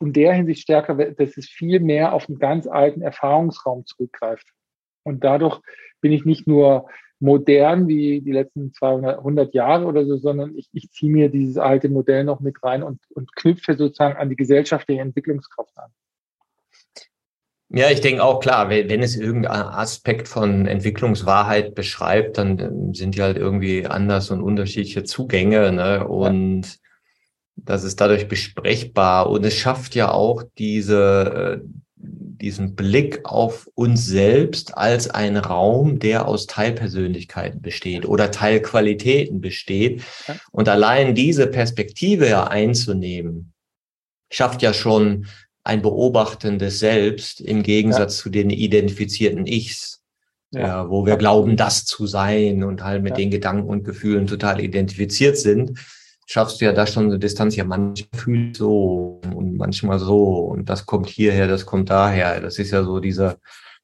in 0.00 0.12
der 0.12 0.34
Hinsicht 0.34 0.62
stärker, 0.62 0.94
dass 0.94 1.36
es 1.36 1.48
viel 1.48 1.80
mehr 1.80 2.12
auf 2.12 2.28
einen 2.28 2.38
ganz 2.38 2.66
alten 2.66 3.02
Erfahrungsraum 3.02 3.86
zurückgreift. 3.86 4.46
Und 5.04 5.24
dadurch 5.24 5.60
bin 6.00 6.12
ich 6.12 6.24
nicht 6.24 6.46
nur 6.46 6.88
modern 7.18 7.88
wie 7.88 8.20
die 8.20 8.32
letzten 8.32 8.72
200 8.74 9.18
100 9.18 9.54
Jahre 9.54 9.86
oder 9.86 10.04
so, 10.04 10.16
sondern 10.18 10.56
ich, 10.56 10.68
ich 10.72 10.90
ziehe 10.90 11.10
mir 11.10 11.30
dieses 11.30 11.56
alte 11.56 11.88
Modell 11.88 12.24
noch 12.24 12.40
mit 12.40 12.62
rein 12.62 12.82
und, 12.82 13.00
und 13.10 13.34
knüpfe 13.34 13.76
sozusagen 13.76 14.16
an 14.16 14.28
die 14.28 14.36
gesellschaftliche 14.36 15.00
Entwicklungskraft 15.00 15.76
an. 15.78 15.90
Ja, 17.68 17.90
ich 17.90 18.00
denke 18.00 18.22
auch 18.22 18.38
klar, 18.38 18.70
wenn 18.70 19.02
es 19.02 19.16
irgendeinen 19.16 19.68
Aspekt 19.68 20.28
von 20.28 20.66
Entwicklungswahrheit 20.66 21.74
beschreibt, 21.74 22.38
dann 22.38 22.94
sind 22.94 23.16
die 23.16 23.22
halt 23.22 23.36
irgendwie 23.36 23.86
anders 23.86 24.30
und 24.30 24.40
unterschiedliche 24.40 25.02
Zugänge. 25.02 25.72
Ne? 25.72 26.06
Und 26.06 26.62
ja. 26.62 26.72
das 27.56 27.82
ist 27.82 28.00
dadurch 28.00 28.28
besprechbar. 28.28 29.28
Und 29.28 29.44
es 29.44 29.54
schafft 29.54 29.96
ja 29.96 30.12
auch 30.12 30.44
diese, 30.58 31.60
äh, 31.60 31.68
diesen 31.96 32.76
Blick 32.76 33.24
auf 33.24 33.68
uns 33.74 34.06
selbst 34.06 34.76
als 34.76 35.10
ein 35.10 35.36
Raum, 35.36 35.98
der 35.98 36.28
aus 36.28 36.46
Teilpersönlichkeiten 36.46 37.62
besteht 37.62 38.06
oder 38.06 38.30
Teilqualitäten 38.30 39.40
besteht. 39.40 40.04
Und 40.52 40.68
allein 40.68 41.16
diese 41.16 41.48
Perspektive 41.48 42.48
einzunehmen, 42.48 43.54
schafft 44.30 44.62
ja 44.62 44.72
schon 44.72 45.26
ein 45.66 45.82
beobachtendes 45.82 46.78
Selbst 46.78 47.40
im 47.40 47.62
Gegensatz 47.62 48.18
ja. 48.18 48.22
zu 48.22 48.30
den 48.30 48.50
identifizierten 48.50 49.46
Ichs, 49.46 50.02
ja. 50.52 50.88
wo 50.88 51.04
wir 51.04 51.16
glauben, 51.16 51.56
das 51.56 51.84
zu 51.84 52.06
sein 52.06 52.64
und 52.64 52.82
halt 52.82 53.02
mit 53.02 53.16
den 53.16 53.30
Gedanken 53.30 53.68
und 53.68 53.84
Gefühlen 53.84 54.26
total 54.26 54.60
identifiziert 54.60 55.36
sind 55.36 55.78
schaffst 56.26 56.60
du 56.60 56.64
ja 56.64 56.72
da 56.72 56.86
schon 56.86 57.06
eine 57.06 57.18
Distanz. 57.18 57.56
Ja, 57.56 57.64
manchmal 57.64 58.20
fühlt 58.20 58.56
so 58.56 59.20
und 59.34 59.56
manchmal 59.56 59.98
so 59.98 60.38
und 60.38 60.68
das 60.68 60.84
kommt 60.84 61.08
hierher, 61.08 61.46
das 61.46 61.64
kommt 61.64 61.88
daher. 61.88 62.40
Das 62.40 62.58
ist 62.58 62.72
ja 62.72 62.82
so 62.82 63.00
dieser 63.00 63.36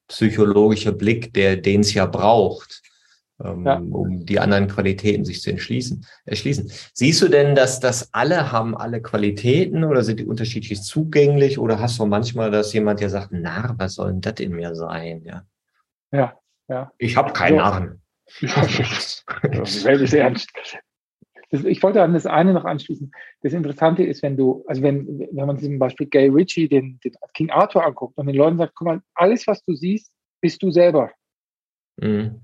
psychologische 0.07 0.91
Blick, 0.91 1.33
der 1.33 1.57
den 1.57 1.81
es 1.81 1.93
ja 1.93 2.05
braucht, 2.05 2.81
ähm, 3.43 3.65
ja. 3.65 3.75
um 3.77 4.25
die 4.25 4.39
anderen 4.39 4.67
Qualitäten 4.67 5.25
sich 5.25 5.41
zu 5.41 5.49
entschließen, 5.49 6.05
erschließen. 6.25 6.71
Siehst 6.93 7.21
du 7.21 7.27
denn, 7.27 7.55
dass 7.55 7.79
das 7.79 8.13
alle 8.13 8.51
haben 8.51 8.77
alle 8.77 9.01
Qualitäten 9.01 9.83
oder 9.83 10.03
sind 10.03 10.19
die 10.19 10.25
unterschiedlich 10.25 10.81
zugänglich 10.83 11.57
oder 11.59 11.79
hast 11.79 11.99
du 11.99 12.05
manchmal, 12.05 12.51
dass 12.51 12.73
jemand 12.73 13.01
ja 13.01 13.09
sagt, 13.09 13.29
na, 13.31 13.75
was 13.77 13.95
soll 13.95 14.11
denn 14.11 14.21
das 14.21 14.39
in 14.39 14.53
mir 14.53 14.75
sein? 14.75 15.23
Ja, 15.25 15.43
ja. 16.11 16.39
ja. 16.67 16.91
Ich 16.97 17.17
habe 17.17 17.33
keinen 17.33 17.57
so. 17.57 17.63
Narren. 17.63 18.01
die 18.39 18.47
Welt 18.47 20.01
ist 20.01 20.13
ernst. 20.13 20.49
Ich 21.51 21.83
wollte 21.83 22.01
an 22.01 22.13
das 22.13 22.25
eine 22.25 22.53
noch 22.53 22.65
anschließen. 22.65 23.11
Das 23.41 23.53
Interessante 23.53 24.03
ist, 24.03 24.23
wenn 24.23 24.35
du, 24.35 24.63
also 24.67 24.81
wenn, 24.81 25.27
wenn 25.31 25.45
man 25.45 25.59
zum 25.59 25.77
Beispiel 25.77 26.07
Gay 26.07 26.29
Ritchie, 26.29 26.67
den, 26.67 26.99
den 27.03 27.13
King 27.35 27.51
Arthur 27.51 27.85
anguckt 27.85 28.17
und 28.17 28.25
den 28.25 28.35
Leuten 28.35 28.57
sagt, 28.57 28.73
guck 28.75 28.87
mal, 28.87 29.01
alles, 29.13 29.45
was 29.45 29.63
du 29.63 29.75
siehst, 29.75 30.11
bist 30.41 30.63
du 30.63 30.71
selber. 30.71 31.11
Mhm. 31.97 32.41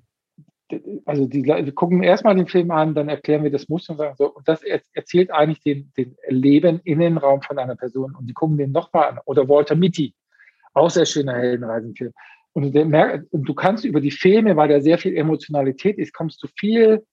Also 1.05 1.25
die 1.25 1.41
Leute 1.41 1.71
gucken 1.71 2.03
erstmal 2.03 2.35
den 2.35 2.47
Film 2.47 2.69
an, 2.71 2.93
dann 2.93 3.09
erklären 3.09 3.43
wir 3.43 3.51
das 3.51 3.69
Muster 3.69 3.93
und 3.93 3.97
sagen 3.97 4.15
so, 4.17 4.33
und 4.33 4.47
das 4.47 4.61
erzählt 4.93 5.31
eigentlich 5.31 5.61
den, 5.61 5.91
den 5.97 6.15
Leben 6.27 6.79
Innenraum 6.83 7.41
von 7.41 7.57
einer 7.57 7.75
Person 7.75 8.15
und 8.15 8.27
die 8.27 8.33
gucken 8.33 8.57
den 8.57 8.71
nochmal 8.71 9.09
an. 9.09 9.19
Oder 9.25 9.49
Walter 9.49 9.75
Mitty, 9.75 10.13
auch 10.73 10.89
sehr 10.89 11.05
schöner 11.05 11.35
Heldenreisenfilm. 11.35 12.13
Und 12.53 12.75
und 12.75 13.43
du 13.43 13.53
kannst 13.53 13.85
über 13.85 14.01
die 14.01 14.11
Filme, 14.11 14.55
weil 14.55 14.69
da 14.69 14.81
sehr 14.81 14.97
viel 14.97 15.15
Emotionalität 15.15 15.97
ist, 15.97 16.13
kommst 16.13 16.43
du 16.43 16.47
viel 16.57 17.03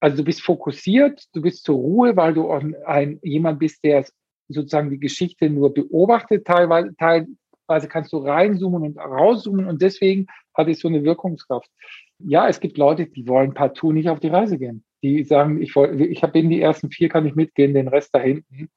also 0.00 0.18
du 0.18 0.24
bist 0.24 0.42
fokussiert, 0.42 1.24
du 1.32 1.42
bist 1.42 1.64
zur 1.64 1.76
Ruhe, 1.76 2.16
weil 2.16 2.34
du 2.34 2.50
ein, 2.50 3.18
jemand 3.22 3.58
bist, 3.58 3.82
der 3.82 4.04
sozusagen 4.48 4.90
die 4.90 5.00
Geschichte 5.00 5.50
nur 5.50 5.74
beobachtet. 5.74 6.46
Teilweise, 6.46 6.94
teilweise 6.96 7.88
kannst 7.88 8.12
du 8.12 8.18
reinzoomen 8.18 8.82
und 8.82 8.98
rauszoomen 8.98 9.66
und 9.66 9.82
deswegen 9.82 10.26
hat 10.54 10.68
es 10.68 10.80
so 10.80 10.88
eine 10.88 11.02
Wirkungskraft. 11.02 11.70
Ja, 12.18 12.48
es 12.48 12.60
gibt 12.60 12.78
Leute, 12.78 13.06
die 13.06 13.28
wollen 13.28 13.54
partout 13.54 13.92
nicht 13.92 14.08
auf 14.08 14.20
die 14.20 14.28
Reise 14.28 14.58
gehen. 14.58 14.84
Die 15.02 15.22
sagen, 15.22 15.62
ich, 15.62 15.76
wollte, 15.76 16.04
ich 16.04 16.22
habe 16.22 16.38
in 16.38 16.50
die 16.50 16.60
ersten 16.60 16.90
vier, 16.90 17.08
kann 17.08 17.26
ich 17.26 17.34
mitgehen, 17.34 17.74
den 17.74 17.88
Rest 17.88 18.14
da 18.14 18.18
hinten. 18.18 18.68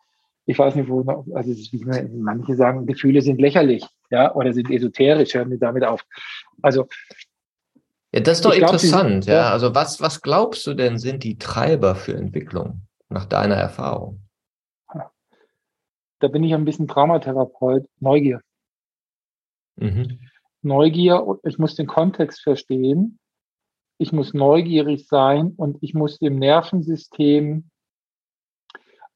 Ich 0.46 0.60
weiß 0.60 0.76
nicht, 0.76 0.90
wo, 0.90 1.02
noch, 1.02 1.26
also 1.34 1.52
wie, 1.52 2.10
manche 2.14 2.56
sagen, 2.56 2.86
Gefühle 2.86 3.22
sind 3.22 3.40
lächerlich, 3.40 3.86
ja, 4.10 4.34
oder 4.36 4.54
sind 4.54 4.70
esoterisch, 4.70 5.34
hören 5.34 5.50
die 5.50 5.60
damit 5.60 5.84
auf. 5.84 6.06
Also 6.62 6.88
ja, 8.14 8.20
das 8.20 8.40
ist 8.40 8.46
doch 8.46 8.54
interessant. 8.54 9.26
Glaub, 9.26 9.36
ja. 9.36 9.42
ja, 9.42 9.52
also 9.52 9.74
was, 9.74 10.02
was 10.02 10.22
glaubst 10.22 10.68
du 10.68 10.74
denn 10.74 10.98
sind 10.98 11.24
die 11.24 11.38
Treiber 11.38 11.96
für 11.96 12.14
Entwicklung 12.14 12.82
nach 13.10 13.26
deiner 13.26 13.56
Erfahrung? 13.56 14.22
Da 16.20 16.28
bin 16.28 16.44
ich 16.44 16.54
ein 16.54 16.66
bisschen 16.66 16.88
Traumatherapeut. 16.88 17.88
Neugier. 18.00 18.42
Mhm. 19.78 20.20
Neugier, 20.62 21.26
ich 21.44 21.58
muss 21.58 21.76
den 21.76 21.88
Kontext 21.88 22.42
verstehen. 22.42 23.18
Ich 24.02 24.12
muss 24.12 24.34
neugierig 24.34 25.06
sein 25.06 25.54
und 25.58 25.78
ich 25.82 25.94
muss 25.94 26.18
dem 26.18 26.40
Nervensystem 26.40 27.70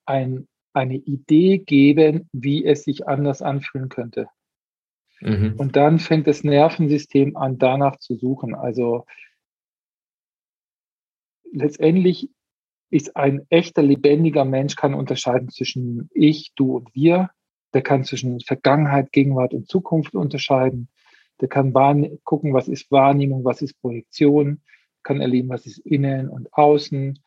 ein, 0.06 0.48
eine 0.74 0.98
Idee 0.98 1.57
geben, 1.57 2.30
wie 2.32 2.64
es 2.64 2.84
sich 2.84 3.07
anders 3.07 3.41
anfühlen 3.41 3.90
könnte. 3.90 4.28
Mhm. 5.22 5.56
Und 5.57 5.76
dann 5.76 5.98
fängt 5.98 6.28
das 6.28 6.44
Nervensystem 6.44 7.36
an, 7.36 7.57
danach 7.57 7.98
zu 7.98 8.16
suchen. 8.16 8.53
Also 8.53 9.07
letztendlich 11.52 12.30
ist 12.91 13.18
ein 13.18 13.44
echter, 13.49 13.82
lebendiger 13.82 14.45
Mensch, 14.45 14.76
kann 14.76 14.94
unterscheiden 14.94 15.49
zwischen 15.49 16.12
ich, 16.14 16.53
du 16.56 16.76
und 16.76 16.94
wir. 16.94 17.32
Der 17.74 17.82
kann 17.82 18.03
zwischen 18.03 18.40
Vergangenheit, 18.40 19.12
Gegenwart 19.12 19.56
und 19.56 19.68
Zukunft 19.68 20.14
unterscheiden. 20.14 20.90
Der 21.41 21.48
kann 21.48 21.74
gucken, 22.24 22.53
was 22.53 22.68
ist 22.68 22.91
Wahrnehmung, 22.91 23.44
was 23.44 23.62
ist 23.62 23.80
Projektion, 23.82 24.62
kann 25.03 25.22
erleben, 25.22 25.49
was 25.49 25.66
ist 25.66 25.80
innen 25.80 26.30
und 26.30 26.53
außen. 26.53 27.20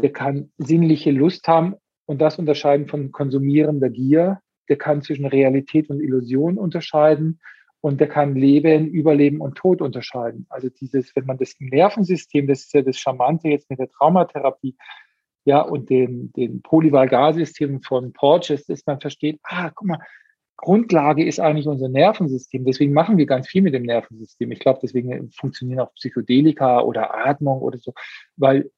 Der 0.00 0.12
kann 0.12 0.52
sinnliche 0.58 1.10
Lust 1.10 1.46
haben 1.48 1.74
und 2.06 2.20
das 2.20 2.38
unterscheiden 2.38 2.86
von 2.86 3.12
konsumierender 3.12 3.90
Gier 3.90 4.40
der 4.70 4.78
kann 4.78 5.02
zwischen 5.02 5.26
Realität 5.26 5.90
und 5.90 6.00
Illusion 6.00 6.56
unterscheiden 6.56 7.40
und 7.80 8.00
der 8.00 8.08
kann 8.08 8.36
Leben, 8.36 8.86
Überleben 8.86 9.40
und 9.40 9.56
Tod 9.56 9.82
unterscheiden. 9.82 10.46
Also 10.48 10.68
dieses, 10.68 11.14
wenn 11.16 11.26
man 11.26 11.38
das 11.38 11.56
Nervensystem, 11.58 12.46
das 12.46 12.60
ist 12.60 12.74
ja 12.74 12.82
das 12.82 12.96
Charmante 12.96 13.48
jetzt 13.48 13.68
mit 13.68 13.80
der 13.80 13.90
Traumatherapie, 13.90 14.76
ja, 15.44 15.60
und 15.60 15.90
den, 15.90 16.32
den 16.32 16.62
Polyvagalsystemen 16.62 17.82
von 17.82 18.12
Porges, 18.12 18.66
dass 18.66 18.86
man 18.86 19.00
versteht, 19.00 19.40
ah, 19.42 19.70
guck 19.74 19.88
mal, 19.88 19.98
Grundlage 20.60 21.24
ist 21.24 21.40
eigentlich 21.40 21.66
unser 21.66 21.88
Nervensystem. 21.88 22.64
Deswegen 22.64 22.92
machen 22.92 23.16
wir 23.16 23.26
ganz 23.26 23.48
viel 23.48 23.62
mit 23.62 23.74
dem 23.74 23.84
Nervensystem. 23.84 24.52
Ich 24.52 24.60
glaube, 24.60 24.80
deswegen 24.82 25.30
funktionieren 25.30 25.80
auch 25.80 25.94
Psychedelika 25.94 26.80
oder 26.80 27.26
Atmung 27.26 27.60
oder 27.60 27.78
so, 27.78 27.94
weil 28.36 28.70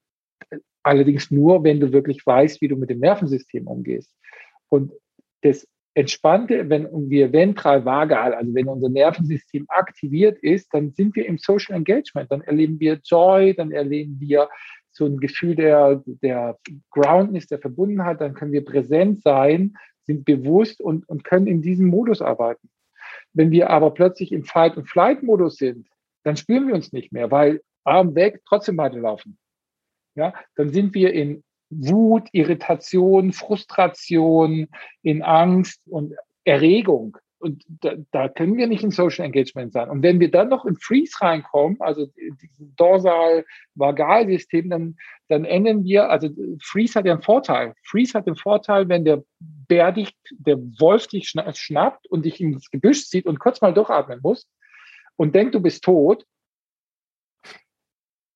äh, 0.51 0.59
allerdings 0.85 1.31
nur, 1.31 1.65
wenn 1.65 1.81
du 1.81 1.93
wirklich 1.93 2.25
weißt, 2.25 2.61
wie 2.61 2.69
du 2.69 2.77
mit 2.77 2.91
dem 2.91 3.01
Nervensystem 3.01 3.67
umgehst. 3.67 4.15
Und 4.69 4.93
das 5.43 5.67
Entspannte, 5.95 6.71
wenn 6.71 6.89
wir 7.11 7.33
ventral 7.33 7.85
vagal, 7.85 8.33
also 8.33 8.55
wenn 8.55 8.69
unser 8.69 8.89
Nervensystem 8.89 9.67
aktiviert 9.69 10.39
ist, 10.39 10.73
dann 10.73 10.93
sind 10.93 11.17
wir 11.17 11.27
im 11.27 11.37
Social 11.37 11.77
Engagement, 11.77 12.31
dann 12.31 12.43
erleben 12.43 12.81
wir 12.81 13.01
Joy, 13.05 13.55
dann 13.55 13.73
erleben 13.73 14.19
wir 14.21 14.49
so 14.93 15.05
ein 15.07 15.19
Gefühl 15.19 15.57
der, 15.57 16.03
der 16.07 16.59
Groundness, 16.91 17.49
der 17.49 17.59
Verbundenheit, 17.59 18.21
dann 18.21 18.35
können 18.35 18.53
wir 18.53 18.65
präsent 18.65 19.23
sein, 19.23 19.75
sind 20.13 20.25
bewusst 20.25 20.81
und, 20.81 21.09
und 21.09 21.25
können 21.25 21.47
in 21.47 21.63
diesem 21.63 21.87
Modus 21.89 22.21
arbeiten. 22.21 22.69
Wenn 23.33 23.51
wir 23.51 23.71
aber 23.71 23.91
plötzlich 23.93 24.31
im 24.33 24.45
Fight- 24.45 24.77
und 24.77 24.89
Flight-Modus 24.89 25.57
sind, 25.57 25.89
dann 26.23 26.37
spüren 26.37 26.69
wir 26.69 26.75
uns 26.75 26.93
nicht 26.93 27.13
mehr, 27.13 27.31
weil 27.31 27.63
Arm 27.85 28.15
weg, 28.15 28.43
trotzdem 28.47 28.77
weiterlaufen. 28.77 29.39
Ja, 30.15 30.35
dann 30.57 30.71
sind 30.71 30.95
wir 30.95 31.13
in 31.15 31.43
Wut, 31.71 32.29
Irritation, 32.33 33.33
Frustration, 33.33 34.69
in 35.03 35.23
Angst 35.23 35.81
und 35.87 36.15
Erregung. 36.45 37.17
Und 37.43 37.65
da, 37.67 37.95
da, 38.13 38.29
können 38.29 38.57
wir 38.57 38.69
nicht 38.69 38.85
in 38.85 38.93
Social 38.93 39.25
Engagement 39.25 39.73
sein. 39.73 39.91
Und 39.91 40.03
wenn 40.03 40.21
wir 40.21 40.31
dann 40.31 40.49
noch 40.49 40.65
in 40.65 40.77
Freeze 40.77 41.21
reinkommen, 41.21 41.77
also 41.81 42.07
diesen 42.41 42.77
Dorsal-Vagal-System, 42.77 44.71
dann, 44.71 44.97
dann 45.27 45.45
enden 45.45 45.83
wir, 45.83 46.09
also 46.09 46.29
Freeze 46.63 46.95
hat 46.95 47.05
ja 47.05 47.15
einen 47.15 47.23
Vorteil. 47.23 47.75
Freeze 47.85 48.17
hat 48.17 48.29
den 48.29 48.37
Vorteil, 48.37 48.89
wenn 48.89 49.05
der 49.05 49.25
Bär 49.41 49.91
dich, 49.91 50.15
der 50.31 50.57
Wolf 50.79 51.09
dich 51.09 51.31
schnappt 51.31 52.07
und 52.07 52.25
dich 52.25 52.41
ins 52.41 52.71
Gebüsch 52.71 53.09
zieht 53.09 53.27
und 53.27 53.41
kurz 53.41 53.61
mal 53.61 53.75
durchatmen 53.75 54.21
muss 54.23 54.47
und 55.17 55.35
denkt, 55.35 55.57
du 55.57 55.61
bist 55.61 55.83
tot 55.83 56.25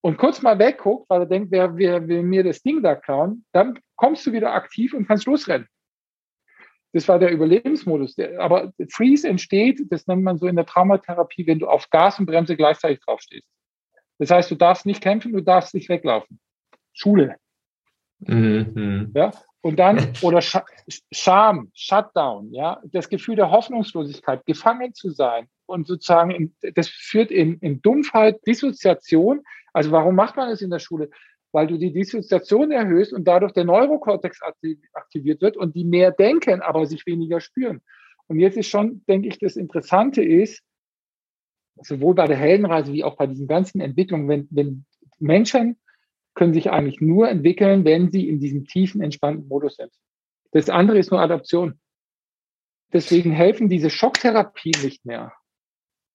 und 0.01 0.19
kurz 0.19 0.43
mal 0.43 0.59
wegguckt, 0.59 1.09
weil 1.09 1.21
er 1.21 1.27
denkt, 1.27 1.53
wer, 1.53 1.77
wer 1.77 2.09
will 2.09 2.25
mir 2.25 2.43
das 2.43 2.61
Ding 2.61 2.83
da 2.83 2.97
klauen, 2.97 3.45
dann 3.53 3.79
kommst 3.95 4.27
du 4.27 4.33
wieder 4.33 4.53
aktiv 4.53 4.95
und 4.95 5.07
kannst 5.07 5.27
losrennen. 5.27 5.69
Das 6.97 7.09
war 7.09 7.19
der 7.19 7.31
Überlebensmodus. 7.31 8.17
Aber 8.39 8.73
Freeze 8.91 9.29
entsteht, 9.29 9.83
das 9.91 10.07
nennt 10.07 10.23
man 10.23 10.39
so 10.39 10.47
in 10.47 10.57
der 10.57 10.65
Traumatherapie, 10.65 11.47
wenn 11.47 11.59
du 11.59 11.69
auf 11.69 11.91
Gas 11.91 12.19
und 12.19 12.25
Bremse 12.25 12.57
gleichzeitig 12.57 13.01
draufstehst. 13.01 13.47
Das 14.19 14.31
heißt, 14.31 14.51
du 14.51 14.55
darfst 14.55 14.87
nicht 14.87 15.03
kämpfen, 15.03 15.35
du 15.35 15.43
darfst 15.43 15.75
nicht 15.75 15.91
weglaufen. 15.91 16.41
Schule. 16.95 17.37
Mhm. 18.21 19.13
Ja, 19.15 19.31
und 19.61 19.79
dann, 19.79 20.11
oder 20.23 20.41
Sch 20.41 20.57
Scham, 21.13 21.71
Shutdown, 21.75 22.51
ja, 22.55 22.81
das 22.87 23.11
Gefühl 23.11 23.37
der 23.37 23.51
Hoffnungslosigkeit, 23.51 24.47
gefangen 24.47 24.95
zu 24.95 25.11
sein 25.11 25.49
und 25.67 25.87
sozusagen, 25.87 26.31
in, 26.31 26.57
das 26.77 26.89
führt 26.89 27.31
in, 27.31 27.59
in 27.59 27.83
Dumpfheit, 27.83 28.41
Dissoziation. 28.47 29.43
Also 29.75 29.91
warum 29.91 30.15
macht 30.15 30.37
man 30.37 30.49
das 30.49 30.63
in 30.63 30.71
der 30.71 30.79
Schule? 30.79 31.11
Weil 31.53 31.67
du 31.67 31.79
die 31.79 31.93
Dissoziation 31.93 32.71
erhöhst 32.71 33.13
und 33.13 33.27
dadurch 33.27 33.53
der 33.53 33.65
Neurokortex 33.65 34.41
aktiviert 34.93 35.41
wird 35.41 35.57
und 35.57 35.75
die 35.75 35.85
mehr 35.85 36.11
denken, 36.11 36.61
aber 36.61 36.87
sich 36.87 37.07
weniger 37.07 37.41
spüren. 37.41 37.81
Und 38.27 38.41
jetzt 38.41 38.57
ist 38.57 38.69
schon, 38.69 39.05
denke 39.07 39.29
ich, 39.29 39.39
das 39.39 39.57
Interessante 39.57 40.23
ist, 40.23 40.63
sowohl 41.83 42.15
bei 42.15 42.27
der 42.27 42.37
Heldenreise 42.37 42.93
wie 42.93 43.05
auch 43.05 43.17
bei 43.17 43.27
diesen 43.27 43.47
ganzen 43.47 43.81
Entwicklungen, 43.81 44.29
wenn, 44.29 44.49
wenn 44.51 44.85
Menschen 45.19 45.79
können 46.35 46.55
sich 46.55 46.71
eigentlich 46.71 47.01
nur 47.01 47.29
entwickeln, 47.29 47.85
wenn 47.85 48.11
sie 48.11 48.29
in 48.29 48.41
diesem 48.41 48.67
tiefen, 48.67 49.01
entspannten 49.01 49.49
Modus 49.49 49.77
sind. 49.77 49.93
Das 50.53 50.69
andere 50.69 50.99
ist 50.99 51.11
nur 51.11 51.21
Adaption. 51.21 51.81
Deswegen 52.93 53.33
helfen 53.33 53.69
diese 53.69 53.91
Schocktherapien 53.91 54.83
nicht 54.83 55.05
mehr 55.05 55.33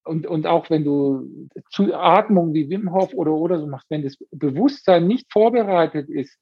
und, 0.04 0.26
und 0.26 0.48
auch 0.48 0.70
wenn 0.70 0.84
du 0.84 1.50
zu 1.70 1.94
Atmung 1.94 2.54
wie 2.54 2.70
Wim 2.70 2.92
Hof 2.92 3.14
oder 3.14 3.34
oder 3.34 3.60
so 3.60 3.68
machst, 3.68 3.90
wenn 3.90 4.04
das 4.04 4.18
Bewusstsein 4.32 5.08
nicht 5.08 5.32
vorbereitet 5.32 6.10
ist 6.10 6.38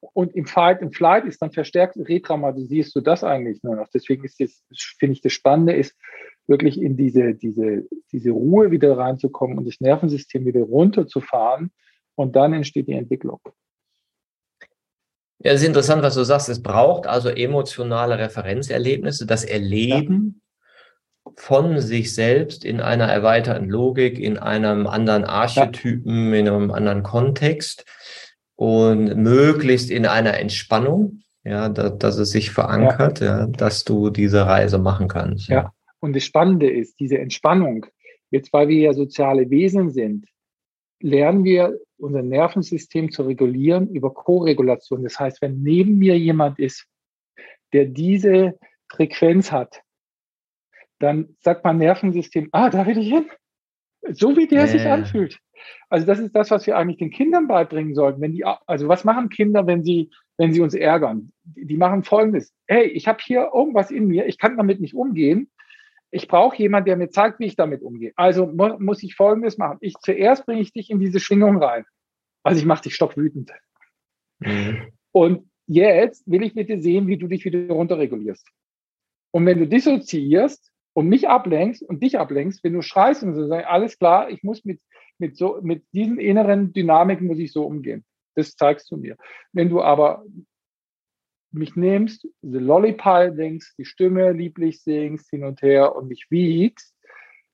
und 0.00 0.34
im 0.34 0.46
Fight 0.46 0.82
and 0.82 0.94
Flight 0.94 1.24
ist, 1.24 1.40
dann 1.40 1.52
verstärkt 1.52 1.96
retraumatisierst 1.96 2.94
du 2.94 3.00
das 3.00 3.24
eigentlich 3.24 3.62
nur 3.62 3.76
noch. 3.76 3.88
Deswegen 3.88 4.24
ist 4.24 4.40
das, 4.40 4.62
finde 4.98 5.14
ich, 5.14 5.22
das 5.22 5.32
Spannende 5.32 5.72
ist, 5.74 5.96
wirklich 6.46 6.80
in 6.80 6.96
diese, 6.96 7.34
diese, 7.34 7.86
diese 8.12 8.30
Ruhe 8.30 8.70
wieder 8.70 8.98
reinzukommen 8.98 9.56
und 9.56 9.66
das 9.66 9.80
Nervensystem 9.80 10.44
wieder 10.44 10.60
runterzufahren 10.60 11.72
und 12.16 12.36
dann 12.36 12.52
entsteht 12.52 12.88
die 12.88 12.92
Entwicklung. 12.92 13.40
Ja, 15.38 15.52
es 15.52 15.62
ist 15.62 15.66
interessant, 15.66 16.02
was 16.02 16.14
du 16.14 16.24
sagst. 16.24 16.48
Es 16.48 16.62
braucht 16.62 17.06
also 17.06 17.28
emotionale 17.28 18.18
Referenzerlebnisse, 18.18 19.26
das 19.26 19.44
Erleben 19.44 20.42
von 21.36 21.80
sich 21.80 22.14
selbst 22.14 22.64
in 22.64 22.80
einer 22.80 23.06
erweiterten 23.06 23.68
Logik, 23.68 24.18
in 24.18 24.38
einem 24.38 24.86
anderen 24.86 25.24
Archetypen, 25.24 26.32
ja. 26.32 26.38
in 26.38 26.48
einem 26.48 26.70
anderen 26.70 27.02
Kontext 27.02 27.84
und 28.56 29.16
möglichst 29.16 29.90
in 29.90 30.06
einer 30.06 30.38
Entspannung, 30.38 31.22
ja, 31.44 31.68
da, 31.68 31.90
dass 31.90 32.18
es 32.18 32.30
sich 32.30 32.50
verankert, 32.50 33.20
ja. 33.20 33.40
ja. 33.40 33.46
dass 33.46 33.84
du 33.84 34.10
diese 34.10 34.46
Reise 34.46 34.78
machen 34.78 35.08
kannst. 35.08 35.48
Ja. 35.48 35.54
ja, 35.56 35.72
und 36.00 36.14
das 36.14 36.24
Spannende 36.24 36.70
ist, 36.70 36.98
diese 37.00 37.18
Entspannung, 37.18 37.86
jetzt 38.30 38.52
weil 38.52 38.68
wir 38.68 38.80
ja 38.80 38.92
soziale 38.92 39.50
Wesen 39.50 39.90
sind, 39.90 40.26
lernen 41.00 41.44
wir 41.44 41.78
unser 41.98 42.22
Nervensystem 42.22 43.10
zu 43.10 43.22
regulieren 43.22 43.88
über 43.88 44.12
Koregulation. 44.12 45.02
Das 45.02 45.18
heißt, 45.18 45.42
wenn 45.42 45.62
neben 45.62 45.98
mir 45.98 46.18
jemand 46.18 46.58
ist, 46.58 46.86
der 47.72 47.86
diese 47.86 48.58
Frequenz 48.90 49.52
hat, 49.52 49.82
dann 50.98 51.36
sagt 51.40 51.64
mein 51.64 51.78
Nervensystem, 51.78 52.48
ah, 52.52 52.70
da 52.70 52.86
will 52.86 52.98
ich 52.98 53.08
hin. 53.08 53.26
So 54.10 54.36
wie 54.36 54.46
der 54.46 54.60
yeah. 54.60 54.68
sich 54.68 54.86
anfühlt. 54.86 55.38
Also 55.88 56.06
das 56.06 56.18
ist 56.18 56.34
das, 56.36 56.50
was 56.50 56.66
wir 56.66 56.76
eigentlich 56.76 56.98
den 56.98 57.10
Kindern 57.10 57.48
beibringen 57.48 57.94
sollten. 57.94 58.20
Wenn 58.20 58.32
die, 58.32 58.44
also 58.44 58.88
was 58.88 59.04
machen 59.04 59.28
Kinder, 59.28 59.66
wenn 59.66 59.82
sie, 59.82 60.10
wenn 60.36 60.52
sie 60.52 60.60
uns 60.60 60.74
ärgern? 60.74 61.32
Die, 61.44 61.66
die 61.66 61.76
machen 61.76 62.04
Folgendes: 62.04 62.52
Hey, 62.66 62.86
ich 62.86 63.08
habe 63.08 63.18
hier 63.24 63.50
irgendwas 63.54 63.90
in 63.90 64.06
mir, 64.06 64.26
ich 64.26 64.38
kann 64.38 64.56
damit 64.56 64.80
nicht 64.80 64.94
umgehen. 64.94 65.50
Ich 66.10 66.28
brauche 66.28 66.56
jemanden, 66.58 66.86
der 66.86 66.96
mir 66.96 67.10
zeigt, 67.10 67.40
wie 67.40 67.46
ich 67.46 67.56
damit 67.56 67.82
umgehe. 67.82 68.12
Also 68.16 68.46
mu 68.46 68.78
muss 68.78 69.02
ich 69.02 69.14
Folgendes 69.14 69.56
machen: 69.56 69.78
Ich 69.80 69.94
zuerst 70.00 70.44
bringe 70.44 70.60
ich 70.60 70.72
dich 70.72 70.90
in 70.90 71.00
diese 71.00 71.20
Schwingung 71.20 71.62
rein. 71.62 71.84
Also 72.42 72.58
ich 72.58 72.66
mache 72.66 72.82
dich 72.82 72.94
stockwütend. 72.94 73.52
Mhm. 74.40 74.92
Und 75.12 75.48
jetzt 75.66 76.30
will 76.30 76.42
ich 76.42 76.54
mit 76.54 76.68
dir 76.68 76.80
sehen, 76.80 77.06
wie 77.06 77.16
du 77.16 77.26
dich 77.26 77.44
wieder 77.44 77.66
runterregulierst. 77.72 78.46
Und 79.30 79.46
wenn 79.46 79.58
du 79.58 79.66
dissoziierst, 79.66 80.73
und 80.94 81.08
mich 81.08 81.28
ablenkst 81.28 81.82
und 81.82 82.02
dich 82.02 82.18
ablenkst, 82.18 82.64
wenn 82.64 82.72
du 82.72 82.82
schreist 82.82 83.22
und 83.22 83.34
so 83.34 83.46
sagst, 83.46 83.66
alles 83.66 83.98
klar, 83.98 84.30
ich 84.30 84.42
muss 84.42 84.64
mit, 84.64 84.80
mit 85.18 85.36
so, 85.36 85.58
mit 85.62 85.84
diesen 85.92 86.18
inneren 86.18 86.72
Dynamiken 86.72 87.26
muss 87.26 87.38
ich 87.38 87.52
so 87.52 87.64
umgehen. 87.64 88.04
Das 88.34 88.56
zeigst 88.56 88.90
du 88.90 88.96
mir. 88.96 89.16
Wenn 89.52 89.68
du 89.68 89.82
aber 89.82 90.24
mich 91.52 91.76
nimmst, 91.76 92.26
the 92.42 92.58
Lollipop 92.58 93.36
denkst, 93.36 93.74
die 93.78 93.84
Stimme 93.84 94.32
lieblich 94.32 94.82
singst 94.82 95.30
hin 95.30 95.44
und 95.44 95.62
her 95.62 95.94
und 95.94 96.08
mich 96.08 96.26
wiegst, 96.30 96.94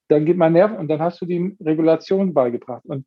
dann 0.09 0.25
geht 0.25 0.37
mein 0.37 0.55
Nerv 0.55 0.79
und 0.79 0.89
dann 0.89 1.01
hast 1.01 1.21
du 1.21 1.27
die 1.27 1.57
Regulation 1.61 2.35
beigebracht. 2.35 2.85
Und 2.85 3.07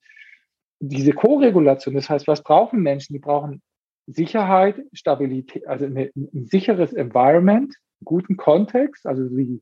diese 0.80 1.14
Co-Regulation, 1.14 1.96
das 1.96 2.10
heißt, 2.10 2.28
was 2.28 2.44
brauchen 2.44 2.82
Menschen? 2.82 3.14
Die 3.14 3.20
brauchen 3.20 3.62
Sicherheit, 4.08 4.82
Stabilität, 4.94 5.68
also 5.68 5.86
ein 5.86 6.12
sicheres 6.34 6.94
Environment, 6.94 7.74
guten 8.04 8.38
Kontext, 8.38 9.06
also 9.06 9.24
wie 9.36 9.62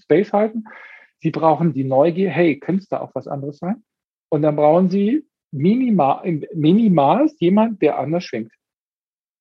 Space 0.00 0.32
halten. 0.32 0.64
Sie 1.20 1.30
brauchen 1.30 1.72
die 1.72 1.84
Neugier, 1.84 2.30
hey, 2.30 2.58
könnte 2.58 2.82
es 2.82 2.88
da 2.88 3.00
auch 3.00 3.14
was 3.14 3.26
anderes 3.26 3.58
sein? 3.58 3.84
Und 4.28 4.42
dann 4.42 4.56
brauchen 4.56 4.90
Sie 4.90 5.26
minimal, 5.52 6.40
minimal 6.54 7.30
jemand, 7.38 7.80
der 7.82 7.98
anders 7.98 8.24
schwingt. 8.24 8.52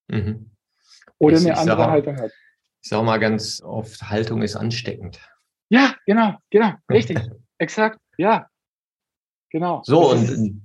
Mhm. 0.07 0.51
Oder 1.17 1.37
ich, 1.37 1.45
eine 1.45 1.57
andere 1.57 1.77
sag, 1.77 1.89
Haltung 1.89 2.17
hat. 2.17 2.31
Ich 2.81 2.89
sage 2.89 3.03
mal 3.03 3.19
ganz 3.19 3.61
oft, 3.61 4.01
Haltung 4.09 4.41
ist 4.41 4.55
ansteckend. 4.55 5.19
Ja, 5.69 5.95
genau, 6.05 6.35
genau, 6.49 6.73
richtig, 6.89 7.19
exakt, 7.57 7.99
ja, 8.17 8.47
genau. 9.49 9.81
So, 9.83 10.11
und 10.11 10.64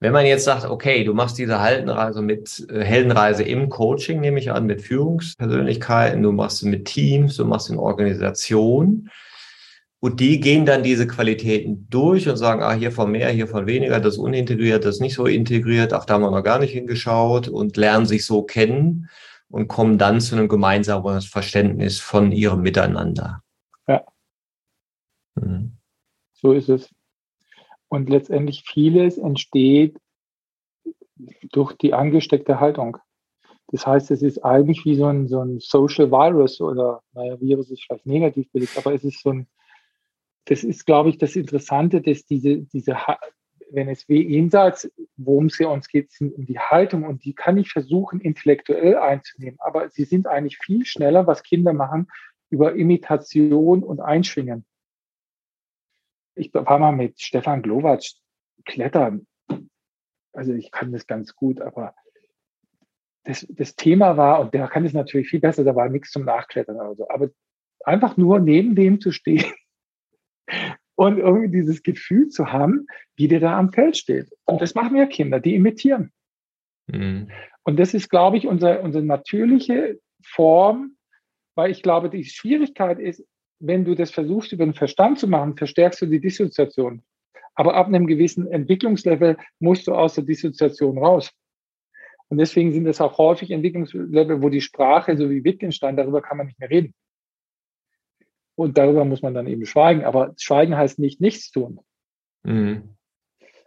wenn 0.00 0.12
man 0.12 0.26
jetzt 0.26 0.44
sagt, 0.44 0.64
okay, 0.64 1.02
du 1.02 1.12
machst 1.12 1.38
diese 1.38 1.60
Heldenreise 1.60 2.22
mit 2.22 2.66
äh, 2.70 2.84
Heldenreise 2.84 3.42
im 3.42 3.68
Coaching, 3.68 4.20
nehme 4.20 4.38
ich 4.38 4.52
an, 4.52 4.66
mit 4.66 4.82
Führungspersönlichkeiten, 4.82 6.22
du 6.22 6.32
machst 6.32 6.58
sie 6.58 6.68
mit 6.68 6.84
Teams, 6.84 7.36
du 7.36 7.44
machst 7.44 7.70
in 7.70 7.78
Organisationen. 7.78 9.10
Und 10.00 10.20
die 10.20 10.38
gehen 10.38 10.64
dann 10.64 10.84
diese 10.84 11.08
Qualitäten 11.08 11.88
durch 11.90 12.28
und 12.28 12.36
sagen, 12.36 12.62
ah, 12.62 12.72
hier 12.72 12.92
von 12.92 13.10
mehr, 13.10 13.30
hier 13.30 13.48
von 13.48 13.66
weniger, 13.66 13.98
das 13.98 14.16
unintegriert, 14.16 14.84
das 14.84 15.00
nicht 15.00 15.14
so 15.14 15.26
integriert, 15.26 15.92
ach, 15.92 16.04
da 16.04 16.14
haben 16.14 16.22
wir 16.22 16.30
noch 16.30 16.44
gar 16.44 16.60
nicht 16.60 16.72
hingeschaut 16.72 17.48
und 17.48 17.76
lernen 17.76 18.06
sich 18.06 18.24
so 18.24 18.42
kennen 18.42 19.08
und 19.48 19.66
kommen 19.66 19.98
dann 19.98 20.20
zu 20.20 20.36
einem 20.36 20.46
gemeinsamen 20.46 21.20
Verständnis 21.22 21.98
von 21.98 22.30
ihrem 22.30 22.60
Miteinander. 22.60 23.42
Ja. 23.88 24.04
Mhm. 25.34 25.72
So 26.32 26.52
ist 26.52 26.68
es. 26.68 26.88
Und 27.88 28.10
letztendlich 28.10 28.64
vieles 28.66 29.18
entsteht 29.18 29.96
Durch 31.52 31.72
die 31.74 31.94
angesteckte 31.94 32.60
Haltung. 32.60 32.98
Das 33.70 33.86
heißt, 33.86 34.10
es 34.10 34.22
ist 34.22 34.44
eigentlich 34.44 34.84
wie 34.84 34.94
so 34.94 35.06
ein, 35.06 35.28
so 35.28 35.40
ein 35.40 35.60
Social 35.60 36.10
Virus 36.10 36.60
oder, 36.60 37.02
naja, 37.12 37.38
Virus 37.40 37.70
ist 37.70 37.84
vielleicht 37.84 38.06
negativ 38.06 38.50
belegt, 38.50 38.78
aber 38.78 38.94
es 38.94 39.04
ist 39.04 39.22
so 39.22 39.30
ein, 39.30 39.46
das 40.46 40.64
ist, 40.64 40.86
glaube 40.86 41.10
ich, 41.10 41.18
das 41.18 41.36
Interessante, 41.36 42.00
dass 42.00 42.24
diese, 42.24 42.60
diese, 42.60 42.96
wenn 43.70 43.88
es 43.88 44.08
wie 44.08 44.26
jenseits, 44.26 44.90
worum 45.16 45.46
es 45.46 45.58
ja 45.58 45.68
uns 45.68 45.88
geht, 45.88 46.10
sind 46.10 46.34
um 46.34 46.46
die 46.46 46.58
Haltung 46.58 47.04
und 47.04 47.24
die 47.24 47.34
kann 47.34 47.58
ich 47.58 47.70
versuchen, 47.70 48.20
intellektuell 48.20 48.96
einzunehmen, 48.96 49.58
aber 49.60 49.90
sie 49.90 50.04
sind 50.04 50.26
eigentlich 50.26 50.56
viel 50.58 50.86
schneller, 50.86 51.26
was 51.26 51.42
Kinder 51.42 51.74
machen, 51.74 52.08
über 52.48 52.74
Imitation 52.74 53.82
und 53.82 54.00
Einschwingen. 54.00 54.64
Ich 56.38 56.54
war 56.54 56.78
mal 56.78 56.92
mit 56.92 57.20
Stefan 57.20 57.62
Glowacz 57.62 58.20
klettern. 58.64 59.26
Also 60.32 60.52
ich 60.52 60.70
kann 60.70 60.92
das 60.92 61.06
ganz 61.06 61.34
gut, 61.34 61.60
aber 61.60 61.94
das, 63.24 63.46
das 63.50 63.74
Thema 63.76 64.16
war, 64.16 64.40
und 64.40 64.54
der 64.54 64.68
kann 64.68 64.84
es 64.84 64.92
natürlich 64.92 65.28
viel 65.28 65.40
besser, 65.40 65.64
da 65.64 65.74
war 65.74 65.88
nichts 65.88 66.10
zum 66.10 66.24
Nachklettern 66.24 66.76
oder 66.76 66.94
so, 66.94 67.08
aber 67.08 67.28
einfach 67.84 68.16
nur 68.16 68.38
neben 68.38 68.74
dem 68.74 69.00
zu 69.00 69.10
stehen 69.10 69.52
und 70.94 71.18
irgendwie 71.18 71.50
dieses 71.50 71.82
Gefühl 71.82 72.28
zu 72.28 72.52
haben, 72.52 72.86
wie 73.16 73.28
der 73.28 73.40
da 73.40 73.58
am 73.58 73.72
Feld 73.72 73.96
steht. 73.96 74.30
Und 74.44 74.62
das 74.62 74.74
machen 74.74 74.96
ja 74.96 75.06
Kinder, 75.06 75.40
die 75.40 75.54
imitieren. 75.54 76.12
Mhm. 76.86 77.30
Und 77.64 77.78
das 77.78 77.92
ist, 77.94 78.08
glaube 78.08 78.38
ich, 78.38 78.46
unsere, 78.46 78.80
unsere 78.80 79.04
natürliche 79.04 80.00
Form, 80.24 80.96
weil 81.54 81.70
ich 81.70 81.82
glaube, 81.82 82.08
die 82.08 82.24
Schwierigkeit 82.24 82.98
ist, 82.98 83.24
wenn 83.60 83.84
du 83.84 83.94
das 83.94 84.10
versuchst, 84.10 84.52
über 84.52 84.64
den 84.64 84.74
Verstand 84.74 85.18
zu 85.18 85.26
machen, 85.26 85.56
verstärkst 85.56 86.02
du 86.02 86.06
die 86.06 86.20
Dissoziation. 86.20 87.02
Aber 87.54 87.74
ab 87.74 87.88
einem 87.88 88.06
gewissen 88.06 88.46
Entwicklungslevel 88.46 89.36
musst 89.58 89.88
du 89.88 89.94
aus 89.94 90.14
der 90.14 90.24
Dissoziation 90.24 90.98
raus. 90.98 91.32
Und 92.28 92.38
deswegen 92.38 92.72
sind 92.72 92.86
es 92.86 93.00
auch 93.00 93.18
häufig 93.18 93.50
Entwicklungslevel, 93.50 94.42
wo 94.42 94.48
die 94.48 94.60
Sprache, 94.60 95.16
so 95.16 95.28
wie 95.30 95.44
Wittgenstein, 95.44 95.96
darüber 95.96 96.22
kann 96.22 96.36
man 96.36 96.46
nicht 96.46 96.60
mehr 96.60 96.70
reden. 96.70 96.94
Und 98.54 98.76
darüber 98.76 99.04
muss 99.04 99.22
man 99.22 99.34
dann 99.34 99.46
eben 99.46 99.66
schweigen. 99.66 100.04
Aber 100.04 100.34
Schweigen 100.36 100.76
heißt 100.76 100.98
nicht 100.98 101.20
nichts 101.20 101.50
tun. 101.50 101.80
Mhm. 102.44 102.96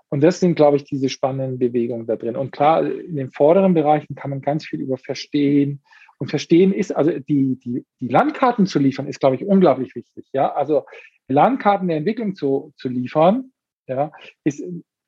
Und 0.09 0.21
das 0.21 0.41
sind, 0.41 0.55
glaube 0.55 0.77
ich, 0.77 0.83
diese 0.83 1.07
spannenden 1.07 1.57
Bewegungen 1.57 2.05
da 2.05 2.17
drin. 2.17 2.35
Und 2.35 2.51
klar, 2.51 2.85
in 2.85 3.15
den 3.15 3.31
vorderen 3.31 3.73
Bereichen 3.73 4.15
kann 4.15 4.29
man 4.29 4.41
ganz 4.41 4.65
viel 4.65 4.81
über 4.81 4.97
Verstehen. 4.97 5.81
Und 6.21 6.27
Verstehen 6.27 6.71
ist, 6.71 6.95
also 6.95 7.09
die, 7.09 7.57
die, 7.57 7.83
die 7.99 8.07
Landkarten 8.07 8.67
zu 8.67 8.77
liefern, 8.77 9.07
ist, 9.07 9.19
glaube 9.19 9.37
ich, 9.37 9.43
unglaublich 9.43 9.95
wichtig. 9.95 10.27
Ja, 10.33 10.53
also 10.53 10.85
Landkarten 11.27 11.87
der 11.87 11.97
Entwicklung 11.97 12.35
zu, 12.35 12.73
zu 12.77 12.89
liefern, 12.89 13.51
ja, 13.87 14.11
ist 14.43 14.63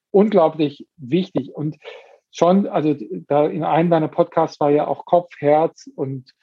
unglaublich 0.10 0.88
wichtig. 0.98 1.54
Und 1.54 1.78
schon, 2.32 2.66
also 2.66 2.96
da 3.28 3.46
in 3.46 3.64
einem 3.64 3.92
deiner 3.92 4.08
Podcasts 4.08 4.60
war 4.60 4.72
ja 4.72 4.88
auch 4.88 5.06
Kopf, 5.06 5.36
Herz 5.38 5.88
und, 5.96 6.34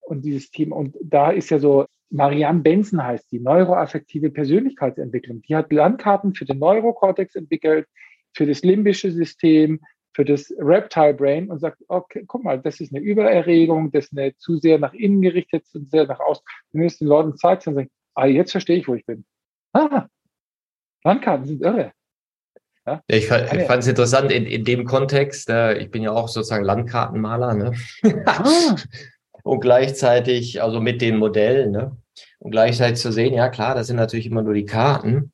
und 0.00 0.24
dieses 0.24 0.50
Thema. 0.50 0.76
Und 0.76 0.96
da 1.02 1.30
ist 1.30 1.50
ja 1.50 1.58
so, 1.58 1.84
Marianne 2.08 2.60
Benson 2.60 3.04
heißt 3.04 3.30
die, 3.30 3.40
neuroaffektive 3.40 4.30
Persönlichkeitsentwicklung. 4.30 5.42
Die 5.42 5.54
hat 5.54 5.70
Landkarten 5.70 6.32
für 6.34 6.46
den 6.46 6.60
Neurokortex 6.60 7.34
entwickelt, 7.34 7.86
für 8.34 8.46
das 8.46 8.62
limbische 8.62 9.10
System, 9.10 9.80
für 10.14 10.24
das 10.24 10.52
Reptile 10.58 11.14
Brain 11.14 11.50
und 11.50 11.60
sagt, 11.60 11.78
okay, 11.88 12.24
guck 12.26 12.44
mal, 12.44 12.60
das 12.60 12.80
ist 12.80 12.94
eine 12.94 13.02
Übererregung, 13.02 13.90
das 13.90 14.06
ist 14.06 14.18
eine 14.18 14.36
zu 14.36 14.58
sehr 14.58 14.78
nach 14.78 14.92
innen 14.92 15.22
gerichtet, 15.22 15.66
zu 15.66 15.84
sehr 15.84 16.06
nach 16.06 16.20
außen. 16.20 16.44
Du 16.72 16.78
müsst 16.78 17.00
den 17.00 17.08
Leuten 17.08 17.36
Zeit 17.36 17.66
und 17.66 17.74
sagen, 17.74 17.90
ah, 18.14 18.26
jetzt 18.26 18.52
verstehe 18.52 18.76
ich, 18.76 18.88
wo 18.88 18.94
ich 18.94 19.06
bin. 19.06 19.24
Ah, 19.72 20.06
Landkarten 21.04 21.46
sind 21.46 21.62
irre. 21.62 21.92
Ja? 22.86 23.02
ich, 23.06 23.26
fand, 23.28 23.52
ich 23.52 23.62
fand 23.62 23.82
es 23.82 23.88
interessant 23.88 24.32
in, 24.32 24.44
in 24.44 24.64
dem 24.64 24.84
Kontext, 24.84 25.48
äh, 25.48 25.78
ich 25.78 25.90
bin 25.90 26.02
ja 26.02 26.12
auch 26.12 26.28
sozusagen 26.28 26.64
Landkartenmaler, 26.64 27.54
ne? 27.54 27.72
Ah. 28.26 28.76
und 29.44 29.60
gleichzeitig, 29.60 30.62
also 30.62 30.80
mit 30.80 31.00
den 31.00 31.16
Modellen, 31.16 31.70
ne? 31.70 31.96
Und 32.38 32.50
gleichzeitig 32.50 33.00
zu 33.00 33.12
sehen, 33.12 33.34
ja 33.34 33.48
klar, 33.48 33.74
das 33.74 33.86
sind 33.86 33.96
natürlich 33.96 34.26
immer 34.26 34.42
nur 34.42 34.54
die 34.54 34.66
Karten, 34.66 35.32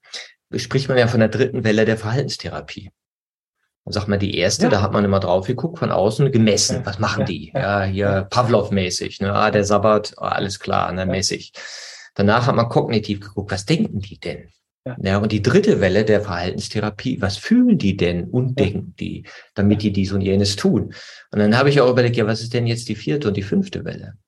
spricht 0.55 0.89
man 0.89 0.99
ja 0.99 1.09
von 1.09 1.21
der 1.21 1.31
dritten 1.31 1.65
Welle 1.65 1.85
der 1.85 1.97
Verhaltenstherapie. 1.97 2.91
Und 3.89 3.95
sagt 3.95 4.07
man, 4.07 4.19
die 4.19 4.37
erste, 4.37 4.65
ja. 4.65 4.69
da 4.69 4.83
hat 4.83 4.93
man 4.93 5.03
immer 5.03 5.19
drauf 5.19 5.47
geguckt, 5.47 5.79
von 5.79 5.91
außen 5.91 6.31
gemessen, 6.31 6.83
was 6.85 6.99
machen 6.99 7.25
die? 7.25 7.53
Ja, 7.55 7.85
hier 7.85 8.27
Pavlov-mäßig, 8.29 9.23
ne? 9.23 9.33
Ah, 9.33 9.51
der 9.51 9.65
Sabbat, 9.65 10.13
oh, 10.19 10.25
alles 10.25 10.61
klar, 10.61 10.93
ne, 10.93 11.07
mäßig. 11.07 11.55
Danach 12.15 12.47
hat 12.47 12.55
man 12.55 12.69
kognitiv 12.69 13.21
geguckt, 13.21 13.51
was 13.51 13.65
denken 13.65 14.01
die 14.01 14.21
denn? 14.21 14.51
Ja. 14.85 14.97
ja, 15.01 15.17
und 15.17 15.33
die 15.33 15.41
dritte 15.41 15.81
Welle 15.81 16.05
der 16.05 16.21
Verhaltenstherapie, 16.21 17.23
was 17.23 17.39
fühlen 17.39 17.79
die 17.79 17.97
denn 17.97 18.25
und 18.25 18.59
denken 18.59 18.95
die, 19.01 19.25
damit 19.55 19.81
die 19.81 19.91
dies 19.91 20.13
und 20.13 20.21
jenes 20.21 20.57
tun? 20.57 20.93
Und 21.31 21.39
dann 21.39 21.57
habe 21.57 21.71
ich 21.71 21.81
auch 21.81 21.89
überlegt, 21.89 22.19
ja, 22.19 22.27
was 22.27 22.43
ist 22.43 22.53
denn 22.53 22.67
jetzt 22.67 22.91
die 22.91 22.95
vierte 22.95 23.29
und 23.29 23.39
die 23.39 23.43
fünfte 23.43 23.87
Welle? 23.87 24.19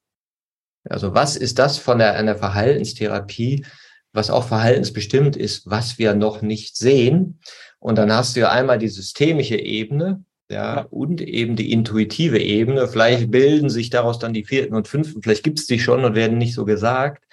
Also 0.88 1.12
was 1.12 1.36
ist 1.36 1.58
das 1.58 1.76
von 1.76 1.98
der, 1.98 2.14
einer 2.14 2.36
Verhaltenstherapie, 2.36 3.66
was 4.14 4.30
auch 4.30 4.44
verhaltensbestimmt 4.48 5.36
ist, 5.36 5.68
was 5.68 5.98
wir 5.98 6.14
noch 6.14 6.40
nicht 6.40 6.78
sehen? 6.78 7.40
Und 7.80 7.98
dann 7.98 8.12
hast 8.12 8.36
du 8.36 8.40
ja 8.40 8.50
einmal 8.50 8.78
die 8.78 8.88
systemische 8.88 9.56
Ebene, 9.56 10.24
ja, 10.48 10.82
und 10.90 11.20
eben 11.20 11.56
die 11.56 11.72
intuitive 11.72 12.40
Ebene. 12.40 12.88
Vielleicht 12.88 13.30
bilden 13.30 13.70
sich 13.70 13.90
daraus 13.90 14.18
dann 14.18 14.32
die 14.32 14.44
vierten 14.44 14.74
und 14.74 14.88
fünften, 14.88 15.22
vielleicht 15.22 15.44
gibt 15.44 15.58
es 15.58 15.66
die 15.66 15.78
schon 15.78 16.04
und 16.04 16.14
werden 16.14 16.38
nicht 16.38 16.54
so 16.54 16.64
gesagt. 16.64 17.24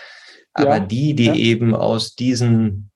Aber 0.54 0.78
ja, 0.78 0.80
die, 0.80 1.14
die 1.14 1.26
ja. 1.26 1.36
eben 1.36 1.76
aus 1.76 2.16
diesen 2.16 2.88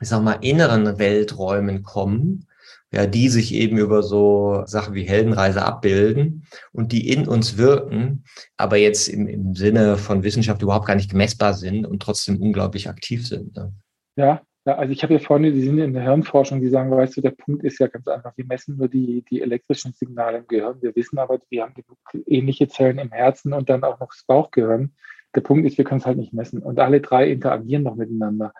ich 0.00 0.08
sag 0.08 0.22
mal, 0.22 0.38
inneren 0.40 0.98
Welträumen 0.98 1.82
kommen, 1.82 2.46
ja, 2.92 3.06
die 3.06 3.28
sich 3.28 3.52
eben 3.52 3.76
über 3.76 4.02
so 4.02 4.62
Sachen 4.64 4.94
wie 4.94 5.02
Heldenreise 5.02 5.62
abbilden 5.62 6.46
und 6.72 6.92
die 6.92 7.08
in 7.08 7.28
uns 7.28 7.58
wirken, 7.58 8.24
aber 8.56 8.76
jetzt 8.76 9.08
im, 9.08 9.26
im 9.26 9.54
Sinne 9.54 9.98
von 9.98 10.22
Wissenschaft 10.22 10.62
überhaupt 10.62 10.86
gar 10.86 10.94
nicht 10.94 11.10
gemessbar 11.10 11.52
sind 11.52 11.86
und 11.86 12.00
trotzdem 12.00 12.40
unglaublich 12.40 12.88
aktiv 12.88 13.26
sind. 13.26 13.54
Ne? 13.56 13.72
Ja, 14.16 14.40
ja, 14.68 14.74
also 14.76 14.92
ich 14.92 15.02
habe 15.02 15.14
ja 15.14 15.18
Freunde, 15.18 15.50
die 15.50 15.62
sind 15.62 15.78
in 15.78 15.94
der 15.94 16.02
Hirnforschung, 16.02 16.60
die 16.60 16.68
sagen, 16.68 16.90
weißt 16.90 17.16
du, 17.16 17.22
der 17.22 17.30
Punkt 17.30 17.64
ist 17.64 17.78
ja 17.78 17.86
ganz 17.86 18.06
einfach, 18.06 18.36
wir 18.36 18.44
messen 18.44 18.76
nur 18.76 18.88
die, 18.88 19.24
die 19.30 19.40
elektrischen 19.40 19.94
Signale 19.94 20.38
im 20.38 20.46
Gehirn. 20.46 20.82
Wir 20.82 20.94
wissen 20.94 21.18
aber, 21.18 21.40
wir 21.48 21.62
haben 21.62 21.72
genug 21.72 21.98
ähnliche 22.26 22.68
Zellen 22.68 22.98
im 22.98 23.10
Herzen 23.10 23.54
und 23.54 23.70
dann 23.70 23.82
auch 23.82 23.98
noch 23.98 24.08
das 24.08 24.24
Bauchgehirn. 24.26 24.92
Der 25.34 25.40
Punkt 25.40 25.66
ist, 25.66 25.78
wir 25.78 25.86
können 25.86 26.00
es 26.00 26.06
halt 26.06 26.18
nicht 26.18 26.34
messen. 26.34 26.62
Und 26.62 26.78
alle 26.80 27.00
drei 27.00 27.30
interagieren 27.30 27.84
noch 27.84 27.94
miteinander. 27.94 28.52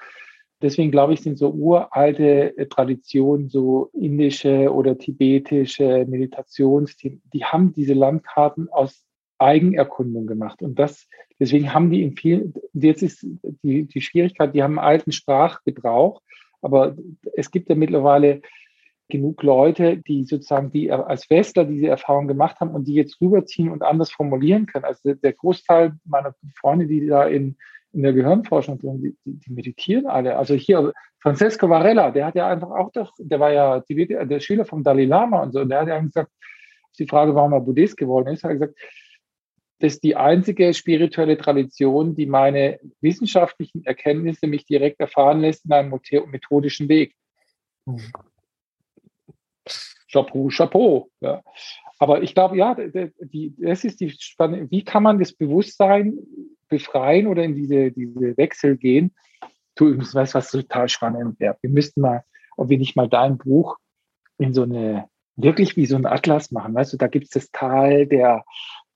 Deswegen 0.62 0.90
glaube 0.90 1.12
ich, 1.12 1.20
sind 1.20 1.36
so 1.36 1.50
uralte 1.50 2.56
äh, 2.56 2.66
Traditionen, 2.68 3.50
so 3.50 3.90
indische 3.92 4.72
oder 4.72 4.96
tibetische 4.96 6.06
Meditationsteams, 6.08 7.20
die 7.34 7.44
haben 7.44 7.74
diese 7.74 7.92
Landkarten 7.92 8.70
aus 8.70 9.04
Eigenerkundung 9.38 10.26
gemacht. 10.26 10.62
Und 10.62 10.78
das, 10.78 11.08
deswegen 11.38 11.72
haben 11.72 11.90
die 11.90 12.02
in 12.02 12.16
vielen, 12.16 12.54
jetzt 12.72 13.02
ist 13.02 13.26
die, 13.62 13.84
die 13.86 14.00
Schwierigkeit, 14.00 14.54
die 14.54 14.62
haben 14.62 14.78
einen 14.78 14.88
alten 14.88 15.12
Sprachgebrauch, 15.12 16.22
aber 16.60 16.96
es 17.34 17.50
gibt 17.50 17.68
ja 17.68 17.74
mittlerweile 17.74 18.42
genug 19.08 19.42
Leute, 19.42 19.96
die 19.96 20.24
sozusagen, 20.24 20.70
die 20.70 20.92
als 20.92 21.30
Westler 21.30 21.64
diese 21.64 21.86
Erfahrung 21.86 22.28
gemacht 22.28 22.60
haben 22.60 22.74
und 22.74 22.86
die 22.86 22.94
jetzt 22.94 23.20
rüberziehen 23.20 23.70
und 23.70 23.82
anders 23.82 24.10
formulieren 24.10 24.66
können. 24.66 24.84
Also 24.84 25.14
der 25.14 25.32
Großteil 25.32 25.94
meiner 26.04 26.34
Freunde, 26.60 26.86
die 26.86 27.06
da 27.06 27.26
in 27.26 27.56
in 27.92 28.02
der 28.02 28.12
Gehirnforschung 28.12 28.78
drin, 28.78 29.02
die, 29.02 29.16
die, 29.24 29.52
meditieren 29.52 30.06
alle. 30.06 30.36
Also 30.36 30.54
hier 30.54 30.92
Francesco 31.20 31.68
Varela, 31.68 32.10
der 32.10 32.26
hat 32.26 32.34
ja 32.34 32.48
einfach 32.48 32.70
auch 32.70 32.92
doch, 32.92 33.12
der 33.18 33.40
war 33.40 33.52
ja 33.52 33.80
der 33.80 34.40
Schüler 34.40 34.64
vom 34.64 34.82
Dalai 34.82 35.04
Lama 35.04 35.42
und 35.42 35.52
so, 35.52 35.60
und 35.60 35.70
der 35.70 35.80
hat 35.80 35.88
ja 35.88 35.98
gesagt, 35.98 36.30
die 36.98 37.06
Frage, 37.06 37.34
warum 37.34 37.52
er 37.52 37.60
Buddhist 37.60 37.96
geworden 37.96 38.28
ist, 38.28 38.44
hat 38.44 38.50
er 38.50 38.56
gesagt, 38.56 38.78
das 39.80 39.94
ist 39.94 40.04
die 40.04 40.16
einzige 40.16 40.74
spirituelle 40.74 41.38
Tradition, 41.38 42.16
die 42.16 42.26
meine 42.26 42.80
wissenschaftlichen 43.00 43.84
Erkenntnisse 43.84 44.46
mich 44.46 44.66
direkt 44.66 45.00
erfahren 45.00 45.40
lässt 45.40 45.64
in 45.64 45.72
einem 45.72 46.00
methodischen 46.30 46.88
Weg. 46.88 47.14
Chapeau, 50.10 50.48
Chapeau. 50.48 51.10
Ja. 51.20 51.42
Aber 51.98 52.22
ich 52.22 52.34
glaube, 52.34 52.56
ja, 52.56 52.74
das 52.74 53.84
ist 53.84 54.00
die 54.00 54.10
spannende, 54.10 54.70
wie 54.70 54.84
kann 54.84 55.02
man 55.02 55.18
das 55.18 55.32
Bewusstsein 55.32 56.18
befreien 56.68 57.26
oder 57.26 57.44
in 57.44 57.54
diese, 57.54 57.90
diese 57.92 58.36
Wechsel 58.36 58.76
gehen. 58.76 59.14
Du, 59.74 59.94
ich 59.94 60.14
weiß, 60.14 60.34
was 60.34 60.50
total 60.50 60.88
spannend 60.88 61.38
wäre. 61.40 61.56
Wir 61.60 61.70
müssten 61.70 62.00
mal, 62.00 62.24
ob 62.56 62.68
wir 62.68 62.78
nicht 62.78 62.96
mal 62.96 63.08
dein 63.08 63.38
Buch 63.38 63.76
in 64.38 64.52
so 64.52 64.62
eine, 64.62 65.08
wirklich 65.36 65.76
wie 65.76 65.86
so 65.86 65.96
ein 65.96 66.06
Atlas 66.06 66.50
machen. 66.50 66.74
Weißt 66.74 66.92
du, 66.92 66.96
da 66.96 67.06
gibt 67.06 67.26
es 67.26 67.30
das 67.30 67.50
Tal 67.50 68.06
der, 68.06 68.44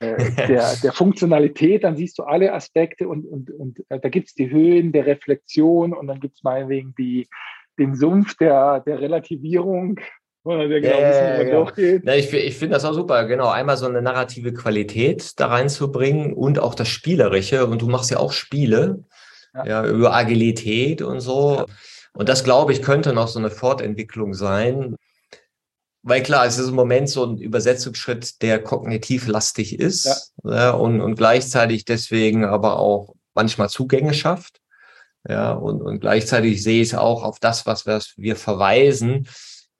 der, 0.02 0.76
der 0.82 0.92
Funktionalität, 0.92 1.84
dann 1.84 1.96
siehst 1.96 2.18
du 2.18 2.24
alle 2.24 2.52
Aspekte 2.52 3.08
und, 3.08 3.24
und, 3.24 3.50
und 3.50 3.78
äh, 3.88 3.98
da 4.00 4.08
gibt 4.08 4.28
es 4.28 4.34
die 4.34 4.50
Höhen 4.50 4.92
der 4.92 5.06
Reflexion 5.06 5.92
und 5.94 6.06
dann 6.06 6.20
gibt 6.20 6.36
es 6.36 6.42
meinetwegen 6.42 6.94
die, 6.98 7.28
den 7.78 7.94
Sumpf 7.94 8.36
der, 8.36 8.80
der 8.80 9.00
Relativierung 9.00 9.98
oder 10.44 10.68
der 10.68 10.80
genau 10.80 11.00
ja, 11.00 11.08
wissen, 11.08 11.46
genau. 11.46 11.64
durchgeht. 11.64 12.04
Ja, 12.04 12.14
ich 12.14 12.32
ich 12.32 12.56
finde 12.56 12.74
das 12.74 12.84
auch 12.84 12.94
super, 12.94 13.26
genau. 13.26 13.48
Einmal 13.48 13.76
so 13.76 13.86
eine 13.86 14.02
narrative 14.02 14.52
Qualität 14.52 15.38
da 15.38 15.46
reinzubringen 15.46 16.32
und 16.32 16.58
auch 16.58 16.74
das 16.74 16.88
Spielerische. 16.88 17.66
Und 17.66 17.80
du 17.80 17.86
machst 17.86 18.10
ja 18.10 18.18
auch 18.18 18.32
Spiele 18.32 19.04
ja. 19.54 19.66
ja 19.66 19.86
über 19.86 20.14
Agilität 20.14 21.00
und 21.00 21.20
so. 21.20 21.66
Und 22.14 22.28
das, 22.28 22.44
glaube 22.44 22.72
ich, 22.72 22.82
könnte 22.82 23.12
noch 23.12 23.28
so 23.28 23.38
eine 23.38 23.50
Fortentwicklung 23.50 24.34
sein. 24.34 24.96
Weil 26.02 26.22
klar, 26.22 26.46
es 26.46 26.58
ist 26.58 26.68
im 26.68 26.74
Moment 26.74 27.08
so 27.08 27.24
ein 27.24 27.38
Übersetzungsschritt, 27.38 28.42
der 28.42 28.62
kognitiv 28.62 29.28
lastig 29.28 29.78
ist 29.78 30.04
ja. 30.04 30.16
Ja, 30.44 30.70
und, 30.72 31.00
und 31.00 31.14
gleichzeitig 31.14 31.84
deswegen 31.84 32.44
aber 32.44 32.78
auch 32.78 33.14
manchmal 33.34 33.70
Zugänge 33.70 34.14
schafft. 34.14 34.60
Ja, 35.28 35.52
und, 35.52 35.80
und 35.82 36.00
gleichzeitig 36.00 36.62
sehe 36.62 36.82
ich 36.82 36.88
es 36.88 36.94
auch 36.94 37.22
auf 37.22 37.38
das, 37.38 37.64
was 37.66 37.86
wir 37.86 38.36
verweisen, 38.36 39.28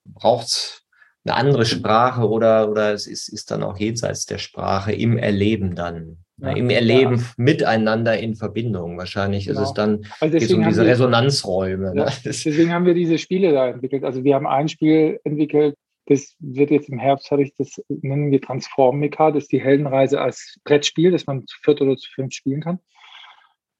braucht 0.04 0.46
es 0.46 0.82
eine 1.24 1.34
andere 1.34 1.66
Sprache 1.66 2.28
oder, 2.28 2.70
oder 2.70 2.92
es 2.92 3.06
ist, 3.06 3.28
ist 3.28 3.50
dann 3.50 3.62
auch 3.62 3.78
jenseits 3.78 4.26
der 4.26 4.38
Sprache 4.38 4.92
im 4.92 5.18
Erleben 5.18 5.74
dann. 5.74 6.18
Ja, 6.38 6.50
Im 6.50 6.70
Erleben 6.70 7.16
ja. 7.16 7.24
miteinander 7.36 8.18
in 8.18 8.34
Verbindung. 8.34 8.98
Wahrscheinlich 8.98 9.46
genau. 9.46 9.60
ist 9.60 9.68
es 9.68 9.74
dann 9.74 10.04
also 10.18 10.38
geht 10.38 10.52
um 10.52 10.64
diese 10.64 10.82
wir, 10.82 10.90
Resonanzräume. 10.90 11.94
Ne? 11.94 12.06
deswegen 12.24 12.72
haben 12.72 12.86
wir 12.86 12.94
diese 12.94 13.18
Spiele 13.18 13.52
da 13.52 13.68
entwickelt. 13.68 14.02
Also 14.02 14.24
wir 14.24 14.34
haben 14.34 14.46
ein 14.48 14.68
Spiel 14.68 15.20
entwickelt, 15.22 15.76
das 16.06 16.34
wird 16.40 16.70
jetzt 16.70 16.88
im 16.88 16.98
Herbst, 16.98 17.30
habe 17.30 17.42
ich 17.42 17.54
das 17.56 17.80
nennen 17.88 18.30
wir 18.30 18.40
Transformica, 18.40 19.30
das 19.30 19.44
ist 19.44 19.52
die 19.52 19.62
Heldenreise 19.62 20.20
als 20.20 20.58
Brettspiel, 20.64 21.10
das 21.10 21.26
man 21.26 21.46
zu 21.46 21.56
viert 21.62 21.80
oder 21.80 21.96
zu 21.96 22.10
fünf 22.10 22.34
spielen 22.34 22.60
kann. 22.60 22.80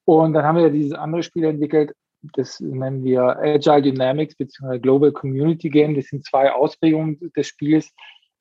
Und 0.05 0.33
dann 0.33 0.45
haben 0.45 0.59
wir 0.59 0.71
dieses 0.71 0.93
andere 0.93 1.23
Spiel 1.23 1.45
entwickelt, 1.45 1.95
das 2.35 2.61
nennen 2.61 3.05
wir 3.05 3.37
Agile 3.39 3.83
Dynamics 3.83 4.37
bzw. 4.37 4.79
Global 4.79 5.13
Community 5.13 5.69
Game. 5.69 5.95
Das 5.95 6.07
sind 6.07 6.25
zwei 6.25 6.53
Ausprägungen 6.53 7.19
des 7.37 7.49
Spiels, 7.49 7.93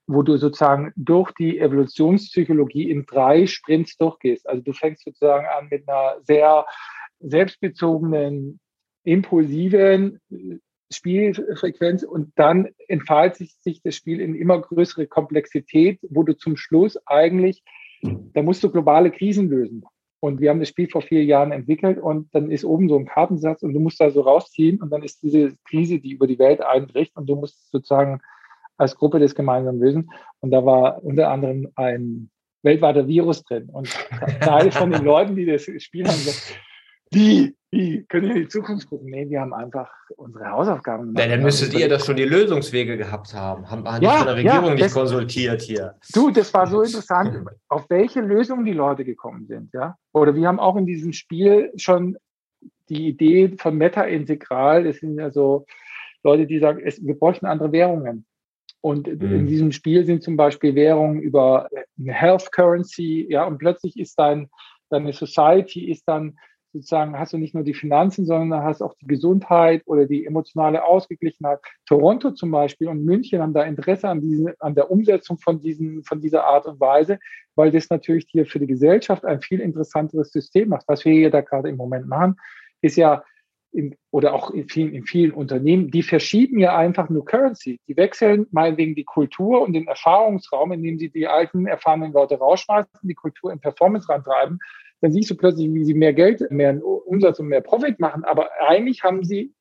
wo 0.06 0.22
du 0.22 0.38
sozusagen 0.38 0.92
durch 0.96 1.32
die 1.34 1.60
Evolutionspsychologie 1.60 2.92
in 2.92 3.06
drei 3.06 3.48
Sprints 3.48 3.98
durchgehst. 3.98 4.48
Also 4.48 4.62
du 4.62 4.74
fängst 4.74 5.04
sozusagen 5.04 5.48
an 5.48 5.68
mit 5.72 5.88
einer 5.90 6.18
sehr 6.22 6.66
selbstbezogenen, 7.20 8.60
impulsiven 9.04 10.20
Spielfrequenz 10.92 12.04
und 12.04 12.32
dann 12.36 12.70
entfaltet 12.88 13.50
sich 13.62 13.82
das 13.82 13.96
Spiel 13.96 14.20
in 14.20 14.36
immer 14.36 14.60
größere 14.60 15.08
Komplexität, 15.08 16.00
wo 16.10 16.24
du 16.24 16.36
zum 16.38 16.58
Schluss 16.58 16.98
eigentlich, 17.06 17.64
da 18.02 18.42
musst 18.42 18.64
du 18.64 18.72
globale 18.72 19.12
Krisen 19.12 19.50
lösen. 19.50 19.84
Und 20.20 20.40
wir 20.40 20.52
haben 20.52 20.60
das 20.60 20.70
Spiel 20.70 20.88
vor 20.88 21.02
vier 21.02 21.24
Jahren 21.24 21.52
entwickelt 21.52 21.98
und 21.98 22.34
dann 22.36 22.52
ist 22.52 22.64
oben 22.64 22.88
so 22.90 22.98
ein 22.98 23.06
Kartensatz 23.06 23.64
und 23.64 23.74
du 23.74 23.80
musst 23.80 24.00
da 24.00 24.12
so 24.12 24.22
rausziehen 24.22 24.80
und 24.80 24.92
dann 24.92 25.02
ist 25.02 25.24
diese 25.24 25.56
Krise, 25.68 26.00
die 26.00 26.12
über 26.12 26.28
die 26.28 26.38
Welt 26.38 26.62
einbricht 26.62 27.16
und 27.16 27.28
du 27.28 27.36
musst 27.36 27.72
sozusagen 27.72 28.22
als 28.78 28.96
Gruppe 28.96 29.20
das 29.20 29.34
gemeinsam 29.34 29.80
lösen. 29.80 30.12
Und 30.40 30.52
da 30.52 30.64
war 30.64 31.04
unter 31.04 31.30
anderem 31.32 31.70
ein 31.76 32.30
weltweiter 32.62 33.08
Virus 33.08 33.44
drin. 33.44 33.70
Und 33.70 33.90
Teil 34.42 34.72
von 34.72 34.92
den 34.92 35.04
Leuten, 35.06 35.36
die 35.36 35.46
das 35.46 35.64
Spiel 35.64 36.06
haben, 36.06 36.18
gesagt, 36.18 36.60
wie, 37.12 37.56
wie, 37.72 38.04
können 38.04 38.28
wir 38.28 38.36
in 38.36 38.42
die 38.42 38.48
Zukunft 38.50 38.90
gucken? 38.90 39.10
Nee, 39.10 39.30
wir 39.30 39.40
haben 39.40 39.54
einfach 39.54 39.90
unsere 40.18 40.52
Hausaufgaben 40.52 41.08
gemacht. 41.08 41.24
Ja, 41.24 41.30
dann 41.30 41.42
müsstet 41.42 41.74
ihr 41.74 41.88
doch 41.88 42.04
schon 42.04 42.18
die 42.18 42.26
Lösungswege 42.26 42.98
gehabt 42.98 43.34
haben. 43.34 43.70
Haben 43.72 43.86
wir 43.86 44.02
ja, 44.02 44.18
von 44.18 44.28
der 44.28 44.36
Regierung 44.36 44.66
ja, 44.66 44.72
das, 44.72 44.82
nicht 44.82 44.94
konsultiert 44.94 45.62
hier. 45.62 45.96
Du, 46.14 46.32
das 46.32 46.54
war 46.54 46.68
so 46.68 46.82
interessant, 46.82 47.48
auf 47.70 47.90
welche 47.90 48.20
Lösungen 48.20 48.66
die 48.66 48.74
Leute 48.74 49.06
gekommen 49.06 49.48
sind, 49.48 49.74
ja. 49.74 49.96
Oder 50.12 50.36
wir 50.36 50.50
haben 50.50 50.60
auch 50.60 50.76
in 50.76 50.86
diesem 50.86 51.14
Spiel 51.14 51.72
schon 51.78 52.18
die 52.90 53.08
Idee 53.08 53.56
von 53.58 53.78
Meta-Integral, 53.78 54.84
das 54.84 54.98
sind 54.98 55.18
ja 55.18 55.32
so 55.32 55.66
Leute, 56.24 56.46
die 56.46 56.60
sagen, 56.60 56.82
es, 56.84 57.04
wir 57.04 57.18
bräuchten 57.18 57.46
andere 57.46 57.72
Währungen. 57.72 58.26
Und 58.82 59.08
mhm. 59.08 59.32
in 59.34 59.48
diesem 59.48 59.72
Spiel 59.72 60.06
sind 60.06 60.24
zum 60.24 60.36
Beispiel 60.36 60.76
Währungen 60.76 61.22
über 61.22 61.70
eine 61.98 62.14
Health 62.14 62.52
Currency, 62.52 63.28
ja, 63.30 63.46
und 63.46 63.60
plötzlich 63.60 63.98
ist 63.98 64.20
dein, 64.20 64.50
deine 64.90 65.14
Society 65.14 65.90
ist 65.90 66.04
dann 66.06 66.38
sozusagen 66.74 67.18
hast 67.18 67.34
du 67.34 67.38
nicht 67.38 67.54
nur 67.54 67.64
die 67.64 67.74
Finanzen, 67.74 68.26
sondern 68.26 68.64
hast 68.64 68.82
auch 68.82 68.94
die 69.02 69.08
Gesundheit 69.08 69.84
oder 69.86 70.06
die 70.06 70.26
emotionale 70.26 70.84
Ausgeglichenheit. 70.84 71.60
Toronto 71.86 72.32
zum 72.32 72.52
Beispiel 72.52 72.88
und 72.88 73.04
München 73.04 73.42
haben 73.42 73.54
da 73.54 73.64
Interesse 73.64 74.08
an, 74.08 74.22
diesen, 74.22 74.54
an 74.60 74.76
der 74.76 74.90
Umsetzung 74.90 75.38
von, 75.38 75.60
diesen, 75.60 76.04
von 76.04 76.22
dieser 76.22 76.46
Art 76.46 76.66
und 76.66 76.80
Weise, 76.80 77.20
weil 77.56 77.72
das 77.72 77.90
natürlich 77.90 78.26
hier 78.30 78.46
für 78.46 78.60
die 78.60 78.68
Gesellschaft 78.68 79.26
ein 79.26 79.42
viel 79.42 79.60
interessanteres 79.60 80.32
System 80.32 80.70
macht. 80.70 80.86
Was 80.88 81.04
wir 81.04 81.14
hier 81.14 81.30
da 81.30 81.42
gerade 81.42 81.70
im 81.70 81.78
Moment 81.78 82.08
machen, 82.08 82.38
ist 82.82 82.96
ja, 82.96 83.24
in, 83.74 83.96
oder 84.12 84.34
auch 84.34 84.52
in 84.52 84.68
vielen, 84.68 84.94
in 84.94 85.06
vielen 85.06 85.32
Unternehmen, 85.32 85.92
die 85.92 86.04
verschieben 86.04 86.60
ja 86.60 86.78
einfach 86.78 87.10
nur 87.10 87.24
Currency. 87.24 87.80
Die 87.88 87.96
wechseln 87.96 88.48
meinetwegen 88.52 88.96
die 88.96 89.06
Kultur 89.06 89.62
und 89.62 89.74
den 89.74 89.88
Erfahrungsraum, 89.88 90.74
indem 90.74 91.00
sie 91.00 91.10
die 91.10 91.28
alten, 91.28 91.68
erfahrenen 91.68 92.12
Leute 92.12 92.38
rausschmeißen, 92.38 92.92
die 93.04 93.14
Kultur 93.14 93.52
in 93.52 93.60
Performance 93.60 94.10
rantreiben 94.10 94.60
dann 95.02 95.12
siehst 95.12 95.30
du 95.30 95.36
plötzlich, 95.36 95.74
wie 95.74 95.84
sie 95.84 95.94
mehr 95.94 96.14
Geld, 96.14 96.50
mehr 96.52 96.80
Umsatz 96.84 97.40
und 97.40 97.48
mehr 97.48 97.62
Profit 97.62 98.00
machen. 98.00 98.24
Aber 98.24 98.50
eigentlich 98.68 99.04
haben 99.04 99.24
sie 99.24 99.54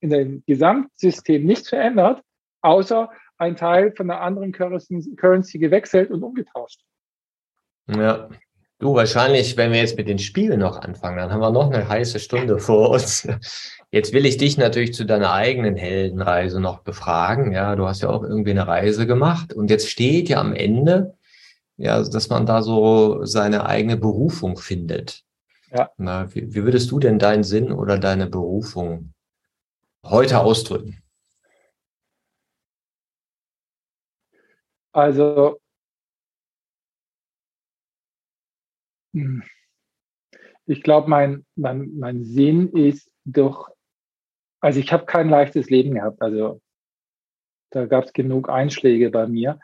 in 0.00 0.10
dem 0.10 0.42
Gesamtsystem 0.46 1.44
nichts 1.44 1.70
verändert, 1.70 2.22
außer 2.60 3.10
ein 3.38 3.56
Teil 3.56 3.92
von 3.92 4.10
einer 4.10 4.20
anderen 4.20 4.52
Currency 4.52 5.58
gewechselt 5.58 6.10
und 6.10 6.22
umgetauscht. 6.22 6.80
Ja. 7.88 8.28
Du, 8.80 8.94
wahrscheinlich, 8.94 9.56
wenn 9.56 9.72
wir 9.72 9.80
jetzt 9.80 9.96
mit 9.96 10.06
den 10.06 10.20
Spielen 10.20 10.60
noch 10.60 10.80
anfangen, 10.80 11.16
dann 11.16 11.32
haben 11.32 11.40
wir 11.40 11.50
noch 11.50 11.72
eine 11.72 11.88
heiße 11.88 12.20
Stunde 12.20 12.60
vor 12.60 12.90
uns. 12.90 13.26
Jetzt 13.90 14.12
will 14.12 14.24
ich 14.24 14.36
dich 14.36 14.56
natürlich 14.56 14.94
zu 14.94 15.04
deiner 15.04 15.32
eigenen 15.32 15.74
Heldenreise 15.74 16.60
noch 16.60 16.82
befragen. 16.82 17.50
Ja, 17.50 17.74
du 17.74 17.88
hast 17.88 18.02
ja 18.02 18.08
auch 18.08 18.22
irgendwie 18.22 18.52
eine 18.52 18.68
Reise 18.68 19.08
gemacht 19.08 19.52
und 19.52 19.68
jetzt 19.68 19.90
steht 19.90 20.28
ja 20.28 20.38
am 20.38 20.54
Ende, 20.54 21.17
ja, 21.78 21.94
also, 21.94 22.10
dass 22.10 22.28
man 22.28 22.44
da 22.44 22.60
so 22.60 23.24
seine 23.24 23.64
eigene 23.66 23.96
Berufung 23.96 24.58
findet. 24.58 25.24
Ja. 25.70 25.90
Na, 25.96 26.34
wie, 26.34 26.52
wie 26.52 26.64
würdest 26.64 26.90
du 26.90 26.98
denn 26.98 27.20
deinen 27.20 27.44
Sinn 27.44 27.70
oder 27.70 27.98
deine 27.98 28.26
Berufung 28.26 29.14
heute 30.04 30.40
ausdrücken? 30.40 31.00
Also, 34.92 35.60
hm, 39.12 39.44
ich 40.66 40.82
glaube, 40.82 41.08
mein, 41.08 41.46
mein, 41.54 41.96
mein 41.96 42.24
Sinn 42.24 42.72
ist 42.72 43.08
doch, 43.24 43.68
also 44.60 44.80
ich 44.80 44.92
habe 44.92 45.06
kein 45.06 45.28
leichtes 45.28 45.70
Leben 45.70 45.94
gehabt. 45.94 46.20
Also 46.20 46.60
da 47.70 47.86
gab 47.86 48.06
es 48.06 48.12
genug 48.12 48.48
Einschläge 48.48 49.10
bei 49.10 49.28
mir 49.28 49.60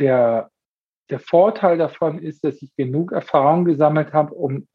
der, 0.00 0.50
der 1.10 1.20
Vorteil 1.20 1.78
davon 1.78 2.18
ist, 2.18 2.44
dass 2.44 2.60
ich 2.62 2.74
genug 2.76 3.12
Erfahrung 3.12 3.64
gesammelt 3.64 4.12
habe, 4.12 4.34
um 4.34 4.66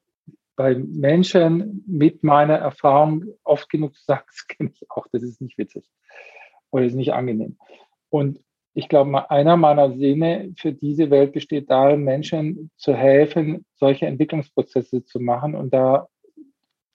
bei 0.56 0.76
Menschen 0.76 1.84
mit 1.86 2.24
meiner 2.24 2.56
Erfahrung 2.56 3.26
oft 3.44 3.70
genug 3.70 3.96
zu 3.96 4.04
sagen, 4.06 4.24
das 4.28 4.48
kenne 4.48 4.72
ich 4.74 4.90
auch, 4.90 5.08
das 5.12 5.24
ist 5.24 5.42
nicht 5.42 5.58
witzig 5.58 5.90
oder 6.72 6.86
ist 6.86 6.96
nicht 6.96 7.14
angenehm. 7.14 7.58
Und 8.10 8.40
ich 8.74 8.90
glaube, 8.90 9.30
einer 9.30 9.56
meiner 9.56 9.94
Sinne 9.94 10.54
für 10.58 10.74
diese 10.74 11.10
Welt 11.10 11.32
besteht 11.32 11.70
darin, 11.70 12.04
Menschen 12.04 12.72
zu 12.76 12.94
helfen, 12.94 13.66
solche 13.76 14.06
Entwicklungsprozesse 14.06 15.06
zu 15.06 15.20
machen 15.22 15.56
und 15.56 15.74
da 15.74 16.10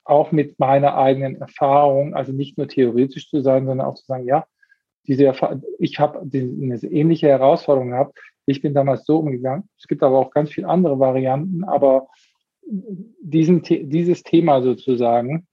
auch 0.03 0.31
mit 0.31 0.59
meiner 0.59 0.95
eigenen 0.97 1.35
Erfahrung, 1.35 2.13
also 2.13 2.31
nicht 2.31 2.57
nur 2.57 2.67
theoretisch 2.67 3.29
zu 3.29 3.41
sein, 3.41 3.65
sondern 3.65 3.87
auch 3.87 3.95
zu 3.95 4.05
sagen, 4.05 4.25
ja, 4.25 4.45
diese 5.07 5.33
ich 5.79 5.99
habe 5.99 6.21
eine 6.21 6.75
ähnliche 6.83 7.27
Herausforderung 7.27 7.89
gehabt. 7.89 8.17
Ich 8.45 8.61
bin 8.61 8.73
damals 8.73 9.05
so 9.05 9.19
umgegangen. 9.19 9.69
Es 9.77 9.87
gibt 9.87 10.03
aber 10.03 10.17
auch 10.17 10.31
ganz 10.31 10.51
viele 10.51 10.67
andere 10.67 10.99
Varianten, 10.99 11.63
aber 11.63 12.07
diesen, 12.63 13.61
dieses 13.63 14.23
Thema 14.23 14.61
sozusagen 14.61 15.47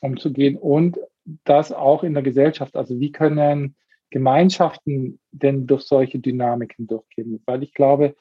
umzugehen 0.00 0.56
und 0.56 0.98
das 1.44 1.72
auch 1.72 2.02
in 2.02 2.14
der 2.14 2.22
Gesellschaft. 2.22 2.76
Also 2.76 2.98
wie 2.98 3.12
können 3.12 3.76
Gemeinschaften 4.10 5.20
denn 5.30 5.66
durch 5.66 5.82
solche 5.82 6.18
Dynamiken 6.18 6.86
durchgehen? 6.86 7.42
Weil 7.46 7.62
ich 7.62 7.74
glaube, 7.74 8.16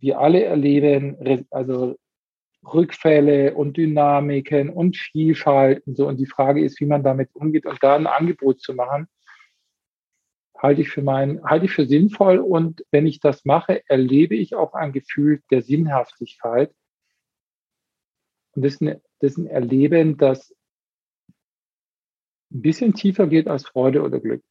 wir 0.00 0.18
alle 0.18 0.42
erleben 0.44 1.46
also 1.50 1.96
Rückfälle 2.64 3.54
und 3.54 3.76
Dynamiken 3.76 4.70
und 4.70 4.96
Vielfalt 4.96 5.86
und 5.86 5.96
so. 5.96 6.06
Und 6.06 6.18
die 6.18 6.26
Frage 6.26 6.64
ist, 6.64 6.80
wie 6.80 6.86
man 6.86 7.02
damit 7.02 7.30
umgeht 7.34 7.66
und 7.66 7.82
da 7.82 7.96
ein 7.96 8.06
Angebot 8.06 8.60
zu 8.60 8.74
machen, 8.74 9.08
halte 10.62 10.82
ich 10.82 10.90
für 10.90 11.02
mein, 11.02 11.42
halte 11.44 11.66
ich 11.66 11.72
für 11.72 11.86
sinnvoll 11.86 12.38
und 12.38 12.86
wenn 12.92 13.06
ich 13.06 13.18
das 13.20 13.44
mache, 13.44 13.82
erlebe 13.88 14.36
ich 14.36 14.54
auch 14.54 14.74
ein 14.74 14.92
Gefühl 14.92 15.42
der 15.50 15.62
Sinnhaftigkeit. 15.62 16.72
Und 18.54 18.64
das 18.64 18.74
ist, 18.74 18.82
ein, 18.82 19.02
das 19.18 19.32
ist 19.32 19.38
ein 19.38 19.46
Erleben, 19.48 20.16
das 20.16 20.54
ein 22.52 22.62
bisschen 22.62 22.94
tiefer 22.94 23.26
geht 23.26 23.48
als 23.48 23.66
Freude 23.66 24.02
oder 24.02 24.20
Glück. 24.20 24.44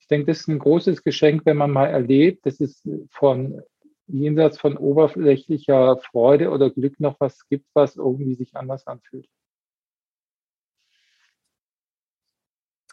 Ich 0.00 0.06
denke, 0.08 0.26
das 0.26 0.40
ist 0.40 0.48
ein 0.48 0.58
großes 0.58 1.02
Geschenk, 1.02 1.44
wenn 1.44 1.56
man 1.56 1.70
mal 1.70 1.86
erlebt, 1.86 2.46
dass 2.46 2.60
es 2.60 2.82
von 3.10 3.62
jenseits 4.06 4.58
von 4.58 4.76
oberflächlicher 4.76 5.98
Freude 5.98 6.50
oder 6.50 6.70
Glück 6.70 7.00
noch 7.00 7.18
was 7.20 7.46
gibt, 7.48 7.66
was 7.74 7.96
irgendwie 7.96 8.34
sich 8.34 8.54
anders 8.56 8.86
anfühlt. 8.86 9.28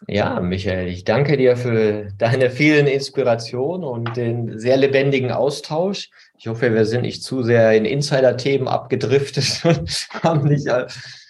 Ja, 0.08 0.40
Michael, 0.40 0.88
ich 0.88 1.04
danke 1.04 1.36
dir 1.36 1.56
für 1.56 2.08
deine 2.16 2.50
vielen 2.50 2.86
Inspirationen 2.86 3.84
und 3.84 4.16
den 4.16 4.58
sehr 4.58 4.76
lebendigen 4.76 5.30
Austausch. 5.30 6.10
Ich 6.38 6.48
hoffe, 6.48 6.72
wir 6.72 6.86
sind 6.86 7.02
nicht 7.02 7.22
zu 7.22 7.42
sehr 7.42 7.72
in 7.76 7.84
Insider-Themen 7.84 8.66
abgedriftet 8.66 9.60
und 9.64 10.08
haben 10.22 10.48
nicht 10.48 10.68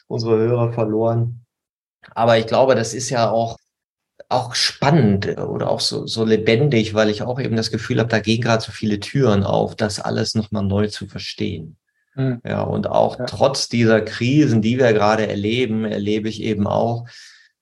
unsere 0.06 0.38
Hörer 0.38 0.72
verloren. 0.72 1.44
Aber 2.14 2.38
ich 2.38 2.46
glaube, 2.46 2.74
das 2.74 2.94
ist 2.94 3.10
ja 3.10 3.30
auch, 3.30 3.56
auch 4.28 4.54
spannend 4.54 5.38
oder 5.38 5.68
auch 5.70 5.80
so, 5.80 6.06
so 6.06 6.24
lebendig, 6.24 6.94
weil 6.94 7.10
ich 7.10 7.22
auch 7.22 7.40
eben 7.40 7.56
das 7.56 7.70
Gefühl 7.70 7.98
habe, 7.98 8.08
da 8.08 8.20
gehen 8.20 8.40
gerade 8.40 8.62
so 8.62 8.70
viele 8.70 9.00
Türen 9.00 9.42
auf, 9.42 9.74
das 9.74 9.98
alles 9.98 10.34
nochmal 10.34 10.64
neu 10.64 10.86
zu 10.86 11.08
verstehen. 11.08 11.76
Mhm. 12.14 12.40
Ja, 12.46 12.62
und 12.62 12.88
auch 12.88 13.18
ja. 13.18 13.26
trotz 13.26 13.68
dieser 13.68 14.00
Krisen, 14.00 14.62
die 14.62 14.78
wir 14.78 14.92
gerade 14.92 15.26
erleben, 15.26 15.84
erlebe 15.84 16.28
ich 16.28 16.42
eben 16.42 16.66
auch, 16.66 17.06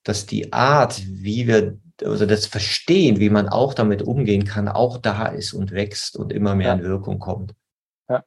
dass 0.09 0.25
die 0.25 0.51
Art, 0.51 1.03
wie 1.07 1.47
wir, 1.47 1.77
also 2.03 2.25
das 2.25 2.47
Verstehen, 2.47 3.19
wie 3.19 3.29
man 3.29 3.47
auch 3.47 3.75
damit 3.75 4.01
umgehen 4.01 4.43
kann, 4.43 4.67
auch 4.67 4.97
da 4.97 5.27
ist 5.27 5.53
und 5.53 5.71
wächst 5.71 6.17
und 6.17 6.33
immer 6.33 6.55
mehr 6.55 6.69
ja. 6.69 6.73
in 6.73 6.83
Wirkung 6.83 7.19
kommt. 7.19 7.53
Ja, 8.09 8.23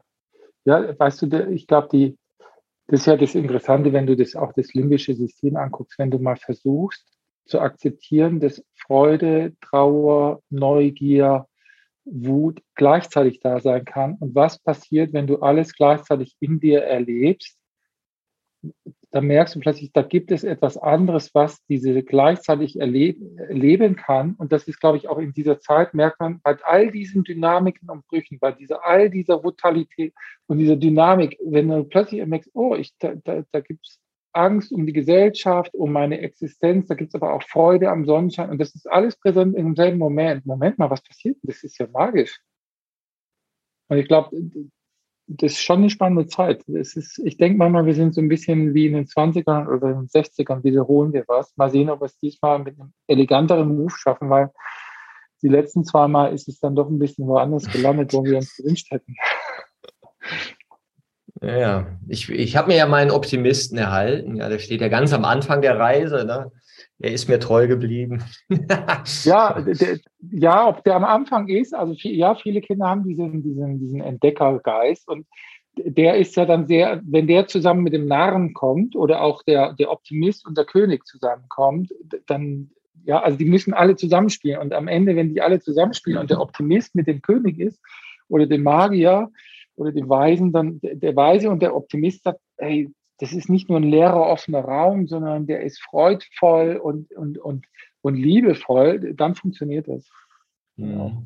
ja 0.65 0.97
weißt 0.97 1.23
du, 1.23 1.51
ich 1.51 1.67
glaube, 1.67 1.89
die, 1.91 2.17
das 2.87 3.01
ist 3.01 3.07
ja 3.07 3.17
das 3.17 3.35
Interessante, 3.35 3.93
wenn 3.93 4.07
du 4.07 4.17
das 4.17 4.37
auch 4.37 4.53
das 4.53 4.73
limbische 4.75 5.15
System 5.17 5.57
anguckst, 5.57 5.99
wenn 5.99 6.13
du 6.13 6.21
mal 6.21 6.37
versuchst 6.37 7.05
zu 7.47 7.59
akzeptieren, 7.59 8.39
dass 8.39 8.65
Freude, 8.77 9.55
Trauer, 9.61 10.41
Neugier, 10.51 11.49
Wut 12.05 12.63
gleichzeitig 12.77 13.41
da 13.41 13.59
sein 13.59 13.85
kann 13.85 14.15
und 14.21 14.37
was 14.37 14.61
passiert, 14.61 15.13
wenn 15.13 15.27
du 15.27 15.41
alles 15.41 15.73
gleichzeitig 15.75 16.37
in 16.39 16.61
dir 16.61 16.85
erlebst, 16.85 17.59
da 19.13 19.21
merkst 19.21 19.55
du 19.55 19.61
plötzlich, 19.61 19.93
da 19.93 20.01
gibt 20.01 20.33
es 20.33 20.43
etwas 20.43 20.79
anderes, 20.79 21.35
was 21.35 21.63
diese 21.67 22.03
gleichzeitig 22.03 22.81
erleben, 22.81 23.39
erleben 23.39 23.95
kann. 23.95 24.35
Und 24.39 24.53
das 24.53 24.67
ist, 24.67 24.81
glaube 24.81 24.97
ich, 24.97 25.07
auch 25.07 25.19
in 25.19 25.35
dieser 25.35 25.61
Zeit, 25.61 25.93
merkt 25.93 26.19
man 26.19 26.41
bei 26.41 26.57
all 26.65 26.91
diesen 26.91 27.23
Dynamiken 27.23 27.91
und 27.91 28.07
Brüchen, 28.07 28.39
bei 28.39 28.53
dieser, 28.53 28.85
all 28.85 29.11
dieser 29.11 29.39
Brutalität 29.39 30.15
und 30.47 30.59
dieser 30.59 30.77
Dynamik, 30.77 31.39
wenn 31.45 31.69
du 31.69 31.85
plötzlich 31.85 32.25
merkst, 32.25 32.51
oh, 32.55 32.75
ich, 32.75 32.97
da, 32.99 33.15
da, 33.23 33.45
da 33.53 33.61
gibt 33.61 33.87
es 33.87 34.01
Angst 34.33 34.73
um 34.73 34.87
die 34.87 34.95
Gesellschaft, 34.95 35.75
um 35.75 35.93
meine 35.93 36.21
Existenz, 36.21 36.89
da 36.89 36.95
gibt 36.95 37.11
es 37.11 37.21
aber 37.21 37.35
auch 37.35 37.43
Freude 37.43 37.91
am 37.91 38.07
Sonnenschein 38.07 38.49
und 38.49 38.59
das 38.59 38.75
ist 38.75 38.91
alles 38.91 39.17
präsent 39.17 39.55
im 39.55 39.77
selben 39.77 39.99
Moment. 39.99 40.47
Moment 40.47 40.79
mal, 40.79 40.89
was 40.89 41.03
passiert? 41.03 41.37
Das 41.43 41.63
ist 41.63 41.79
ja 41.79 41.87
magisch. 41.93 42.41
Und 43.89 43.99
ich 43.99 44.09
glaube, 44.09 44.35
das 45.27 45.53
ist 45.53 45.63
schon 45.63 45.79
eine 45.79 45.91
spannende 45.91 46.27
Zeit. 46.27 46.67
Es 46.69 46.97
ist, 46.97 47.19
ich 47.25 47.37
denke 47.37 47.59
manchmal, 47.59 47.87
wir 47.87 47.95
sind 47.95 48.15
so 48.15 48.21
ein 48.21 48.29
bisschen 48.29 48.75
wie 48.75 48.87
in 48.87 48.95
den 48.95 49.07
20ern 49.07 49.69
oder 49.69 49.91
in 49.91 50.01
den 50.01 50.09
60ern, 50.09 50.65
wiederholen 50.65 51.13
wir 51.13 51.25
was. 51.29 51.57
Mal 51.57 51.71
sehen, 51.71 51.91
ob 51.91 52.01
wir 52.01 52.07
es 52.07 52.19
diesmal 52.19 52.59
mit 52.59 52.79
einem 52.79 52.93
eleganteren 53.07 53.77
Move 53.77 53.93
schaffen, 53.97 54.29
weil 54.31 54.51
die 55.43 55.49
letzten 55.49 55.85
zwei 55.85 56.09
Mal 56.09 56.33
ist 56.33 56.49
es 56.49 56.61
dann 56.61 56.77
doch 56.77 56.89
ein 56.89 56.99
bisschen 56.99 57.27
woanders 57.27 57.71
gelandet, 57.71 58.13
wo 58.13 58.25
wir 58.25 58.37
uns 58.37 58.57
gewünscht 58.57 58.91
hätten. 58.91 59.15
Ja, 61.41 61.87
ich, 62.07 62.31
ich 62.31 62.57
habe 62.57 62.69
mir 62.69 62.77
ja 62.77 62.87
meinen 62.87 63.11
Optimisten 63.11 63.77
erhalten. 63.77 64.37
Ja, 64.37 64.49
der 64.49 64.61
steht 64.61 64.81
ja 64.81 64.89
ganz 64.89 65.13
am 65.13 65.25
Anfang 65.25 65.61
der 65.61 65.79
Reise. 65.79 66.25
Ne? 66.25 66.53
Er 67.03 67.13
ist 67.13 67.29
mir 67.29 67.41
treu 67.41 67.67
geblieben. 67.67 68.23
ja, 69.25 69.61
der, 69.61 69.99
ja, 70.31 70.69
ob 70.69 70.85
der 70.85 70.95
am 70.95 71.05
Anfang 71.05 71.49
ist, 71.49 71.75
also 71.75 71.95
ja, 71.99 72.35
viele 72.37 72.61
Kinder 72.61 72.89
haben 72.89 73.05
diesen, 73.05 73.43
diesen, 73.43 73.81
diesen 73.81 74.01
Entdeckergeist 74.01 75.09
und 75.09 75.27
der 75.77 76.17
ist 76.17 76.37
ja 76.37 76.45
dann 76.45 76.67
sehr, 76.67 77.01
wenn 77.05 77.27
der 77.27 77.47
zusammen 77.49 77.83
mit 77.83 77.93
dem 77.93 78.07
Narren 78.07 78.55
kommt 78.55 78.95
oder 78.95 79.23
auch 79.23 79.43
der, 79.43 79.73
der 79.73 79.91
Optimist 79.91 80.47
und 80.47 80.57
der 80.57 80.65
König 80.65 81.05
zusammenkommt, 81.07 81.91
dann, 82.27 82.71
ja, 83.05 83.21
also 83.21 83.37
die 83.37 83.47
müssen 83.47 83.75
alle 83.75 83.97
zusammenspielen. 83.97 84.61
Und 84.61 84.73
am 84.73 84.87
Ende, 84.87 85.17
wenn 85.17 85.35
die 85.35 85.41
alle 85.41 85.61
zusammenspielen 85.61 86.21
und 86.21 86.31
der 86.31 86.41
Optimist 86.41 86.95
mit 86.95 87.07
dem 87.07 87.23
König 87.23 87.59
ist 87.59 87.81
oder 88.29 88.47
dem 88.47 88.63
Magier, 88.63 89.31
oder 89.77 89.93
die 89.93 90.09
Weisen 90.09 90.53
dann, 90.53 90.79
der 90.83 91.17
Weise 91.17 91.51
und 91.51 91.63
der 91.63 91.75
Optimist 91.75 92.25
sagt, 92.25 92.41
hey, 92.59 92.91
das 93.23 93.33
ist 93.33 93.49
nicht 93.49 93.69
nur 93.69 93.79
ein 93.79 93.85
leerer, 93.85 94.27
offener 94.27 94.63
Raum, 94.65 95.07
sondern 95.07 95.47
der 95.47 95.63
ist 95.63 95.81
freudvoll 95.81 96.75
und, 96.75 97.13
und, 97.13 97.39
und, 97.39 97.67
und 98.01 98.17
liebevoll, 98.17 99.15
dann 99.15 99.37
funktioniert 99.37 99.87
das. 99.87 100.11
Ja. 100.75 101.23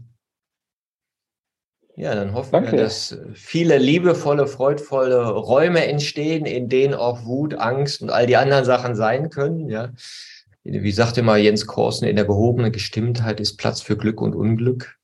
Ja, 1.94 2.14
dann 2.14 2.34
hoffen 2.34 2.52
Danke. 2.52 2.72
wir, 2.72 2.80
dass 2.80 3.18
viele 3.32 3.78
liebevolle, 3.78 4.46
freudvolle 4.46 5.26
Räume 5.26 5.86
entstehen, 5.86 6.44
in 6.44 6.68
denen 6.68 6.92
auch 6.92 7.24
Wut, 7.24 7.54
Angst 7.54 8.02
und 8.02 8.10
all 8.10 8.26
die 8.26 8.36
anderen 8.36 8.66
Sachen 8.66 8.94
sein 8.94 9.30
können. 9.30 9.70
Ja. 9.70 9.94
Wie 10.64 10.92
sagte 10.92 11.22
mal 11.22 11.38
Jens 11.38 11.66
Korsen, 11.66 12.06
in 12.06 12.16
der 12.16 12.26
gehobenen 12.26 12.72
Gestimmtheit 12.72 13.40
ist 13.40 13.56
Platz 13.56 13.80
für 13.80 13.96
Glück 13.96 14.20
und 14.20 14.34
Unglück. 14.34 14.98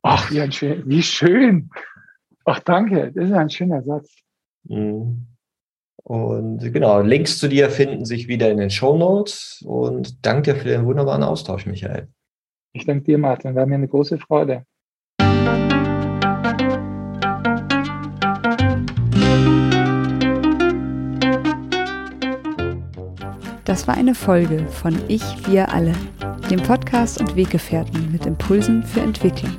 Ach, 0.00 0.30
ja, 0.30 0.46
wie 0.46 1.02
schön. 1.02 1.68
Ach, 2.46 2.60
danke. 2.60 3.12
Das 3.14 3.26
ist 3.26 3.34
ein 3.34 3.50
schöner 3.50 3.82
Satz. 3.82 4.16
Mhm. 4.64 5.26
Und 6.08 6.60
genau, 6.72 7.02
Links 7.02 7.38
zu 7.38 7.48
dir 7.48 7.68
finden 7.68 8.06
sich 8.06 8.28
wieder 8.28 8.50
in 8.50 8.56
den 8.56 8.70
Show 8.70 8.96
Notes. 8.96 9.62
Und 9.66 10.24
danke 10.24 10.54
für 10.54 10.68
den 10.68 10.86
wunderbaren 10.86 11.22
Austausch, 11.22 11.66
Michael. 11.66 12.08
Ich 12.72 12.86
danke 12.86 13.04
dir, 13.04 13.18
Martin. 13.18 13.54
War 13.54 13.66
mir 13.66 13.74
eine 13.74 13.88
große 13.88 14.16
Freude. 14.16 14.64
Das 23.66 23.86
war 23.86 23.94
eine 23.94 24.14
Folge 24.14 24.66
von 24.66 24.98
Ich, 25.08 25.22
wir 25.46 25.70
alle, 25.70 25.92
dem 26.50 26.62
Podcast 26.62 27.20
und 27.20 27.36
Weggefährten 27.36 28.10
mit 28.10 28.24
Impulsen 28.24 28.82
für 28.82 29.00
Entwicklung. 29.00 29.58